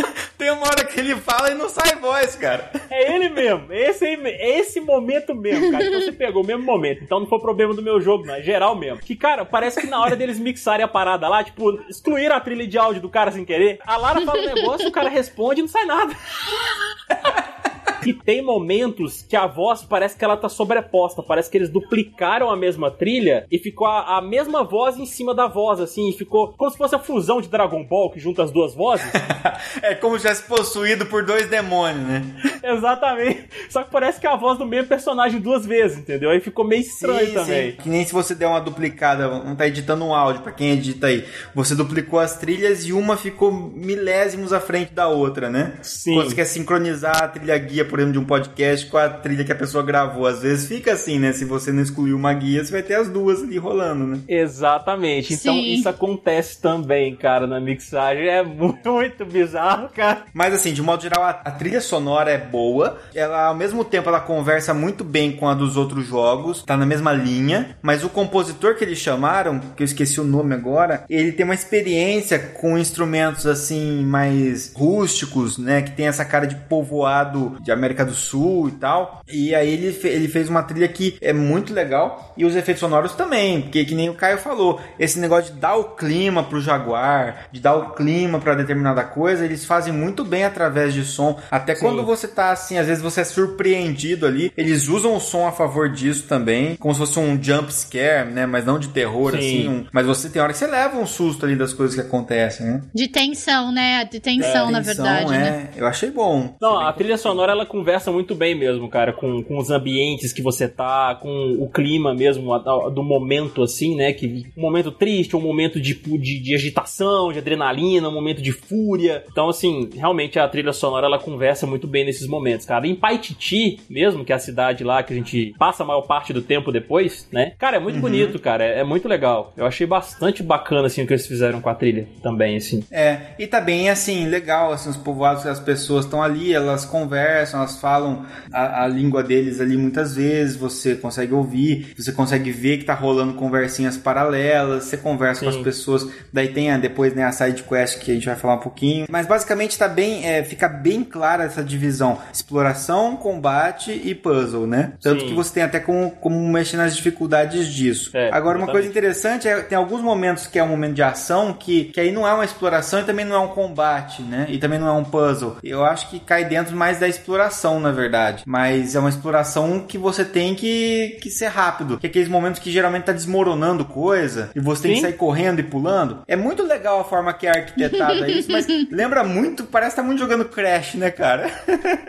Tem 0.42 0.50
uma 0.50 0.66
hora 0.66 0.84
que 0.84 0.98
ele 0.98 1.14
fala 1.14 1.52
e 1.52 1.54
não 1.54 1.68
sai 1.68 1.94
voz, 1.94 2.34
cara. 2.34 2.68
É 2.90 3.14
ele 3.14 3.28
mesmo. 3.28 3.72
Esse, 3.72 4.04
é 4.06 4.58
esse 4.58 4.80
momento 4.80 5.36
mesmo, 5.36 5.70
cara. 5.70 5.84
Então 5.84 6.00
você 6.00 6.10
pegou 6.10 6.42
o 6.42 6.46
mesmo 6.46 6.64
momento. 6.64 7.04
Então 7.04 7.20
não 7.20 7.28
foi 7.28 7.38
problema 7.38 7.72
do 7.72 7.80
meu 7.80 8.00
jogo, 8.00 8.26
não. 8.26 8.34
É 8.34 8.42
geral 8.42 8.74
mesmo. 8.74 8.98
Que, 8.98 9.14
cara, 9.14 9.44
parece 9.44 9.80
que 9.80 9.86
na 9.86 10.00
hora 10.00 10.16
deles 10.16 10.40
mixarem 10.40 10.84
a 10.84 10.88
parada 10.88 11.28
lá, 11.28 11.44
tipo, 11.44 11.80
excluíram 11.88 12.34
a 12.34 12.40
trilha 12.40 12.66
de 12.66 12.76
áudio 12.76 13.00
do 13.00 13.08
cara 13.08 13.30
sem 13.30 13.44
querer. 13.44 13.78
A 13.86 13.96
Lara 13.96 14.20
fala 14.22 14.40
um 14.40 14.52
negócio, 14.52 14.88
o 14.88 14.92
cara 14.92 15.08
responde 15.08 15.60
e 15.60 15.62
não 15.62 15.68
sai 15.68 15.84
nada. 15.84 16.12
E 18.04 18.12
tem 18.12 18.42
momentos 18.42 19.24
que 19.28 19.36
a 19.36 19.46
voz 19.46 19.82
parece 19.82 20.16
que 20.16 20.24
ela 20.24 20.36
tá 20.36 20.48
sobreposta, 20.48 21.22
parece 21.22 21.48
que 21.48 21.56
eles 21.56 21.68
duplicaram 21.68 22.50
a 22.50 22.56
mesma 22.56 22.90
trilha 22.90 23.46
e 23.50 23.58
ficou 23.58 23.86
a, 23.86 24.18
a 24.18 24.20
mesma 24.20 24.64
voz 24.64 24.96
em 24.96 25.06
cima 25.06 25.32
da 25.32 25.46
voz, 25.46 25.78
assim, 25.78 26.10
e 26.10 26.12
ficou 26.12 26.52
como 26.56 26.70
se 26.70 26.76
fosse 26.76 26.94
a 26.96 26.98
fusão 26.98 27.40
de 27.40 27.48
Dragon 27.48 27.84
Ball 27.84 28.10
que 28.10 28.18
junta 28.18 28.42
as 28.42 28.50
duas 28.50 28.74
vozes. 28.74 29.06
é 29.82 29.94
como 29.94 30.16
se 30.16 30.22
tivesse 30.22 30.42
possuído 30.42 31.06
por 31.06 31.24
dois 31.24 31.48
demônios, 31.48 32.04
né? 32.04 32.22
Exatamente. 32.62 33.48
Só 33.68 33.82
que 33.82 33.90
parece 33.90 34.20
que 34.20 34.26
é 34.26 34.30
a 34.30 34.36
voz 34.36 34.58
do 34.58 34.66
mesmo 34.66 34.88
personagem 34.88 35.40
duas 35.40 35.64
vezes, 35.64 35.98
entendeu? 35.98 36.30
Aí 36.30 36.40
ficou 36.40 36.64
meio 36.64 36.82
estranho 36.82 37.28
sim, 37.28 37.34
também. 37.34 37.70
Sim. 37.70 37.76
Que 37.76 37.88
nem 37.88 38.04
se 38.04 38.12
você 38.12 38.34
der 38.34 38.46
uma 38.46 38.60
duplicada, 38.60 39.28
não 39.28 39.54
tá 39.54 39.66
editando 39.66 40.04
um 40.04 40.14
áudio, 40.14 40.42
para 40.42 40.52
quem 40.52 40.70
edita 40.70 41.06
aí. 41.06 41.24
Você 41.54 41.74
duplicou 41.74 42.18
as 42.18 42.36
trilhas 42.36 42.84
e 42.84 42.92
uma 42.92 43.16
ficou 43.16 43.52
milésimos 43.52 44.52
à 44.52 44.60
frente 44.60 44.92
da 44.92 45.08
outra, 45.08 45.48
né? 45.48 45.74
Sim. 45.82 46.14
Quando 46.14 46.30
você 46.30 46.34
quer 46.34 46.44
sincronizar 46.44 47.22
a 47.22 47.28
trilha 47.28 47.58
guia, 47.72 47.84
por 47.84 47.98
exemplo, 47.98 48.12
de 48.12 48.18
um 48.18 48.24
podcast 48.24 48.86
com 48.86 48.98
a 48.98 49.08
trilha 49.08 49.44
que 49.44 49.52
a 49.52 49.56
pessoa 49.56 49.82
gravou. 49.82 50.26
Às 50.26 50.42
vezes 50.42 50.68
fica 50.68 50.92
assim, 50.92 51.18
né? 51.18 51.32
Se 51.32 51.44
você 51.44 51.72
não 51.72 51.82
excluir 51.82 52.12
uma 52.12 52.32
guia, 52.34 52.62
você 52.62 52.70
vai 52.70 52.82
ter 52.82 52.94
as 52.94 53.08
duas 53.08 53.42
ali 53.42 53.56
rolando, 53.56 54.06
né? 54.06 54.20
Exatamente. 54.28 55.32
Então 55.32 55.54
sim. 55.54 55.74
isso 55.74 55.88
acontece 55.88 56.60
também, 56.60 57.16
cara, 57.16 57.46
na 57.46 57.58
mixagem. 57.58 58.28
É 58.28 58.42
muito 58.44 59.24
bizarro, 59.24 59.88
cara. 59.88 60.24
Mas 60.34 60.52
assim, 60.52 60.72
de 60.72 60.82
modo 60.82 61.02
geral, 61.02 61.24
a, 61.24 61.30
a 61.30 61.50
trilha 61.50 61.80
sonora 61.80 62.30
é 62.30 62.38
boa. 62.38 62.98
Ela, 63.14 63.46
ao 63.46 63.54
mesmo 63.54 63.84
tempo, 63.84 64.08
ela 64.08 64.20
conversa 64.20 64.74
muito 64.74 65.02
bem 65.02 65.32
com 65.32 65.48
a 65.48 65.54
dos 65.54 65.76
outros 65.76 66.06
jogos. 66.06 66.62
Tá 66.62 66.76
na 66.76 66.84
mesma 66.84 67.12
linha. 67.12 67.76
Mas 67.80 68.04
o 68.04 68.10
compositor 68.10 68.76
que 68.76 68.84
eles 68.84 68.98
chamaram, 68.98 69.58
que 69.74 69.82
eu 69.82 69.86
esqueci 69.86 70.20
o 70.20 70.24
nome 70.24 70.54
agora, 70.54 71.04
ele 71.08 71.32
tem 71.32 71.44
uma 71.44 71.54
experiência 71.54 72.38
com 72.38 72.76
instrumentos 72.76 73.46
assim 73.46 74.04
mais 74.04 74.72
rústicos, 74.74 75.56
né? 75.56 75.80
Que 75.80 75.92
tem 75.92 76.06
essa 76.06 76.24
cara 76.24 76.46
de 76.46 76.56
povoado 76.56 77.56
de 77.62 77.70
América 77.70 78.04
do 78.04 78.14
Sul 78.14 78.68
e 78.68 78.72
tal. 78.72 79.22
E 79.28 79.54
aí 79.54 79.70
ele, 79.70 79.92
fe 79.92 80.08
ele 80.08 80.28
fez 80.28 80.48
uma 80.48 80.62
trilha 80.62 80.88
que 80.88 81.16
é 81.20 81.32
muito 81.32 81.72
legal. 81.72 82.32
E 82.36 82.44
os 82.44 82.56
efeitos 82.56 82.80
sonoros 82.80 83.14
também, 83.14 83.62
porque 83.62 83.84
que 83.84 83.94
nem 83.94 84.08
o 84.08 84.14
Caio 84.14 84.38
falou, 84.38 84.80
esse 84.98 85.18
negócio 85.18 85.54
de 85.54 85.60
dar 85.60 85.76
o 85.76 85.96
clima 85.96 86.42
pro 86.42 86.60
Jaguar, 86.60 87.46
de 87.52 87.60
dar 87.60 87.74
o 87.74 87.90
clima 87.90 88.38
para 88.38 88.54
determinada 88.54 89.04
coisa, 89.04 89.44
eles 89.44 89.64
fazem 89.64 89.92
muito 89.92 90.24
bem 90.24 90.44
através 90.44 90.92
de 90.92 91.04
som. 91.04 91.38
Até 91.50 91.74
Sim. 91.74 91.82
quando 91.82 92.04
você 92.04 92.26
tá 92.26 92.50
assim, 92.50 92.78
às 92.78 92.86
vezes 92.86 93.02
você 93.02 93.20
é 93.20 93.24
surpreendido 93.24 94.26
ali, 94.26 94.52
eles 94.56 94.88
usam 94.88 95.14
o 95.16 95.20
som 95.20 95.46
a 95.46 95.52
favor 95.52 95.88
disso 95.88 96.26
também, 96.28 96.76
como 96.76 96.92
se 96.94 97.00
fosse 97.00 97.18
um 97.18 97.40
jump 97.42 97.72
scare, 97.72 98.30
né? 98.30 98.46
Mas 98.46 98.64
não 98.64 98.78
de 98.78 98.88
terror, 98.88 99.32
Sim. 99.32 99.38
assim. 99.38 99.68
Um... 99.68 99.86
mas 99.92 100.06
você 100.06 100.28
tem 100.28 100.40
hora 100.40 100.52
que 100.52 100.58
você 100.58 100.66
leva 100.66 100.98
um 100.98 101.06
susto 101.06 101.46
ali 101.46 101.56
das 101.56 101.72
coisas 101.72 101.94
que 101.94 102.00
acontecem, 102.00 102.66
né? 102.66 102.82
De 102.94 103.08
tensão, 103.08 103.72
né? 103.72 104.04
De 104.04 104.20
tensão, 104.20 104.68
é, 104.68 104.72
na 104.72 104.82
tensão, 104.82 105.04
verdade. 105.04 105.34
É. 105.34 105.38
Né? 105.38 105.68
Eu 105.76 105.86
achei 105.86 106.10
bom. 106.10 106.56
Não, 106.60 106.78
a 106.78 106.92
trilha 106.92 107.16
sonora 107.16 107.51
ela 107.52 107.66
conversa 107.66 108.10
muito 108.10 108.34
bem 108.34 108.54
mesmo, 108.54 108.88
cara, 108.88 109.12
com, 109.12 109.42
com 109.42 109.58
os 109.58 109.70
ambientes 109.70 110.32
que 110.32 110.42
você 110.42 110.68
tá, 110.68 111.14
com 111.14 111.56
o 111.58 111.68
clima 111.68 112.14
mesmo 112.14 112.58
do 112.90 113.02
momento, 113.02 113.62
assim, 113.62 113.94
né? 113.96 114.12
Que 114.12 114.46
um 114.56 114.60
momento 114.60 114.90
triste, 114.90 115.36
um 115.36 115.40
momento 115.40 115.80
de, 115.80 115.94
de, 115.94 116.40
de 116.40 116.54
agitação, 116.54 117.32
de 117.32 117.38
adrenalina, 117.38 118.08
um 118.08 118.14
momento 118.14 118.42
de 118.42 118.52
fúria. 118.52 119.24
Então, 119.30 119.48
assim, 119.48 119.90
realmente 119.94 120.38
a 120.38 120.48
trilha 120.48 120.72
sonora 120.72 121.06
ela 121.06 121.18
conversa 121.18 121.66
muito 121.66 121.86
bem 121.86 122.04
nesses 122.04 122.26
momentos, 122.26 122.66
cara. 122.66 122.86
Em 122.86 122.94
Paititi, 122.94 123.80
mesmo, 123.88 124.24
que 124.24 124.32
é 124.32 124.36
a 124.36 124.38
cidade 124.38 124.84
lá 124.84 125.02
que 125.02 125.12
a 125.12 125.16
gente 125.16 125.54
passa 125.58 125.82
a 125.82 125.86
maior 125.86 126.02
parte 126.02 126.32
do 126.32 126.42
tempo 126.42 126.72
depois, 126.72 127.28
né? 127.32 127.52
Cara, 127.58 127.76
é 127.76 127.80
muito 127.80 127.96
uhum. 127.96 128.02
bonito, 128.02 128.38
cara. 128.38 128.64
É, 128.64 128.80
é, 128.80 128.84
muito 128.84 129.08
legal. 129.08 129.52
Eu 129.56 129.66
achei 129.66 129.86
bastante 129.86 130.42
bacana, 130.42 130.86
assim, 130.86 131.02
o 131.02 131.06
que 131.06 131.12
eles 131.12 131.26
fizeram 131.26 131.60
com 131.60 131.68
a 131.68 131.74
trilha 131.74 132.06
também, 132.22 132.56
assim. 132.56 132.84
É, 132.90 133.18
e 133.38 133.46
tá 133.46 133.60
bem, 133.60 133.90
assim, 133.90 134.26
legal, 134.26 134.72
assim, 134.72 134.90
os 134.90 134.96
povoados, 134.96 135.46
as 135.46 135.60
pessoas 135.60 136.04
estão 136.04 136.22
ali, 136.22 136.52
elas 136.52 136.84
conversam, 136.84 137.41
elas 137.50 137.78
falam 137.78 138.24
a, 138.52 138.84
a, 138.84 138.88
língua 138.88 139.22
deles 139.22 139.60
ali 139.60 139.76
muitas 139.76 140.14
vezes, 140.16 140.56
você 140.56 140.94
consegue 140.94 141.32
ouvir, 141.32 141.92
você 141.96 142.12
consegue 142.12 142.50
ver 142.50 142.78
que 142.78 142.84
tá 142.84 142.94
rolando 142.94 143.34
conversinhas 143.34 143.96
paralelas, 143.96 144.84
você 144.84 144.96
conversa 144.96 145.40
Sim. 145.40 145.46
com 145.46 145.58
as 145.58 145.62
pessoas, 145.62 146.08
daí 146.32 146.48
tem 146.48 146.70
a, 146.70 146.78
depois, 146.78 147.14
né, 147.14 147.24
a 147.24 147.32
side 147.32 147.62
quest 147.62 147.98
que 147.98 148.10
a 148.10 148.14
gente 148.14 148.26
vai 148.26 148.36
falar 148.36 148.54
um 148.54 148.60
pouquinho, 148.60 149.06
mas 149.08 149.26
basicamente 149.26 149.78
tá 149.78 149.88
bem, 149.88 150.26
é, 150.26 150.42
fica 150.42 150.68
bem 150.68 151.04
clara 151.04 151.44
essa 151.44 151.62
divisão, 151.62 152.18
exploração, 152.32 153.16
combate 153.16 153.90
e 153.92 154.14
puzzle, 154.14 154.66
né? 154.66 154.92
Tanto 155.00 155.22
Sim. 155.22 155.28
que 155.28 155.34
você 155.34 155.54
tem 155.54 155.62
até 155.62 155.80
como, 155.80 156.10
como 156.10 156.36
mexer 156.48 156.76
nas 156.76 156.94
dificuldades 156.94 157.66
disso. 157.68 158.10
É, 158.14 158.30
Agora, 158.32 158.58
uma 158.58 158.66
coisa 158.66 158.88
interessante 158.88 159.48
é 159.48 159.60
tem 159.60 159.76
alguns 159.76 160.00
momentos 160.00 160.46
que 160.46 160.58
é 160.58 160.64
um 160.64 160.68
momento 160.68 160.94
de 160.94 161.02
ação 161.02 161.52
que, 161.52 161.84
que 161.84 162.00
aí 162.00 162.12
não 162.12 162.26
é 162.26 162.32
uma 162.32 162.44
exploração 162.44 163.00
e 163.00 163.04
também 163.04 163.24
não 163.24 163.36
é 163.36 163.38
um 163.38 163.48
combate, 163.48 164.22
né? 164.22 164.46
E 164.48 164.58
também 164.58 164.78
não 164.78 164.88
é 164.88 164.92
um 164.92 165.04
puzzle. 165.04 165.56
Eu 165.62 165.84
acho 165.84 166.10
que 166.10 166.18
cai 166.18 166.44
dentro 166.44 166.76
mais 166.76 166.98
da 166.98 167.08
exploração, 167.08 167.31
na 167.80 167.90
verdade. 167.90 168.44
Mas 168.46 168.94
é 168.94 169.00
uma 169.00 169.08
exploração 169.08 169.80
que 169.86 169.98
você 169.98 170.24
tem 170.24 170.54
que, 170.54 171.18
que 171.20 171.30
ser 171.30 171.48
rápido. 171.48 171.98
Que 171.98 172.06
é 172.06 172.10
aqueles 172.10 172.28
momentos 172.28 172.60
que 172.60 172.70
geralmente 172.70 173.04
tá 173.04 173.12
desmoronando 173.12 173.84
coisa 173.84 174.50
e 174.54 174.60
você 174.60 174.82
tem 174.82 174.90
Sim. 174.92 174.96
que 174.96 175.06
sair 175.08 175.16
correndo 175.16 175.60
e 175.60 175.62
pulando. 175.62 176.22
É 176.26 176.36
muito 176.36 176.62
legal 176.62 177.00
a 177.00 177.04
forma 177.04 177.32
que 177.32 177.46
é 177.46 177.50
arquitetada 177.50 178.28
isso, 178.28 178.50
mas 178.50 178.66
lembra 178.90 179.24
muito, 179.24 179.64
parece 179.64 179.96
que 179.96 179.96
tá 179.96 180.06
muito 180.06 180.18
jogando 180.18 180.44
Crash, 180.44 180.94
né, 180.94 181.10
cara? 181.10 181.50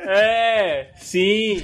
É, 0.06 0.88
sim. 0.96 1.62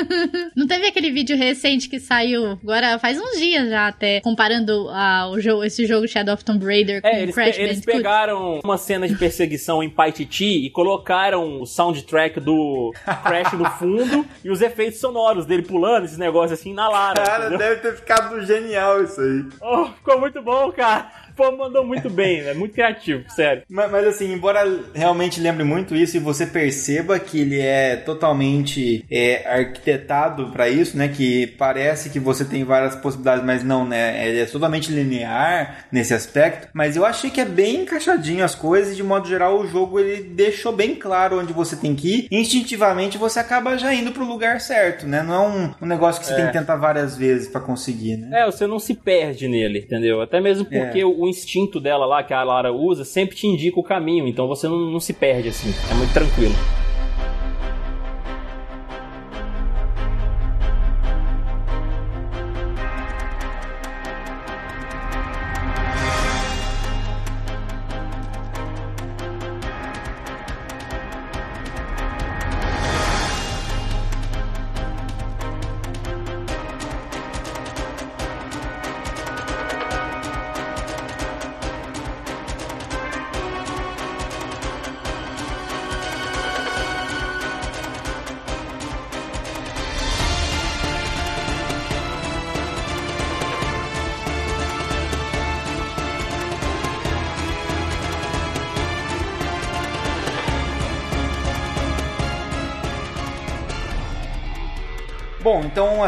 não 0.56 0.66
teve 0.66 0.86
aquele 0.86 1.10
vídeo 1.10 1.36
recente 1.36 1.88
que 1.88 1.98
saiu 1.98 2.58
agora 2.62 2.98
faz 2.98 3.18
uns 3.18 3.38
dias 3.38 3.68
já 3.68 3.88
até, 3.88 4.20
comparando 4.20 4.88
a, 4.90 5.28
o 5.30 5.40
jogo, 5.40 5.64
esse 5.64 5.86
jogo 5.86 6.06
Shadow 6.06 6.34
of 6.34 6.44
Tomb 6.44 6.64
Raider 6.64 7.02
com 7.02 7.08
é, 7.08 7.22
eles 7.22 7.34
Crash 7.34 7.56
pe 7.56 7.62
Eles 7.62 7.84
pegaram 7.84 8.60
uma 8.64 8.78
cena 8.78 9.08
de 9.08 9.14
perseguição 9.16 9.82
em 9.82 9.90
Paititi 9.90 10.66
e 10.66 10.70
colocaram 10.70 11.60
o 11.60 11.66
soundtrack 11.66 12.40
do 12.40 12.92
Crash 13.04 13.52
no 13.52 13.68
fundo 13.72 14.26
e 14.44 14.50
os 14.50 14.60
efeitos 14.60 15.00
sonoros 15.00 15.46
dele 15.46 15.62
pulando, 15.62 16.04
esses 16.04 16.18
negócios 16.18 16.58
assim 16.58 16.74
na 16.74 16.88
Lara. 16.88 17.22
Cara, 17.22 17.46
entendeu? 17.46 17.58
deve 17.58 17.80
ter 17.80 17.96
ficado 17.96 18.40
genial 18.44 19.02
isso 19.02 19.20
aí. 19.20 19.44
Oh, 19.60 19.86
ficou 19.86 20.20
muito 20.20 20.42
bom, 20.42 20.70
cara 20.72 21.10
pô, 21.40 21.50
mandou 21.56 21.86
muito 21.86 22.10
bem, 22.10 22.40
é 22.40 22.52
muito 22.52 22.74
criativo, 22.74 23.24
sério. 23.30 23.62
Mas, 23.66 23.90
mas, 23.90 24.06
assim, 24.06 24.30
embora 24.30 24.60
realmente 24.94 25.40
lembre 25.40 25.64
muito 25.64 25.96
isso 25.96 26.18
e 26.18 26.20
você 26.20 26.46
perceba 26.46 27.18
que 27.18 27.40
ele 27.40 27.58
é 27.58 27.96
totalmente 27.96 29.06
é, 29.10 29.48
arquitetado 29.48 30.50
para 30.50 30.68
isso, 30.68 30.98
né? 30.98 31.08
Que 31.08 31.46
parece 31.46 32.10
que 32.10 32.20
você 32.20 32.44
tem 32.44 32.62
várias 32.62 32.94
possibilidades, 32.94 33.42
mas 33.42 33.64
não, 33.64 33.86
né? 33.86 34.28
Ele 34.28 34.40
é 34.40 34.44
totalmente 34.44 34.92
linear 34.92 35.86
nesse 35.90 36.12
aspecto. 36.12 36.68
Mas 36.74 36.94
eu 36.94 37.06
achei 37.06 37.30
que 37.30 37.40
é 37.40 37.46
bem 37.46 37.82
encaixadinho 37.82 38.44
as 38.44 38.54
coisas 38.54 38.92
e 38.92 38.96
de 38.96 39.02
modo 39.02 39.26
geral 39.26 39.58
o 39.58 39.66
jogo 39.66 39.98
ele 39.98 40.22
deixou 40.22 40.72
bem 40.72 40.94
claro 40.94 41.40
onde 41.40 41.54
você 41.54 41.74
tem 41.74 41.94
que 41.94 42.18
ir. 42.18 42.28
Instintivamente 42.30 43.16
você 43.16 43.38
acaba 43.38 43.78
já 43.78 43.94
indo 43.94 44.12
pro 44.12 44.26
lugar 44.26 44.60
certo, 44.60 45.06
né? 45.06 45.22
Não 45.22 45.34
é 45.34 45.48
um, 45.48 45.74
um 45.80 45.86
negócio 45.86 46.20
que 46.20 46.26
você 46.26 46.34
é. 46.34 46.36
tem 46.36 46.46
que 46.46 46.52
tentar 46.52 46.76
várias 46.76 47.16
vezes 47.16 47.48
para 47.48 47.62
conseguir, 47.62 48.18
né? 48.18 48.42
É, 48.42 48.46
você 48.46 48.66
não 48.66 48.78
se 48.78 48.94
perde 48.94 49.48
nele, 49.48 49.78
entendeu? 49.78 50.20
Até 50.20 50.38
mesmo 50.40 50.66
porque 50.66 51.00
é. 51.00 51.04
o 51.04 51.29
instinto 51.30 51.80
dela 51.80 52.04
lá, 52.04 52.22
que 52.22 52.34
a 52.34 52.42
Lara 52.42 52.72
usa, 52.72 53.04
sempre 53.04 53.36
te 53.36 53.46
indica 53.46 53.80
o 53.80 53.84
caminho, 53.84 54.26
então 54.26 54.46
você 54.46 54.68
não, 54.68 54.90
não 54.90 55.00
se 55.00 55.12
perde 55.12 55.48
assim. 55.48 55.72
É 55.90 55.94
muito 55.94 56.12
tranquilo. 56.12 56.54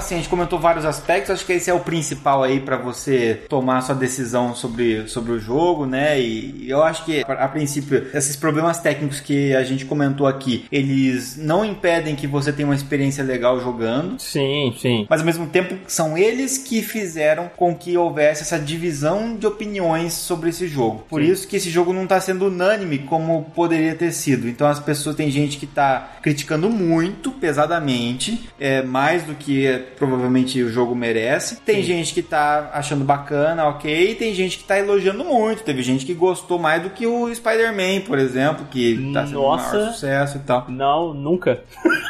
Assim, 0.02 0.14
a 0.14 0.18
gente 0.18 0.28
comentou 0.28 0.58
vários 0.58 0.84
aspectos, 0.84 1.30
acho 1.30 1.46
que 1.46 1.52
esse 1.52 1.70
é 1.70 1.74
o 1.74 1.80
principal 1.80 2.42
aí 2.42 2.60
para 2.60 2.76
você 2.76 3.42
tomar 3.48 3.80
sua 3.82 3.94
decisão 3.94 4.54
sobre, 4.54 5.08
sobre 5.08 5.32
o 5.32 5.38
jogo, 5.38 5.86
né? 5.86 6.20
E 6.20 6.68
eu 6.68 6.82
acho 6.82 7.04
que 7.04 7.22
a 7.26 7.48
princípio 7.48 8.08
esses 8.12 8.36
problemas 8.36 8.78
técnicos 8.78 9.20
que 9.20 9.54
a 9.54 9.62
gente 9.62 9.84
comentou 9.84 10.26
aqui, 10.26 10.64
eles 10.70 11.36
não 11.36 11.64
impedem 11.64 12.16
que 12.16 12.26
você 12.26 12.52
tenha 12.52 12.68
uma 12.68 12.74
experiência 12.74 13.22
legal 13.24 13.60
jogando. 13.60 14.20
Sim, 14.20 14.74
sim. 14.78 15.06
Mas 15.08 15.20
ao 15.20 15.26
mesmo 15.26 15.46
tempo 15.46 15.76
são 15.86 16.18
eles 16.18 16.58
que 16.58 16.82
fizeram 16.82 17.50
com 17.56 17.74
que 17.74 17.96
houvesse 17.96 18.42
essa 18.42 18.58
divisão 18.58 19.36
de 19.36 19.46
opiniões 19.46 20.12
sobre 20.12 20.50
esse 20.50 20.66
jogo. 20.66 21.04
Por 21.08 21.22
sim. 21.22 21.30
isso 21.30 21.48
que 21.48 21.56
esse 21.56 21.70
jogo 21.70 21.92
não 21.92 22.06
tá 22.06 22.20
sendo 22.20 22.46
unânime 22.46 22.98
como 22.98 23.50
poderia 23.54 23.94
ter 23.94 24.12
sido. 24.12 24.48
Então 24.48 24.66
as 24.66 24.80
pessoas 24.80 25.16
tem 25.16 25.30
gente 25.30 25.58
que 25.58 25.66
tá 25.66 26.16
criticando 26.22 26.68
muito 26.68 27.30
pesadamente, 27.30 28.48
é 28.58 28.82
mais 28.82 29.22
do 29.22 29.34
que 29.34 29.82
provavelmente 30.02 30.60
o 30.60 30.68
jogo 30.68 30.96
merece. 30.96 31.60
Tem 31.60 31.76
Sim. 31.76 31.82
gente 31.82 32.12
que 32.12 32.22
tá 32.22 32.72
achando 32.74 33.04
bacana, 33.04 33.68
ok, 33.68 34.10
e 34.10 34.14
tem 34.16 34.34
gente 34.34 34.58
que 34.58 34.64
tá 34.64 34.76
elogiando 34.76 35.24
muito. 35.24 35.62
Teve 35.62 35.80
gente 35.80 36.04
que 36.04 36.12
gostou 36.12 36.58
mais 36.58 36.82
do 36.82 36.90
que 36.90 37.06
o 37.06 37.32
Spider-Man, 37.32 38.00
por 38.04 38.18
exemplo, 38.18 38.66
que 38.68 39.12
tá 39.12 39.24
sendo 39.24 39.40
Nossa. 39.40 39.76
um 39.76 39.78
maior 39.78 39.92
sucesso 39.92 40.38
e 40.38 40.40
tal. 40.40 40.66
Não, 40.68 41.14
nunca. 41.14 41.62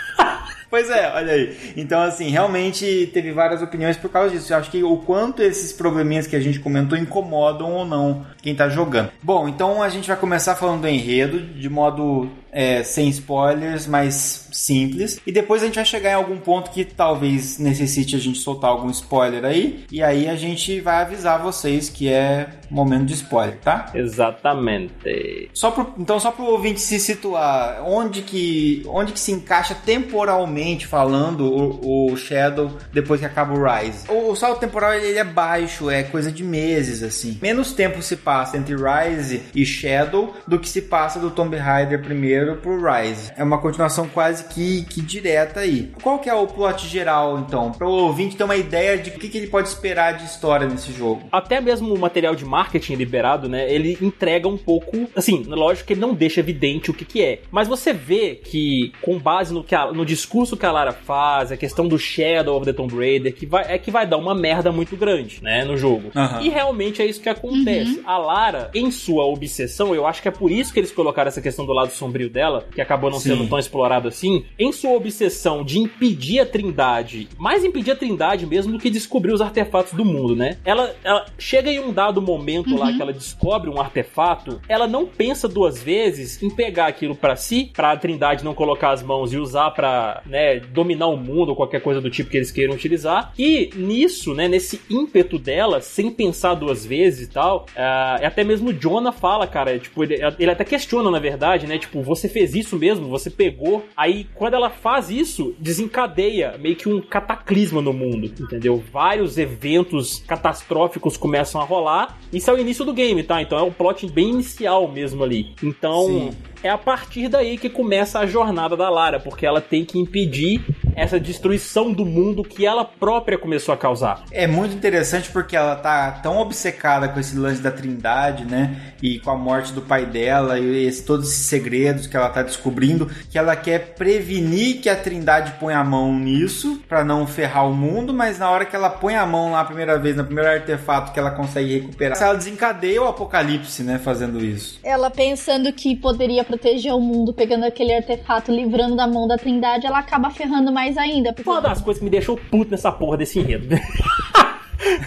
Pois 0.73 0.89
é, 0.89 1.13
olha 1.15 1.35
aí. 1.35 1.75
Então, 1.77 2.01
assim, 2.01 2.31
realmente 2.31 3.11
teve 3.13 3.31
várias 3.31 3.61
opiniões 3.61 3.99
por 3.99 4.09
causa 4.09 4.31
disso. 4.31 4.51
Eu 4.51 4.57
acho 4.57 4.71
que 4.71 4.83
o 4.83 4.97
quanto 4.97 5.43
esses 5.43 5.71
probleminhas 5.71 6.27
que 6.27 6.35
a 6.35 6.41
gente 6.41 6.59
comentou 6.59 6.97
incomodam 6.97 7.71
ou 7.73 7.85
não 7.85 8.25
quem 8.41 8.55
tá 8.55 8.71
jogando. 8.71 9.11
Bom, 9.23 9.47
então 9.47 9.83
a 9.83 9.91
gente 9.91 10.09
vai 10.09 10.17
começar 10.17 10.57
falando 10.57 10.81
do 10.81 10.89
enredo 10.89 11.41
de 11.41 11.69
modo 11.69 12.27
é, 12.53 12.85
sem 12.85 13.09
spoilers, 13.09 13.87
mais 13.87 14.49
simples. 14.53 15.19
E 15.27 15.33
depois 15.33 15.63
a 15.63 15.67
gente 15.67 15.77
vai 15.77 15.85
chegar 15.85 16.11
em 16.11 16.15
algum 16.15 16.37
ponto 16.37 16.71
que 16.71 16.85
talvez 16.85 17.59
necessite 17.59 18.15
a 18.15 18.19
gente 18.19 18.39
soltar 18.39 18.71
algum 18.71 18.91
spoiler 18.91 19.45
aí. 19.45 19.85
E 19.91 20.03
aí 20.03 20.29
a 20.29 20.37
gente 20.37 20.79
vai 20.81 21.01
avisar 21.01 21.43
vocês 21.43 21.89
que 21.89 22.09
é 22.09 22.49
momento 22.71 23.07
de 23.07 23.15
spoiler, 23.15 23.59
tá? 23.59 23.91
Exatamente. 23.95 25.51
Só 25.53 25.71
pro, 25.71 25.95
então, 25.99 26.19
só 26.21 26.31
para 26.31 26.45
o 26.45 26.49
ouvinte 26.49 26.81
se 26.81 26.99
situar, 26.99 27.83
onde 27.87 28.23
que, 28.23 28.83
onde 28.87 29.13
que 29.13 29.21
se 29.21 29.33
encaixa 29.33 29.75
temporalmente 29.75 30.87
falando 30.87 31.45
o, 31.45 32.13
o 32.13 32.17
Shadow 32.17 32.73
depois 32.93 33.21
que 33.21 33.27
acaba 33.27 33.55
o 33.55 33.63
Rise? 33.63 34.11
O, 34.11 34.31
o 34.31 34.37
salto 34.37 34.61
temporal 34.61 34.95
ele, 34.95 35.09
ele 35.09 35.19
é 35.19 35.25
baixo, 35.25 35.91
é 35.91 36.03
coisa 36.03 36.31
de 36.31 36.43
meses, 36.43 37.03
assim. 37.03 37.39
Menos 37.41 37.73
tempo 37.73 38.03
se 38.03 38.17
passa 38.17 38.57
entre 38.57 38.75
Rise 38.75 39.43
e 39.55 39.65
Shadow 39.65 40.35
do 40.47 40.59
que 40.59 40.69
se 40.69 40.83
passa 40.83 41.19
do 41.19 41.31
Tomb 41.31 41.57
Raider 41.57 42.03
primeiro 42.03 42.42
pro 42.57 42.77
Rise. 42.83 43.33
É 43.37 43.43
uma 43.45 43.59
continuação 43.59 44.09
quase 44.09 44.45
que, 44.45 44.85
que 44.85 45.01
direta 45.01 45.61
aí. 45.61 45.91
Qual 46.03 46.19
que 46.19 46.29
é 46.29 46.35
o 46.35 46.47
plot 46.47 46.87
geral, 46.87 47.39
então? 47.39 47.73
Para 47.73 47.87
o 47.89 47.91
ouvinte 47.93 48.37
ter 48.37 48.45
uma 48.45 48.57
ideia 48.57 48.99
de 48.99 49.11
o 49.11 49.15
que, 49.15 49.29
que 49.29 49.39
ele 49.39 49.47
pode 49.47 49.69
esperar 49.69 50.17
de 50.17 50.25
história 50.25 50.67
nesse 50.67 50.93
jogo. 50.93 51.23
Até 51.31 51.61
mesmo 51.61 51.93
o 51.95 51.99
material 51.99 52.35
de 52.35 52.45
marketing 52.45 52.95
liberado, 52.95 53.49
né? 53.49 53.73
Ele 53.73 53.97
entrega 54.01 54.49
um 54.49 54.57
pouco. 54.57 55.09
Assim, 55.15 55.45
lógico 55.47 55.87
que 55.87 55.93
ele 55.95 56.01
não 56.01 56.15
deixa 56.15 56.41
evidente 56.41 56.91
o 56.91 56.95
que, 56.95 57.05
que 57.05 57.23
é. 57.23 57.41
Mas 57.51 57.69
você 57.69 57.93
vê 57.93 58.35
que, 58.43 58.93
com 59.01 59.19
base 59.19 59.53
no, 59.53 59.63
que 59.65 59.75
a- 59.75 59.93
no 59.93 60.05
discurso 60.05 60.57
que 60.57 60.67
a 60.67 60.73
Lara 60.73 60.93
faz, 60.93 61.53
a 61.53 61.57
questão 61.57 61.87
do 61.87 61.99
Shadow 61.99 62.57
of 62.57 62.65
the 62.67 62.73
Tomb 62.73 62.95
Raider, 62.97 63.35
que 63.35 63.47
vai, 63.47 63.65
é 63.73 63.79
que 63.79 63.91
vai 63.91 64.07
dar 64.07 64.17
uma 64.17 64.35
merda 64.35 64.73
muito 64.73 64.97
grande, 64.97 65.39
né? 65.43 65.65
No 65.65 65.77
jogo. 65.77 66.11
Aham. 66.15 66.41
E 66.43 66.49
realmente 66.49 67.01
é 67.03 67.07
isso 67.07 67.21
que 67.21 67.29
acontece. 67.29 68.01
A 68.05 68.19
Lara, 68.19 68.71
em 68.75 68.91
sua 68.91 69.25
obsessão, 69.27 69.95
eu 69.95 70.07
acho 70.07 70.23
que 70.23 70.29
é 70.29 70.31
por 70.31 70.51
isso 70.51 70.73
que 70.73 70.81
eles 70.81 70.91
colocaram 70.91 71.29
essa 71.29 71.41
questão 71.41 71.65
do 71.67 71.73
lado 71.73 71.91
sombrio 71.93 72.29
dela, 72.33 72.67
que 72.75 72.81
acabou 72.81 73.11
não 73.11 73.19
Sim. 73.19 73.31
sendo 73.31 73.49
tão 73.49 73.59
explorado 73.59 74.09
assim. 74.09 74.45
Em 74.59 74.73
sua 74.73 74.93
obsessão 74.93 75.63
de 75.63 75.79
impedir 75.79 76.41
a 76.41 76.47
Trindade, 76.47 77.29
mais 77.39 77.65
impedir 77.65 77.93
a 77.93 77.97
Trindade 77.97 78.47
mesmo 78.47 78.73
do 78.73 78.79
que 78.79 78.91
descobrir 78.91 79.33
os 79.33 79.41
artefatos 79.41 79.93
do 79.93 80.05
mundo, 80.05 80.35
né? 80.35 80.57
Ela, 80.65 80.95
ela 81.05 81.27
chega 81.39 81.71
em 81.71 81.79
um 81.79 81.93
dado 81.93 82.21
momento 82.21 82.77
lá 82.77 82.93
que 82.93 83.01
ela 83.01 83.13
descobre 83.13 83.69
um 83.69 83.81
artefato, 83.81 84.61
ela 84.69 84.87
não 84.87 85.07
pensa 85.07 85.49
duas 85.49 85.83
vezes 85.83 86.43
em 86.43 86.51
pegar 86.51 86.87
aquilo 86.87 87.15
pra 87.15 87.37
si, 87.37 87.71
pra 87.73 87.97
Trindade 87.97 88.45
não 88.45 88.55
colocar 88.55 88.91
as 88.91 89.03
mãos 89.03 89.33
e 89.33 89.39
usar 89.39 89.71
pra, 89.71 90.23
né, 90.27 90.61
dominar 90.61 91.09
o 91.09 91.17
mundo 91.17 91.51
ou 91.51 91.57
qualquer 91.57 91.81
coisa 91.81 92.01
do 92.01 92.11
tipo 92.11 92.31
que 92.31 92.37
eles 92.37 92.51
queiram 92.51 92.75
utilizar. 92.75 93.33
E 93.39 93.71
nisso, 93.77 94.35
né, 94.35 94.49
nesse 94.49 94.81
ímpeto 94.89 95.39
dela, 95.39 95.81
sem 95.81 96.11
pensar 96.11 96.55
duas 96.55 96.85
vezes 96.85 97.29
e 97.29 97.31
tal, 97.31 97.67
é 97.77 98.27
até 98.27 98.45
mesmo 98.45 98.71
o 98.71 98.73
Jonah 98.73 99.13
fala, 99.13 99.47
cara, 99.47 99.79
tipo, 99.79 100.03
ele, 100.03 100.19
ele 100.39 100.51
até 100.51 100.65
questiona, 100.65 101.11
na 101.11 101.19
verdade, 101.19 101.67
né, 101.67 101.79
tipo, 101.79 102.03
você 102.03 102.22
fez 102.29 102.55
isso 102.55 102.77
mesmo, 102.77 103.09
você 103.09 103.31
pegou. 103.31 103.85
Aí, 103.97 104.27
quando 104.35 104.55
ela 104.55 104.71
faz 104.71 105.11
isso, 105.11 105.55
desencadeia 105.59 106.57
meio 106.59 106.77
que 106.77 106.89
um 106.89 107.01
cataclisma 107.01 107.81
no 107.81 107.93
mundo, 107.93 108.27
entendeu? 108.27 108.83
Vários 108.93 109.39
eventos 109.39 110.23
catastróficos 110.27 111.17
começam 111.17 111.61
a 111.61 111.65
rolar. 111.65 112.19
Isso 112.33 112.51
é 112.51 112.55
o 112.55 112.59
início 112.59 112.85
do 112.85 112.93
game, 112.93 113.23
tá? 113.23 113.41
Então 113.43 113.59
é 113.59 113.63
um 113.63 113.73
plot 113.73 114.11
bem 114.11 114.31
inicial 114.31 114.91
mesmo 114.91 115.23
ali. 115.23 115.55
Então, 115.63 116.07
Sim. 116.07 116.31
É 116.63 116.69
a 116.71 116.79
partir 116.79 117.29
daí 117.29 117.59
que 117.59 117.69
começa 117.69 118.19
a 118.19 118.27
jornada 118.27 118.77
da 118.77 118.89
Lara, 118.89 119.19
porque 119.21 119.45
ela 119.47 119.61
tem 119.61 119.85
que 119.85 119.99
impedir 119.99 120.65
essa 120.95 121.19
destruição 121.19 121.91
do 121.91 122.05
mundo 122.05 122.45
que 122.45 122.67
ela 122.67 122.85
própria 122.85 123.39
começou 123.39 123.73
a 123.73 123.77
causar. 123.79 124.25
É 124.31 124.47
muito 124.47 124.75
interessante 124.75 125.31
porque 125.31 125.57
ela 125.57 125.75
tá 125.75 126.11
tão 126.23 126.37
obcecada 126.39 127.09
com 127.09 127.19
esse 127.19 127.37
lance 127.37 127.63
da 127.63 127.71
Trindade, 127.71 128.45
né? 128.45 128.77
E 129.03 129.19
com 129.19 129.31
a 129.31 129.37
morte 129.37 129.73
do 129.73 129.81
pai 129.81 130.05
dela 130.05 130.59
e 130.59 130.87
esse- 130.87 131.03
todos 131.05 131.29
esses 131.31 131.47
segredos 131.47 132.07
que 132.07 132.15
ela 132.17 132.29
tá 132.29 132.43
descobrindo, 132.43 133.11
que 133.31 133.39
ela 133.39 133.57
quer 133.57 133.95
prevenir 133.95 134.81
que 134.83 134.89
a 134.89 134.95
Trindade 134.97 135.53
ponha 135.59 135.79
a 135.79 135.85
mão 135.85 136.15
nisso 136.15 136.81
pra 136.89 137.03
não 137.03 137.27
ferrar 137.27 137.67
o 137.69 137.75
mundo, 137.75 138.13
mas 138.13 138.39
na 138.39 138.51
hora 138.51 138.67
que 138.67 138.77
ela 138.77 138.91
põe 138.91 139.15
a 139.17 139.25
mão 139.25 139.53
lá 139.53 139.61
a 139.61 139.65
primeira 139.65 139.99
vez, 139.99 140.15
no 140.17 140.25
primeiro 140.25 140.51
artefato 140.51 141.13
que 141.13 141.19
ela 141.19 141.31
consegue 141.31 141.73
recuperar, 141.81 142.21
ela 142.23 142.35
desencadeia 142.35 143.03
o 143.03 143.09
apocalipse, 143.09 143.83
né? 143.83 143.99
Fazendo 143.99 144.45
isso. 144.45 144.79
Ela 144.85 145.11
pensando 145.11 145.73
que 145.73 145.97
poderia 145.97 146.45
proteger 146.53 146.95
o 146.95 147.01
mundo 147.01 147.33
pegando 147.33 147.65
aquele 147.65 147.95
artefato, 147.95 148.53
livrando 148.53 148.95
da 148.95 149.07
mão 149.07 149.27
da 149.27 149.37
Trindade, 149.37 149.87
ela 149.87 149.99
acaba 149.99 150.31
ferrando 150.31 150.71
mais 150.71 150.99
ainda. 150.99 151.33
Porque 151.33 151.49
Uma 151.49 151.61
das 151.61 151.81
coisas 151.81 151.99
que 151.99 152.05
me 152.05 152.11
deixou 152.11 152.37
puto 152.37 152.71
nessa 152.71 152.93
porra 152.93 153.17
desse 153.17 153.39
enredo. 153.39 153.75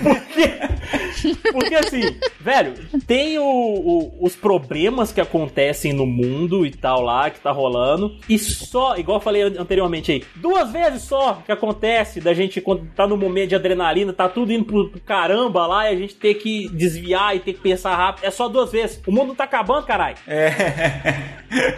porque, 0.01 1.51
porque 1.51 1.75
assim, 1.75 2.01
velho, 2.39 2.73
tem 3.07 3.37
o- 3.39 3.43
o- 3.43 4.17
os 4.21 4.35
problemas 4.35 5.11
que 5.11 5.19
acontecem 5.21 5.93
no 5.93 6.05
mundo 6.05 6.65
e 6.65 6.71
tal 6.71 7.01
lá, 7.01 7.29
que 7.29 7.39
tá 7.39 7.51
rolando, 7.51 8.15
e 8.29 8.37
só, 8.39 8.97
igual 8.97 9.17
eu 9.17 9.21
falei 9.21 9.41
an- 9.43 9.53
anteriormente 9.59 10.11
aí, 10.11 10.23
duas 10.35 10.71
vezes 10.71 11.03
só 11.03 11.41
que 11.45 11.51
acontece 11.51 12.19
da 12.21 12.33
gente 12.33 12.61
quando 12.61 12.85
tá 12.95 13.07
no 13.07 13.17
momento 13.17 13.49
de 13.49 13.55
adrenalina, 13.55 14.13
tá 14.13 14.27
tudo 14.29 14.51
indo 14.51 14.65
pro, 14.65 14.89
pro 14.89 14.99
caramba 15.01 15.65
lá, 15.67 15.91
e 15.91 15.95
a 15.95 15.97
gente 15.97 16.15
ter 16.15 16.35
que 16.35 16.69
desviar 16.69 17.35
e 17.35 17.39
ter 17.39 17.53
que 17.53 17.59
pensar 17.61 17.95
rápido, 17.95 18.25
é 18.25 18.31
só 18.31 18.47
duas 18.47 18.71
vezes. 18.71 19.01
O 19.05 19.11
mundo 19.11 19.33
tá 19.35 19.43
acabando, 19.45 19.85
caralho. 19.85 20.17
É. 20.27 20.49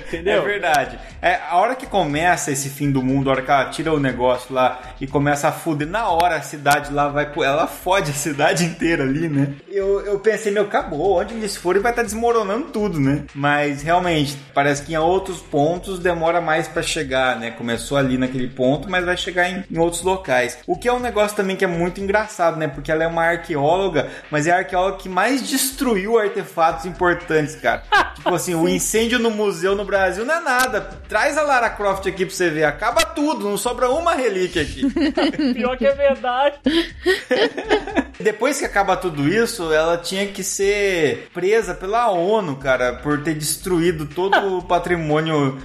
Entendeu? 0.08 0.41
É 0.41 0.45
verdade. 0.45 1.00
É, 1.22 1.39
a 1.50 1.58
hora 1.58 1.76
que 1.76 1.86
começa 1.86 2.52
esse 2.52 2.70
fim 2.70 2.91
do 2.91 3.02
mundo, 3.04 3.30
a 3.30 3.34
hora 3.34 3.41
que 3.41 3.52
ela 3.52 3.66
tira 3.66 3.93
o 3.93 4.00
negócio 4.00 4.54
lá 4.54 4.80
e 5.00 5.06
começa 5.08 5.48
a 5.48 5.52
fuder, 5.52 5.88
na 5.88 6.10
hora 6.10 6.36
a 6.36 6.41
cidade 6.41 6.91
lá 6.93 7.08
vai. 7.08 7.32
pro- 7.32 7.43
Ela 7.43 7.68
fode 7.88 8.11
a 8.11 8.13
cidade 8.13 8.65
inteira 8.65 9.03
ali, 9.03 9.29
né? 9.29 9.53
Eu, 9.69 10.01
eu 10.01 10.19
pensei, 10.19 10.51
meu, 10.51 10.63
acabou. 10.63 11.21
Onde 11.21 11.33
eles 11.33 11.55
forem 11.55 11.81
vai 11.81 11.93
estar 11.93 12.03
desmoronando 12.03 12.65
tudo, 12.65 12.99
né? 12.99 13.23
Mas 13.33 13.81
realmente, 13.81 14.35
parece 14.53 14.83
que 14.83 14.93
em 14.93 14.97
outros 14.97 15.39
pontos 15.39 15.97
demora 15.97 16.41
mais 16.41 16.67
pra 16.67 16.83
chegar, 16.83 17.39
né? 17.39 17.51
Começou 17.51 17.97
ali 17.97 18.17
naquele 18.17 18.49
ponto, 18.49 18.89
mas 18.89 19.05
vai 19.05 19.15
chegar 19.15 19.49
em, 19.49 19.63
em 19.71 19.77
outros 19.77 20.01
locais. 20.01 20.57
O 20.67 20.77
que 20.77 20.89
é 20.89 20.91
um 20.91 20.99
negócio 20.99 21.38
também 21.38 21.55
que 21.55 21.63
é 21.63 21.67
muito 21.67 22.01
engraçado, 22.01 22.57
né? 22.57 22.67
Porque 22.67 22.91
ela 22.91 23.05
é 23.05 23.07
uma 23.07 23.23
arqueóloga, 23.23 24.09
mas 24.29 24.47
é 24.47 24.51
a 24.51 24.57
arqueóloga 24.57 24.97
que 24.97 25.07
mais 25.07 25.47
destruiu 25.47 26.19
artefatos 26.19 26.85
importantes, 26.85 27.55
cara. 27.55 27.83
tipo 28.15 28.35
assim, 28.35 28.53
o 28.53 28.67
incêndio 28.67 29.17
no 29.17 29.31
museu 29.31 29.75
no 29.75 29.85
Brasil 29.85 30.25
não 30.25 30.35
é 30.35 30.41
nada. 30.41 30.81
Traz 31.07 31.38
a 31.38 31.41
Lara 31.41 31.69
Croft 31.69 32.05
aqui 32.05 32.25
pra 32.25 32.35
você 32.35 32.49
ver. 32.49 32.65
Acaba 32.65 33.05
tudo, 33.05 33.47
não 33.47 33.55
sobra 33.55 33.89
uma 33.89 34.13
relíquia 34.13 34.63
aqui. 34.63 34.83
Pior 35.55 35.77
que 35.77 35.85
é 35.85 35.95
verdade. 35.95 36.57
Depois 38.19 38.59
que 38.59 38.65
acaba 38.65 38.97
tudo 38.97 39.28
isso, 39.28 39.71
ela 39.71 39.97
tinha 39.97 40.28
que 40.28 40.43
ser 40.43 41.30
presa 41.34 41.73
pela 41.73 42.09
ONU, 42.09 42.55
cara, 42.55 42.93
por 42.93 43.23
ter 43.23 43.36
destruído 43.36 44.05
todo 44.05 44.57
o 44.57 44.63
patrimônio 44.65 45.57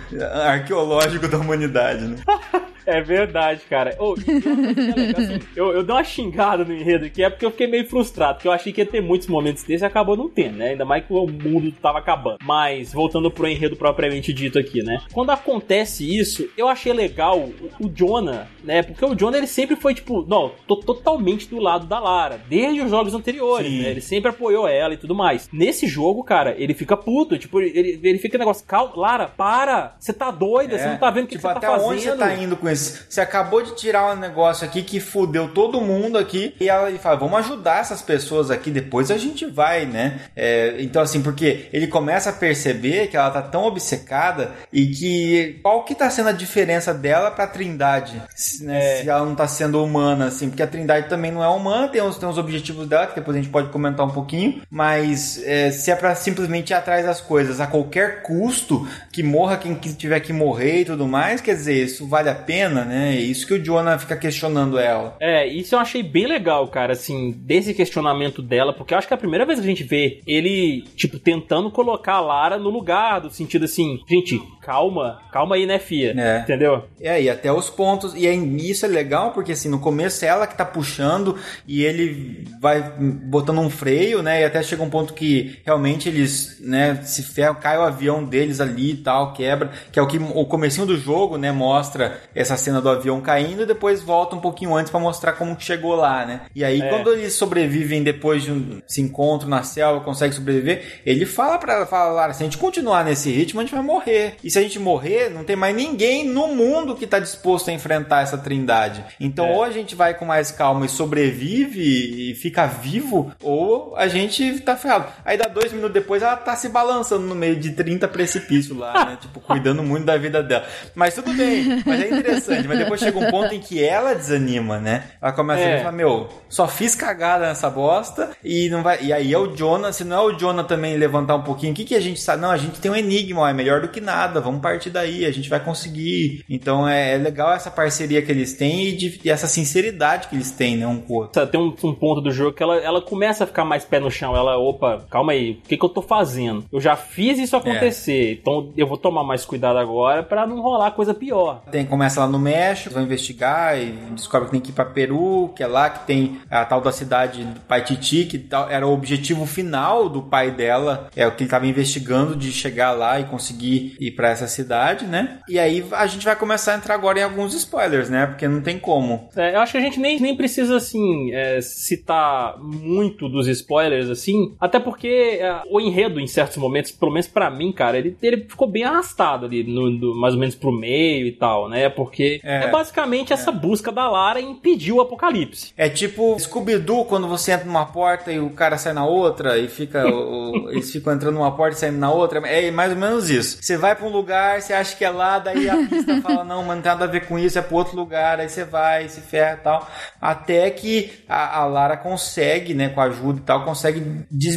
arqueológico 0.47 1.29
da 1.29 1.39
humanidade, 1.39 2.07
né? 2.07 2.17
É 2.87 3.01
verdade, 3.01 3.63
cara. 3.69 3.93
Que 3.93 3.99
é 3.99 5.23
assim, 5.23 5.47
eu, 5.55 5.73
eu 5.73 5.83
dei 5.83 5.95
uma 5.95 6.05
xingada 6.05 6.65
no 6.65 6.73
enredo 6.73 7.07
aqui, 7.07 7.23
é 7.23 7.31
porque 7.31 7.47
eu 7.47 7.51
fiquei 7.51 7.67
meio 7.67 7.87
frustrado, 7.89 8.35
porque 8.35 8.49
eu 8.49 8.53
achei 8.53 8.73
que 8.73 8.81
ia 8.81 8.87
ter 8.87 9.01
muitos 9.01 9.29
momentos 9.29 9.63
desses 9.63 9.83
e 9.83 9.85
acabou 9.85 10.17
não 10.17 10.29
tendo, 10.29 10.57
né? 10.59 10.71
Ainda 10.71 10.85
mais 10.85 11.05
que 11.05 11.13
o 11.13 11.27
mundo 11.27 11.73
tava 11.81 11.99
acabando. 11.99 12.39
Mas, 12.43 12.93
voltando 12.93 13.31
pro 13.31 13.49
enredo 13.49 13.77
propriamente 13.77 14.33
dito 14.33 14.59
aqui, 14.59 14.83
né? 14.83 15.01
Quando 15.13 15.31
acontece 15.31 16.05
isso, 16.19 16.49
eu 16.57 16.69
achei 16.69 16.93
legal 16.93 17.49
o, 17.81 17.89
Jonah, 17.89 18.49
né? 18.65 18.83
Porque 18.83 19.05
o 19.05 19.15
Jonah, 19.15 19.39
ele 19.39 19.47
sempre 19.47 19.77
foi, 19.77 19.95
tipo, 19.95 20.25
não, 20.27 20.53
tô 20.67 20.77
totalmente 20.77 21.49
do 21.49 21.59
lado 21.59 21.87
da 21.87 21.99
Lara, 21.99 22.41
desde 22.49 22.81
os 22.81 22.91
jogos 22.91 23.15
anteriores, 23.15 23.71
Sim. 23.71 23.83
né? 23.83 23.91
Ele 23.91 24.01
sempre 24.01 24.31
apoiou 24.31 24.67
ela 24.67 24.95
e 24.95 24.97
tudo 24.97 25.15
mais. 25.15 25.49
Nesse 25.53 25.87
jogo, 25.87 26.25
cara, 26.25 26.55
ele 26.59 26.75
fica 26.75 26.97
puto, 26.97 27.39
tipo, 27.39 27.61
ele, 27.61 28.01
ele 28.03 28.19
fica 28.19 28.39
negócio, 28.39 28.67
calma, 28.67 28.93
Lara, 28.97 29.29
para, 29.29 29.95
você 29.99 30.13
tá 30.13 30.31
doida, 30.31 30.79
você 30.79 30.87
não 30.87 30.99
tá 30.99 31.11
vendo 31.11 31.25
o 31.25 31.29
que 31.29 31.37
tipo, 31.37 31.43
você 31.47 31.55
tá 31.55 31.59
até 31.59 31.67
fazendo. 31.67 31.91
onde 31.91 32.01
você 32.01 32.17
tá 32.17 32.35
indo 32.35 32.57
com 32.57 32.69
isso? 32.73 33.05
Você 33.09 33.21
acabou 33.21 33.63
de 33.63 33.75
tirar 33.77 34.13
um 34.13 34.17
negócio 34.17 34.67
aqui 34.67 34.83
que 34.83 35.01
fudeu 35.01 35.49
todo 35.49 35.81
mundo 35.81 36.19
aqui 36.19 36.55
e 36.61 36.69
ela 36.69 36.91
fala, 36.99 37.17
vamos 37.17 37.39
ajudar 37.41 37.81
essas 37.81 38.03
pessoas 38.03 38.51
aqui, 38.51 38.71
depois 38.71 39.11
a 39.11 39.19
gente 39.19 39.47
vai, 39.47 39.87
né? 39.87 40.21
É, 40.35 40.77
então 40.81 41.03
assim, 41.03 41.23
porque 41.23 41.69
ele 41.73 41.87
começa 41.87 42.31
a 42.31 42.33
perceber 42.33 43.09
que 43.09 43.17
ela 43.17 43.31
tá 43.31 43.43
tão 43.43 43.65
obcecada 43.65 44.53
e 44.73 44.87
que 44.87 45.61
qual 45.63 45.85
que 45.85 45.95
tá 45.95 46.11
sendo 46.11 46.29
a 46.29 46.33
diferença 46.33 46.95
dela 46.95 47.31
pra 47.31 47.47
Trindade, 47.47 48.23
se, 48.35 48.65
né, 48.65 48.97
se 49.03 49.09
ela 49.09 49.25
não 49.25 49.35
tá 49.35 49.47
sendo 49.47 49.83
humana, 49.83 50.27
assim, 50.27 50.49
porque 50.49 50.63
a 50.63 50.67
Trindade 50.67 51.09
também 51.09 51.31
não 51.31 51.43
é 51.43 51.49
humana, 51.49 51.89
tem 51.89 52.03
os, 52.03 52.17
tem 52.17 52.29
os 52.29 52.39
objetivos 52.39 52.87
dela, 52.89 53.07
que 53.07 53.15
depois 53.15 53.37
a 53.37 53.41
gente 53.41 53.51
pode 53.51 53.69
comentar 53.69 54.07
um 54.07 54.11
pouquinho, 54.11 54.63
mas 54.71 55.43
é, 55.45 55.71
se 55.71 55.91
é 55.91 55.97
pra 55.97 56.15
simplesmente 56.15 56.71
ir 56.71 56.75
atrás 56.75 57.05
das 57.05 57.21
coisas 57.21 57.61
a 57.61 57.67
qualquer 57.67 58.23
custo, 58.23 58.87
que 59.11 59.23
morra 59.23 59.57
quem 59.57 59.75
que 59.75 59.93
tiver 59.93 60.21
que 60.21 60.33
morrer 60.33 60.81
e 60.81 60.85
tudo 60.85 61.07
mais, 61.07 61.41
quer 61.41 61.55
dizer, 61.55 61.85
isso 61.85 62.07
vale 62.07 62.29
a 62.29 62.35
pena? 62.35 62.62
Cena, 62.63 62.85
né? 62.85 63.17
É 63.17 63.21
isso 63.21 63.47
que 63.47 63.55
o 63.55 63.63
Jonah 63.63 63.99
fica 63.99 64.17
questionando 64.17 64.79
ela. 64.79 65.17
É, 65.21 65.47
isso 65.47 65.75
eu 65.75 65.79
achei 65.79 66.03
bem 66.03 66.27
legal, 66.27 66.67
cara, 66.69 66.93
assim, 66.93 67.33
desse 67.33 67.75
questionamento 67.75 68.41
dela, 68.41 68.73
porque 68.73 68.95
eu 68.95 68.99
acho 68.99 69.07
que 69.07 69.15
é 69.15 69.17
a 69.17 69.21
primeira 69.21 69.45
vez 69.45 69.59
que 69.59 69.65
a 69.65 69.69
gente 69.69 69.85
vê 69.85 70.21
ele, 70.27 70.85
tipo, 70.97 71.19
tentando 71.19 71.71
colocar 71.71 72.15
a 72.15 72.21
Lara 72.21 72.59
no 72.59 72.71
lugar, 72.71 73.21
do 73.21 73.31
sentido 73.31 73.65
assim, 73.65 74.01
gente, 74.09 74.41
calma, 74.61 75.21
calma 75.33 75.57
aí, 75.57 75.67
né, 75.67 75.79
Fia? 75.79 76.15
É. 76.17 76.41
Entendeu? 76.41 76.85
É, 77.01 77.21
e 77.21 77.29
até 77.29 77.53
os 77.53 77.69
pontos. 77.69 78.15
E 78.15 78.27
aí, 78.27 78.71
isso 78.71 78.87
é 78.87 78.89
legal 78.89 79.33
porque, 79.33 79.53
assim, 79.53 79.69
no 79.69 79.81
começo 79.81 80.25
é 80.25 80.29
ela 80.29 80.47
que 80.47 80.57
tá 80.57 80.65
puxando 80.65 81.37
e 81.67 81.85
ele 81.85 82.45
vai 82.61 82.83
botando 82.99 83.59
um 83.59 83.71
freio, 83.71 84.23
né? 84.23 84.43
E 84.43 84.45
até 84.45 84.63
chega 84.63 84.83
um 84.83 84.91
ponto 84.91 85.15
que 85.15 85.59
realmente 85.65 86.09
eles, 86.09 86.59
né, 86.61 87.01
se 87.03 87.23
ferram, 87.23 87.55
cai 87.57 87.77
o 87.77 87.83
avião 87.83 88.25
deles 88.25 88.61
ali 88.61 88.93
e 88.93 88.97
tal, 88.97 89.33
quebra. 89.33 89.71
Que 89.91 89.99
é 89.99 90.03
o 90.03 90.07
que 90.07 90.19
o 90.19 90.45
comecinho 90.47 90.87
do 90.87 90.97
jogo, 90.97 91.37
né, 91.37 91.51
mostra 91.51 92.21
essa 92.35 92.52
cena 92.57 92.81
do 92.81 92.89
avião 92.89 93.21
caindo 93.21 93.63
e 93.63 93.67
depois 93.67 94.03
volta 94.03 94.35
um 94.37 94.41
pouquinho 94.41 94.75
antes 94.75 94.91
para 94.91 95.01
mostrar 95.01 95.33
como 95.33 95.57
que 95.57 95.65
chegou 95.65 95.95
lá, 95.95 96.25
né? 96.27 96.43
E 96.55 96.65
aí, 96.65 96.81
É. 96.81 96.89
quando 96.89 97.13
eles 97.13 97.33
sobrevivem 97.35 98.03
depois 98.03 98.43
de 98.43 98.53
um 98.53 98.81
se 98.87 99.01
encontram 99.01 99.49
na 99.49 99.63
selva, 99.63 100.05
conseguem 100.05 100.33
sobreviver, 100.35 101.01
ele 101.07 101.25
fala 101.27 101.59
pra 101.59 101.75
ela, 101.75 101.87
fala, 101.87 102.13
Lara, 102.13 102.33
se 102.33 102.43
a 102.43 102.47
gente 102.47 102.59
continuar 102.59 103.05
nesse 103.05 103.31
ritmo, 103.31 103.61
a 103.61 103.63
gente 103.65 103.75
vai 103.75 103.83
morrer. 103.83 104.37
E 104.43 104.51
se 104.51 104.59
a 104.59 104.63
gente 104.63 104.79
morrer, 104.79 105.31
não 105.31 105.45
tem 105.45 105.57
mais 105.57 105.75
ninguém 105.75 106.27
no 106.29 106.49
mundo 106.49 106.95
que 106.95 107.07
tá 107.07 107.19
disposto 107.19 107.71
a 107.71 107.73
enfrentar 107.73 108.23
essa 108.23 108.37
trindade. 108.39 109.05
Então, 109.21 109.47
É. 109.47 109.53
ou 109.53 109.63
a 109.63 109.71
gente 109.71 109.95
vai 109.95 110.15
com 110.15 110.25
mais 110.25 110.51
calma 110.51 110.87
e 110.87 110.89
sobrevive 110.89 112.31
e 112.31 112.35
fica 112.35 112.67
vivo, 112.67 113.33
ou 113.43 113.95
a 113.97 114.09
gente 114.09 114.61
tá 114.61 114.77
ferrado. 114.77 115.07
Aí 115.25 115.37
dá 115.37 115.47
dois 115.49 115.73
minutos 115.73 115.93
depois, 115.95 116.23
ela 116.23 116.37
tá 116.37 116.55
se 116.57 116.69
balançando 116.69 117.27
no 117.27 117.35
meio 117.35 117.57
de 117.57 117.71
30 117.73 118.07
precipícios 118.09 118.77
lá, 118.77 119.05
né? 119.07 119.19
tipo, 119.21 119.41
cuidando 119.41 119.83
muito 119.83 120.05
da 120.05 120.17
vida 120.17 120.43
dela. 120.43 120.65
Mas 120.95 121.15
tudo 121.15 121.33
bem, 121.33 121.83
mas 121.87 122.01
é 122.01 122.09
interessante. 122.09 122.42
Mas 122.49 122.79
depois 122.79 123.01
chega 123.01 123.19
um 123.19 123.31
ponto 123.31 123.55
em 123.55 123.61
que 123.61 123.83
ela 123.83 124.15
desanima, 124.15 124.79
né? 124.79 125.05
Ela 125.21 125.33
começa 125.33 125.61
É. 125.63 125.75
a 125.77 125.79
falar, 125.79 125.93
meu, 125.93 126.29
só 126.49 126.67
fiz 126.69 126.95
cagada 126.95 127.47
nessa 127.47 127.69
bosta 127.71 128.31
e 128.45 128.69
não 128.71 128.83
vai. 128.83 129.03
E 129.03 129.13
aí 129.13 129.33
é 129.33 129.39
o 129.39 129.55
Jonah, 129.55 129.93
se 129.93 130.05
não 130.05 130.17
é 130.17 130.21
o 130.21 130.33
Jonah 130.39 130.65
também 130.65 130.97
levantar 130.97 131.35
um 131.37 131.43
pouquinho, 131.43 131.73
o 131.73 131.75
que, 131.75 131.85
que 131.85 131.95
a 131.95 132.01
gente 132.01 132.21
sabe? 132.21 132.43
Não, 132.43 132.51
a 132.51 132.57
gente 132.57 132.81
tem 132.81 132.91
um 132.91 132.97
enigma, 132.97 133.43
ó, 133.43 133.49
é 133.49 133.53
melhor 133.53 133.81
do 133.81 133.89
que 133.89 134.01
nada, 134.01 134.41
vamos 134.41 134.61
partir 134.61 134.91
daí, 134.91 135.25
a 135.25 135.31
gente 135.33 135.49
vai 135.49 135.61
conseguir. 135.61 136.45
Então 136.49 136.89
é, 136.89 137.15
é 137.15 137.19
legal 137.19 137.53
essa 137.53 137.71
parceria 137.71 138.23
que 138.23 138.31
eles 138.31 138.55
têm 138.55 138.89
e, 138.89 138.93
de- 138.97 139.21
e 139.25 139.31
essa 139.31 139.47
sinceridade 139.47 140.29
que 140.29 140.35
eles 140.37 140.51
têm, 140.51 140.77
né, 140.77 140.87
um 140.87 141.01
com 141.01 141.13
o 141.15 141.17
outro. 141.19 141.47
Tem 141.47 141.61
um, 141.61 141.75
um 141.85 141.95
ponto 141.95 142.21
do 142.21 142.31
jogo 142.31 142.53
que 142.53 142.63
ela, 142.63 142.77
ela 142.77 143.01
começa 143.01 143.45
a 143.45 143.47
ficar 143.47 143.65
mais 143.65 143.85
pé 143.85 143.99
no 144.01 144.11
chão. 144.11 144.37
Ela, 144.37 144.57
opa, 144.59 145.05
calma 145.11 145.33
aí, 145.33 145.53
o 145.65 145.69
que, 145.69 145.77
que 145.77 145.85
eu 145.85 145.89
tô 145.89 146.03
fazendo? 146.03 146.65
Eu 146.73 146.81
já 146.81 146.97
fiz 146.97 147.39
isso 147.39 147.57
acontecer, 147.57 148.39
então 148.41 148.73
eu 148.77 148.87
vou 148.87 148.97
tomar 148.97 149.25
mais 149.25 149.45
cuidado 149.45 149.79
agora 149.79 150.23
pra 150.23 150.47
não 150.47 150.61
rolar 150.61 150.91
coisa 150.93 151.13
pior. 151.15 151.63
Tem, 151.71 151.85
começa 151.85 152.21
lá 152.21 152.27
no 152.33 152.39
México, 152.39 152.95
vão 152.95 153.03
investigar 153.03 153.79
e 153.79 153.93
descobre 154.15 154.47
que 154.47 154.53
tem 154.53 154.61
que 154.61 154.71
ir 154.71 154.75
pra 154.75 154.85
Peru, 154.85 155.53
que 155.55 155.63
é 155.63 155.67
lá 155.67 155.91
que 155.91 156.07
tem 156.07 156.41
a 156.51 156.65
tal 156.65 156.81
da 156.81 156.91
cidade 156.91 157.45
do 157.45 157.61
Paititi, 157.61 158.25
que 158.25 158.39
tal, 158.39 158.69
era 158.71 158.87
o 158.87 158.93
objetivo 158.93 159.47
final 159.47 160.09
do 160.09 160.23
pai 160.23 160.51
dela, 160.51 161.09
é 161.15 161.27
o 161.27 161.33
que 161.33 161.45
ele 161.45 161.51
tava 161.51 161.67
investigando 161.67 162.35
de 162.35 162.51
chegar 162.51 162.93
lá 162.93 163.21
e 163.21 163.25
conseguir 163.25 163.97
ir 164.01 164.13
pra 164.13 164.31
essa 164.31 164.47
cidade, 164.47 165.07
né? 165.07 165.41
E 165.49 165.59
aí 165.59 165.85
a 165.93 166.07
gente 166.07 166.25
vai 166.25 166.35
começar 166.35 166.75
a 166.75 166.77
entrar 166.77 166.95
agora 166.95 167.21
em 167.21 167.23
alguns 167.23 167.55
spoilers, 167.55 168.09
né? 168.09 168.27
Porque 168.27 168.49
não 168.49 168.61
tem 168.61 168.79
como. 168.79 169.29
É, 169.37 169.55
eu 169.55 169.61
acho 169.61 169.73
que 169.73 169.79
a 169.79 169.83
gente 169.83 170.01
nem, 170.01 170.19
nem 170.19 170.37
precisa, 170.37 170.77
assim, 170.77 171.33
é, 171.33 171.61
citar 171.61 172.59
muito 172.59 173.29
dos 173.29 173.47
spoilers, 173.47 174.09
assim, 174.09 174.55
até 174.61 174.81
porque 174.81 175.39
é, 175.41 175.63
o 175.71 175.81
enredo, 175.81 176.19
em 176.19 176.27
certos 176.27 176.57
momentos, 176.57 176.93
pelo 176.93 177.13
menos 177.13 177.27
pra 177.27 177.51
mim, 177.51 177.73
cara, 177.73 177.99
ele, 177.99 178.17
ele 178.23 178.45
ficou 178.49 178.69
bem 178.69 178.85
arrastado 178.85 179.47
ali, 179.47 179.63
no, 179.65 180.15
mais 180.19 180.35
ou 180.35 180.41
menos 180.41 180.55
pro 180.55 180.73
meio 180.73 181.27
e 181.27 181.33
tal, 181.33 181.69
né? 181.69 181.89
Porque 181.89 182.22
é, 182.43 182.65
É. 182.65 182.71
basicamente 182.71 183.33
essa 183.33 183.51
busca 183.53 183.91
da 183.93 184.09
Lara 184.09 184.41
em 184.41 184.51
impedir 184.53 184.93
o 184.93 185.01
apocalipse. 185.01 185.73
É 185.77 185.89
tipo 185.89 186.39
Scooby-Doo 186.39 187.05
quando 187.05 187.27
você 187.29 187.53
entra 187.53 187.67
numa 187.67 187.87
porta 187.87 188.33
e 188.33 188.39
o 188.39 188.51
cara 188.51 188.77
sai 188.79 188.93
na 188.93 189.05
outra 189.05 189.59
e 189.59 189.69
fica. 189.69 190.07
o- 190.07 190.71
eles 190.73 190.91
ficam 190.91 191.13
entrando 191.13 191.35
numa 191.35 191.55
porta 191.57 191.77
e 191.77 191.79
saindo 191.81 191.99
na 191.99 192.11
outra. 192.13 192.41
É 192.49 192.71
mais 192.71 192.93
ou 192.93 192.99
menos 192.99 193.31
isso. 193.31 193.59
Você 193.61 193.77
vai 193.77 193.95
pra 193.95 194.07
um 194.07 194.11
lugar, 194.11 194.61
você 194.61 194.73
acha 194.73 194.97
que 194.97 195.05
é 195.05 195.11
lá, 195.11 195.39
daí 195.39 195.69
a 195.69 195.77
pista 195.87 196.21
fala, 196.23 196.45
não, 196.45 196.63
mas 196.65 196.77
não 196.77 196.83
tem 196.83 196.93
nada 196.93 197.05
a 197.05 197.09
ver 197.09 197.27
com 197.27 197.39
isso, 197.39 197.59
é 197.59 197.63
pro 197.63 197.77
outro 197.77 197.97
lugar, 197.97 198.41
aí 198.41 198.49
você 198.49 198.65
vai, 198.65 199.09
se 199.09 199.21
ferra 199.21 199.55
e 199.61 199.65
tal. 199.65 199.89
Até 200.21 200.71
que 200.71 201.11
a, 201.29 201.59
a 201.59 201.65
Lara 201.67 201.97
consegue, 201.97 202.75
né, 202.75 202.89
com 202.89 203.01
a 203.01 203.05
ajuda 203.05 203.39
e 203.41 203.43
tal, 203.43 203.65
consegue 203.65 204.03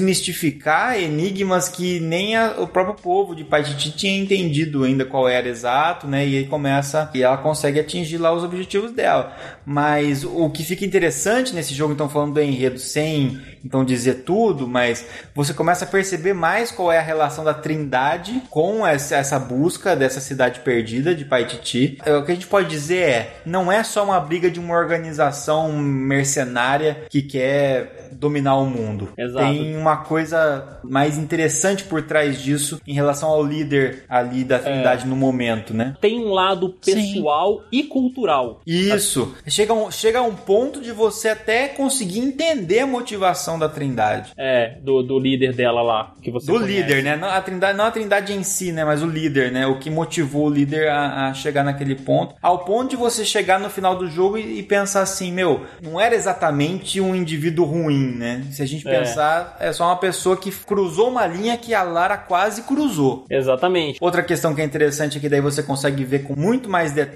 desmistificar 0.10 0.98
enigmas 1.00 1.68
que 1.70 2.00
nem 2.00 2.36
a- 2.36 2.56
o 2.58 2.68
próprio 2.68 2.96
povo 2.96 3.36
de 3.36 3.44
Paititi 3.44 3.92
tinha 3.92 4.18
entendido 4.18 4.84
ainda 4.84 5.06
qual 5.06 5.28
era 5.28 5.48
exato, 5.48 6.08
né? 6.08 6.26
E 6.28 6.38
aí 6.38 6.46
começa 6.46 7.10
e 7.14 7.22
ela 7.24 7.38
consegue 7.38 7.55
atingir 7.64 8.18
lá 8.18 8.34
os 8.34 8.44
objetivos 8.44 8.92
dela. 8.92 9.36
Mas 9.66 10.24
o 10.24 10.50
que 10.50 10.64
fica 10.64 10.86
interessante 10.86 11.54
nesse 11.54 11.74
jogo, 11.74 11.94
então 11.94 12.10
falando 12.10 12.34
do 12.34 12.42
enredo 12.42 12.80
sem 12.80 13.40
então 13.64 13.84
dizer 13.84 14.24
tudo, 14.24 14.68
mas 14.68 15.06
você 15.34 15.54
começa 15.54 15.86
a 15.86 15.88
perceber 15.88 16.34
mais 16.34 16.72
qual 16.72 16.92
é 16.92 17.00
a 17.00 17.02
relação 17.02 17.44
da 17.44 17.54
Trindade 17.54 18.44
com 18.50 18.86
essa, 18.86 19.16
essa 19.16 19.40
busca 19.40 19.96
dessa 19.96 20.20
cidade 20.20 20.60
perdida 20.60 21.16
de 21.16 21.26
Paititi. 21.26 21.98
É, 22.06 22.16
O 22.16 22.24
que 22.24 22.32
a 22.32 22.36
gente 22.36 22.46
pode 22.46 22.70
dizer 22.70 23.00
é, 23.00 23.34
não 23.46 23.72
é 23.72 23.84
só 23.84 24.04
uma 24.04 24.20
briga 24.20 24.52
de 24.52 24.60
uma 24.60 24.76
organização 24.76 25.72
mercenária 25.72 27.06
que 27.10 27.24
quer 27.24 28.10
dominar 28.12 28.56
o 28.56 28.66
mundo. 28.66 29.10
Exato. 29.18 29.46
Tem 29.46 29.76
uma 29.76 29.98
coisa 29.98 30.80
mais 30.84 31.18
interessante 31.18 31.84
por 31.84 32.02
trás 32.04 32.42
disso 32.42 32.80
em 32.86 32.94
relação 32.94 33.30
ao 33.30 33.44
líder 33.44 34.04
ali 34.08 34.44
da 34.44 34.60
Trindade 34.60 35.08
no 35.08 35.16
momento, 35.16 35.74
né? 35.74 35.96
Tem 36.00 36.20
um 36.20 36.32
lado 36.32 36.70
pessoal 36.70 37.45
e 37.72 37.84
cultural. 37.84 38.62
Isso. 38.66 39.36
Chega 39.48 39.74
a 39.74 39.76
um, 39.76 39.92
chega 39.92 40.22
um 40.22 40.36
ponto 40.36 40.82
de 40.82 40.92
você 40.92 41.30
até 41.30 41.68
conseguir 41.68 42.20
entender 42.20 42.80
a 42.80 42.88
motivação 42.88 43.58
da 43.60 43.70
Trindade. 43.70 44.32
É, 44.38 44.78
do, 44.82 45.02
do 45.04 45.20
líder 45.20 45.54
dela 45.54 45.82
lá, 45.82 46.14
que 46.22 46.32
você 46.32 46.48
Do 46.52 46.60
conhece. 46.60 46.74
líder, 46.74 47.04
né? 47.04 47.16
Não 47.16 47.28
a, 47.30 47.42
trindade, 47.42 47.78
não 47.78 47.86
a 47.86 47.92
Trindade 47.92 48.34
em 48.34 48.44
si, 48.44 48.72
né? 48.72 48.84
Mas 48.86 49.02
o 49.02 49.08
líder, 49.08 49.52
né? 49.52 49.66
O 49.68 49.80
que 49.80 49.90
motivou 49.90 50.48
o 50.48 50.50
líder 50.50 50.90
a, 50.90 51.28
a 51.30 51.34
chegar 51.34 51.64
naquele 51.64 51.96
ponto. 51.96 52.36
Ao 52.42 52.60
ponto 52.66 52.90
de 52.90 52.96
você 52.96 53.24
chegar 53.26 53.60
no 53.60 53.70
final 53.70 53.96
do 53.98 54.08
jogo 54.10 54.38
e, 54.38 54.60
e 54.60 54.64
pensar 54.64 55.02
assim, 55.02 55.32
meu, 55.32 55.62
não 55.82 56.00
era 56.00 56.16
exatamente 56.16 57.00
um 57.02 57.16
indivíduo 57.16 57.66
ruim, 57.66 58.16
né? 58.16 58.44
Se 58.52 58.62
a 58.62 58.66
gente 58.66 58.88
É. 58.88 59.00
pensar, 59.00 59.58
é 59.60 59.72
só 59.72 59.86
uma 59.86 59.98
pessoa 59.98 60.38
que 60.38 60.52
cruzou 60.52 61.10
uma 61.10 61.26
linha 61.28 61.58
que 61.58 61.74
a 61.74 61.84
Lara 61.84 62.18
quase 62.18 62.64
cruzou. 62.64 63.26
Exatamente. 63.30 63.98
Outra 64.02 64.22
questão 64.24 64.54
que 64.54 64.62
é 64.62 64.66
interessante 64.66 65.18
é 65.18 65.22
que 65.22 65.30
daí 65.30 65.42
você 65.42 65.62
consegue 65.64 66.04
ver 66.04 66.24
com 66.24 66.36
muito 66.36 66.70
mais 66.70 66.92
detalhes 66.92 67.16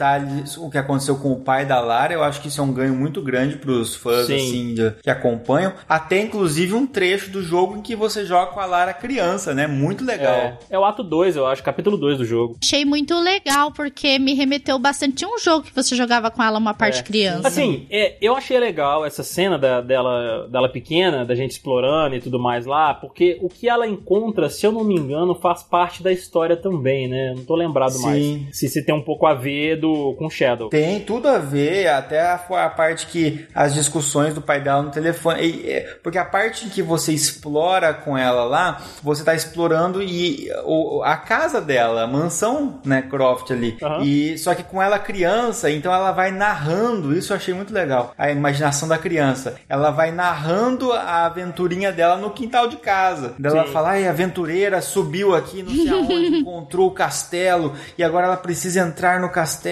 o 0.57 0.69
que 0.69 0.77
aconteceu 0.77 1.15
com 1.17 1.31
o 1.31 1.39
pai 1.41 1.65
da 1.65 1.79
Lara. 1.79 2.13
Eu 2.13 2.23
acho 2.23 2.41
que 2.41 2.47
isso 2.47 2.59
é 2.61 2.63
um 2.63 2.71
ganho 2.73 2.95
muito 2.95 3.21
grande 3.21 3.57
pros 3.57 3.95
fãs 3.95 4.27
Sim. 4.27 4.35
assim 4.35 4.73
de- 4.73 4.91
que 5.03 5.09
acompanham. 5.09 5.73
Até 5.87 6.21
inclusive 6.21 6.73
um 6.73 6.85
trecho 6.87 7.29
do 7.29 7.41
jogo 7.41 7.77
em 7.77 7.81
que 7.81 7.95
você 7.95 8.25
joga 8.25 8.51
com 8.51 8.59
a 8.59 8.65
Lara 8.65 8.93
criança, 8.93 9.53
né? 9.53 9.67
Muito 9.67 10.03
legal. 10.03 10.33
É, 10.35 10.57
é 10.71 10.79
o 10.79 10.85
ato 10.85 11.03
2, 11.03 11.35
eu 11.35 11.45
acho, 11.45 11.63
capítulo 11.63 11.97
2 11.97 12.17
do 12.17 12.25
jogo. 12.25 12.57
Achei 12.63 12.85
muito 12.85 13.17
legal, 13.19 13.71
porque 13.71 14.17
me 14.19 14.33
remeteu 14.33 14.77
bastante. 14.79 15.15
Tinha 15.15 15.29
um 15.33 15.37
jogo 15.39 15.65
que 15.65 15.73
você 15.75 15.95
jogava 15.95 16.31
com 16.31 16.41
ela 16.43 16.57
uma 16.57 16.73
parte 16.73 16.99
É. 16.99 17.03
criança. 17.03 17.47
Assim, 17.47 17.85
é, 17.89 18.17
eu 18.21 18.35
achei 18.35 18.59
legal 18.59 19.05
essa 19.05 19.23
cena 19.23 19.57
da- 19.57 19.81
dela, 19.81 20.47
dela 20.49 20.69
pequena, 20.69 21.25
da 21.25 21.35
gente 21.35 21.51
explorando 21.51 22.15
e 22.15 22.21
tudo 22.21 22.39
mais 22.39 22.65
lá, 22.65 22.93
porque 22.93 23.37
o 23.41 23.49
que 23.49 23.67
ela 23.67 23.87
encontra, 23.87 24.49
se 24.49 24.65
eu 24.65 24.71
não 24.71 24.83
me 24.83 24.95
engano, 24.95 25.35
faz 25.35 25.63
parte 25.63 26.01
da 26.03 26.11
história 26.11 26.55
também, 26.55 27.07
né? 27.07 27.33
Não 27.35 27.43
tô 27.43 27.55
lembrado 27.55 27.91
Sim. 27.93 28.03
mais. 28.45 28.57
Se, 28.57 28.67
se 28.69 28.85
tem 28.85 28.93
um 28.95 29.01
pouco 29.01 29.25
a 29.25 29.33
ver 29.33 29.77
do, 29.79 29.91
com 30.17 30.29
Shadow. 30.29 30.69
Tem 30.69 30.99
tudo 31.01 31.27
a 31.27 31.37
ver, 31.37 31.87
até 31.87 32.21
a, 32.21 32.35
a 32.35 32.69
parte 32.69 33.07
que 33.07 33.47
as 33.53 33.73
discussões 33.73 34.33
do 34.33 34.41
pai 34.41 34.61
dela 34.61 34.81
no 34.81 34.91
telefone. 34.91 35.41
E, 35.41 35.69
é, 35.69 35.97
porque 36.03 36.17
a 36.17 36.25
parte 36.25 36.65
em 36.65 36.69
que 36.69 36.81
você 36.81 37.11
explora 37.11 37.93
com 37.93 38.17
ela 38.17 38.43
lá, 38.43 38.81
você 39.03 39.23
tá 39.23 39.33
explorando 39.33 40.01
e 40.01 40.49
o, 40.65 41.01
a 41.03 41.17
casa 41.17 41.61
dela, 41.61 42.03
a 42.03 42.07
mansão, 42.07 42.79
né, 42.85 43.01
Croft 43.01 43.51
ali. 43.51 43.77
Aham. 43.81 44.03
E 44.03 44.37
só 44.37 44.53
que 44.55 44.63
com 44.63 44.81
ela 44.81 44.99
criança, 44.99 45.69
então 45.69 45.93
ela 45.93 46.11
vai 46.11 46.31
narrando, 46.31 47.15
isso 47.17 47.33
eu 47.33 47.37
achei 47.37 47.53
muito 47.53 47.73
legal. 47.73 48.13
A 48.17 48.31
imaginação 48.31 48.87
da 48.87 48.97
criança. 48.97 49.55
Ela 49.67 49.91
vai 49.91 50.11
narrando 50.11 50.91
a 50.91 51.25
aventurinha 51.25 51.91
dela 51.91 52.17
no 52.17 52.31
quintal 52.31 52.67
de 52.67 52.77
casa. 52.77 53.33
Daí 53.37 53.51
Ela 53.51 53.65
Sim. 53.65 53.73
fala, 53.73 53.89
ai, 53.91 54.07
aventureira 54.07 54.81
subiu 54.81 55.35
aqui, 55.35 55.63
não 55.63 55.73
sei 55.73 55.89
aonde, 55.89 56.37
encontrou 56.39 56.87
o 56.87 56.91
castelo 56.91 57.73
e 57.97 58.03
agora 58.03 58.27
ela 58.27 58.37
precisa 58.37 58.81
entrar 58.81 59.19
no 59.19 59.29
castelo 59.29 59.69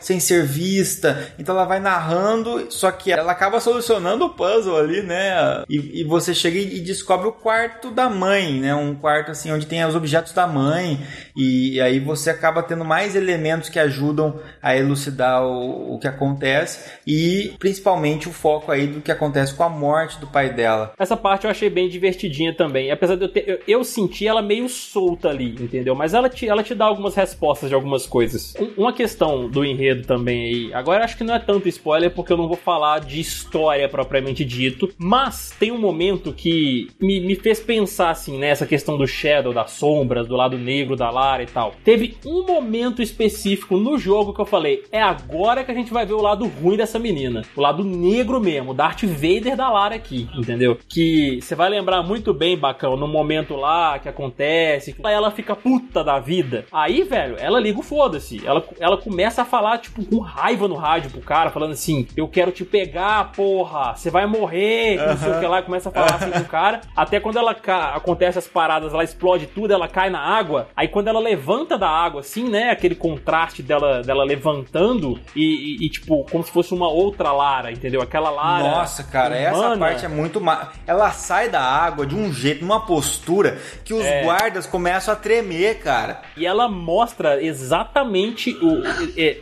sem 0.00 0.20
ser 0.20 0.44
vista. 0.44 1.32
Então 1.38 1.54
ela 1.54 1.64
vai 1.64 1.80
narrando, 1.80 2.66
só 2.70 2.90
que 2.90 3.10
ela 3.12 3.32
acaba 3.32 3.60
solucionando 3.60 4.24
o 4.24 4.30
puzzle 4.30 4.76
ali, 4.76 5.02
né? 5.02 5.64
E, 5.68 6.00
e 6.00 6.04
você 6.04 6.34
chega 6.34 6.58
e, 6.58 6.78
e 6.78 6.80
descobre 6.80 7.28
o 7.28 7.32
quarto 7.32 7.90
da 7.90 8.08
mãe, 8.08 8.60
né? 8.60 8.74
Um 8.74 8.94
quarto 8.94 9.30
assim 9.30 9.50
onde 9.52 9.66
tem 9.66 9.84
os 9.84 9.94
objetos 9.94 10.32
da 10.32 10.46
mãe 10.46 11.00
e, 11.36 11.80
aí 11.80 11.98
você 11.98 12.30
acaba 12.30 12.62
tendo 12.62 12.84
mais 12.84 13.16
elementos 13.16 13.68
que 13.68 13.78
ajudam 13.78 14.40
a 14.62 14.76
elucidar 14.76 15.42
o, 15.42 15.94
o 15.94 15.98
que 15.98 16.06
acontece 16.06 16.92
e 17.06 17.54
principalmente 17.58 18.28
o 18.28 18.32
foco 18.32 18.70
aí 18.70 18.86
do 18.86 19.00
que 19.00 19.10
acontece 19.10 19.54
com 19.54 19.62
a 19.62 19.68
morte 19.68 20.18
do 20.18 20.26
pai 20.26 20.52
dela. 20.52 20.92
Essa 20.98 21.16
parte 21.16 21.44
eu 21.44 21.50
achei 21.50 21.70
bem 21.70 21.88
divertidinha 21.88 22.54
também. 22.54 22.90
Apesar 22.90 23.16
de 23.16 23.24
eu 23.24 23.28
ter. 23.28 23.48
Eu, 23.48 23.60
eu 23.66 23.84
senti 23.84 24.26
ela 24.26 24.42
meio 24.42 24.68
solta 24.68 25.28
ali, 25.28 25.50
entendeu? 25.50 25.94
Mas 25.94 26.14
ela 26.14 26.28
te, 26.28 26.48
ela 26.48 26.62
te 26.62 26.74
dá 26.74 26.84
algumas 26.84 27.14
respostas 27.14 27.68
de 27.68 27.74
algumas 27.74 28.06
coisas. 28.06 28.54
Um, 28.58 28.82
uma 28.82 28.92
questão 28.92 29.48
do 29.52 29.64
enredo 29.64 30.06
também 30.06 30.44
aí. 30.44 30.74
Agora 30.74 31.04
acho 31.04 31.16
que 31.16 31.24
não 31.24 31.34
é 31.34 31.38
tanto 31.38 31.68
spoiler 31.68 32.10
porque 32.10 32.32
eu 32.32 32.36
não 32.36 32.48
vou 32.48 32.56
falar 32.56 33.00
de 33.00 33.20
história 33.20 33.88
propriamente 33.88 34.44
dito. 34.44 34.92
Mas 34.98 35.54
tem 35.58 35.70
um 35.70 35.78
momento 35.78 36.32
que 36.32 36.88
me, 37.00 37.20
me 37.20 37.36
fez 37.36 37.60
pensar 37.60 38.10
assim, 38.10 38.38
nessa 38.38 38.64
né, 38.64 38.68
questão 38.68 38.96
do 38.96 39.06
Shadow, 39.06 39.52
das 39.52 39.72
sombras, 39.72 40.26
do 40.26 40.36
lado 40.36 40.58
negro 40.58 40.96
da 40.96 41.10
Lara 41.10 41.42
e 41.42 41.46
tal. 41.46 41.74
Teve 41.84 42.16
um 42.24 42.46
momento 42.46 43.02
específico 43.02 43.76
no 43.76 43.98
jogo 43.98 44.32
que 44.32 44.40
eu 44.40 44.46
falei: 44.46 44.84
é 44.90 45.00
agora 45.00 45.62
que 45.64 45.70
a 45.70 45.74
gente 45.74 45.92
vai 45.92 46.06
ver 46.06 46.14
o 46.14 46.22
lado 46.22 46.46
ruim 46.46 46.76
dessa 46.76 46.98
menina. 46.98 47.42
O 47.54 47.60
lado 47.60 47.84
negro 47.84 48.40
mesmo, 48.40 48.74
Darth 48.74 49.04
Vader 49.04 49.56
da 49.56 49.70
Lara 49.70 49.94
aqui, 49.94 50.28
entendeu? 50.34 50.78
Que 50.88 51.38
você 51.40 51.54
vai 51.54 51.68
lembrar 51.68 52.02
muito 52.02 52.32
bem, 52.32 52.56
Bacão, 52.56 52.96
no 52.96 53.06
momento 53.06 53.54
lá 53.54 53.98
que 53.98 54.08
acontece, 54.08 54.94
ela 55.04 55.30
fica 55.30 55.54
puta 55.54 56.02
da 56.02 56.18
vida. 56.18 56.64
Aí, 56.72 57.02
velho, 57.02 57.36
ela 57.38 57.60
liga 57.60 57.78
o 57.78 57.82
foda-se. 57.82 58.44
Ela, 58.46 58.64
ela 58.80 58.96
começa 58.96 59.41
a 59.41 59.41
falar, 59.44 59.78
tipo, 59.78 60.04
com 60.04 60.18
raiva 60.18 60.68
no 60.68 60.74
rádio 60.74 61.10
pro 61.10 61.20
cara, 61.20 61.50
falando 61.50 61.72
assim: 61.72 62.06
eu 62.16 62.28
quero 62.28 62.50
te 62.52 62.64
pegar, 62.64 63.32
porra, 63.32 63.94
você 63.94 64.10
vai 64.10 64.26
morrer, 64.26 64.96
não 64.96 65.16
sei 65.16 65.32
o 65.32 65.40
que 65.40 65.46
lá. 65.46 65.62
Começa 65.62 65.88
a 65.88 65.92
falar 65.92 66.14
assim 66.14 66.30
pro 66.30 66.44
cara. 66.44 66.80
Até 66.96 67.20
quando 67.20 67.38
ela 67.38 67.56
acontece 67.94 68.38
as 68.38 68.46
paradas, 68.46 68.92
ela 68.92 69.04
explode 69.04 69.46
tudo, 69.46 69.72
ela 69.72 69.88
cai 69.88 70.10
na 70.10 70.20
água. 70.20 70.68
Aí 70.76 70.88
quando 70.88 71.08
ela 71.08 71.20
levanta 71.20 71.78
da 71.78 71.88
água, 71.88 72.20
assim, 72.20 72.48
né? 72.48 72.70
Aquele 72.70 72.94
contraste 72.94 73.62
dela, 73.62 74.02
dela 74.02 74.24
levantando 74.24 75.18
e, 75.34 75.42
e, 75.82 75.86
e 75.86 75.90
tipo, 75.90 76.24
como 76.30 76.44
se 76.44 76.50
fosse 76.50 76.74
uma 76.74 76.88
outra 76.88 77.32
Lara, 77.32 77.70
entendeu? 77.72 78.02
Aquela 78.02 78.30
Lara. 78.30 78.64
Nossa, 78.64 79.04
cara, 79.04 79.36
humana. 79.36 79.48
essa 79.48 79.78
parte 79.78 80.04
é 80.04 80.08
muito. 80.08 80.40
Ma... 80.40 80.72
Ela 80.86 81.10
sai 81.10 81.48
da 81.48 81.60
água 81.60 82.06
de 82.06 82.14
um 82.14 82.32
jeito, 82.32 82.62
numa 82.62 82.80
postura, 82.80 83.58
que 83.84 83.94
os 83.94 84.04
é. 84.04 84.22
guardas 84.22 84.66
começam 84.66 85.14
a 85.14 85.16
tremer, 85.16 85.78
cara. 85.78 86.22
E 86.36 86.46
ela 86.46 86.68
mostra 86.68 87.42
exatamente 87.42 88.50
o, 88.50 88.82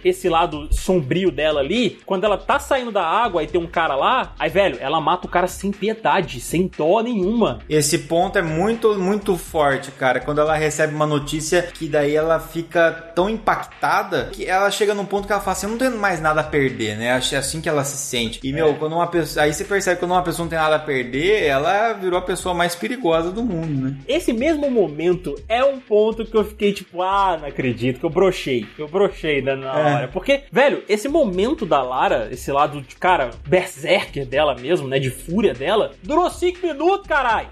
esse 0.05 0.29
lado 0.29 0.69
sombrio 0.73 1.31
dela 1.31 1.61
ali. 1.61 1.99
Quando 2.05 2.25
ela 2.25 2.37
tá 2.37 2.59
saindo 2.59 2.91
da 2.91 3.05
água 3.05 3.43
e 3.43 3.47
tem 3.47 3.61
um 3.61 3.67
cara 3.67 3.95
lá, 3.95 4.33
aí, 4.39 4.51
velho, 4.51 4.79
ela 4.81 5.01
mata 5.01 5.27
o 5.27 5.31
cara 5.31 5.47
sem 5.47 5.71
piedade, 5.71 6.41
sem 6.41 6.71
dó 6.77 7.01
nenhuma. 7.01 7.61
Esse 7.69 7.99
ponto 7.99 8.39
é 8.39 8.43
muito, 8.43 8.99
muito 8.99 9.37
forte, 9.37 9.91
cara. 9.93 10.21
Quando 10.21 10.41
ela 10.41 10.55
recebe 10.55 10.95
uma 10.95 11.07
notícia 11.07 11.63
que 11.63 11.89
daí 11.89 12.15
ela 12.15 12.39
fica 12.39 12.91
tão 13.15 13.29
impactada 13.29 14.31
que 14.33 14.47
ela 14.47 14.71
chega 14.71 14.95
num 14.95 15.05
ponto 15.05 15.27
que 15.27 15.33
ela 15.33 15.43
fala 15.43 15.53
assim: 15.53 15.67
eu 15.67 15.71
não 15.71 15.79
tenho 15.79 15.99
mais 15.99 16.21
nada 16.21 16.41
a 16.41 16.45
perder, 16.45 16.97
né? 16.97 17.13
Acho 17.13 17.35
é 17.35 17.39
assim 17.39 17.61
que 17.61 17.69
ela 17.69 17.85
se 17.85 17.97
sente. 17.97 18.41
E, 18.43 18.53
meu, 18.53 18.71
é. 18.71 18.75
quando 18.75 18.95
uma 18.95 19.07
pessoa. 19.07 19.45
Aí 19.45 19.53
você 19.53 19.65
percebe 19.65 19.97
que 19.97 20.01
quando 20.01 20.13
uma 20.13 20.23
pessoa 20.23 20.45
não 20.45 20.51
tem 20.51 20.59
nada 20.59 20.77
a 20.77 20.81
perder, 20.81 21.45
ela 21.45 21.93
virou 21.93 22.19
a 22.19 22.23
pessoa 22.23 22.55
mais 22.55 22.75
perigosa 22.75 23.31
do 23.31 23.43
mundo, 23.43 23.89
né? 23.89 23.97
Esse 24.07 24.33
mesmo 24.33 24.71
momento 24.71 25.35
é 25.49 25.65
um 25.65 25.79
ponto 25.79 26.25
que 26.25 26.37
eu 26.37 26.45
fiquei 26.45 26.73
tipo, 26.73 27.03
ah, 27.03 27.39
não 27.41 27.49
acredito, 27.49 28.01
que 28.01 28.07
eu 28.07 28.11
brochei. 28.11 28.67
Eu 28.79 28.89
brochei 28.89 29.43
na, 29.43 29.57
na 29.57 29.73
é. 29.81 30.07
Porque, 30.07 30.45
velho, 30.51 30.83
esse 30.89 31.09
momento 31.09 31.67
da 31.67 31.83
Lara, 31.83 32.29
esse 32.31 32.51
lado 32.51 32.81
de, 32.81 32.95
cara, 32.97 33.31
berserker 33.47 34.27
dela 34.27 34.55
mesmo, 34.55 34.89
né? 34.89 34.99
De 34.99 35.11
fúria 35.11 35.55
dela, 35.55 35.93
durou 36.03 36.31
cinco 36.31 36.67
minutos, 36.67 37.07
caralho. 37.07 37.49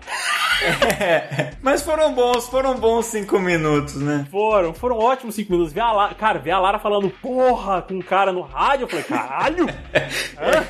É, 1.01 1.53
mas 1.63 1.83
foram 1.83 2.13
bons, 2.13 2.49
foram 2.49 2.75
bons 2.75 3.07
cinco 3.07 3.39
minutos, 3.39 3.95
né? 3.95 4.27
Foram, 4.31 4.75
foram 4.75 4.99
ótimos 4.99 5.35
cinco 5.35 5.53
minutos. 5.53 5.73
Ver 5.73 5.81
a 5.81 5.93
Lara, 5.93 6.15
cara, 6.15 6.39
ver 6.39 6.51
a 6.51 6.59
Lara 6.59 6.79
falando 6.79 7.09
porra 7.09 7.83
com 7.83 7.95
um 7.95 8.03
cara 8.03 8.33
no 8.33 8.41
rádio, 8.41 8.85
eu 8.85 8.89
falei, 8.89 9.05
caralho! 9.05 9.67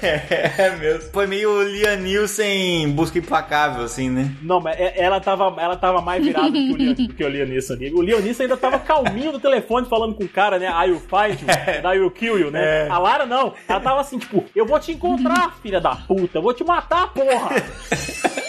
é, 0.03 0.63
é, 0.63 0.77
mesmo. 0.77 1.11
Foi 1.11 1.27
meio 1.27 1.63
Liam 1.63 1.97
Nielsen 1.97 2.91
busca 2.91 3.19
implacável, 3.19 3.85
assim, 3.85 4.11
né? 4.11 4.31
Não, 4.43 4.61
mas 4.61 4.79
é, 4.79 4.95
ela 4.97 5.21
tava, 5.21 5.55
ela 5.61 5.77
tava 5.77 6.01
mais 6.01 6.23
virada 6.23 6.51
do 6.51 7.15
que 7.15 7.25
o 7.25 7.29
Liam 7.29 7.47
Nielsen 7.47 7.77
ali. 7.77 7.93
O 7.93 8.03
Liam 8.03 8.21
Nielsen 8.21 8.45
ainda 8.45 8.57
tava 8.57 8.79
calminho 8.79 9.33
no 9.33 9.41
telefone 9.41 9.87
falando 9.87 10.15
com 10.15 10.25
o 10.25 10.29
cara, 10.29 10.59
né? 10.59 10.67
I 10.67 10.91
will 10.91 11.01
fight 11.01 11.45
you, 11.83 11.95
I 11.95 11.99
will 11.99 12.11
kill 12.11 12.39
you, 12.39 12.51
né? 12.51 12.87
É. 12.87 12.89
A 12.89 12.99
Lara 12.99 13.27
não. 13.27 13.55
Ela 13.67 13.81
tava 13.81 14.01
assim, 14.01 14.19
tipo, 14.19 14.45
eu 14.55 14.67
vou 14.67 14.79
te 14.79 14.93
encontrar, 14.93 15.57
filha 15.63 15.81
da 15.81 15.95
puta, 15.95 16.39
eu 16.39 16.43
vou 16.43 16.53
te 16.53 16.65
matar, 16.65 17.13
porra! 17.13 17.51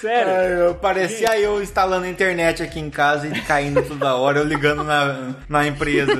Sério? 0.00 0.32
Ai, 0.32 0.68
eu, 0.68 0.74
parecia 0.74 1.38
eu 1.38 1.62
instalando 1.62 2.06
a 2.06 2.08
internet 2.08 2.62
aqui 2.62 2.78
em 2.78 2.90
casa 2.90 3.26
e 3.26 3.40
caindo 3.42 3.82
toda 3.82 4.14
hora, 4.14 4.38
eu 4.38 4.44
ligando 4.44 4.84
na, 4.84 5.34
na 5.48 5.66
empresa. 5.66 6.12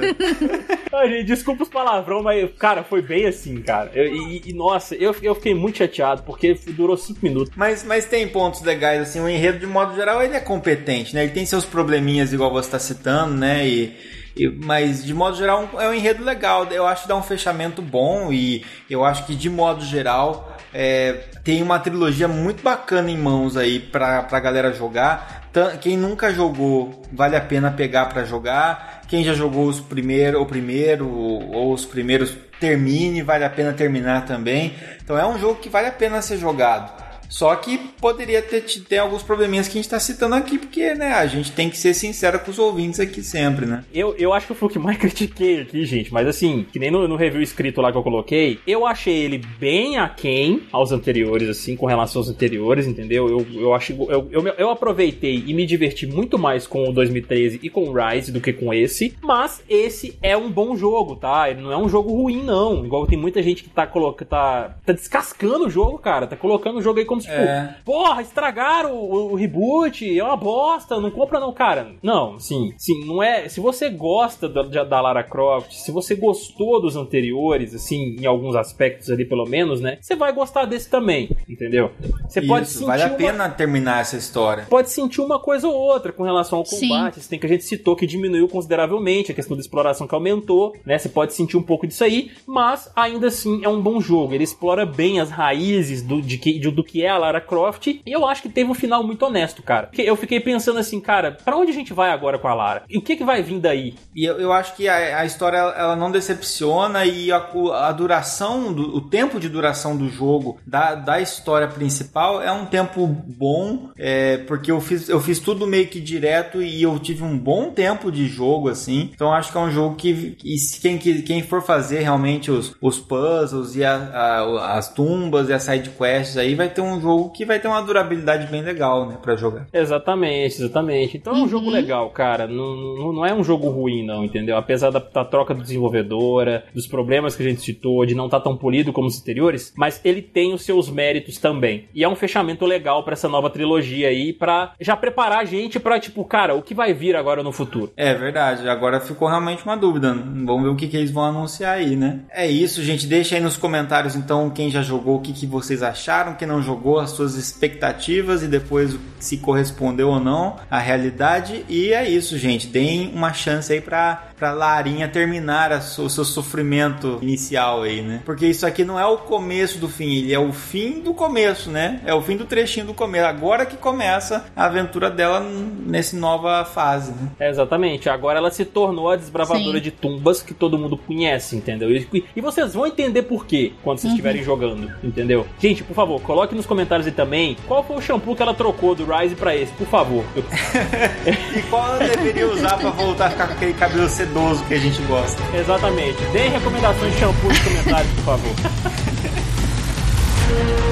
Ai, 0.93 1.09
gente, 1.11 1.25
desculpa 1.25 1.63
os 1.63 1.69
palavrão, 1.69 2.23
mas, 2.23 2.51
cara, 2.59 2.83
foi 2.83 3.03
bem 3.03 3.27
assim, 3.27 3.61
cara. 3.63 3.91
Eu, 3.95 4.07
e, 4.15 4.43
e, 4.47 4.53
nossa, 4.53 4.95
eu, 4.95 5.15
eu 5.23 5.35
fiquei 5.35 5.55
muito 5.55 5.79
chateado, 5.79 6.23
porque 6.23 6.59
durou 6.69 6.97
cinco 6.97 7.21
minutos. 7.23 7.53
Mas, 7.57 7.85
mas 7.85 8.05
tem 8.05 8.27
pontos 8.29 8.63
legais, 8.63 9.03
assim, 9.03 9.21
o 9.21 9.29
enredo, 9.29 9.59
de 9.59 9.67
modo 9.67 9.95
geral, 9.95 10.23
ele 10.23 10.35
é 10.35 10.41
competente, 10.41 11.15
né? 11.15 11.25
Ele 11.25 11.33
tem 11.33 11.47
seus 11.47 11.65
probleminhas, 11.65 12.33
igual 12.33 12.51
você 12.51 12.69
está 12.69 12.79
citando, 12.79 13.35
né? 13.35 13.67
E 13.67 14.19
mas 14.65 15.05
de 15.05 15.13
modo 15.13 15.37
geral 15.37 15.69
é 15.79 15.89
um 15.89 15.95
enredo 15.95 16.23
legal. 16.23 16.65
Eu 16.67 16.87
acho 16.87 17.03
que 17.03 17.09
dá 17.09 17.17
um 17.17 17.23
fechamento 17.23 17.83
bom 17.83 18.33
e 18.33 18.65
eu 18.89 19.05
acho 19.05 19.27
que 19.27 19.35
de 19.35 19.51
modo 19.51 19.85
geral 19.85 20.58
é, 20.73 21.13
tem 21.43 21.63
uma 21.63 21.79
trilogia 21.79 22.29
muito 22.29 22.63
bacana 22.63 23.11
em 23.11 23.17
mãos 23.17 23.57
aí 23.57 23.81
pra, 23.81 24.23
pra 24.23 24.41
galera 24.41 24.73
jogar. 24.73 25.49
Quem 25.81 25.97
nunca 25.97 26.33
jogou, 26.33 27.03
vale 27.13 27.35
a 27.35 27.41
pena 27.41 27.71
pegar 27.71 28.07
para 28.07 28.25
jogar. 28.25 29.03
Quem 29.09 29.25
já 29.25 29.33
jogou 29.33 29.67
os 29.67 29.81
primeiro, 29.81 30.41
o 30.41 30.47
primeiro 30.47 31.09
ou 31.09 31.73
os 31.73 31.85
primeiros, 31.85 32.37
termine, 32.61 33.23
vale 33.23 33.45
a 33.45 33.51
pena 33.51 33.73
terminar 33.73 34.27
também. 34.27 34.75
Então 35.03 35.19
é 35.19 35.27
um 35.27 35.39
jogo 35.39 35.61
que 35.61 35.69
vale 35.69 35.89
a 35.89 35.93
pena 35.93 36.21
ser 36.21 36.37
jogado. 36.37 37.08
Só 37.29 37.55
que 37.57 37.79
poderia 38.01 38.41
ter, 38.41 38.63
ter 38.63 38.99
alguns 38.99 39.23
probleminhas 39.23 39.69
que 39.69 39.73
a 39.73 39.79
gente 39.79 39.85
está 39.85 40.01
citando 40.01 40.35
aqui, 40.35 40.59
porque 40.59 40.95
né, 40.95 41.13
a 41.13 41.27
gente 41.27 41.53
tem 41.53 41.69
que 41.69 41.77
ser 41.77 41.95
sincero 41.95 42.39
com 42.41 42.51
os 42.51 42.59
ouvintes 42.59 43.01
aqui 43.01 43.23
sempre, 43.23 43.67
né? 43.67 43.85
Eu, 43.93 44.15
eu 44.17 44.33
acho 44.33 44.47
que 44.47 44.55
foi 44.55 44.69
o 44.69 44.71
que 44.71 44.79
mais 44.79 44.97
critiquei 44.99 45.61
aqui, 45.61 45.85
gente, 45.85 46.13
mas 46.13 46.27
assim, 46.27 46.67
que 46.73 46.79
nem 46.79 46.91
no, 46.91 47.07
no 47.07 47.17
review 47.17 47.43
escrito 47.43 47.81
lá 47.81 47.93
que 47.93 47.99
eu 47.99 48.03
coloquei, 48.03 48.59
eu 48.67 48.87
achei 48.87 49.15
ele 49.15 49.39
bem 49.59 49.99
aquém 49.99 50.63
aos 50.73 50.91
anteriores, 50.91 51.49
assim, 51.49 51.77
com 51.77 51.87
relação 51.87 52.21
aos 52.21 52.31
anteriores, 52.31 52.87
entendeu? 52.87 53.29
Eu, 53.29 53.47
eu, 53.53 53.75
acho, 53.75 53.93
eu, 53.93 54.29
eu, 54.31 54.47
eu 54.47 54.71
aproveitei 54.71 55.45
e 55.47 55.53
me 55.53 55.67
diverti 55.67 56.07
muito 56.07 56.39
mais 56.39 56.67
com 56.67 56.89
o 56.89 56.93
2013 56.93 57.61
e 57.63 57.69
com 57.69 57.85
o 57.85 57.93
Rise 57.93 58.33
do 58.33 58.41
que 58.41 58.53
com 58.53 58.73
esse, 58.73 59.15
mas 59.23 59.63
esse 59.69 60.19
é 60.23 60.37
um 60.37 60.51
bom 60.51 60.77
jogo, 60.77 61.17
tá? 61.17 61.51
Ele 61.51 61.61
não 61.61 61.73
é 61.73 61.77
um 61.77 61.89
jogo 61.89 62.13
ruim, 62.13 62.43
não. 62.43 62.85
Igual 62.85 63.07
tem 63.07 63.19
muita 63.19 63.43
gente 63.43 63.63
que 63.63 63.71
tá, 63.71 63.87
coloca, 63.87 64.25
tá, 64.25 64.77
tá 64.85 64.93
descascando 64.93 65.67
o 65.67 65.71
jogo, 65.71 65.99
cara, 65.99 66.27
tá 66.27 66.37
colocando 66.37 66.79
o 66.79 66.83
jogo 66.83 66.99
aí 66.99 67.05
como 67.05 67.18
tipo, 67.19 67.33
é. 67.33 67.77
porra, 67.85 68.23
estragaram 68.23 68.95
o, 68.95 69.33
o, 69.33 69.35
reboot, 69.35 70.19
é 70.19 70.23
uma 70.23 70.37
bosta, 70.37 71.01
não 71.01 71.11
compra 71.11 71.41
não, 71.41 71.53
cara. 71.53 71.93
Não, 72.03 72.39
sim, 72.39 72.73
sim, 72.77 73.07
não 73.07 73.23
é. 73.23 73.49
Se 73.49 73.61
você 73.61 73.89
gosta 73.89 74.49
da, 74.49 74.85
da 74.85 75.01
Lara 75.01 75.23
Croft, 75.23 75.73
se 75.73 75.91
você 75.91 76.15
gostou 76.15 76.81
dos 76.81 76.97
anteriores, 76.97 77.75
assim, 77.75 78.17
em 78.21 78.27
alguns 78.27 78.55
aspectos 78.55 79.11
ali 79.11 79.25
pelo 79.25 79.47
menos, 79.47 79.81
né, 79.81 79.99
você 80.01 80.17
vai 80.17 80.33
gostar 80.33 80.65
desse 80.65 80.89
também, 80.89 81.31
entendeu? 81.49 81.91
Você 82.29 82.41
Isso, 82.41 82.49
pode 82.49 82.67
sentir 82.69 82.87
vale 82.87 83.03
a 83.03 83.11
pena 83.11 83.45
uma... 83.45 83.51
terminar 83.51 84.01
essa 84.01 84.17
história. 84.17 84.67
Pode 84.69 84.91
sentir 84.91 85.21
uma 85.21 85.39
coisa 85.39 85.69
ou 85.69 85.75
outra 85.75 86.13
com 86.13 86.23
relação 86.23 86.59
ao 86.59 86.65
combate, 86.65 87.29
tem 87.29 87.39
que 87.39 87.47
a 87.47 87.49
gente 87.49 87.65
citou 87.65 87.95
que 87.97 88.07
diminuiu 88.07 88.49
consideravelmente 88.49 89.33
a 89.33 89.35
questão 89.35 89.57
da 89.57 89.61
exploração 89.61 90.07
que 90.07 90.15
aumentou, 90.15 90.75
né? 90.85 90.99
Você 90.99 91.09
pode 91.09 91.35
sentir 91.35 91.57
um 91.57 91.63
pouco 91.63 91.87
disso 91.87 92.05
aí, 92.05 92.31
mas 92.47 92.91
ainda 92.95 93.29
assim 93.29 93.65
é 93.65 93.69
um 93.69 93.81
bom 93.81 94.01
jogo. 94.01 94.35
Ele 94.35 94.45
explora 94.45 94.85
bem 94.85 95.21
as 95.21 95.31
raízes 95.31 96.03
do, 96.03 96.21
de 96.21 96.39
que, 96.39 96.59
de, 96.59 96.71
do 96.71 96.85
que 96.85 97.05
é 97.05 97.08
a 97.09 97.19
Lara 97.19 97.41
Croft. 97.41 97.87
E 97.87 98.03
eu 98.07 98.27
acho 98.27 98.43
que 98.43 98.49
teve 98.49 98.71
um 98.71 98.75
final 98.75 99.03
muito 99.03 99.25
honesto, 99.25 99.63
cara. 99.63 99.91
Eu 99.97 100.17
fiquei 100.17 100.41
pensando 100.41 100.79
assim, 100.79 101.01
cara, 101.01 101.37
para 101.45 101.57
onde 101.57 101.71
a 101.71 101.75
gente 101.75 101.93
vai 101.93 102.11
agora 102.11 102.39
com 102.39 102.49
a 102.49 102.55
Lara? 102.55 102.83
E 102.89 102.99
o 102.99 103.03
que, 103.03 103.17
que 103.17 103.25
vai 103.25 103.43
vir 103.43 103.61
daí? 103.61 103.95
E 104.15 104.25
eu, 104.25 104.39
eu 104.39 104.53
acho 104.53 104.75
que 104.75 104.89
a, 104.89 105.21
a, 105.21 105.27
história 105.27 105.59
ela 105.59 105.97
não 105.97 106.11
decepciona 106.11 107.05
e 107.05 107.31
a, 107.33 107.49
a 107.75 107.93
duração, 107.93 108.73
do, 108.73 108.97
o 108.97 109.01
tempo 109.01 109.39
de 109.39 109.49
duração 109.49 109.97
do 109.97 110.09
jogo, 110.09 110.59
da, 110.67 110.95
da 110.95 111.21
história 111.21 111.69
principal, 111.69 112.43
é 112.43 112.51
um 112.53 112.67
tempo 112.67 113.07
bom, 113.07 113.91
é, 113.97 114.39
porque 114.39 114.71
eu 114.71 114.81
fiz, 114.81 115.09
eu 115.09 115.21
fiz 115.21 115.39
tudo 115.39 115.67
meio 115.67 115.89
que 115.89 116.01
direto 116.01 116.63
e 116.63 116.83
eu 116.83 116.99
tive 116.99 117.23
um 117.23 117.39
bom 117.39 117.71
tempo 117.71 118.11
de 118.11 118.27
jogo, 118.27 118.69
assim. 118.69 119.11
Então 119.15 119.33
acho 119.33 119.53
que 119.53 119.59
é 119.59 119.61
um 119.61 119.71
jogo 119.71 119.97
que, 119.97 120.33
que 120.33 120.57
quem, 120.81 120.99
quem 120.99 121.43
for 121.43 121.63
fazer 121.63 122.01
realmente 122.01 122.51
os, 122.51 122.75
os 122.81 122.99
puzzles 122.99 123.77
e 123.77 123.85
a, 123.85 124.77
as 124.77 124.93
tumbas 124.93 125.49
e 125.49 125.53
as 125.53 125.63
side 125.63 125.91
quests 125.91 126.37
aí 126.37 126.55
vai 126.55 126.69
ter 126.69 126.81
um 126.81 126.98
um 126.99 127.01
jogo 127.01 127.31
que 127.31 127.45
vai 127.45 127.59
ter 127.59 127.69
uma 127.69 127.81
durabilidade 127.83 128.47
bem 128.49 128.63
legal, 128.63 129.07
né, 129.09 129.17
para 129.21 129.37
jogar. 129.37 129.67
Exatamente, 129.73 130.57
exatamente. 130.63 131.17
Então 131.17 131.33
é 131.35 131.37
um 131.37 131.43
Uhum. 131.43 131.49
jogo 131.49 131.71
legal, 131.71 132.11
cara. 132.11 132.47
Não, 132.47 132.77
não, 132.77 133.13
não 133.13 133.27
é 133.27 133.33
um 133.35 133.43
jogo 133.43 133.69
ruim, 133.71 134.05
não, 134.05 134.25
entendeu? 134.25 134.57
Apesar 134.57 134.91
da, 134.91 134.99
da 134.99 135.25
troca 135.25 135.55
do 135.55 135.63
desenvolvedora, 135.63 136.65
dos 136.75 136.87
problemas 136.87 137.35
que 137.37 137.43
a 137.43 137.49
gente 137.49 137.61
citou, 137.63 138.05
de 138.07 138.15
não 138.15 138.27
estar 138.27 138.41
tão 138.41 138.57
polido 138.57 138.93
como 138.93 139.09
os 139.09 139.21
anteriores, 139.21 139.73
mas 139.77 140.01
ele 140.05 140.23
tem 140.23 140.53
os 140.55 140.63
seus 140.63 140.89
méritos 140.91 141.39
também. 141.39 141.89
E 141.95 142.05
é 142.05 142.09
um 142.09 142.17
fechamento 142.17 142.65
legal 142.67 143.03
pra 143.05 143.15
essa 143.15 143.29
nova 143.29 143.51
trilogia 143.51 144.09
aí, 144.09 144.33
pra 144.33 144.73
já 144.81 144.97
preparar 144.97 145.41
a 145.41 145.45
gente 145.45 145.79
pra, 145.81 145.99
tipo, 145.99 146.25
cara, 146.25 146.55
o 146.55 146.63
que 146.63 146.75
vai 146.75 146.93
vir 146.93 147.17
agora 147.17 147.43
no 147.43 147.53
futuro. 147.53 147.93
É 147.97 148.15
verdade, 148.15 148.69
agora 148.69 149.01
ficou 149.01 149.29
realmente 149.29 149.65
uma 149.65 149.77
dúvida. 149.77 150.13
Vamos 150.15 150.63
ver 150.63 150.69
o 150.69 150.77
que, 150.77 150.89
que 150.89 150.97
eles 150.97 151.11
vão 151.11 151.25
anunciar 151.25 151.77
aí, 151.79 151.97
né? 151.97 152.21
É 152.31 152.47
isso, 152.47 152.83
gente. 152.83 153.07
Deixa 153.07 153.35
aí 153.37 153.41
nos 153.41 153.57
comentários 153.57 154.15
então 154.17 154.51
quem 154.51 154.71
já 154.71 154.83
jogou, 154.83 155.17
o 155.17 155.21
que, 155.21 155.33
que 155.33 155.47
vocês 155.47 155.83
acharam, 155.83 156.35
quem 156.35 156.47
não 156.49 156.63
jogou, 156.63 156.88
as 156.97 157.11
suas 157.11 157.35
expectativas 157.35 158.45
e 158.45 158.47
depois 158.47 158.97
se 159.19 159.39
correspondeu 159.39 160.09
ou 160.09 160.21
não 160.21 160.57
à 160.71 160.79
realidade. 160.79 161.65
E 161.69 161.93
é 161.93 162.09
isso, 162.09 162.39
gente. 162.39 162.69
Deem 162.69 163.13
uma 163.13 163.33
chance 163.33 163.73
aí 163.73 163.81
pra, 163.81 164.28
pra 164.39 164.53
Larinha 164.53 165.09
terminar 165.09 165.73
a 165.73 165.81
su- 165.81 166.03
o 166.05 166.11
seu 166.11 166.25
sofrimento 166.25 167.19
inicial 167.23 167.83
aí, 167.83 168.03
né? 168.03 168.23
Porque 168.25 168.47
isso 168.47 168.67
aqui 168.67 168.85
não 168.85 168.99
é 168.99 169.05
o 169.07 169.19
começo 169.19 169.79
do 169.79 169.89
fim, 169.89 170.19
ele 170.19 170.33
é 170.35 170.39
o 170.39 170.53
fim 170.53 171.01
do 171.01 171.13
começo, 171.13 171.71
né? 171.71 172.01
É 172.07 172.15
o 172.15 172.23
fim 172.23 172.37
do 172.37 172.45
trechinho 172.45 172.87
do 172.87 172.95
começo. 172.95 173.27
Agora 173.27 173.67
que 173.67 173.77
começa 173.77 174.47
a 174.57 174.67
aventura 174.67 175.11
dela 175.11 175.41
nessa 175.41 176.17
nova 176.17 176.65
fase, 176.65 177.11
né? 177.13 177.29
É, 177.41 177.51
exatamente. 177.51 178.09
Agora 178.09 178.39
ela 178.39 178.51
se 178.51 178.65
tornou 178.65 179.11
a 179.11 179.17
desbravadora 179.17 179.79
Sim. 179.79 179.83
de 179.85 179.91
tumbas 179.91 180.41
que 180.43 180.55
todo 180.55 180.79
mundo 180.79 180.97
conhece, 180.97 181.57
entendeu? 181.57 181.91
E, 181.91 182.25
e 182.37 182.41
vocês 182.41 182.75
vão 182.75 182.87
entender 182.87 183.23
por 183.23 183.45
quê 183.47 183.73
quando 183.83 183.99
vocês 183.99 184.13
estiverem 184.13 184.43
jogando, 184.43 184.91
entendeu? 185.03 185.47
Gente, 185.59 185.83
por 185.83 185.95
favor, 185.95 186.21
coloque 186.23 186.55
nos 186.55 186.67
comentários 186.67 187.07
aí 187.07 187.13
também 187.13 187.57
qual 187.67 187.83
foi 187.83 187.97
o 187.97 188.01
shampoo 188.01 188.37
que 188.37 188.43
ela 188.43 188.55
trocou 188.55 188.95
do 188.95 189.05
Rise 189.05 189.35
pra 189.35 189.55
esse, 189.57 189.73
por 189.73 189.87
favor. 189.89 190.25
E 191.57 191.63
qual 191.63 191.87
ela 191.97 191.99
deveria 191.99 192.47
usar 192.49 192.77
pra 192.79 192.91
voltar 192.91 193.27
a 193.27 193.31
ficar 193.31 193.47
com 193.49 193.53
aquele 193.55 193.73
cabelo 193.75 194.09
sedoso 194.09 194.28
que 194.67 194.75
a 194.75 194.79
gente 194.79 195.03
gosta? 195.03 195.43
Exatamente. 195.57 196.23
Deem 196.33 196.51
recomendações 196.51 197.13
de 197.15 197.21
shampoo 197.21 197.49
nos 197.49 197.59
comentários, 197.59 198.13
por 198.15 198.25
favor. 198.25 198.55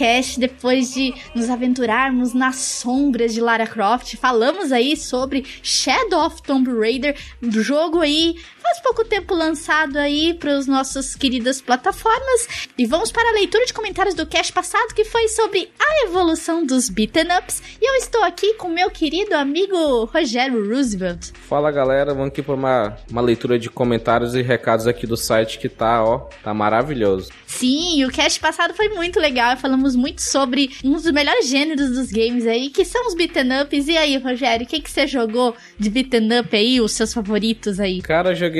podcast 0.00 0.40
depois 0.40 0.94
de 0.94 1.12
nos 1.34 1.50
aventurarmos 1.50 2.32
nas 2.32 2.56
sombras 2.56 3.34
de 3.34 3.40
Lara 3.40 3.66
Croft. 3.66 4.16
Falamos 4.16 4.72
aí 4.72 4.96
sobre 4.96 5.44
Shadow 5.62 6.24
of 6.24 6.42
Tomb 6.42 6.70
Raider, 6.72 7.14
jogo 7.42 8.00
aí 8.00 8.36
faz 8.70 8.80
pouco 8.80 9.04
tempo 9.04 9.34
lançado 9.34 9.96
aí 9.96 10.32
para 10.32 10.56
as 10.56 10.68
nossas 10.68 11.16
queridas 11.16 11.60
plataformas. 11.60 12.68
E 12.78 12.86
vamos 12.86 13.10
para 13.10 13.28
a 13.28 13.32
leitura 13.32 13.66
de 13.66 13.74
comentários 13.74 14.14
do 14.14 14.24
cast 14.24 14.52
passado 14.52 14.94
que 14.94 15.04
foi 15.04 15.26
sobre 15.26 15.72
a 15.76 16.06
evolução 16.06 16.64
dos 16.64 16.88
beaten 16.88 17.26
ups. 17.36 17.60
E 17.80 17.84
eu 17.84 17.94
estou 17.96 18.22
aqui 18.22 18.54
com 18.54 18.68
meu 18.68 18.88
querido 18.88 19.34
amigo 19.34 20.04
Rogério 20.04 20.72
Roosevelt. 20.72 21.32
Fala 21.48 21.72
galera, 21.72 22.14
vamos 22.14 22.28
aqui 22.28 22.42
para 22.42 22.54
uma, 22.54 22.96
uma 23.10 23.20
leitura 23.20 23.58
de 23.58 23.68
comentários 23.68 24.36
e 24.36 24.42
recados 24.42 24.86
aqui 24.86 25.04
do 25.04 25.16
site 25.16 25.58
que 25.58 25.68
tá, 25.68 26.04
ó, 26.04 26.28
tá 26.44 26.54
maravilhoso. 26.54 27.30
Sim, 27.46 28.04
o 28.04 28.10
cast 28.10 28.38
passado 28.38 28.72
foi 28.74 28.88
muito 28.90 29.18
legal. 29.18 29.56
Falamos 29.56 29.96
muito 29.96 30.22
sobre 30.22 30.70
um 30.84 30.92
dos 30.92 31.10
melhores 31.10 31.48
gêneros 31.48 31.90
dos 31.90 32.12
games 32.12 32.46
aí, 32.46 32.70
que 32.70 32.84
são 32.84 33.08
os 33.08 33.16
beaten 33.16 33.62
ups. 33.62 33.88
E 33.88 33.96
aí, 33.96 34.16
Rogério, 34.16 34.64
o 34.64 34.68
que, 34.68 34.80
que 34.80 34.90
você 34.90 35.08
jogou 35.08 35.56
de 35.76 35.90
beaten 35.90 36.38
up 36.38 36.56
aí, 36.56 36.80
os 36.80 36.92
seus 36.92 37.12
favoritos 37.12 37.80
aí? 37.80 38.00
Cara, 38.00 38.30
eu 38.30 38.36
joguei. 38.36 38.59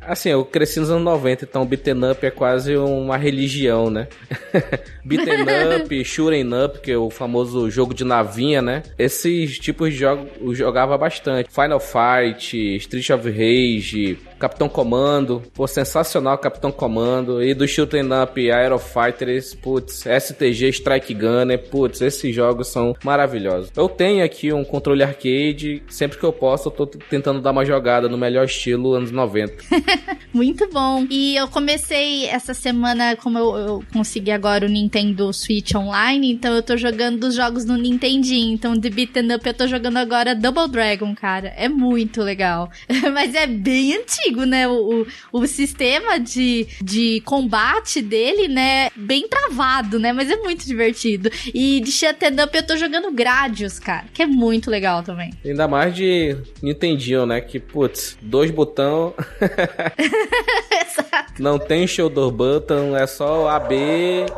Assim, 0.00 0.30
eu 0.30 0.44
cresci 0.44 0.80
nos 0.80 0.90
anos 0.90 1.04
90, 1.04 1.44
então 1.44 1.66
beaten 1.66 2.10
up 2.10 2.24
é 2.24 2.30
quase 2.30 2.76
uma 2.76 3.16
religião, 3.16 3.90
né? 3.90 4.08
beaten 5.04 5.42
up, 5.76 6.04
shooting 6.04 6.50
up, 6.64 6.80
que 6.80 6.92
é 6.92 6.96
o 6.96 7.10
famoso 7.10 7.70
jogo 7.70 7.94
de 7.94 8.04
navinha, 8.04 8.62
né? 8.62 8.82
Esses 8.98 9.58
tipos 9.58 9.92
de 9.92 9.98
jogos 9.98 10.28
eu 10.40 10.54
jogava 10.54 10.96
bastante. 10.96 11.50
Final 11.50 11.80
Fight, 11.80 12.76
Street 12.76 13.10
of 13.10 13.28
Rage, 13.28 14.18
Capitão 14.38 14.68
Comando. 14.68 15.42
Pô, 15.54 15.66
sensacional 15.66 16.38
Capitão 16.38 16.72
Comando. 16.72 17.42
E 17.42 17.54
do 17.54 17.68
shooting 17.68 18.08
up, 18.22 18.50
Aero 18.50 18.78
Fighters, 18.78 19.54
putz, 19.54 20.04
STG, 20.06 20.68
Strike 20.68 21.14
Gunner, 21.14 21.58
putz, 21.70 22.00
esses 22.00 22.34
jogos 22.34 22.68
são 22.68 22.94
maravilhosos. 23.04 23.70
Eu 23.76 23.88
tenho 23.88 24.24
aqui 24.24 24.52
um 24.52 24.64
controle 24.64 25.02
arcade, 25.02 25.82
sempre 25.88 26.18
que 26.18 26.24
eu 26.24 26.32
posso, 26.32 26.68
eu 26.68 26.72
tô 26.72 26.86
tentando 26.86 27.40
dar 27.40 27.50
uma 27.50 27.64
jogada 27.64 28.08
no 28.08 28.16
melhor 28.16 28.44
estilo 28.44 28.94
anos 28.94 29.10
90. 29.10 29.39
Muito 30.32 30.68
bom. 30.70 31.06
E 31.10 31.36
eu 31.36 31.48
comecei 31.48 32.26
essa 32.26 32.54
semana, 32.54 33.16
como 33.16 33.38
eu, 33.38 33.56
eu 33.56 33.84
consegui 33.92 34.30
agora 34.30 34.66
o 34.66 34.68
Nintendo 34.68 35.32
Switch 35.32 35.74
Online, 35.74 36.32
então 36.32 36.54
eu 36.54 36.62
tô 36.62 36.76
jogando 36.76 37.24
os 37.24 37.34
jogos 37.34 37.64
no 37.64 37.76
Nintendinho. 37.76 38.54
Então, 38.54 38.76
de 38.76 38.90
beaten 38.90 39.34
up, 39.34 39.46
eu 39.46 39.54
tô 39.54 39.66
jogando 39.66 39.96
agora 39.96 40.34
Double 40.34 40.68
Dragon, 40.68 41.14
cara. 41.14 41.48
É 41.56 41.68
muito 41.68 42.22
legal. 42.22 42.70
Mas 43.12 43.34
é 43.34 43.46
bem 43.46 43.96
antigo, 43.96 44.44
né? 44.44 44.68
O, 44.68 45.02
o, 45.32 45.40
o 45.40 45.46
sistema 45.46 46.18
de, 46.18 46.66
de 46.82 47.20
combate 47.24 48.02
dele, 48.02 48.48
né? 48.48 48.90
Bem 48.96 49.28
travado, 49.28 49.98
né? 49.98 50.12
Mas 50.12 50.30
é 50.30 50.36
muito 50.36 50.66
divertido. 50.66 51.30
E 51.54 51.80
de 51.80 51.90
Shutting 51.90 52.42
Up, 52.42 52.56
eu 52.56 52.66
tô 52.66 52.76
jogando 52.76 53.12
Gradius, 53.12 53.78
cara. 53.78 54.06
Que 54.12 54.22
é 54.22 54.26
muito 54.26 54.70
legal 54.70 55.02
também. 55.02 55.32
Ainda 55.44 55.66
mais 55.66 55.94
de 55.94 56.36
Nintendinho, 56.62 57.26
né? 57.26 57.40
Que, 57.40 57.58
putz, 57.58 58.16
dois 58.20 58.50
botão. 58.50 59.14
Não 61.38 61.58
tem 61.58 61.86
shoulder 61.86 62.30
button, 62.30 62.96
é 62.96 63.06
só 63.06 63.44
o 63.44 63.48
AB 63.48 63.74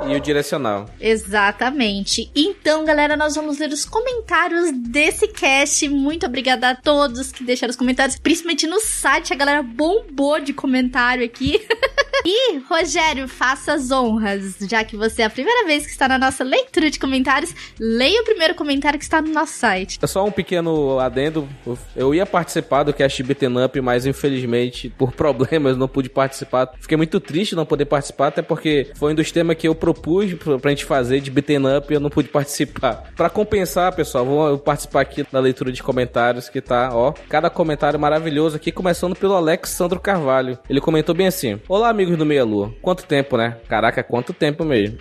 e 0.07 0.15
o 0.15 0.21
direcional. 0.21 0.89
Exatamente. 1.01 2.31
Então, 2.35 2.85
galera, 2.85 3.17
nós 3.17 3.35
vamos 3.35 3.59
ler 3.59 3.71
os 3.71 3.85
comentários 3.85 4.71
desse 4.73 5.29
cast. 5.29 5.89
Muito 5.89 6.27
obrigada 6.27 6.71
a 6.71 6.77
todos 6.77 7.33
que 7.33 7.45
deixaram 7.45 7.71
os 7.71 7.77
comentários, 7.77 8.19
principalmente 8.19 8.67
no 8.67 8.81
site. 8.81 9.33
A 9.33 9.37
galera 9.37 9.63
bombou 9.63 10.41
de 10.41 10.53
comentário 10.53 11.25
aqui. 11.25 11.67
e, 12.25 12.59
Rogério, 12.59 13.27
faça 13.27 13.75
as 13.75 13.91
honras, 13.91 14.57
já 14.61 14.85
que 14.85 14.97
você 14.97 15.23
é 15.23 15.25
a 15.25 15.31
primeira 15.31 15.67
vez 15.67 15.85
que 15.85 15.91
está 15.91 16.07
na 16.07 16.19
nossa 16.19 16.45
leitura 16.45 16.91
de 16.91 16.99
comentários. 16.99 17.55
Leia 17.81 18.21
o 18.21 18.25
primeiro 18.25 18.55
comentário 18.55 18.99
que 18.99 19.05
está 19.05 19.21
no 19.21 19.33
nosso 19.33 19.55
site. 19.55 19.99
É 20.01 20.07
só 20.07 20.25
um 20.25 20.31
pequeno 20.31 20.99
adendo. 20.99 21.49
Eu 21.97 22.15
ia 22.15 22.27
participar 22.27 22.85
do 22.85 22.93
cast 22.93 23.23
Beaten 23.23 23.65
Up, 23.65 23.81
mas 23.81 24.07
infelizmente, 24.07 24.89
por 24.91 25.13
problemas, 25.13 25.77
não 25.77 25.89
pude 25.89 26.09
participar. 26.09 26.73
Fiquei 26.81 26.97
muito 26.97 27.19
triste 27.19 27.55
não 27.55 27.67
poder 27.67 27.87
participar, 27.87 28.29
até 28.29 28.43
porque 28.43 28.91
foi 28.95 29.13
um 29.13 29.15
dos 29.15 29.31
temas 29.31 29.57
que 29.57 29.67
eu 29.67 29.75
propus 29.75 30.35
pra 30.61 30.71
gente 30.71 30.85
fazer 30.85 31.21
de 31.21 31.31
Beaten 31.31 31.77
Up 31.77 31.91
e 31.91 31.95
eu 31.95 32.01
não 32.01 32.11
pude 32.11 32.29
participar. 32.29 33.11
Pra 33.17 33.31
compensar, 33.31 33.95
pessoal, 33.95 34.25
vou 34.25 34.59
participar 34.59 35.01
aqui 35.01 35.25
da 35.31 35.41
leitura 35.41 35.73
de 35.73 35.83
comentários 35.83 36.49
que 36.49 36.61
tá, 36.61 36.91
ó. 36.93 37.13
Cada 37.29 37.51
comentário 37.51 37.99
maravilhoso 37.99 38.57
aqui, 38.57 38.71
começando 38.71 39.17
pelo 39.17 39.35
Alexandro 39.35 39.99
Carvalho. 39.99 40.59
Ele 40.69 40.81
comentou 40.81 41.15
bem 41.15 41.27
assim: 41.27 41.61
Olá, 41.69 41.89
amigos 41.89 42.02
do 42.11 42.27
Meia 42.27 42.45
Lua. 42.45 42.75
Quanto 42.83 43.05
tempo, 43.05 43.37
né? 43.37 43.57
Caraca, 43.69 44.03
quanto 44.03 44.33
tempo 44.33 44.65
mesmo. 44.65 44.99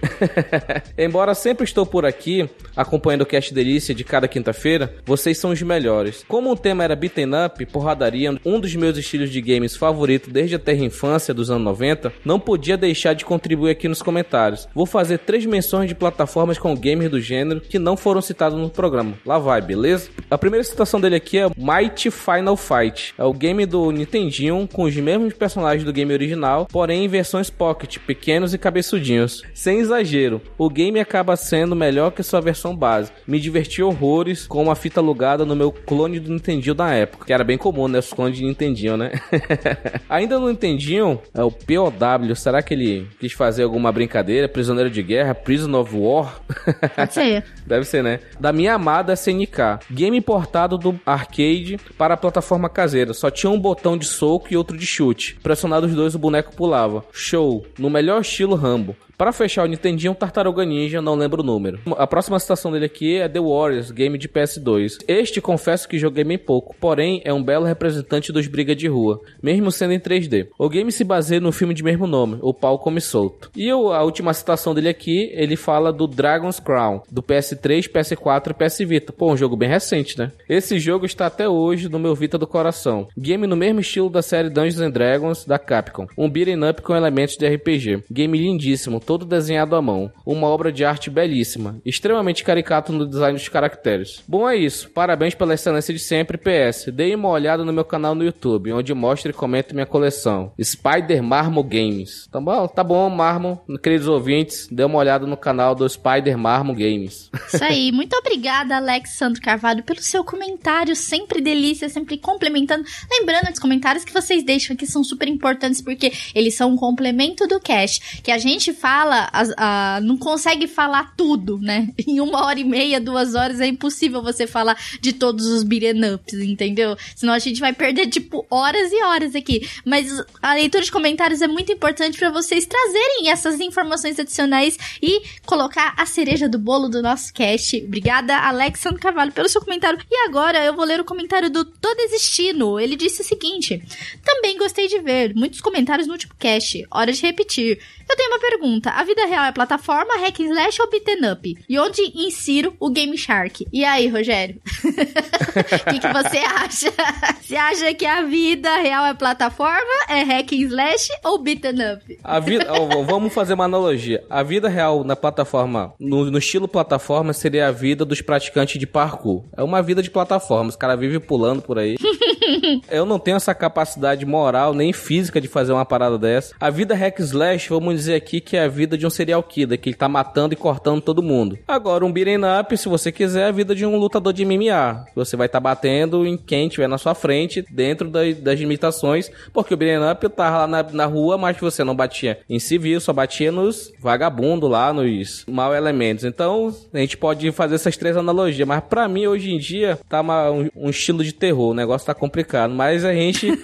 Embora 0.98 1.34
sempre 1.34 1.64
estou 1.64 1.86
por 1.86 2.06
aqui, 2.06 2.50
acompanhando 2.76 3.22
o 3.22 3.26
Cast 3.26 3.54
Delícia 3.54 3.94
de 3.94 4.04
cada 4.04 4.28
quinta-feira, 4.28 4.94
vocês 5.06 5.38
são 5.38 5.52
os 5.52 5.62
melhores. 5.62 6.24
Como 6.28 6.52
o 6.52 6.56
tema 6.56 6.84
era 6.84 6.96
beaten 6.96 7.32
up, 7.46 7.66
porradaria, 7.68 8.34
um 8.46 8.60
dos 8.60 8.76
meus 8.76 8.98
estilos 8.98 9.30
de 9.30 9.42
games 9.42 9.76
favorito 9.76 10.30
desde 10.30 10.56
a 10.56 10.60
terra 10.60 10.84
infância 10.84 11.34
dos 11.34 11.50
anos 11.50 11.64
90, 11.64 12.14
não 12.24 12.40
podia 12.40 12.78
deixar 12.78 13.14
de 13.14 13.26
contribuir 13.26 13.72
aqui 13.72 13.88
nos 13.88 14.02
comentários. 14.02 14.68
Vou 14.74 14.86
fazer 14.86 15.20
três 15.20 15.46
menções 15.46 15.88
de 15.88 15.96
plataformas 15.96 16.58
com 16.58 16.76
games 16.76 17.10
do 17.10 17.20
gênero 17.20 17.62
que 17.62 17.80
não 17.80 17.98
foram 17.98 18.22
citados 18.22 18.60
no 18.60 18.70
programa. 18.70 19.14
Lá 19.26 19.38
vai, 19.38 19.62
beleza? 19.62 20.10
A 20.30 20.38
primeira 20.38 20.64
citação 20.64 21.00
dele 21.00 21.16
aqui 21.16 21.38
é 21.38 21.50
Mighty 21.58 22.12
Final 22.12 22.58
Fight. 22.58 23.14
É 23.18 23.24
o 23.24 23.34
game 23.34 23.66
do 23.66 23.92
Nintendinho 23.92 24.68
com 24.72 24.84
os 24.84 24.96
mesmos 24.96 25.34
personagens 25.34 25.84
do 25.84 25.94
game 25.94 26.14
original, 26.14 26.68
porém 26.72 26.91
porém 26.92 27.06
em 27.06 27.08
versões 27.08 27.50
pocket, 27.50 28.00
pequenos 28.00 28.54
e 28.54 28.58
cabeçudinhos. 28.58 29.44
Sem 29.54 29.80
exagero, 29.80 30.42
o 30.58 30.70
game 30.70 31.00
acaba 31.00 31.38
sendo 31.38 31.74
melhor 31.74 32.12
que 32.12 32.22
sua 32.22 32.42
versão 32.42 32.76
base. 32.76 33.14
Me 33.26 33.40
diverti 33.40 33.82
horrores 33.82 34.46
com 34.46 34.62
uma 34.62 34.76
fita 34.76 35.00
alugada 35.00 35.46
no 35.46 35.56
meu 35.56 35.72
clone 35.72 36.20
do 36.20 36.30
Nintendinho 36.30 36.76
da 36.76 36.94
época, 36.94 37.26
que 37.26 37.32
era 37.32 37.46
bem 37.46 37.58
comum, 37.58 37.88
né? 37.88 38.00
Os 38.00 38.12
clones 38.12 38.38
de 38.38 38.44
Nintendinho, 38.44 38.98
né? 38.98 39.12
Ainda 40.10 40.38
não 40.38 40.52
entendiam 40.52 41.22
é 41.34 41.42
o 41.42 41.50
POW, 41.50 42.36
será 42.36 42.62
que 42.62 42.74
ele 42.74 43.08
quis 43.20 43.32
fazer 43.32 43.64
alguma 43.64 43.90
brincadeira? 43.90 44.50
Prisioneiro 44.50 44.90
de 44.90 45.02
guerra, 45.02 45.34
Prison 45.34 45.74
of 45.80 45.96
War? 45.96 46.42
Pode 46.94 47.14
ser. 47.14 47.46
Deve 47.66 47.86
ser, 47.86 48.04
né? 48.04 48.20
Da 48.38 48.52
minha 48.52 48.74
amada 48.74 49.14
SNK. 49.14 49.80
Game 49.90 50.18
importado 50.18 50.78
do 50.78 51.00
arcade 51.06 51.80
para 51.98 52.16
a 52.16 52.18
plataforma 52.18 52.70
caseira. 52.70 53.14
Só 53.14 53.32
tinha 53.32 53.50
um 53.50 53.60
botão 53.60 53.98
de 53.98 54.06
soco 54.06 54.48
e 54.52 54.58
outro 54.58 54.78
de 54.78 54.86
chute. 54.86 55.38
Pressionado 55.42 55.88
os 55.88 55.96
dois, 55.96 56.16
o 56.16 56.20
boneco 56.20 56.54
pulava. 56.54 56.81
Show. 57.14 57.66
No 57.78 57.90
melhor 57.90 58.22
estilo 58.22 58.56
Rambo. 58.56 58.96
Para 59.22 59.32
fechar 59.32 59.66
o 59.66 59.68
Nintendinho, 59.68 60.16
Tartaruga 60.16 60.66
Ninja, 60.66 61.00
não 61.00 61.14
lembro 61.14 61.44
o 61.44 61.46
número. 61.46 61.80
A 61.96 62.08
próxima 62.08 62.40
citação 62.40 62.72
dele 62.72 62.86
aqui 62.86 63.18
é 63.18 63.30
The 63.30 63.40
Warriors, 63.40 63.92
game 63.92 64.18
de 64.18 64.28
PS2. 64.28 64.98
Este 65.08 65.40
confesso 65.40 65.88
que 65.88 66.00
joguei 66.00 66.24
bem 66.24 66.40
pouco, 66.40 66.76
porém 66.80 67.22
é 67.24 67.32
um 67.32 67.44
belo 67.44 67.64
representante 67.64 68.32
dos 68.32 68.48
briga 68.48 68.76
de 68.76 68.88
rua, 68.88 69.22
mesmo 69.40 69.72
sendo 69.72 69.94
em 69.94 70.00
3D. 70.00 70.48
O 70.58 70.68
game 70.68 70.92
se 70.92 71.04
baseia 71.04 71.40
no 71.40 71.52
filme 71.52 71.76
de 71.76 71.84
mesmo 71.84 72.08
nome, 72.08 72.40
O 72.42 72.52
Pau 72.52 72.80
Come 72.80 73.00
Solto. 73.00 73.52
E 73.56 73.70
a 73.70 74.02
última 74.02 74.34
citação 74.34 74.74
dele 74.74 74.90
aqui, 74.90 75.30
ele 75.36 75.56
fala 75.56 75.94
do 75.94 76.08
Dragon's 76.08 76.60
Crown, 76.60 77.04
do 77.12 77.22
PS3, 77.22 77.92
PS4 77.92 78.50
e 78.50 78.54
PS 78.56 78.80
Vita. 78.80 79.14
Pô, 79.14 79.32
um 79.32 79.38
jogo 79.38 79.56
bem 79.56 79.70
recente, 79.70 80.18
né? 80.18 80.32
Esse 80.50 80.80
jogo 80.80 81.06
está 81.06 81.28
até 81.28 81.48
hoje 81.48 81.88
no 81.88 82.00
meu 82.00 82.16
Vita 82.16 82.40
do 82.40 82.48
coração. 82.48 83.08
Game 83.16 83.46
no 83.46 83.56
mesmo 83.56 83.82
estilo 83.82 84.10
da 84.10 84.24
série 84.24 84.50
Dungeons 84.50 84.80
and 84.80 84.90
Dragons 84.90 85.46
da 85.46 85.60
Capcom. 85.60 86.08
Um 86.18 86.28
beat'em 86.28 86.68
up 86.68 86.82
com 86.82 86.96
elementos 86.96 87.38
de 87.38 87.48
RPG. 87.48 88.06
Game 88.10 88.36
lindíssimo, 88.36 89.00
todo 89.12 89.26
desenhado 89.26 89.76
à 89.76 89.82
mão. 89.82 90.10
Uma 90.26 90.48
obra 90.48 90.72
de 90.72 90.86
arte 90.86 91.10
belíssima, 91.10 91.82
extremamente 91.84 92.46
caricato 92.46 92.94
no 92.94 93.06
design 93.06 93.38
dos 93.38 93.50
caracteres. 93.50 94.24
Bom, 94.26 94.50
é 94.50 94.56
isso. 94.56 94.90
Parabéns 94.92 95.36
pela 95.36 95.54
excelência 95.54 95.94
de 95.94 96.00
sempre. 96.00 96.38
PS, 96.38 96.86
dei 96.94 97.14
uma 97.14 97.28
olhada 97.28 97.66
no 97.66 97.74
meu 97.74 97.84
canal 97.84 98.16
no 98.16 98.24
YouTube, 98.24 98.72
onde 98.72 98.94
mostro 98.94 99.30
e 99.30 99.34
comento 99.34 99.74
minha 99.74 99.86
coleção. 99.86 100.54
Spider 100.64 101.22
Marmo 101.22 101.62
Games. 101.62 102.30
Tá 102.32 102.40
bom, 102.40 102.66
tá 102.70 102.86
bom, 102.86 103.10
Marmo, 103.10 103.60
queridos 103.84 104.08
ouvintes, 104.08 104.70
dê 104.72 104.86
uma 104.86 105.00
olhada 105.00 105.28
no 105.28 105.36
canal 105.36 105.76
do 105.76 105.90
Spider 105.90 106.38
Marmo 106.38 106.74
Games. 106.74 107.30
Isso 107.54 107.64
aí. 107.66 107.92
Muito 107.92 108.16
obrigada, 108.16 108.78
Alex 108.78 109.18
Sandro 109.18 109.42
Carvalho, 109.42 109.84
pelo 109.84 110.02
seu 110.02 110.24
comentário. 110.24 110.96
Sempre 110.96 111.42
delícia, 111.42 111.90
sempre 111.90 112.18
complementando. 112.18 112.86
Lembrando 113.12 113.50
dos 113.50 113.60
comentários 113.60 114.06
que 114.06 114.14
vocês 114.14 114.42
deixam 114.42 114.74
aqui 114.74 114.88
são 114.88 115.04
super 115.04 115.28
importantes 115.28 115.82
porque 115.82 116.14
eles 116.34 116.54
são 116.54 116.72
um 116.72 116.78
complemento 116.78 117.46
do 117.46 117.60
cast. 117.60 118.22
Que 118.22 118.32
a 118.32 118.38
gente 118.38 118.72
fala, 118.72 119.01
a, 119.10 119.96
a, 119.96 120.02
não 120.02 120.18
consegue 120.18 120.68
falar 120.68 121.14
tudo, 121.16 121.58
né? 121.60 121.90
Em 122.08 122.20
uma 122.20 122.46
hora 122.46 122.60
e 122.60 122.64
meia, 122.64 123.00
duas 123.00 123.36
horas 123.36 123.60
é 123.60 123.68
impossível 123.68 124.22
você 124.22 124.46
falar 124.46 124.78
de 125.00 125.14
todos 125.14 125.46
os 125.48 125.64
beat'em 125.64 126.14
ups, 126.14 126.34
entendeu? 126.34 126.98
Senão 127.16 127.34
a 127.34 127.40
gente 127.40 127.60
vai 127.60 127.74
perder, 127.74 128.08
tipo, 128.08 128.46
horas 128.50 128.92
e 128.92 129.04
horas 129.04 129.36
aqui. 129.36 129.68
Mas 129.86 130.12
a 130.42 130.54
leitura 130.54 130.84
de 130.84 130.92
comentários 130.92 131.42
é 131.42 131.48
muito 131.48 131.72
importante 131.72 132.18
para 132.18 132.30
vocês 132.30 132.66
trazerem 132.66 133.30
essas 133.30 133.60
informações 133.60 134.20
adicionais 134.20 134.78
e 135.02 135.22
colocar 135.46 135.94
a 135.98 136.06
cereja 136.06 136.48
do 136.48 136.60
bolo 136.60 136.90
do 136.90 137.02
nosso 137.02 137.34
cast. 137.34 137.78
Obrigada, 137.84 138.38
Alexandre 138.38 139.00
Carvalho, 139.00 139.32
pelo 139.32 139.50
seu 139.50 139.62
comentário. 139.62 140.00
E 140.10 140.28
agora 140.28 140.64
eu 140.64 140.76
vou 140.76 140.86
ler 140.86 141.00
o 141.00 141.06
comentário 141.06 141.50
do 141.50 141.64
Tô 141.66 141.94
Desistindo. 141.96 142.80
Ele 142.80 142.96
disse 142.96 143.22
o 143.22 143.26
seguinte: 143.26 143.82
Também 144.24 144.58
gostei 144.58 144.88
de 144.88 145.00
ver 145.00 145.34
muitos 145.36 145.62
comentários 145.62 146.08
no 146.08 146.14
último 146.14 146.34
cast. 146.38 146.86
Hora 146.92 147.12
de 147.12 147.22
repetir. 147.22 147.80
Eu 148.12 148.18
tenho 148.18 148.30
uma 148.30 148.40
pergunta. 148.40 148.90
A 148.90 149.06
vida 149.06 149.26
real 149.26 149.46
é 149.46 149.54
plataforma, 149.54 150.18
hack 150.18 150.38
and 150.42 150.50
slash 150.52 150.82
ou 150.82 150.90
beaten 150.90 151.32
up? 151.32 151.58
E 151.70 151.80
onde 151.80 152.02
insiro 152.14 152.76
o 152.78 152.90
Game 152.90 153.18
Shark? 153.18 153.66
E 153.72 153.86
aí, 153.86 154.10
Rogério? 154.10 154.60
O 155.52 155.92
que, 155.92 156.00
que 156.00 156.14
você 156.14 156.38
acha? 156.38 156.94
Você 157.42 157.56
acha 157.56 157.94
que 157.94 158.06
a 158.06 158.22
vida 158.22 158.74
real 158.78 159.06
é 159.06 159.14
plataforma, 159.14 160.06
é 160.08 160.24
hack 160.24 160.54
and 160.54 160.68
slash 160.68 161.10
ou 161.26 161.38
beaten 161.38 161.76
up? 161.94 162.20
A 162.24 162.40
vida, 162.40 162.68
ó, 162.70 163.04
vamos 163.04 163.34
fazer 163.34 163.54
uma 163.54 163.66
analogia. 163.66 164.24
A 164.30 164.44
vida 164.44 164.70
real 164.70 165.04
na 165.04 165.16
plataforma, 165.16 165.94
no, 166.00 166.32
no 166.32 166.38
estilo 166.38 166.68
plataforma, 166.68 167.34
seria 167.34 167.68
a 167.68 167.72
vida 167.72 168.06
dos 168.06 168.22
praticantes 168.22 168.80
de 168.80 168.88
parkour. 168.88 169.44
É 169.56 169.64
uma 169.64 169.82
vida 169.82 170.02
de 170.02 170.10
plataforma. 170.10 170.70
Os 170.70 170.76
caras 170.76 171.00
vivem 171.00 171.20
pulando 171.20 171.62
por 171.62 171.78
aí. 171.78 171.98
Eu 172.90 173.06
não 173.06 173.20
tenho 173.20 173.38
essa 173.38 173.54
capacidade 173.54 174.26
moral 174.26 174.74
nem 174.74 174.94
física 174.94 175.42
de 175.42 175.48
fazer 175.48 175.74
uma 175.74 175.86
parada 175.86 176.18
dessa. 176.18 176.56
A 176.60 176.70
vida 176.70 176.96
hack 176.96 177.20
slash, 177.20 177.70
vamos 177.70 178.01
dizer 178.02 178.16
aqui 178.16 178.42
que 178.42 178.58
é 178.58 178.64
a 178.64 178.68
vida 178.68 178.98
de 178.98 179.06
um 179.06 179.10
serial 179.10 179.42
killer, 179.44 179.80
que 179.80 179.90
ele 179.90 179.96
tá 179.96 180.10
matando 180.10 180.54
e 180.54 180.58
cortando 180.58 181.02
todo 181.02 181.22
mundo. 181.22 181.58
Agora, 181.68 182.06
um 182.06 182.12
beat'em 182.12 182.40
up, 182.60 182.76
se 182.76 182.90
você 182.90 183.12
quiser, 183.12 183.42
é 183.42 183.48
a 183.48 183.52
vida 183.52 183.74
de 183.76 183.86
um 183.86 183.98
lutador 183.98 184.34
de 184.34 184.44
MMA. 184.44 185.06
Você 185.16 185.38
vai 185.38 185.46
estar 185.46 185.60
tá 185.60 185.64
batendo 185.64 186.26
em 186.26 186.36
quem 186.36 186.68
estiver 186.68 186.88
na 186.88 186.98
sua 186.98 187.14
frente, 187.14 187.64
dentro 187.70 188.10
da, 188.10 188.20
das 188.40 188.60
limitações, 188.60 189.32
porque 189.54 189.74
o 189.74 189.78
beat'em 189.78 190.12
up 190.12 190.30
tava 190.30 190.58
lá 190.60 190.68
na, 190.68 190.84
na 190.84 191.06
rua, 191.06 191.38
mas 191.38 191.58
você 191.58 191.84
não 191.84 191.96
batia 191.96 192.40
em 192.50 192.60
civil, 192.60 193.00
só 193.00 193.14
batia 193.14 193.52
nos 193.52 193.94
vagabundos 194.00 194.70
lá, 194.70 194.92
nos 194.92 195.46
mal 195.48 195.76
elementos. 195.76 196.26
Então, 196.26 196.74
a 196.94 196.98
gente 196.98 197.18
pode 197.18 197.52
fazer 197.52 197.76
essas 197.76 197.96
três 197.96 198.18
analogias, 198.18 198.68
mas 198.68 198.84
para 198.84 199.08
mim, 199.08 199.28
hoje 199.28 199.52
em 199.52 199.60
dia, 199.60 200.00
tá 200.10 200.22
uma, 200.22 200.50
um, 200.50 200.70
um 200.76 200.90
estilo 200.90 201.24
de 201.24 201.34
terror, 201.34 201.72
o 201.72 201.76
negócio 201.76 202.08
tá 202.08 202.14
complicado, 202.14 202.74
mas 202.74 203.06
a 203.06 203.14
gente... 203.14 203.52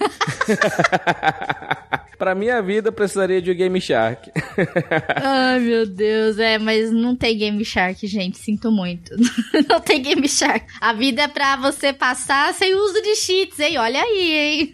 pra 2.18 2.34
minha 2.34 2.60
vida, 2.60 2.88
eu 2.88 2.92
precisaria 2.92 3.40
de 3.40 3.50
um 3.50 3.54
Game 3.54 3.80
Shark. 3.80 4.30
Ai, 5.16 5.60
meu 5.60 5.86
Deus, 5.86 6.38
é, 6.38 6.58
mas 6.58 6.90
não 6.90 7.14
tem 7.14 7.36
Game 7.38 7.64
Shark, 7.64 8.06
gente, 8.06 8.38
sinto 8.38 8.70
muito. 8.70 9.14
não 9.68 9.80
tem 9.80 10.02
Game 10.02 10.28
Shark. 10.28 10.66
A 10.80 10.92
vida 10.92 11.22
é 11.22 11.28
pra 11.28 11.56
você 11.56 11.92
passar 11.92 12.52
sem 12.54 12.74
uso 12.74 13.00
de 13.02 13.14
cheats, 13.16 13.58
hein? 13.60 13.78
Olha 13.78 14.02
aí, 14.02 14.32
hein? 14.32 14.72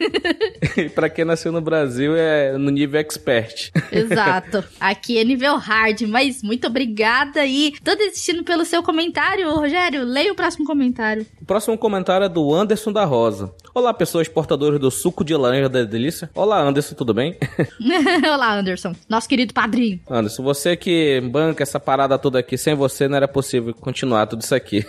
pra 0.95 1.09
quem 1.09 1.25
nasceu 1.25 1.53
no 1.53 1.61
Brasil, 1.61 2.17
é 2.17 2.57
no 2.57 2.71
nível 2.71 3.01
expert. 3.01 3.71
Exato. 3.93 4.65
Aqui 4.81 5.19
é 5.19 5.25
nível 5.25 5.57
hard, 5.57 6.03
mas 6.03 6.43
muito 6.43 6.67
obrigada 6.67 7.45
e 7.45 7.75
tô 7.83 7.95
desistindo 7.95 8.43
pelo 8.43 8.65
seu 8.65 8.83
comentário, 8.83 9.51
Rogério. 9.55 10.05
Leia 10.05 10.33
o 10.33 10.37
próximo 10.37 10.65
comentário. 10.65 11.27
O 11.41 11.45
próximo 11.45 11.77
comentário 11.77 12.25
é 12.25 12.29
do 12.29 12.55
Anderson 12.55 12.93
da 12.93 13.05
Rosa. 13.05 13.55
Olá, 13.75 13.93
pessoas 13.93 14.29
portadoras 14.29 14.81
do 14.81 14.91
suco 14.91 15.25
de 15.25 15.35
laranja 15.35 15.69
da 15.69 15.83
delícia. 15.83 16.31
Olá, 16.35 16.61
Anderson, 16.61 16.95
tudo 16.95 17.13
bem? 17.13 17.34
Olá, 18.33 18.55
Anderson. 18.55 18.95
Nosso 19.09 19.29
querido 19.29 19.53
padrinho. 19.53 20.01
Anderson, 20.09 20.43
você 20.43 20.77
que 20.77 21.21
banca 21.21 21.63
essa 21.63 21.81
parada 21.81 22.19
toda 22.19 22.39
aqui, 22.39 22.57
sem 22.57 22.75
você 22.75 23.09
não 23.09 23.17
era 23.17 23.29
possível 23.29 23.75
continuar 23.75 24.27
tudo 24.27 24.43
isso 24.43 24.55
aqui. 24.55 24.85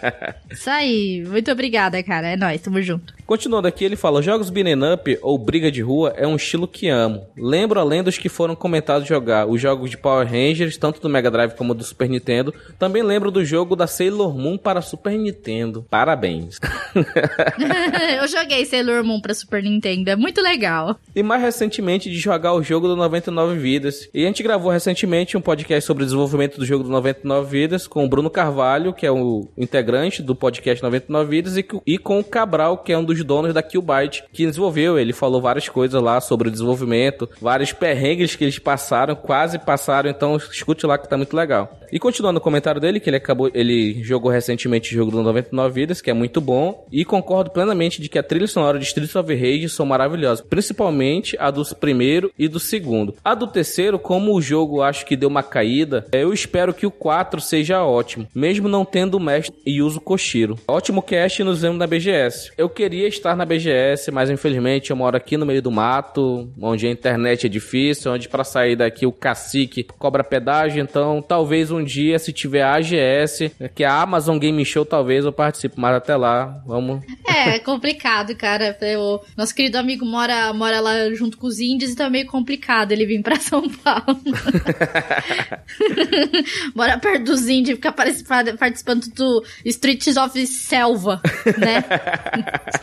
isso 0.50 0.70
aí. 0.70 1.24
Muito 1.26 1.50
obrigada, 1.50 2.02
cara. 2.02 2.28
É 2.28 2.36
nóis, 2.36 2.60
tamo 2.60 2.80
junto. 2.82 3.14
Continuando 3.26 3.68
aqui, 3.68 3.84
ele 3.84 3.96
fala: 3.96 4.22
Jogos 4.22 4.50
beat'em 4.50 4.92
up 4.92 5.18
ou 5.22 5.38
briga 5.38 5.70
de 5.70 5.80
rua 5.80 6.12
é 6.16 6.26
um 6.26 6.36
estilo 6.36 6.68
que 6.68 6.88
amo. 6.88 7.26
Lembro 7.36 7.80
além 7.80 8.02
dos 8.02 8.18
que 8.18 8.28
foram 8.28 8.54
comentados 8.54 9.08
jogar 9.08 9.46
os 9.46 9.60
jogos 9.60 9.90
de 9.90 9.96
Power 9.96 10.26
Rangers, 10.26 10.76
tanto 10.76 11.00
do 11.00 11.08
Mega 11.08 11.30
Drive 11.30 11.54
como 11.54 11.74
do 11.74 11.84
Super 11.84 12.08
Nintendo. 12.08 12.52
Também 12.78 13.02
lembro 13.02 13.30
do 13.30 13.44
jogo 13.44 13.74
da 13.74 13.86
Sailor 13.86 14.36
Moon 14.36 14.58
para 14.58 14.82
Super 14.82 15.16
Nintendo. 15.16 15.86
Parabéns. 15.88 16.58
Eu 18.20 18.28
joguei 18.28 18.64
Sailor 18.66 19.04
Moon 19.04 19.20
para 19.20 19.34
Super 19.34 19.62
Nintendo, 19.62 20.10
é 20.10 20.16
muito 20.16 20.40
legal. 20.40 20.98
E 21.14 21.22
mais 21.22 21.42
recentemente 21.42 21.81
de 21.82 22.18
jogar 22.18 22.54
o 22.54 22.62
jogo 22.62 22.86
do 22.86 22.94
99 22.94 23.58
Vidas. 23.58 24.08
E 24.14 24.22
a 24.22 24.26
gente 24.26 24.42
gravou 24.42 24.70
recentemente 24.70 25.36
um 25.36 25.40
podcast 25.40 25.84
sobre 25.84 26.04
o 26.04 26.06
desenvolvimento 26.06 26.58
do 26.58 26.64
jogo 26.64 26.84
do 26.84 26.90
99 26.90 27.50
Vidas 27.50 27.86
com 27.86 28.04
o 28.04 28.08
Bruno 28.08 28.30
Carvalho, 28.30 28.92
que 28.92 29.04
é 29.04 29.10
o 29.10 29.48
integrante 29.58 30.22
do 30.22 30.34
podcast 30.34 30.82
99 30.82 31.28
Vidas, 31.28 31.56
e 31.86 31.98
com 31.98 32.20
o 32.20 32.24
Cabral, 32.24 32.78
que 32.78 32.92
é 32.92 32.98
um 32.98 33.04
dos 33.04 33.22
donos 33.24 33.52
da 33.52 33.62
Killbyte, 33.62 34.24
que 34.32 34.46
desenvolveu. 34.46 34.98
Ele 34.98 35.12
falou 35.12 35.40
várias 35.40 35.68
coisas 35.68 36.00
lá 36.00 36.20
sobre 36.20 36.48
o 36.48 36.50
desenvolvimento, 36.50 37.28
vários 37.40 37.72
perrengues 37.72 38.36
que 38.36 38.44
eles 38.44 38.58
passaram, 38.58 39.16
quase 39.16 39.58
passaram, 39.58 40.08
então 40.08 40.36
escute 40.36 40.86
lá 40.86 40.96
que 40.96 41.08
tá 41.08 41.16
muito 41.16 41.36
legal. 41.36 41.78
E 41.90 41.98
continuando 41.98 42.38
o 42.38 42.42
comentário 42.42 42.80
dele, 42.80 43.00
que 43.00 43.10
ele 43.10 43.18
acabou, 43.18 43.50
ele 43.52 44.02
jogou 44.02 44.30
recentemente 44.30 44.94
o 44.94 44.96
jogo 44.96 45.10
do 45.10 45.22
99 45.22 45.74
Vidas, 45.74 46.00
que 46.00 46.10
é 46.10 46.14
muito 46.14 46.40
bom, 46.40 46.86
e 46.90 47.04
concordo 47.04 47.50
plenamente 47.50 48.00
de 48.00 48.08
que 48.08 48.18
a 48.18 48.22
trilha 48.22 48.46
sonora 48.46 48.78
de 48.78 48.84
Streets 48.86 49.14
of 49.14 49.34
Rage 49.34 49.68
são 49.68 49.84
maravilhosas, 49.84 50.44
principalmente 50.48 51.36
a 51.38 51.50
do 51.50 51.62
primeiro 51.76 52.30
e 52.38 52.48
do 52.48 52.58
segundo. 52.58 53.14
A 53.24 53.34
do 53.34 53.46
terceiro, 53.46 53.98
como 53.98 54.34
o 54.34 54.42
jogo 54.42 54.82
acho 54.82 55.06
que 55.06 55.16
deu 55.16 55.28
uma 55.28 55.42
caída, 55.42 56.06
eu 56.12 56.32
espero 56.32 56.74
que 56.74 56.86
o 56.86 56.90
4 56.90 57.40
seja 57.40 57.84
ótimo, 57.84 58.26
mesmo 58.34 58.68
não 58.68 58.84
tendo 58.84 59.16
o 59.16 59.20
mestre 59.20 59.54
Yuzo 59.66 60.00
Koshiro. 60.00 60.58
Ótimo 60.66 61.02
cast 61.02 61.42
nos 61.42 61.62
vemos 61.62 61.78
na 61.78 61.86
BGS. 61.86 62.52
Eu 62.56 62.68
queria 62.68 63.08
estar 63.08 63.36
na 63.36 63.44
BGS, 63.44 64.10
mas 64.10 64.30
infelizmente 64.30 64.90
eu 64.90 64.96
moro 64.96 65.16
aqui 65.16 65.36
no 65.36 65.46
meio 65.46 65.62
do 65.62 65.70
mato, 65.70 66.50
onde 66.60 66.86
a 66.86 66.90
internet 66.90 67.46
é 67.46 67.48
difícil, 67.48 68.12
onde 68.12 68.28
para 68.28 68.44
sair 68.44 68.76
daqui 68.76 69.06
o 69.06 69.12
cacique 69.12 69.84
cobra 69.98 70.24
pedágio, 70.24 70.82
então 70.82 71.22
talvez 71.22 71.70
um 71.70 71.82
dia, 71.82 72.18
se 72.18 72.32
tiver 72.32 72.62
a 72.62 72.74
AGS, 72.74 73.50
que 73.74 73.84
é 73.84 73.86
a 73.86 74.02
Amazon 74.02 74.38
Game 74.38 74.64
Show, 74.64 74.84
talvez 74.84 75.24
eu 75.24 75.32
participe, 75.32 75.76
mas 75.78 75.94
até 75.94 76.16
lá, 76.16 76.62
vamos. 76.66 77.04
É, 77.26 77.56
é 77.56 77.58
complicado, 77.58 78.34
cara. 78.36 78.76
O 78.98 79.20
nosso 79.36 79.54
querido 79.54 79.78
amigo 79.78 80.04
mora, 80.04 80.52
mora 80.52 80.80
lá 80.80 81.12
junto 81.14 81.36
com 81.36 81.46
os 81.46 81.58
indies, 81.62 81.92
então 81.92 82.06
é 82.06 82.10
meio 82.10 82.26
complicado 82.26 82.92
ele 82.92 83.06
vir 83.06 83.22
pra 83.22 83.40
São 83.40 83.66
Paulo. 83.68 84.20
Bora 86.76 86.98
perto 86.98 87.24
dos 87.24 87.48
índios, 87.48 87.76
ficar 87.76 87.92
participando 87.92 89.06
do 89.14 89.42
Streets 89.64 90.16
of 90.18 90.46
Selva, 90.46 91.22
né? 91.58 91.84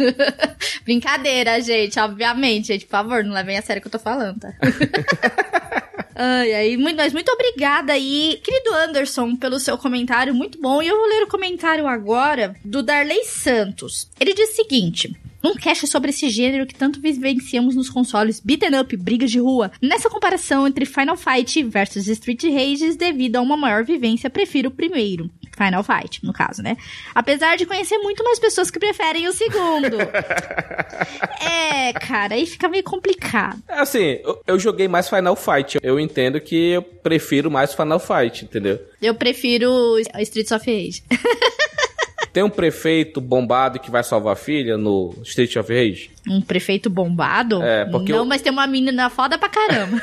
Brincadeira, 0.83 1.61
gente, 1.61 1.99
obviamente, 1.99 2.67
gente, 2.67 2.85
por 2.85 2.91
favor, 2.91 3.23
não 3.23 3.33
levem 3.33 3.57
a 3.57 3.61
sério 3.61 3.79
o 3.79 3.81
que 3.81 3.87
eu 3.87 3.91
tô 3.91 3.99
falando, 3.99 4.39
tá? 4.39 4.53
Ai, 6.21 6.53
ai, 6.53 6.75
muito, 6.75 6.97
mas 6.97 7.13
muito 7.13 7.31
obrigada 7.31 7.93
aí, 7.93 8.41
querido 8.43 8.73
Anderson, 8.73 9.37
pelo 9.37 9.57
seu 9.57 9.77
comentário, 9.77 10.35
muito 10.35 10.59
bom. 10.59 10.81
E 10.83 10.87
eu 10.89 10.97
vou 10.97 11.07
ler 11.07 11.23
o 11.23 11.29
comentário 11.29 11.87
agora 11.87 12.57
do 12.65 12.83
Darley 12.83 13.23
Santos. 13.23 14.09
Ele 14.19 14.33
diz 14.33 14.49
o 14.49 14.55
seguinte: 14.57 15.15
um 15.43 15.55
cast 15.55 15.87
sobre 15.87 16.09
esse 16.09 16.29
gênero 16.29 16.65
que 16.65 16.75
tanto 16.75 16.99
vivenciamos 17.01 17.75
nos 17.75 17.89
consoles 17.89 18.39
beaten 18.39 18.79
up, 18.79 18.95
brigas 18.97 19.31
de 19.31 19.39
rua. 19.39 19.71
Nessa 19.81 20.09
comparação 20.09 20.67
entre 20.67 20.85
Final 20.85 21.17
Fight 21.17 21.63
versus 21.63 22.07
Street 22.07 22.43
Rages, 22.43 22.95
devido 22.95 23.37
a 23.37 23.41
uma 23.41 23.57
maior 23.57 23.83
vivência, 23.83 24.29
prefiro 24.29 24.69
o 24.69 24.71
primeiro. 24.71 25.29
Final 25.57 25.83
Fight, 25.83 26.23
no 26.23 26.31
caso, 26.31 26.61
né? 26.61 26.77
Apesar 27.13 27.57
de 27.57 27.65
conhecer 27.65 27.97
muito 27.97 28.23
mais 28.23 28.39
pessoas 28.39 28.71
que 28.71 28.79
preferem 28.79 29.27
o 29.27 29.33
segundo. 29.33 29.97
é, 31.43 31.91
cara, 31.93 32.35
aí 32.35 32.45
fica 32.45 32.69
meio 32.69 32.83
complicado. 32.83 33.61
É 33.67 33.79
assim, 33.79 34.19
eu, 34.23 34.41
eu 34.47 34.59
joguei 34.59 34.87
mais 34.87 35.09
Final 35.09 35.35
Fight. 35.35 35.77
Eu 35.83 35.99
entendo 35.99 36.39
que 36.39 36.71
eu 36.71 36.81
prefiro 36.81 37.51
mais 37.51 37.73
Final 37.73 37.99
Fight, 37.99 38.45
entendeu? 38.45 38.79
Eu 39.01 39.15
prefiro 39.15 39.97
Streets 39.99 40.51
of 40.51 40.65
Rage. 40.65 41.03
Tem 42.31 42.43
um 42.43 42.49
prefeito 42.49 43.19
bombado 43.19 43.79
que 43.79 43.89
vai 43.89 44.03
salvar 44.03 44.33
a 44.33 44.35
filha 44.35 44.77
no 44.77 45.15
Street 45.23 45.55
of 45.55 45.73
Rage? 45.73 46.11
Um 46.27 46.41
prefeito 46.41 46.89
bombado? 46.89 47.61
É, 47.61 47.85
porque. 47.85 48.11
Não, 48.11 48.19
eu... 48.19 48.25
mas 48.25 48.41
tem 48.41 48.51
uma 48.51 48.67
menina 48.67 49.09
foda 49.09 49.37
pra 49.37 49.49
caramba. 49.49 49.97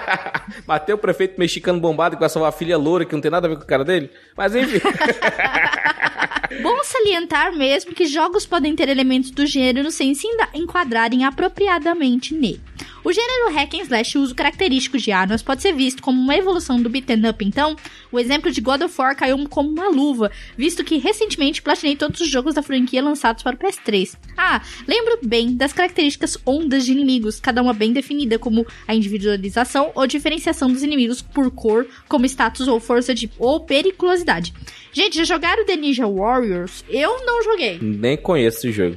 mas 0.66 0.82
tem 0.84 0.94
o 0.94 0.98
um 0.98 1.00
prefeito 1.00 1.38
mexicano 1.38 1.78
bombado 1.78 2.16
que 2.16 2.20
vai 2.20 2.28
salvar 2.28 2.48
a 2.48 2.52
filha 2.52 2.78
loura, 2.78 3.04
que 3.04 3.14
não 3.14 3.20
tem 3.20 3.30
nada 3.30 3.46
a 3.46 3.50
ver 3.50 3.56
com 3.56 3.64
o 3.64 3.66
cara 3.66 3.84
dele. 3.84 4.10
Mas 4.36 4.54
enfim. 4.54 4.80
Bom 6.62 6.82
salientar 6.82 7.54
mesmo 7.54 7.92
que 7.92 8.06
jogos 8.06 8.46
podem 8.46 8.74
ter 8.74 8.88
elementos 8.88 9.30
do 9.30 9.46
gênero 9.46 9.90
sem 9.90 10.14
se 10.14 10.26
enquadrarem 10.54 11.24
apropriadamente 11.24 12.34
nele. 12.34 12.60
O 13.08 13.12
gênero 13.12 13.50
hack 13.54 13.72
and 13.72 13.84
slash 13.84 14.18
uso 14.18 14.34
característico 14.34 14.98
de 14.98 15.10
armas 15.10 15.42
pode 15.42 15.62
ser 15.62 15.72
visto 15.72 16.02
como 16.02 16.20
uma 16.20 16.36
evolução 16.36 16.78
do 16.78 16.90
beat'em 16.90 17.26
up, 17.26 17.42
então, 17.42 17.74
o 18.12 18.20
exemplo 18.20 18.50
de 18.50 18.60
God 18.60 18.82
of 18.82 18.94
War 19.00 19.16
caiu 19.16 19.48
como 19.48 19.70
uma 19.70 19.88
luva, 19.88 20.30
visto 20.58 20.84
que 20.84 20.98
recentemente 20.98 21.62
platinei 21.62 21.96
todos 21.96 22.20
os 22.20 22.28
jogos 22.28 22.52
da 22.52 22.62
franquia 22.62 23.02
lançados 23.02 23.42
para 23.42 23.56
o 23.56 23.58
PS3. 23.58 24.14
Ah, 24.36 24.60
lembro 24.86 25.20
bem 25.22 25.56
das 25.56 25.72
características 25.72 26.36
ondas 26.44 26.84
de 26.84 26.92
inimigos, 26.92 27.40
cada 27.40 27.62
uma 27.62 27.72
bem 27.72 27.94
definida, 27.94 28.38
como 28.38 28.66
a 28.86 28.94
individualização 28.94 29.90
ou 29.94 30.06
diferenciação 30.06 30.70
dos 30.70 30.82
inimigos 30.82 31.22
por 31.22 31.50
cor, 31.50 31.86
como 32.10 32.26
status 32.26 32.68
ou 32.68 32.78
força 32.78 33.14
de 33.14 33.30
ou 33.38 33.60
periculosidade. 33.60 34.52
Gente, 34.92 35.16
já 35.16 35.24
jogaram 35.24 35.64
The 35.64 35.76
Ninja 35.76 36.06
Warriors? 36.06 36.84
Eu 36.88 37.24
não 37.24 37.42
joguei. 37.42 37.78
Nem 37.80 38.16
conheço 38.16 38.58
esse 38.58 38.72
jogo. 38.72 38.96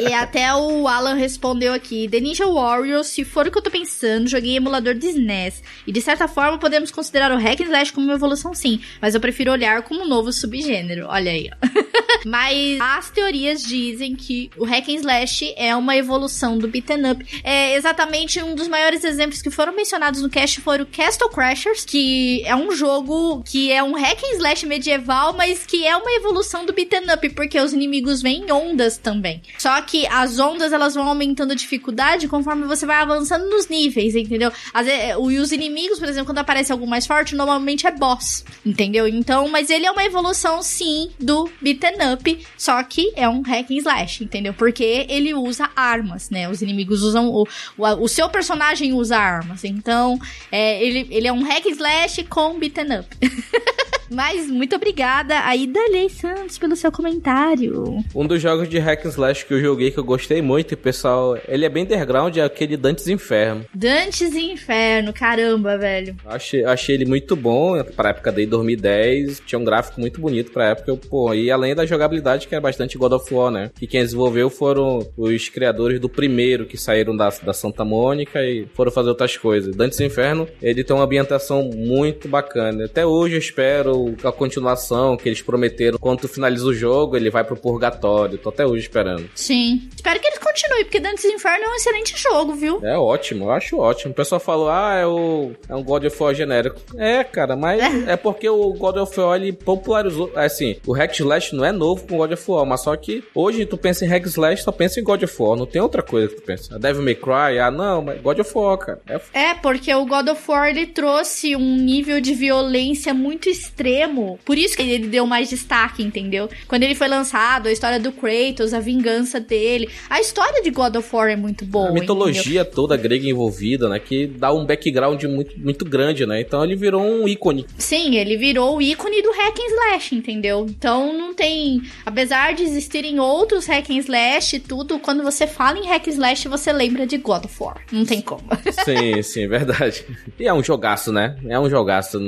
e 0.00 0.12
até 0.14 0.54
o 0.54 0.88
Alan 0.88 1.14
respondeu 1.14 1.72
aqui: 1.72 2.08
The 2.08 2.20
Ninja 2.20 2.46
Warriors, 2.46 3.03
se 3.04 3.24
for 3.24 3.46
o 3.46 3.50
que 3.50 3.58
eu 3.58 3.62
tô 3.62 3.70
pensando, 3.70 4.28
joguei 4.28 4.56
emulador 4.56 4.94
de 4.94 5.06
SNES. 5.08 5.62
E 5.86 5.92
de 5.92 6.00
certa 6.00 6.26
forma 6.26 6.58
podemos 6.58 6.90
considerar 6.90 7.30
o 7.32 7.38
Hack 7.38 7.60
and 7.60 7.64
Slash 7.64 7.92
como 7.92 8.06
uma 8.06 8.14
evolução 8.14 8.54
sim, 8.54 8.80
mas 9.00 9.14
eu 9.14 9.20
prefiro 9.20 9.52
olhar 9.52 9.82
como 9.82 10.02
um 10.02 10.08
novo 10.08 10.32
subgênero. 10.32 11.06
Olha 11.08 11.30
aí, 11.30 11.50
mas 12.24 12.80
as 12.80 13.10
teorias 13.10 13.62
dizem 13.62 14.16
que 14.16 14.50
o 14.56 14.64
Hack 14.64 14.88
and 14.88 14.94
Slash 14.94 15.54
é 15.56 15.74
uma 15.76 15.96
evolução 15.96 16.58
do 16.58 16.66
beaten 16.66 17.10
up. 17.10 17.42
É 17.44 17.76
exatamente 17.76 18.42
um 18.42 18.54
dos 18.54 18.68
maiores 18.68 19.04
exemplos 19.04 19.42
que 19.42 19.50
foram 19.50 19.74
mencionados 19.74 20.22
no 20.22 20.30
cast 20.30 20.60
foi 20.60 20.80
o 20.80 20.86
Castle 20.86 21.28
Crashers, 21.28 21.84
que 21.84 22.42
é 22.44 22.56
um 22.56 22.72
jogo 22.72 23.42
que 23.44 23.70
é 23.70 23.82
um 23.82 23.94
Hack 23.94 24.22
and 24.24 24.36
Slash 24.36 24.66
medieval 24.66 25.34
mas 25.36 25.66
que 25.66 25.86
é 25.86 25.96
uma 25.96 26.10
evolução 26.12 26.64
do 26.64 26.72
beaten 26.72 27.12
up, 27.12 27.28
porque 27.30 27.60
os 27.60 27.72
inimigos 27.72 28.22
vêm 28.22 28.44
em 28.44 28.52
ondas 28.52 28.96
também. 28.96 29.42
Só 29.58 29.80
que 29.82 30.06
as 30.06 30.38
ondas 30.38 30.72
elas 30.72 30.94
vão 30.94 31.08
aumentando 31.08 31.52
a 31.52 31.56
dificuldade 31.56 32.28
conforme 32.28 32.66
você 32.66 32.83
vai 32.84 32.96
avançando 32.96 33.48
nos 33.48 33.68
níveis, 33.68 34.14
entendeu? 34.14 34.52
As, 34.72 34.86
e 34.86 35.38
os 35.38 35.52
inimigos, 35.52 35.98
por 35.98 36.08
exemplo, 36.08 36.26
quando 36.26 36.38
aparece 36.38 36.72
algo 36.72 36.86
mais 36.86 37.06
forte, 37.06 37.34
normalmente 37.34 37.86
é 37.86 37.90
boss, 37.90 38.44
entendeu? 38.64 39.06
Então, 39.06 39.48
mas 39.48 39.70
ele 39.70 39.86
é 39.86 39.90
uma 39.90 40.04
evolução 40.04 40.62
sim 40.62 41.10
do 41.18 41.50
beaten 41.60 41.96
up, 42.12 42.46
só 42.56 42.82
que 42.82 43.12
é 43.16 43.28
um 43.28 43.42
hack 43.42 43.70
and 43.70 43.76
slash, 43.76 44.24
entendeu? 44.24 44.54
Porque 44.54 45.06
ele 45.08 45.34
usa 45.34 45.70
armas, 45.74 46.30
né? 46.30 46.48
Os 46.48 46.62
inimigos 46.62 47.02
usam 47.02 47.28
o, 47.28 47.46
o, 47.76 48.04
o 48.04 48.08
seu 48.08 48.28
personagem 48.28 48.92
usa 48.92 49.16
armas. 49.16 49.64
Então, 49.64 50.18
é, 50.50 50.84
ele, 50.84 51.06
ele 51.10 51.26
é 51.26 51.32
um 51.32 51.42
hack 51.42 51.66
and 51.66 51.70
slash 51.70 52.24
com 52.24 52.58
beaten 52.58 53.00
up. 53.00 53.16
Mas 54.10 54.48
muito 54.48 54.76
obrigada 54.76 55.40
aí, 55.44 55.66
Darley 55.66 56.08
Santos, 56.10 56.58
pelo 56.58 56.76
seu 56.76 56.90
comentário. 56.92 58.04
Um 58.14 58.26
dos 58.26 58.40
jogos 58.40 58.68
de 58.68 58.78
hack 58.78 59.06
and 59.06 59.10
slash 59.10 59.44
que 59.44 59.54
eu 59.54 59.60
joguei 59.60 59.90
que 59.90 59.98
eu 59.98 60.04
gostei 60.04 60.42
muito, 60.42 60.72
e 60.72 60.76
pessoal, 60.76 61.38
ele 61.48 61.64
é 61.64 61.68
bem 61.68 61.84
underground, 61.84 62.36
é 62.36 62.42
aquele 62.42 62.76
Dantes 62.76 63.08
Inferno. 63.08 63.64
Dantes 63.74 64.34
Inferno, 64.34 65.12
caramba, 65.12 65.76
velho. 65.78 66.16
Achei, 66.26 66.64
achei 66.64 66.94
ele 66.94 67.04
muito 67.04 67.34
bom, 67.34 67.82
pra 67.96 68.10
época 68.10 68.32
de 68.32 68.46
2010, 68.46 69.42
tinha 69.46 69.58
um 69.58 69.64
gráfico 69.64 70.00
muito 70.00 70.20
bonito 70.20 70.52
pra 70.52 70.70
época, 70.70 70.96
pô, 71.08 71.32
e 71.34 71.50
além 71.50 71.74
da 71.74 71.86
jogabilidade 71.86 72.46
que 72.46 72.54
era 72.54 72.62
bastante 72.62 72.98
God 72.98 73.12
of 73.12 73.32
War, 73.32 73.50
né? 73.50 73.70
Que 73.74 73.86
quem 73.86 74.02
desenvolveu 74.02 74.50
foram 74.50 75.06
os 75.16 75.48
criadores 75.48 76.00
do 76.00 76.08
primeiro 76.08 76.66
que 76.66 76.76
saíram 76.76 77.16
da, 77.16 77.30
da 77.42 77.52
Santa 77.52 77.84
Mônica 77.84 78.42
e 78.42 78.66
foram 78.74 78.90
fazer 78.90 79.08
outras 79.08 79.36
coisas. 79.36 79.74
Dantes 79.74 80.00
Inferno, 80.00 80.48
ele 80.60 80.84
tem 80.84 80.94
uma 80.94 81.04
ambientação 81.04 81.70
muito 81.74 82.28
bacana. 82.28 82.84
Até 82.84 83.04
hoje 83.06 83.34
eu 83.34 83.38
espero 83.38 83.93
a 84.22 84.32
continuação 84.32 85.16
que 85.16 85.28
eles 85.28 85.42
prometeram. 85.42 85.98
Quando 85.98 86.20
tu 86.20 86.28
finaliza 86.28 86.64
o 86.64 86.74
jogo, 86.74 87.16
ele 87.16 87.30
vai 87.30 87.44
pro 87.44 87.56
purgatório. 87.56 88.38
Tô 88.38 88.48
até 88.48 88.66
hoje 88.66 88.82
esperando. 88.82 89.28
Sim. 89.34 89.88
Espero 89.94 90.20
que 90.20 90.26
eles 90.26 90.38
continuem, 90.54 90.84
porque 90.84 91.00
Dantes 91.00 91.24
Inferno 91.24 91.64
é 91.64 91.68
um 91.68 91.74
excelente 91.74 92.16
jogo, 92.16 92.54
viu? 92.54 92.80
É 92.84 92.96
ótimo, 92.96 93.46
eu 93.46 93.50
acho 93.50 93.76
ótimo. 93.76 94.12
O 94.12 94.14
pessoal 94.14 94.40
falou, 94.40 94.68
ah, 94.68 94.94
é, 94.94 95.04
o, 95.06 95.50
é 95.68 95.74
um 95.74 95.82
God 95.82 96.04
of 96.04 96.22
War 96.22 96.32
genérico. 96.32 96.80
É, 96.96 97.24
cara, 97.24 97.56
mas 97.56 97.82
é, 97.82 98.12
é 98.12 98.16
porque 98.16 98.48
o 98.48 98.72
God 98.72 98.96
of 98.98 99.20
War, 99.20 99.36
ele 99.36 99.52
popularizou. 99.52 100.30
É 100.36 100.44
assim, 100.44 100.76
o 100.86 100.92
Hack 100.92 101.18
Slash 101.18 101.54
não 101.56 101.64
é 101.64 101.72
novo 101.72 102.06
com 102.06 102.16
God 102.16 102.32
of 102.32 102.50
War, 102.50 102.64
mas 102.64 102.82
só 102.82 102.96
que 102.96 103.24
hoje 103.34 103.66
tu 103.66 103.76
pensa 103.76 104.04
em 104.04 104.08
Hack 104.08 104.26
Slash, 104.26 104.62
só 104.62 104.70
pensa 104.70 105.00
em 105.00 105.04
God 105.04 105.24
of 105.24 105.34
War. 105.42 105.56
Não 105.56 105.66
tem 105.66 105.82
outra 105.82 106.02
coisa 106.02 106.28
que 106.28 106.36
tu 106.36 106.42
pensa. 106.42 106.76
A 106.76 106.78
Devil 106.78 107.02
May 107.02 107.16
Cry, 107.16 107.58
ah, 107.60 107.70
não, 107.70 108.02
mas 108.02 108.20
God 108.20 108.38
of 108.38 108.52
War, 108.54 108.78
cara. 108.78 109.00
É, 109.08 109.50
é 109.50 109.54
porque 109.54 109.92
o 109.92 110.06
God 110.06 110.28
of 110.28 110.42
War, 110.48 110.68
ele 110.68 110.86
trouxe 110.86 111.56
um 111.56 111.76
nível 111.76 112.20
de 112.20 112.32
violência 112.32 113.12
muito 113.12 113.48
extremo. 113.48 114.38
Por 114.44 114.56
isso 114.56 114.76
que 114.76 114.82
ele 114.82 115.08
deu 115.08 115.26
mais 115.26 115.50
destaque, 115.50 116.02
entendeu? 116.02 116.48
Quando 116.68 116.84
ele 116.84 116.94
foi 116.94 117.08
lançado, 117.08 117.66
a 117.66 117.72
história 117.72 117.98
do 117.98 118.12
Kratos, 118.12 118.72
a 118.72 118.78
vingança 118.78 119.40
dele. 119.40 119.90
A 120.08 120.20
história 120.20 120.43
de 120.62 120.70
God 120.70 120.96
of 120.96 121.08
War 121.14 121.30
é 121.30 121.36
muito 121.36 121.64
boa. 121.64 121.88
A 121.88 121.92
mitologia 121.92 122.62
entendeu? 122.62 122.74
toda 122.74 122.96
grega 122.96 123.28
envolvida, 123.28 123.88
né? 123.88 123.98
Que 123.98 124.26
dá 124.26 124.52
um 124.52 124.64
background 124.64 125.22
muito, 125.24 125.58
muito 125.58 125.84
grande, 125.84 126.26
né? 126.26 126.40
Então 126.40 126.64
ele 126.64 126.76
virou 126.76 127.02
um 127.02 127.28
ícone. 127.28 127.66
Sim, 127.78 128.16
ele 128.16 128.36
virou 128.36 128.76
o 128.76 128.82
ícone 128.82 129.22
do 129.22 129.30
hack 129.32 129.58
and 129.58 129.66
slash, 129.66 130.14
entendeu? 130.14 130.66
Então 130.68 131.12
não 131.16 131.34
tem. 131.34 131.82
Apesar 132.04 132.54
de 132.54 132.62
existirem 132.62 133.20
outros 133.20 133.66
hack 133.66 133.90
and 133.90 133.98
slash 133.98 134.56
e 134.56 134.60
tudo, 134.60 134.98
quando 134.98 135.22
você 135.22 135.46
fala 135.46 135.78
em 135.78 135.86
hack 135.86 136.08
and 136.08 136.10
slash, 136.10 136.48
você 136.48 136.72
lembra 136.72 137.06
de 137.06 137.16
God 137.18 137.44
of 137.44 137.54
War. 137.62 137.76
Não 137.92 138.04
tem 138.04 138.20
como. 138.20 138.44
Sim, 138.84 139.22
sim, 139.22 139.44
é 139.44 139.48
verdade. 139.48 140.04
E 140.38 140.46
é 140.46 140.52
um 140.52 140.62
jogaço, 140.62 141.12
né? 141.12 141.36
É 141.46 141.58
um 141.58 141.70
jogaço. 141.70 142.18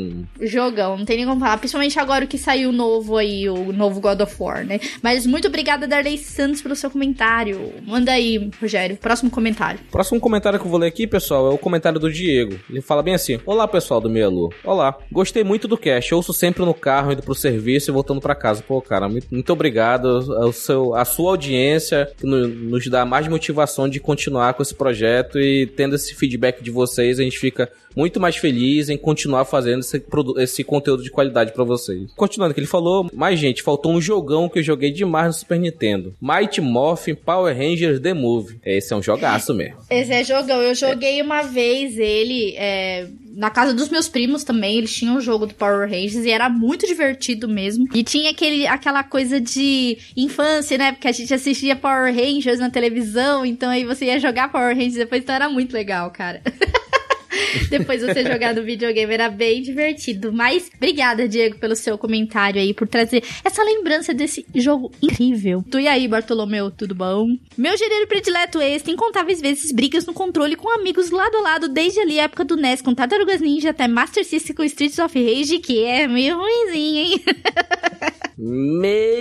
Jogão, 0.40 0.96
não 0.96 1.04
tem 1.04 1.18
nem 1.18 1.26
como 1.26 1.40
falar. 1.40 1.58
Principalmente 1.58 1.98
agora 1.98 2.26
que 2.26 2.38
saiu 2.38 2.70
o 2.70 2.72
novo 2.72 3.16
aí, 3.16 3.48
o 3.48 3.72
novo 3.72 4.00
God 4.00 4.20
of 4.20 4.34
War, 4.38 4.64
né? 4.64 4.80
Mas 5.02 5.26
muito 5.26 5.48
obrigada, 5.48 5.86
Darley 5.86 6.18
Santos, 6.18 6.62
pelo 6.62 6.76
seu 6.76 6.90
comentário. 6.90 7.72
Manda 8.06 8.18
aí, 8.18 8.50
Rogério, 8.62 8.96
próximo 8.96 9.28
comentário. 9.28 9.80
Próximo 9.90 10.20
comentário 10.20 10.60
que 10.60 10.64
eu 10.64 10.70
vou 10.70 10.78
ler 10.78 10.86
aqui, 10.86 11.08
pessoal, 11.08 11.50
é 11.50 11.52
o 11.52 11.58
comentário 11.58 11.98
do 11.98 12.08
Diego. 12.08 12.56
Ele 12.70 12.80
fala 12.80 13.02
bem 13.02 13.14
assim: 13.14 13.40
Olá, 13.44 13.66
pessoal 13.66 14.00
do 14.00 14.08
Meia 14.08 14.28
Lua. 14.28 14.50
Olá, 14.62 14.96
gostei 15.10 15.42
muito 15.42 15.66
do 15.66 15.76
cast. 15.76 16.14
Ouço 16.14 16.32
sempre 16.32 16.64
no 16.64 16.72
carro, 16.72 17.10
indo 17.10 17.20
pro 17.20 17.34
serviço 17.34 17.90
e 17.90 17.92
voltando 17.92 18.20
para 18.20 18.36
casa. 18.36 18.62
Pô, 18.62 18.80
cara, 18.80 19.08
muito, 19.08 19.26
muito 19.28 19.52
obrigado. 19.52 20.06
Ao 20.40 20.52
seu, 20.52 20.94
a 20.94 21.04
sua 21.04 21.32
audiência 21.32 22.08
que 22.16 22.24
nos 22.24 22.86
dá 22.86 23.04
mais 23.04 23.26
motivação 23.26 23.88
de 23.88 23.98
continuar 23.98 24.54
com 24.54 24.62
esse 24.62 24.76
projeto 24.76 25.40
e 25.40 25.66
tendo 25.66 25.96
esse 25.96 26.14
feedback 26.14 26.62
de 26.62 26.70
vocês, 26.70 27.18
a 27.18 27.24
gente 27.24 27.40
fica 27.40 27.68
muito 27.96 28.20
mais 28.20 28.36
feliz 28.36 28.90
em 28.90 28.98
continuar 28.98 29.46
fazendo 29.46 29.80
esse, 29.80 30.04
esse 30.38 30.62
conteúdo 30.62 31.02
de 31.02 31.10
qualidade 31.10 31.52
para 31.52 31.64
vocês. 31.64 32.12
Continuando 32.14 32.52
o 32.52 32.54
que 32.54 32.60
ele 32.60 32.66
falou, 32.66 33.08
mais 33.14 33.38
gente, 33.38 33.62
faltou 33.62 33.92
um 33.92 34.00
jogão 34.00 34.48
que 34.48 34.58
eu 34.58 34.62
joguei 34.62 34.90
demais 34.90 35.28
no 35.28 35.32
Super 35.32 35.58
Nintendo. 35.58 36.14
Mighty 36.20 36.60
Morphin 36.60 37.14
Power 37.14 37.56
Rangers 37.56 37.98
The 37.98 38.12
Move. 38.12 38.58
Esse 38.64 38.92
é 38.92 38.96
um 38.96 39.02
jogaço 39.02 39.54
mesmo. 39.54 39.78
Esse 39.88 40.12
é 40.12 40.22
jogão. 40.22 40.60
Eu 40.60 40.74
joguei 40.74 41.22
uma 41.22 41.42
vez 41.42 41.98
ele 41.98 42.54
é, 42.56 43.08
na 43.34 43.50
casa 43.50 43.72
dos 43.72 43.88
meus 43.88 44.08
primos 44.08 44.44
também. 44.44 44.76
Eles 44.76 44.94
tinham 44.94 45.16
um 45.16 45.20
jogo 45.20 45.46
do 45.46 45.54
Power 45.54 45.88
Rangers 45.88 46.24
e 46.24 46.30
era 46.30 46.48
muito 46.48 46.86
divertido 46.86 47.48
mesmo. 47.48 47.86
E 47.94 48.02
tinha 48.02 48.30
aquele, 48.30 48.66
aquela 48.66 49.02
coisa 49.02 49.40
de 49.40 49.96
infância, 50.16 50.76
né? 50.76 50.92
Porque 50.92 51.08
a 51.08 51.12
gente 51.12 51.32
assistia 51.32 51.74
Power 51.74 52.14
Rangers 52.14 52.58
na 52.58 52.68
televisão. 52.68 53.46
Então 53.46 53.70
aí 53.70 53.84
você 53.84 54.06
ia 54.06 54.20
jogar 54.20 54.52
Power 54.52 54.74
Rangers 54.74 54.94
depois. 54.96 55.22
Então 55.22 55.34
era 55.34 55.48
muito 55.48 55.72
legal, 55.72 56.10
cara. 56.10 56.42
Depois 57.70 58.02
você 58.02 58.24
jogar 58.24 58.54
no 58.54 58.62
videogame 58.62 59.12
era 59.12 59.28
bem 59.28 59.62
divertido. 59.62 60.32
Mas 60.32 60.70
obrigada, 60.76 61.28
Diego, 61.28 61.58
pelo 61.58 61.74
seu 61.74 61.98
comentário 61.98 62.60
aí, 62.60 62.72
por 62.72 62.88
trazer 62.88 63.22
essa 63.44 63.62
lembrança 63.62 64.14
desse 64.14 64.44
jogo 64.54 64.90
incrível. 65.02 65.64
Tu 65.70 65.80
e 65.80 65.88
aí, 65.88 66.06
Bartolomeu, 66.06 66.70
tudo 66.70 66.94
bom? 66.94 67.36
Meu 67.56 67.76
gênero 67.76 68.06
predileto 68.06 68.60
é 68.60 68.76
incontáveis 68.86 69.40
vezes 69.40 69.72
brigas 69.72 70.06
no 70.06 70.12
controle 70.12 70.56
com 70.56 70.70
amigos 70.70 71.10
lado 71.10 71.36
a 71.36 71.40
lado, 71.40 71.68
desde 71.68 72.00
ali 72.00 72.20
a 72.20 72.24
época 72.24 72.44
do 72.44 72.56
NES 72.56 72.82
com 72.82 72.94
Tartarugas 72.94 73.40
Ninja 73.40 73.70
até 73.70 73.88
Master 73.88 74.24
System 74.24 74.54
com 74.54 74.64
Streets 74.64 74.98
of 74.98 75.18
Rage, 75.18 75.58
que 75.58 75.84
é 75.84 76.06
meio 76.06 76.36
ruimzinho, 76.36 76.98
hein? 76.98 77.24
É 78.38 79.15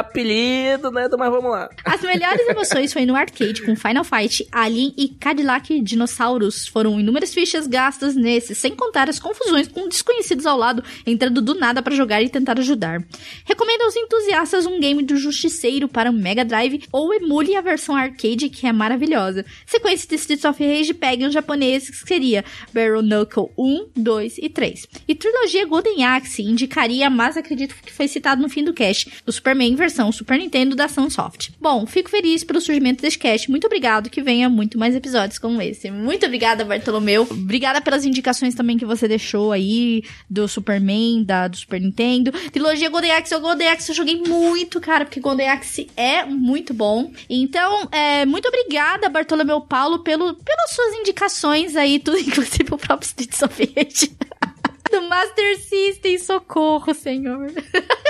apelido, 0.00 0.90
né? 0.90 1.08
Mas 1.18 1.30
vamos 1.30 1.50
lá. 1.50 1.70
As 1.84 2.00
melhores 2.00 2.48
emoções 2.48 2.92
foi 2.92 3.06
no 3.06 3.16
arcade 3.16 3.62
com 3.62 3.76
Final 3.76 4.04
Fight, 4.04 4.46
Alien 4.50 4.92
e 4.96 5.08
Cadillac 5.08 5.80
Dinossauros. 5.80 6.66
Foram 6.66 6.98
inúmeras 6.98 7.32
fichas 7.32 7.66
gastas 7.66 8.14
nesse, 8.14 8.54
sem 8.54 8.74
contar 8.74 9.08
as 9.08 9.18
confusões 9.18 9.68
com 9.68 9.88
desconhecidos 9.88 10.46
ao 10.46 10.56
lado, 10.56 10.82
entrando 11.06 11.40
do 11.40 11.54
nada 11.54 11.82
para 11.82 11.94
jogar 11.94 12.22
e 12.22 12.28
tentar 12.28 12.58
ajudar. 12.58 13.02
Recomendo 13.44 13.82
aos 13.82 13.96
entusiastas 13.96 14.66
um 14.66 14.80
game 14.80 15.02
do 15.02 15.16
Justiceiro 15.16 15.88
para 15.88 16.10
o 16.10 16.14
Mega 16.14 16.44
Drive 16.44 16.84
ou 16.92 17.14
emule 17.14 17.54
a 17.56 17.60
versão 17.60 17.94
arcade 17.94 18.48
que 18.48 18.66
é 18.66 18.72
maravilhosa. 18.72 19.44
Sequência 19.66 20.08
de 20.08 20.14
Streets 20.16 20.44
of 20.44 20.62
Rage 20.62 20.94
pegue 20.94 21.26
um 21.26 21.30
japonês 21.30 21.90
que 21.90 22.08
seria 22.08 22.44
Barrel 22.72 23.02
Knuckle 23.02 23.50
1, 23.56 23.90
2 23.96 24.38
e 24.38 24.48
3. 24.48 24.86
E 25.06 25.14
trilogia 25.14 25.66
Golden 25.66 26.04
Axe 26.04 26.42
indicaria, 26.42 27.08
mas 27.10 27.36
acredito 27.36 27.74
que 27.74 27.92
foi 27.92 28.08
citado 28.08 28.42
no 28.42 28.48
fim 28.48 28.64
do 28.64 28.72
cast, 28.72 29.22
o 29.26 29.32
Superman 29.32 29.76
versão 29.90 30.12
Super 30.12 30.38
Nintendo 30.38 30.76
da 30.76 30.86
Sunsoft. 30.86 31.52
Bom, 31.60 31.84
fico 31.84 32.08
feliz 32.08 32.44
pelo 32.44 32.60
surgimento 32.60 33.02
desse 33.02 33.18
cast. 33.18 33.50
Muito 33.50 33.66
obrigado 33.66 34.08
que 34.08 34.22
venha 34.22 34.48
muito 34.48 34.78
mais 34.78 34.94
episódios 34.94 35.38
como 35.38 35.60
esse. 35.60 35.90
Muito 35.90 36.24
obrigada, 36.24 36.64
Bartolomeu. 36.64 37.26
Obrigada 37.28 37.80
pelas 37.80 38.04
indicações 38.04 38.54
também 38.54 38.78
que 38.78 38.86
você 38.86 39.08
deixou 39.08 39.50
aí 39.50 40.04
do 40.28 40.46
Superman, 40.46 41.24
da, 41.24 41.48
do 41.48 41.56
Super 41.56 41.80
Nintendo. 41.80 42.30
Trilogia 42.52 42.88
Golden 42.88 43.10
Axe, 43.10 43.34
o 43.34 43.40
Golden 43.40 43.68
Axe 43.68 43.90
eu 43.90 43.96
joguei 43.96 44.16
muito, 44.16 44.80
cara, 44.80 45.04
porque 45.04 45.18
Golden 45.18 45.48
Axe 45.48 45.90
é 45.96 46.24
muito 46.24 46.72
bom. 46.72 47.10
Então, 47.28 47.88
é, 47.90 48.24
muito 48.24 48.46
obrigada, 48.46 49.08
Bartolomeu 49.08 49.60
Paulo, 49.60 49.98
pelo, 49.98 50.34
pelas 50.34 50.70
suas 50.70 50.94
indicações 50.94 51.74
aí, 51.74 51.98
tudo, 51.98 52.16
inclusive 52.22 52.66
o 52.70 52.78
próprio 52.78 53.06
Streets 53.06 53.42
of 53.42 53.72
Rage. 53.76 54.16
do 54.90 55.02
Master 55.02 55.58
System, 55.58 56.18
socorro, 56.18 56.92
senhor. 56.94 57.50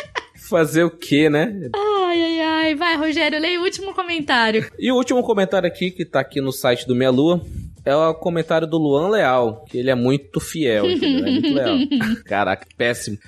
Fazer 0.51 0.83
o 0.83 0.91
quê, 0.91 1.31
né? 1.31 1.71
Ai, 1.73 2.23
ai, 2.23 2.41
ai. 2.41 2.75
Vai, 2.75 2.97
Rogério, 2.97 3.39
leia 3.39 3.61
o 3.61 3.63
último 3.63 3.95
comentário. 3.95 4.67
E 4.77 4.91
o 4.91 4.97
último 4.97 5.23
comentário 5.23 5.69
aqui, 5.69 5.93
que 5.93 6.05
tá 6.05 6.19
aqui 6.19 6.41
no 6.41 6.51
site 6.51 6.89
do 6.89 6.95
Meia 6.95 7.11
Lua, 7.13 7.41
é 7.85 7.95
o 7.95 8.15
comentário 8.15 8.67
do 8.67 8.79
Luan 8.79 9.09
Leal, 9.09 9.65
que 9.69 9.79
ele 9.79 9.91
é 9.91 9.95
muito 9.95 10.41
fiel, 10.41 10.91
entendeu? 10.91 11.27
É 11.27 11.31
muito 11.31 11.55
leal. 11.55 11.79
Caraca, 12.25 12.67
péssimo. 12.77 13.19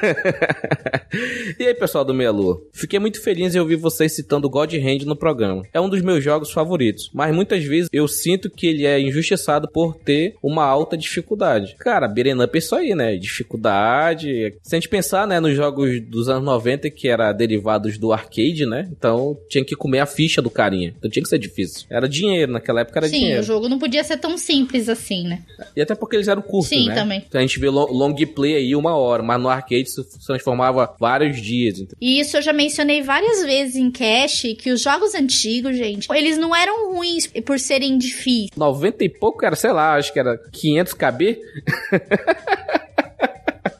e 1.58 1.66
aí, 1.66 1.74
pessoal 1.74 2.04
do 2.04 2.14
Meia 2.14 2.30
Lua? 2.30 2.60
Fiquei 2.72 2.98
muito 2.98 3.22
feliz 3.22 3.54
em 3.54 3.58
ouvir 3.58 3.76
vocês 3.76 4.14
citando 4.14 4.48
God 4.48 4.72
Hand 4.74 5.04
no 5.04 5.16
programa. 5.16 5.62
É 5.72 5.80
um 5.80 5.88
dos 5.88 6.02
meus 6.02 6.22
jogos 6.22 6.50
favoritos, 6.50 7.10
mas 7.12 7.34
muitas 7.34 7.64
vezes 7.64 7.88
eu 7.92 8.06
sinto 8.06 8.50
que 8.50 8.66
ele 8.66 8.86
é 8.86 9.00
injustiçado 9.00 9.68
por 9.68 9.94
ter 9.96 10.34
uma 10.42 10.64
alta 10.64 10.96
dificuldade. 10.96 11.76
Cara, 11.78 12.08
beat'em 12.08 12.42
up 12.42 12.54
é 12.54 12.58
isso 12.58 12.74
aí, 12.74 12.94
né? 12.94 13.16
Dificuldade. 13.16 14.54
Se 14.62 14.74
a 14.74 14.78
gente 14.78 14.88
pensar, 14.88 15.26
né, 15.26 15.40
nos 15.40 15.54
jogos 15.54 16.00
dos 16.00 16.28
anos 16.28 16.44
90 16.44 16.90
que 16.90 17.08
era 17.08 17.32
derivados 17.32 17.98
do 17.98 18.12
arcade, 18.12 18.66
né? 18.66 18.88
Então 18.90 19.36
tinha 19.48 19.64
que 19.64 19.74
comer 19.74 20.00
a 20.00 20.06
ficha 20.06 20.40
do 20.40 20.50
carinha. 20.50 20.94
Então 20.96 21.10
tinha 21.10 21.22
que 21.22 21.28
ser 21.28 21.38
difícil. 21.38 21.86
Era 21.90 22.08
dinheiro, 22.08 22.52
naquela 22.52 22.80
época 22.80 23.00
era 23.00 23.08
Sim, 23.08 23.18
dinheiro. 23.18 23.42
Sim, 23.42 23.50
o 23.50 23.54
jogo 23.54 23.68
não 23.68 23.78
podia 23.78 23.95
ser 24.04 24.18
tão 24.18 24.36
simples 24.36 24.88
assim, 24.88 25.24
né? 25.24 25.42
E 25.74 25.80
até 25.80 25.94
porque 25.94 26.16
eles 26.16 26.28
eram 26.28 26.42
curtos, 26.42 26.68
Sim, 26.68 26.88
né? 26.88 26.94
também. 26.94 27.24
Então 27.26 27.38
a 27.38 27.42
gente 27.42 27.58
vê 27.58 27.68
long 27.68 28.14
play 28.34 28.56
aí 28.56 28.76
uma 28.76 28.96
hora, 28.96 29.22
mas 29.22 29.40
no 29.40 29.48
arcade 29.48 29.82
isso 29.82 30.02
se 30.04 30.26
transformava 30.26 30.94
vários 30.98 31.40
dias. 31.40 31.80
Então. 31.80 31.96
E 32.00 32.20
isso 32.20 32.36
eu 32.36 32.42
já 32.42 32.52
mencionei 32.52 33.02
várias 33.02 33.44
vezes 33.44 33.76
em 33.76 33.90
Cash, 33.90 34.42
que 34.58 34.70
os 34.70 34.80
jogos 34.80 35.14
antigos, 35.14 35.76
gente, 35.76 36.06
eles 36.12 36.38
não 36.38 36.54
eram 36.54 36.92
ruins 36.92 37.26
por 37.44 37.58
serem 37.58 37.98
difíceis. 37.98 38.50
90 38.56 39.04
e 39.04 39.08
pouco 39.08 39.44
era, 39.44 39.56
sei 39.56 39.72
lá, 39.72 39.94
acho 39.94 40.12
que 40.12 40.18
era 40.18 40.38
500 40.52 40.92
KB. 40.94 41.38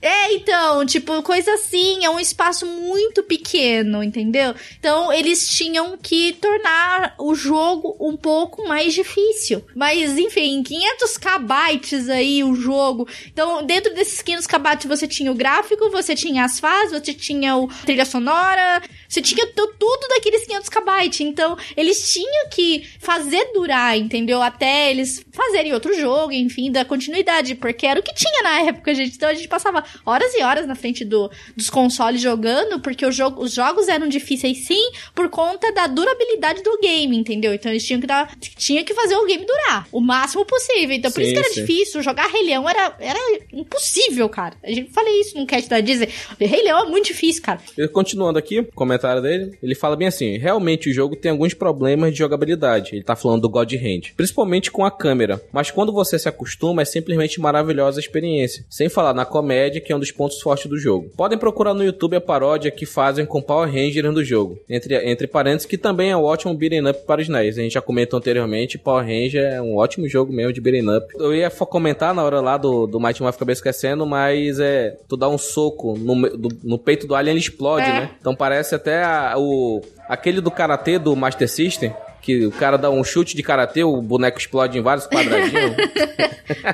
É, 0.06 0.34
então, 0.34 0.86
tipo, 0.86 1.20
coisa 1.20 1.52
assim, 1.54 2.04
é 2.04 2.08
um 2.08 2.20
espaço 2.20 2.64
muito 2.64 3.24
pequeno, 3.24 4.04
entendeu? 4.04 4.54
Então, 4.78 5.12
eles 5.12 5.48
tinham 5.48 5.98
que 5.98 6.34
tornar 6.34 7.16
o 7.18 7.34
jogo 7.34 7.96
um 7.98 8.16
pouco 8.16 8.68
mais 8.68 8.94
difícil. 8.94 9.64
Mas, 9.74 10.16
enfim, 10.16 10.62
500 10.62 11.18
kbytes 11.18 12.08
aí 12.08 12.44
o 12.44 12.54
jogo. 12.54 13.08
Então, 13.26 13.66
dentro 13.66 13.92
desses 13.94 14.22
500 14.22 14.46
kbytes 14.46 14.86
você 14.86 15.08
tinha 15.08 15.32
o 15.32 15.34
gráfico, 15.34 15.90
você 15.90 16.14
tinha 16.14 16.44
as 16.44 16.60
fases, 16.60 16.92
você 16.92 17.12
tinha 17.12 17.56
o 17.56 17.66
trilha 17.84 18.04
sonora, 18.04 18.80
você 19.08 19.20
tinha 19.20 19.44
tudo 19.54 20.08
daqueles 20.08 20.46
500 20.46 20.68
kbytes. 20.68 21.20
Então, 21.20 21.58
eles 21.76 22.12
tinham 22.12 22.48
que 22.48 22.88
fazer 23.00 23.50
durar, 23.52 23.98
entendeu? 23.98 24.40
Até 24.40 24.88
eles 24.88 25.26
fazerem 25.32 25.74
outro 25.74 25.92
jogo, 25.98 26.30
enfim, 26.30 26.70
da 26.70 26.84
continuidade, 26.84 27.56
porque 27.56 27.88
era 27.88 27.98
o 27.98 28.02
que 28.04 28.14
tinha 28.14 28.44
na 28.44 28.60
época, 28.60 28.94
gente. 28.94 29.16
Então, 29.16 29.28
a 29.28 29.34
gente 29.34 29.48
passava 29.48 29.84
horas 30.04 30.34
e 30.34 30.42
horas 30.42 30.66
na 30.66 30.74
frente 30.74 31.04
do, 31.04 31.30
dos 31.56 31.70
consoles 31.70 32.20
jogando, 32.20 32.80
porque 32.80 33.10
jogo, 33.10 33.42
os 33.42 33.52
jogos 33.52 33.88
eram 33.88 34.08
difíceis 34.08 34.66
sim, 34.66 34.90
por 35.14 35.28
conta 35.28 35.72
da 35.72 35.86
durabilidade 35.86 36.62
do 36.62 36.78
game, 36.80 37.16
entendeu? 37.16 37.54
Então 37.54 37.70
eles 37.70 37.84
tinham 37.84 38.00
que 38.00 38.06
dar, 38.06 38.34
tinha 38.56 38.84
que 38.84 38.94
fazer 38.94 39.16
o 39.16 39.26
game 39.26 39.44
durar 39.44 39.86
o 39.92 40.00
máximo 40.00 40.44
possível. 40.44 40.94
Então 40.94 41.10
por 41.10 41.20
sim, 41.20 41.26
isso 41.26 41.32
que 41.32 41.38
era 41.38 41.54
sim. 41.54 41.60
difícil, 41.60 42.02
jogar 42.02 42.28
Rei 42.28 42.44
Leão 42.44 42.68
era, 42.68 42.96
era 43.00 43.18
impossível, 43.52 44.28
cara. 44.28 44.54
A 44.62 44.70
gente 44.70 44.92
falei 44.92 45.20
isso 45.20 45.38
no 45.38 45.46
cast 45.46 45.68
da 45.68 45.80
Disney. 45.80 46.08
Rei 46.38 46.62
Leão 46.62 46.86
é 46.86 46.88
muito 46.88 47.06
difícil, 47.06 47.42
cara. 47.42 47.60
Continuando 47.92 48.38
aqui, 48.38 48.62
comentário 48.74 49.22
dele, 49.22 49.56
ele 49.62 49.74
fala 49.74 49.96
bem 49.96 50.08
assim: 50.08 50.36
realmente 50.38 50.90
o 50.90 50.92
jogo 50.92 51.16
tem 51.16 51.30
alguns 51.30 51.54
problemas 51.54 52.12
de 52.12 52.18
jogabilidade. 52.18 52.94
Ele 52.94 53.04
tá 53.04 53.16
falando 53.16 53.42
do 53.42 53.48
God 53.48 53.72
Hand, 53.72 54.12
principalmente 54.16 54.70
com 54.70 54.84
a 54.84 54.90
câmera. 54.90 55.42
Mas 55.52 55.70
quando 55.70 55.92
você 55.92 56.18
se 56.18 56.28
acostuma, 56.28 56.82
é 56.82 56.84
simplesmente 56.84 57.40
maravilhosa 57.40 57.98
a 57.98 58.02
experiência. 58.02 58.64
Sem 58.68 58.88
falar 58.88 59.14
na 59.14 59.24
comédia, 59.24 59.80
que 59.86 59.92
é 59.92 59.96
um 59.96 60.00
dos 60.00 60.10
pontos 60.10 60.40
fortes 60.40 60.66
do 60.66 60.76
jogo. 60.76 61.08
Podem 61.16 61.38
procurar 61.38 61.72
no 61.72 61.84
YouTube 61.84 62.16
a 62.16 62.20
paródia 62.20 62.72
que 62.72 62.84
fazem 62.84 63.24
com 63.24 63.40
Power 63.40 63.68
Rangers 63.68 64.12
do 64.12 64.24
jogo. 64.24 64.58
Entre, 64.68 64.96
entre 65.08 65.28
parênteses, 65.28 65.64
que 65.64 65.78
também 65.78 66.10
é 66.10 66.16
um 66.16 66.24
ótimo 66.24 66.52
beat'em 66.52 66.88
up 66.88 67.06
para 67.06 67.20
os 67.20 67.28
NES. 67.28 67.56
A 67.56 67.62
gente 67.62 67.74
já 67.74 67.80
comentou 67.80 68.18
anteriormente, 68.18 68.76
Power 68.76 69.04
Ranger 69.04 69.44
é 69.44 69.62
um 69.62 69.76
ótimo 69.76 70.08
jogo 70.08 70.32
mesmo 70.32 70.52
de 70.52 70.60
beat'em 70.60 70.96
up. 70.96 71.06
Eu 71.14 71.32
ia 71.32 71.48
comentar 71.50 72.12
na 72.12 72.24
hora 72.24 72.40
lá 72.40 72.56
do, 72.56 72.86
do 72.86 72.98
Mighty 72.98 73.22
Morphin, 73.22 73.36
acabei 73.36 73.52
esquecendo, 73.52 74.04
mas 74.04 74.58
é... 74.58 74.96
Tu 75.08 75.16
dá 75.16 75.28
um 75.28 75.38
soco 75.38 75.96
no, 75.96 76.28
do, 76.36 76.48
no 76.64 76.78
peito 76.78 77.06
do 77.06 77.14
alien, 77.14 77.34
ele 77.34 77.40
explode, 77.40 77.86
é. 77.86 77.92
né? 77.92 78.10
Então 78.20 78.34
parece 78.34 78.74
até 78.74 79.04
a, 79.04 79.34
o... 79.36 79.80
Aquele 80.08 80.40
do 80.40 80.50
Karatê 80.50 80.98
do 80.98 81.14
Master 81.14 81.48
System, 81.48 81.94
que 82.26 82.44
o 82.44 82.50
cara 82.50 82.76
dá 82.76 82.90
um 82.90 83.04
chute 83.04 83.36
de 83.36 83.42
karatê, 83.42 83.84
o 83.84 84.02
boneco 84.02 84.36
explode 84.36 84.76
em 84.76 84.82
vários 84.82 85.06
quadradinhos. 85.06 85.76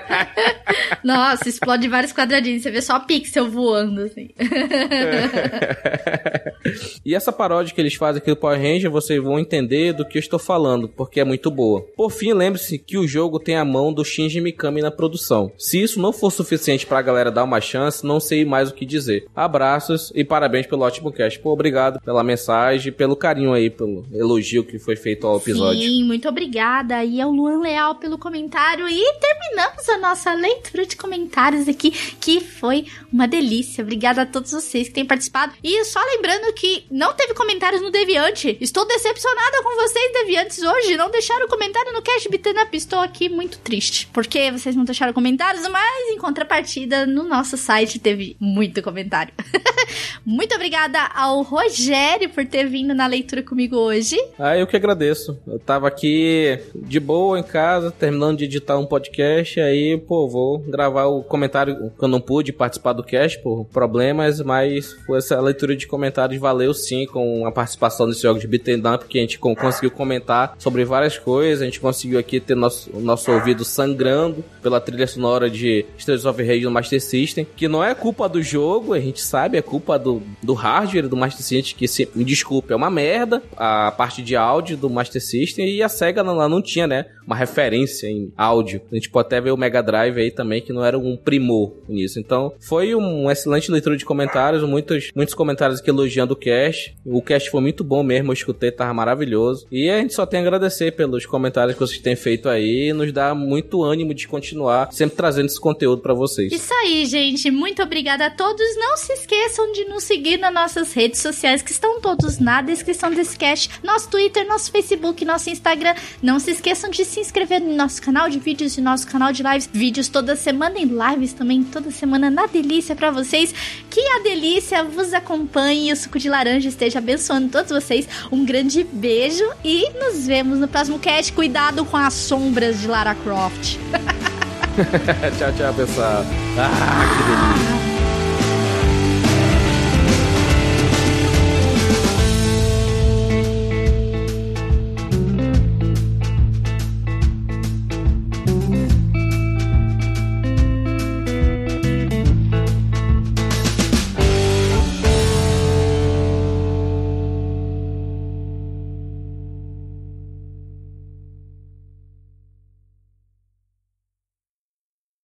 Nossa, 1.05 1.47
explode 1.47 1.87
em 1.87 1.91
vários 1.91 2.11
quadradinhos. 2.11 2.63
Você 2.63 2.71
vê 2.71 2.81
só 2.81 2.99
pixel 3.01 3.51
voando, 3.51 4.01
assim. 4.01 4.31
e 7.05 7.15
essa 7.15 7.31
paródia 7.31 7.75
que 7.75 7.81
eles 7.83 7.93
fazem 7.93 8.23
aqui 8.23 8.31
do 8.31 8.37
Power 8.37 8.59
Ranger, 8.59 8.91
vocês 8.91 9.23
vão 9.23 9.39
entender 9.39 9.93
do 9.93 10.07
que 10.07 10.17
eu 10.17 10.21
estou 10.21 10.39
falando, 10.39 10.89
porque 10.89 11.21
é 11.21 11.25
muito 11.25 11.51
boa. 11.51 11.83
Por 11.95 12.11
fim, 12.11 12.33
lembre-se 12.33 12.79
que 12.79 12.97
o 12.97 13.07
jogo 13.07 13.39
tem 13.39 13.57
a 13.57 13.65
mão 13.65 13.93
do 13.93 14.03
Shinji 14.03 14.41
Mikami 14.41 14.81
na 14.81 14.91
produção. 14.91 15.53
Se 15.59 15.83
isso 15.83 16.01
não 16.01 16.15
for 16.15 16.31
suficiente 16.31 16.87
pra 16.87 17.03
galera 17.03 17.31
dar 17.31 17.45
uma 17.45 17.61
chance, 17.61 18.07
não 18.07 18.21
sei 18.21 18.47
mais 18.47 18.71
o 18.71 18.75
que 18.75 18.87
dizer. 18.87 19.27
Abraços 19.37 20.11
e 20.15 20.25
parabéns 20.25 20.67
pelo 20.67 20.83
ótimo 20.83 21.13
cast. 21.13 21.39
Pô, 21.41 21.53
obrigado 21.53 22.01
pela 22.01 22.25
mensagem, 22.25 22.91
pelo 22.91 23.15
carinho 23.15 23.53
aí, 23.53 23.69
pelo 23.69 24.07
elogio 24.15 24.65
que 24.65 24.79
foi 24.79 24.97
feito 24.97 25.27
ao 25.27 25.42
episódio. 25.43 25.83
Sim, 25.83 26.05
muito 26.05 26.29
obrigada 26.29 27.05
e 27.05 27.21
ao 27.21 27.31
Luan 27.31 27.61
Leal 27.61 27.97
pelo 27.97 28.19
comentário. 28.19 28.89
E 28.89 29.13
terminamos 29.21 29.89
a 29.89 29.99
nossa 29.99 30.33
leitura 30.35 30.87
de 30.87 30.97
comentários 30.97 31.69
aqui, 31.69 31.91
que 31.91 32.41
foi 32.41 32.87
uma 33.13 33.29
delícia. 33.29 33.83
Obrigada 33.83 34.23
a 34.23 34.27
todos 34.27 34.53
vocês 34.53 34.89
que 34.89 34.95
têm 34.95 35.05
participado. 35.05 35.53
E 35.63 35.85
só 35.85 36.01
lembrando 36.15 36.53
que 36.55 36.85
não 36.91 37.13
teve 37.13 37.35
comentários 37.35 37.83
no 37.83 37.91
Deviante. 37.91 38.57
Estou 38.61 38.87
decepcionada 38.87 39.63
com 39.63 39.77
vocês, 39.77 40.13
Deviantes, 40.13 40.63
hoje. 40.63 40.97
Não 40.97 41.11
deixaram 41.11 41.49
comentário 41.49 41.93
no 41.93 42.03
Cash 42.03 42.27
Beaten 42.31 42.63
Up. 42.63 42.77
Estou 42.77 43.01
aqui 43.01 43.29
muito 43.29 43.59
triste. 43.59 44.09
Porque 44.13 44.51
vocês 44.51 44.75
não 44.75 44.85
deixaram 44.85 45.13
comentários, 45.13 45.67
mas 45.69 46.09
em 46.09 46.19
contrapartida, 46.19 47.07
no 47.07 47.25
nosso 47.25 47.57
site 47.57 47.99
teve 47.99 48.37
muito 48.41 48.83
comentário. 48.83 49.33
muito 50.25 50.55
obrigada 50.55 51.01
ao 51.15 51.43
Rogério 51.43 52.31
por 52.31 52.47
ter 52.47 52.69
vindo 52.69 52.95
na 52.95 53.07
leitura 53.07 53.43
comigo 53.43 53.77
hoje. 53.77 54.17
Ah, 54.39 54.57
eu 54.57 54.67
que 54.67 54.77
agradeço. 54.77 55.32
Eu 55.47 55.59
tava 55.59 55.89
aqui 55.89 56.59
de 56.75 57.01
boa 57.01 57.39
em 57.39 57.43
casa, 57.43 57.91
terminando 57.91 58.39
de 58.39 58.45
editar 58.45 58.79
um 58.79 58.87
podcast, 58.87 59.61
aí, 59.61 59.97
pô, 59.97 60.29
vou 60.29 60.59
gravar 60.59 61.07
o 61.07 61.23
comentário 61.23 61.91
que 61.99 62.05
eu 62.05 62.09
não 62.09 62.21
pude 62.21 62.53
participar 62.53 62.93
do 62.93 63.03
cast 63.03 63.39
por 63.41 63.65
problemas, 63.67 64.41
mas 64.41 64.93
foi 65.07 65.19
essa 65.19 65.41
leitura 65.41 65.77
de 65.77 65.87
comentários 65.87 66.41
valeu 66.41 66.73
sim 66.75 67.07
com 67.07 67.47
a 67.47 67.53
participação 67.53 68.09
desse 68.09 68.23
jogo 68.23 68.41
de 68.41 68.47
beat'em 68.47 68.83
up, 68.95 69.05
que 69.07 69.19
a 69.19 69.21
gente 69.21 69.39
conseguiu 69.39 69.91
comentar 69.91 70.55
sobre 70.59 70.85
várias 70.85 71.19
coisas, 71.19 71.63
a 71.63 71.65
gente 71.65 71.81
conseguiu 71.81 72.19
aqui 72.19 72.41
ter 72.41 72.55
nosso, 72.55 72.91
nosso 72.99 73.31
ouvido 73.31 73.65
sangrando 73.65 74.45
pela 74.63 74.81
trilha 74.81 75.07
sonora 75.07 75.51
de 75.51 75.85
Streets 75.99 76.25
of 76.25 76.43
Rage 76.43 76.65
no 76.65 76.71
Master 76.71 77.01
System, 77.01 77.47
que 77.57 77.69
não 77.69 77.83
é 77.83 77.95
culpa 77.95 78.29
do 78.29 78.43
jogo, 78.43 78.95
a 78.95 79.01
gente 79.01 79.21
sabe, 79.21 79.59
é 79.59 79.63
culpa 79.63 79.99
do, 79.99 80.23
do 80.43 80.55
hardware 80.55 81.09
do 81.09 81.17
Master 81.17 81.45
System, 81.45 81.77
que 81.77 81.89
se, 81.89 82.09
me 82.15 82.25
desculpe, 82.25 82.73
é 82.73 82.77
uma 82.77 82.91
merda, 82.91 83.43
a 83.57 83.91
parte 83.91 84.23
de 84.23 84.37
áudio 84.37 84.77
do 84.77 84.89
Master 84.89 85.12
System, 85.21 85.69
e 85.69 85.83
a 85.83 85.89
SEGA 85.89 86.23
não, 86.23 86.49
não 86.49 86.63
tinha, 86.63 86.87
né, 86.87 87.07
uma 87.27 87.37
referência 87.37 88.07
em 88.07 88.33
áudio. 88.37 88.83
A 88.91 88.95
gente 88.95 89.11
pode 89.11 89.27
até 89.27 89.41
ver 89.41 89.53
o 89.53 89.57
Mega 89.57 89.83
Drive 89.83 90.19
aí 90.19 90.31
também, 90.31 90.61
que 90.61 90.73
não 90.73 90.85
era 90.85 90.99
um 90.99 91.17
primor 91.17 91.73
nisso. 91.89 92.19
Então, 92.19 92.53
foi 92.61 92.95
um 92.95 93.31
excelente 93.31 93.71
leitura 93.71 93.97
de 93.97 94.05
comentários, 94.05 94.63
muitos, 94.63 95.11
muitos 95.15 95.35
comentários 95.35 95.81
aqui 95.81 95.91
elogiando 95.91 96.35
o 96.35 96.37
cast. 96.37 96.95
O 97.05 97.23
cast 97.23 97.51
foi 97.51 97.61
muito 97.61 97.85
bom 97.85 98.03
mesmo, 98.03 98.31
eu 98.31 98.35
escutei, 98.35 98.71
tava 98.71 98.93
maravilhoso. 98.95 99.67
E 99.71 99.89
a 99.91 99.99
gente 99.99 100.15
só 100.15 100.27
tem 100.27 100.41
a 100.41 100.43
agradecer 100.43 100.93
pelos 100.93 101.27
comentários 101.27 101.75
que 101.75 101.81
vocês 101.81 102.01
têm 102.01 102.17
feito 102.17 102.49
aí, 102.49 102.93
nos 102.93 103.13
dá 103.13 103.35
muito 103.35 103.83
ânimo 103.83 104.15
de 104.15 104.27
continuar 104.27 104.93
sempre 104.93 105.17
trazendo 105.17 105.47
esse 105.47 105.61
conteúdo 105.61 106.03
para 106.03 106.15
vocês. 106.15 106.53
Isso 106.53 106.73
aí, 106.75 107.05
gente. 107.07 107.51
Muito 107.51 107.83
obrigada 107.83 108.27
a 108.27 108.31
todos. 108.31 108.63
Não 108.77 108.97
se 108.97 109.13
esqueçam 109.13 109.73
de 109.73 109.85
nos 109.85 110.05
seguir 110.05 110.39
nas 110.39 110.53
nossas 110.53 110.93
redes 110.93 111.21
sociais, 111.21 111.63
que 111.63 111.71
estão 111.71 112.01
todos 112.01 112.39
na 112.39 112.63
descrição 112.63 113.11
desse 113.11 113.37
cast. 113.37 113.71
Nosso 113.83 114.09
Twitter, 114.11 114.47
nosso 114.47 114.71
Facebook, 114.71 115.02
nosso 115.25 115.51
Instagram. 115.51 115.95
Não 116.23 116.39
se 116.39 116.51
esqueçam 116.51 116.91
de 116.91 117.05
se 117.05 117.21
inscrever 117.21 117.61
no 117.61 117.75
nosso 117.75 118.01
canal 118.01 118.29
de 118.29 118.39
vídeos 118.39 118.77
e 118.77 118.81
nosso 118.81 119.07
canal 119.07 119.33
de 119.33 119.43
lives. 119.43 119.69
Vídeos 119.73 120.09
toda 120.09 120.37
semana 120.37 120.79
em 120.79 120.87
lives 120.87 121.33
também, 121.33 121.63
toda 121.65 121.91
semana 121.91 122.31
na 122.31 122.47
delícia 122.47 122.95
para 122.95 123.11
vocês. 123.11 123.55
Que 123.91 124.01
a 124.01 124.21
delícia 124.21 124.85
vos 124.85 125.13
acompanhe 125.13 125.91
e 125.91 125.93
o 125.93 125.97
suco 125.97 126.19
de 126.19 126.29
laranja 126.29 126.69
esteja 126.69 126.99
abençoando 126.99 127.49
todos 127.49 127.71
vocês. 127.71 128.09
Um 128.31 128.45
grande 128.45 128.85
beijo 128.85 129.45
e 129.65 129.91
nos 129.91 130.27
vemos 130.27 130.59
no 130.59 130.69
próximo 130.69 130.99
cast. 130.99 131.33
Cuidado 131.33 131.85
com 131.85 131.97
as 131.97 132.15
sombras 132.15 132.81
de 132.81 132.87
Lara 132.87 133.15
Croft. 133.15 133.77
tchau, 135.39 135.53
tchau, 135.57 135.75
pessoal. 135.75 136.25
Ah, 136.59 137.07
que 137.17 137.23
delícia. 137.25 137.82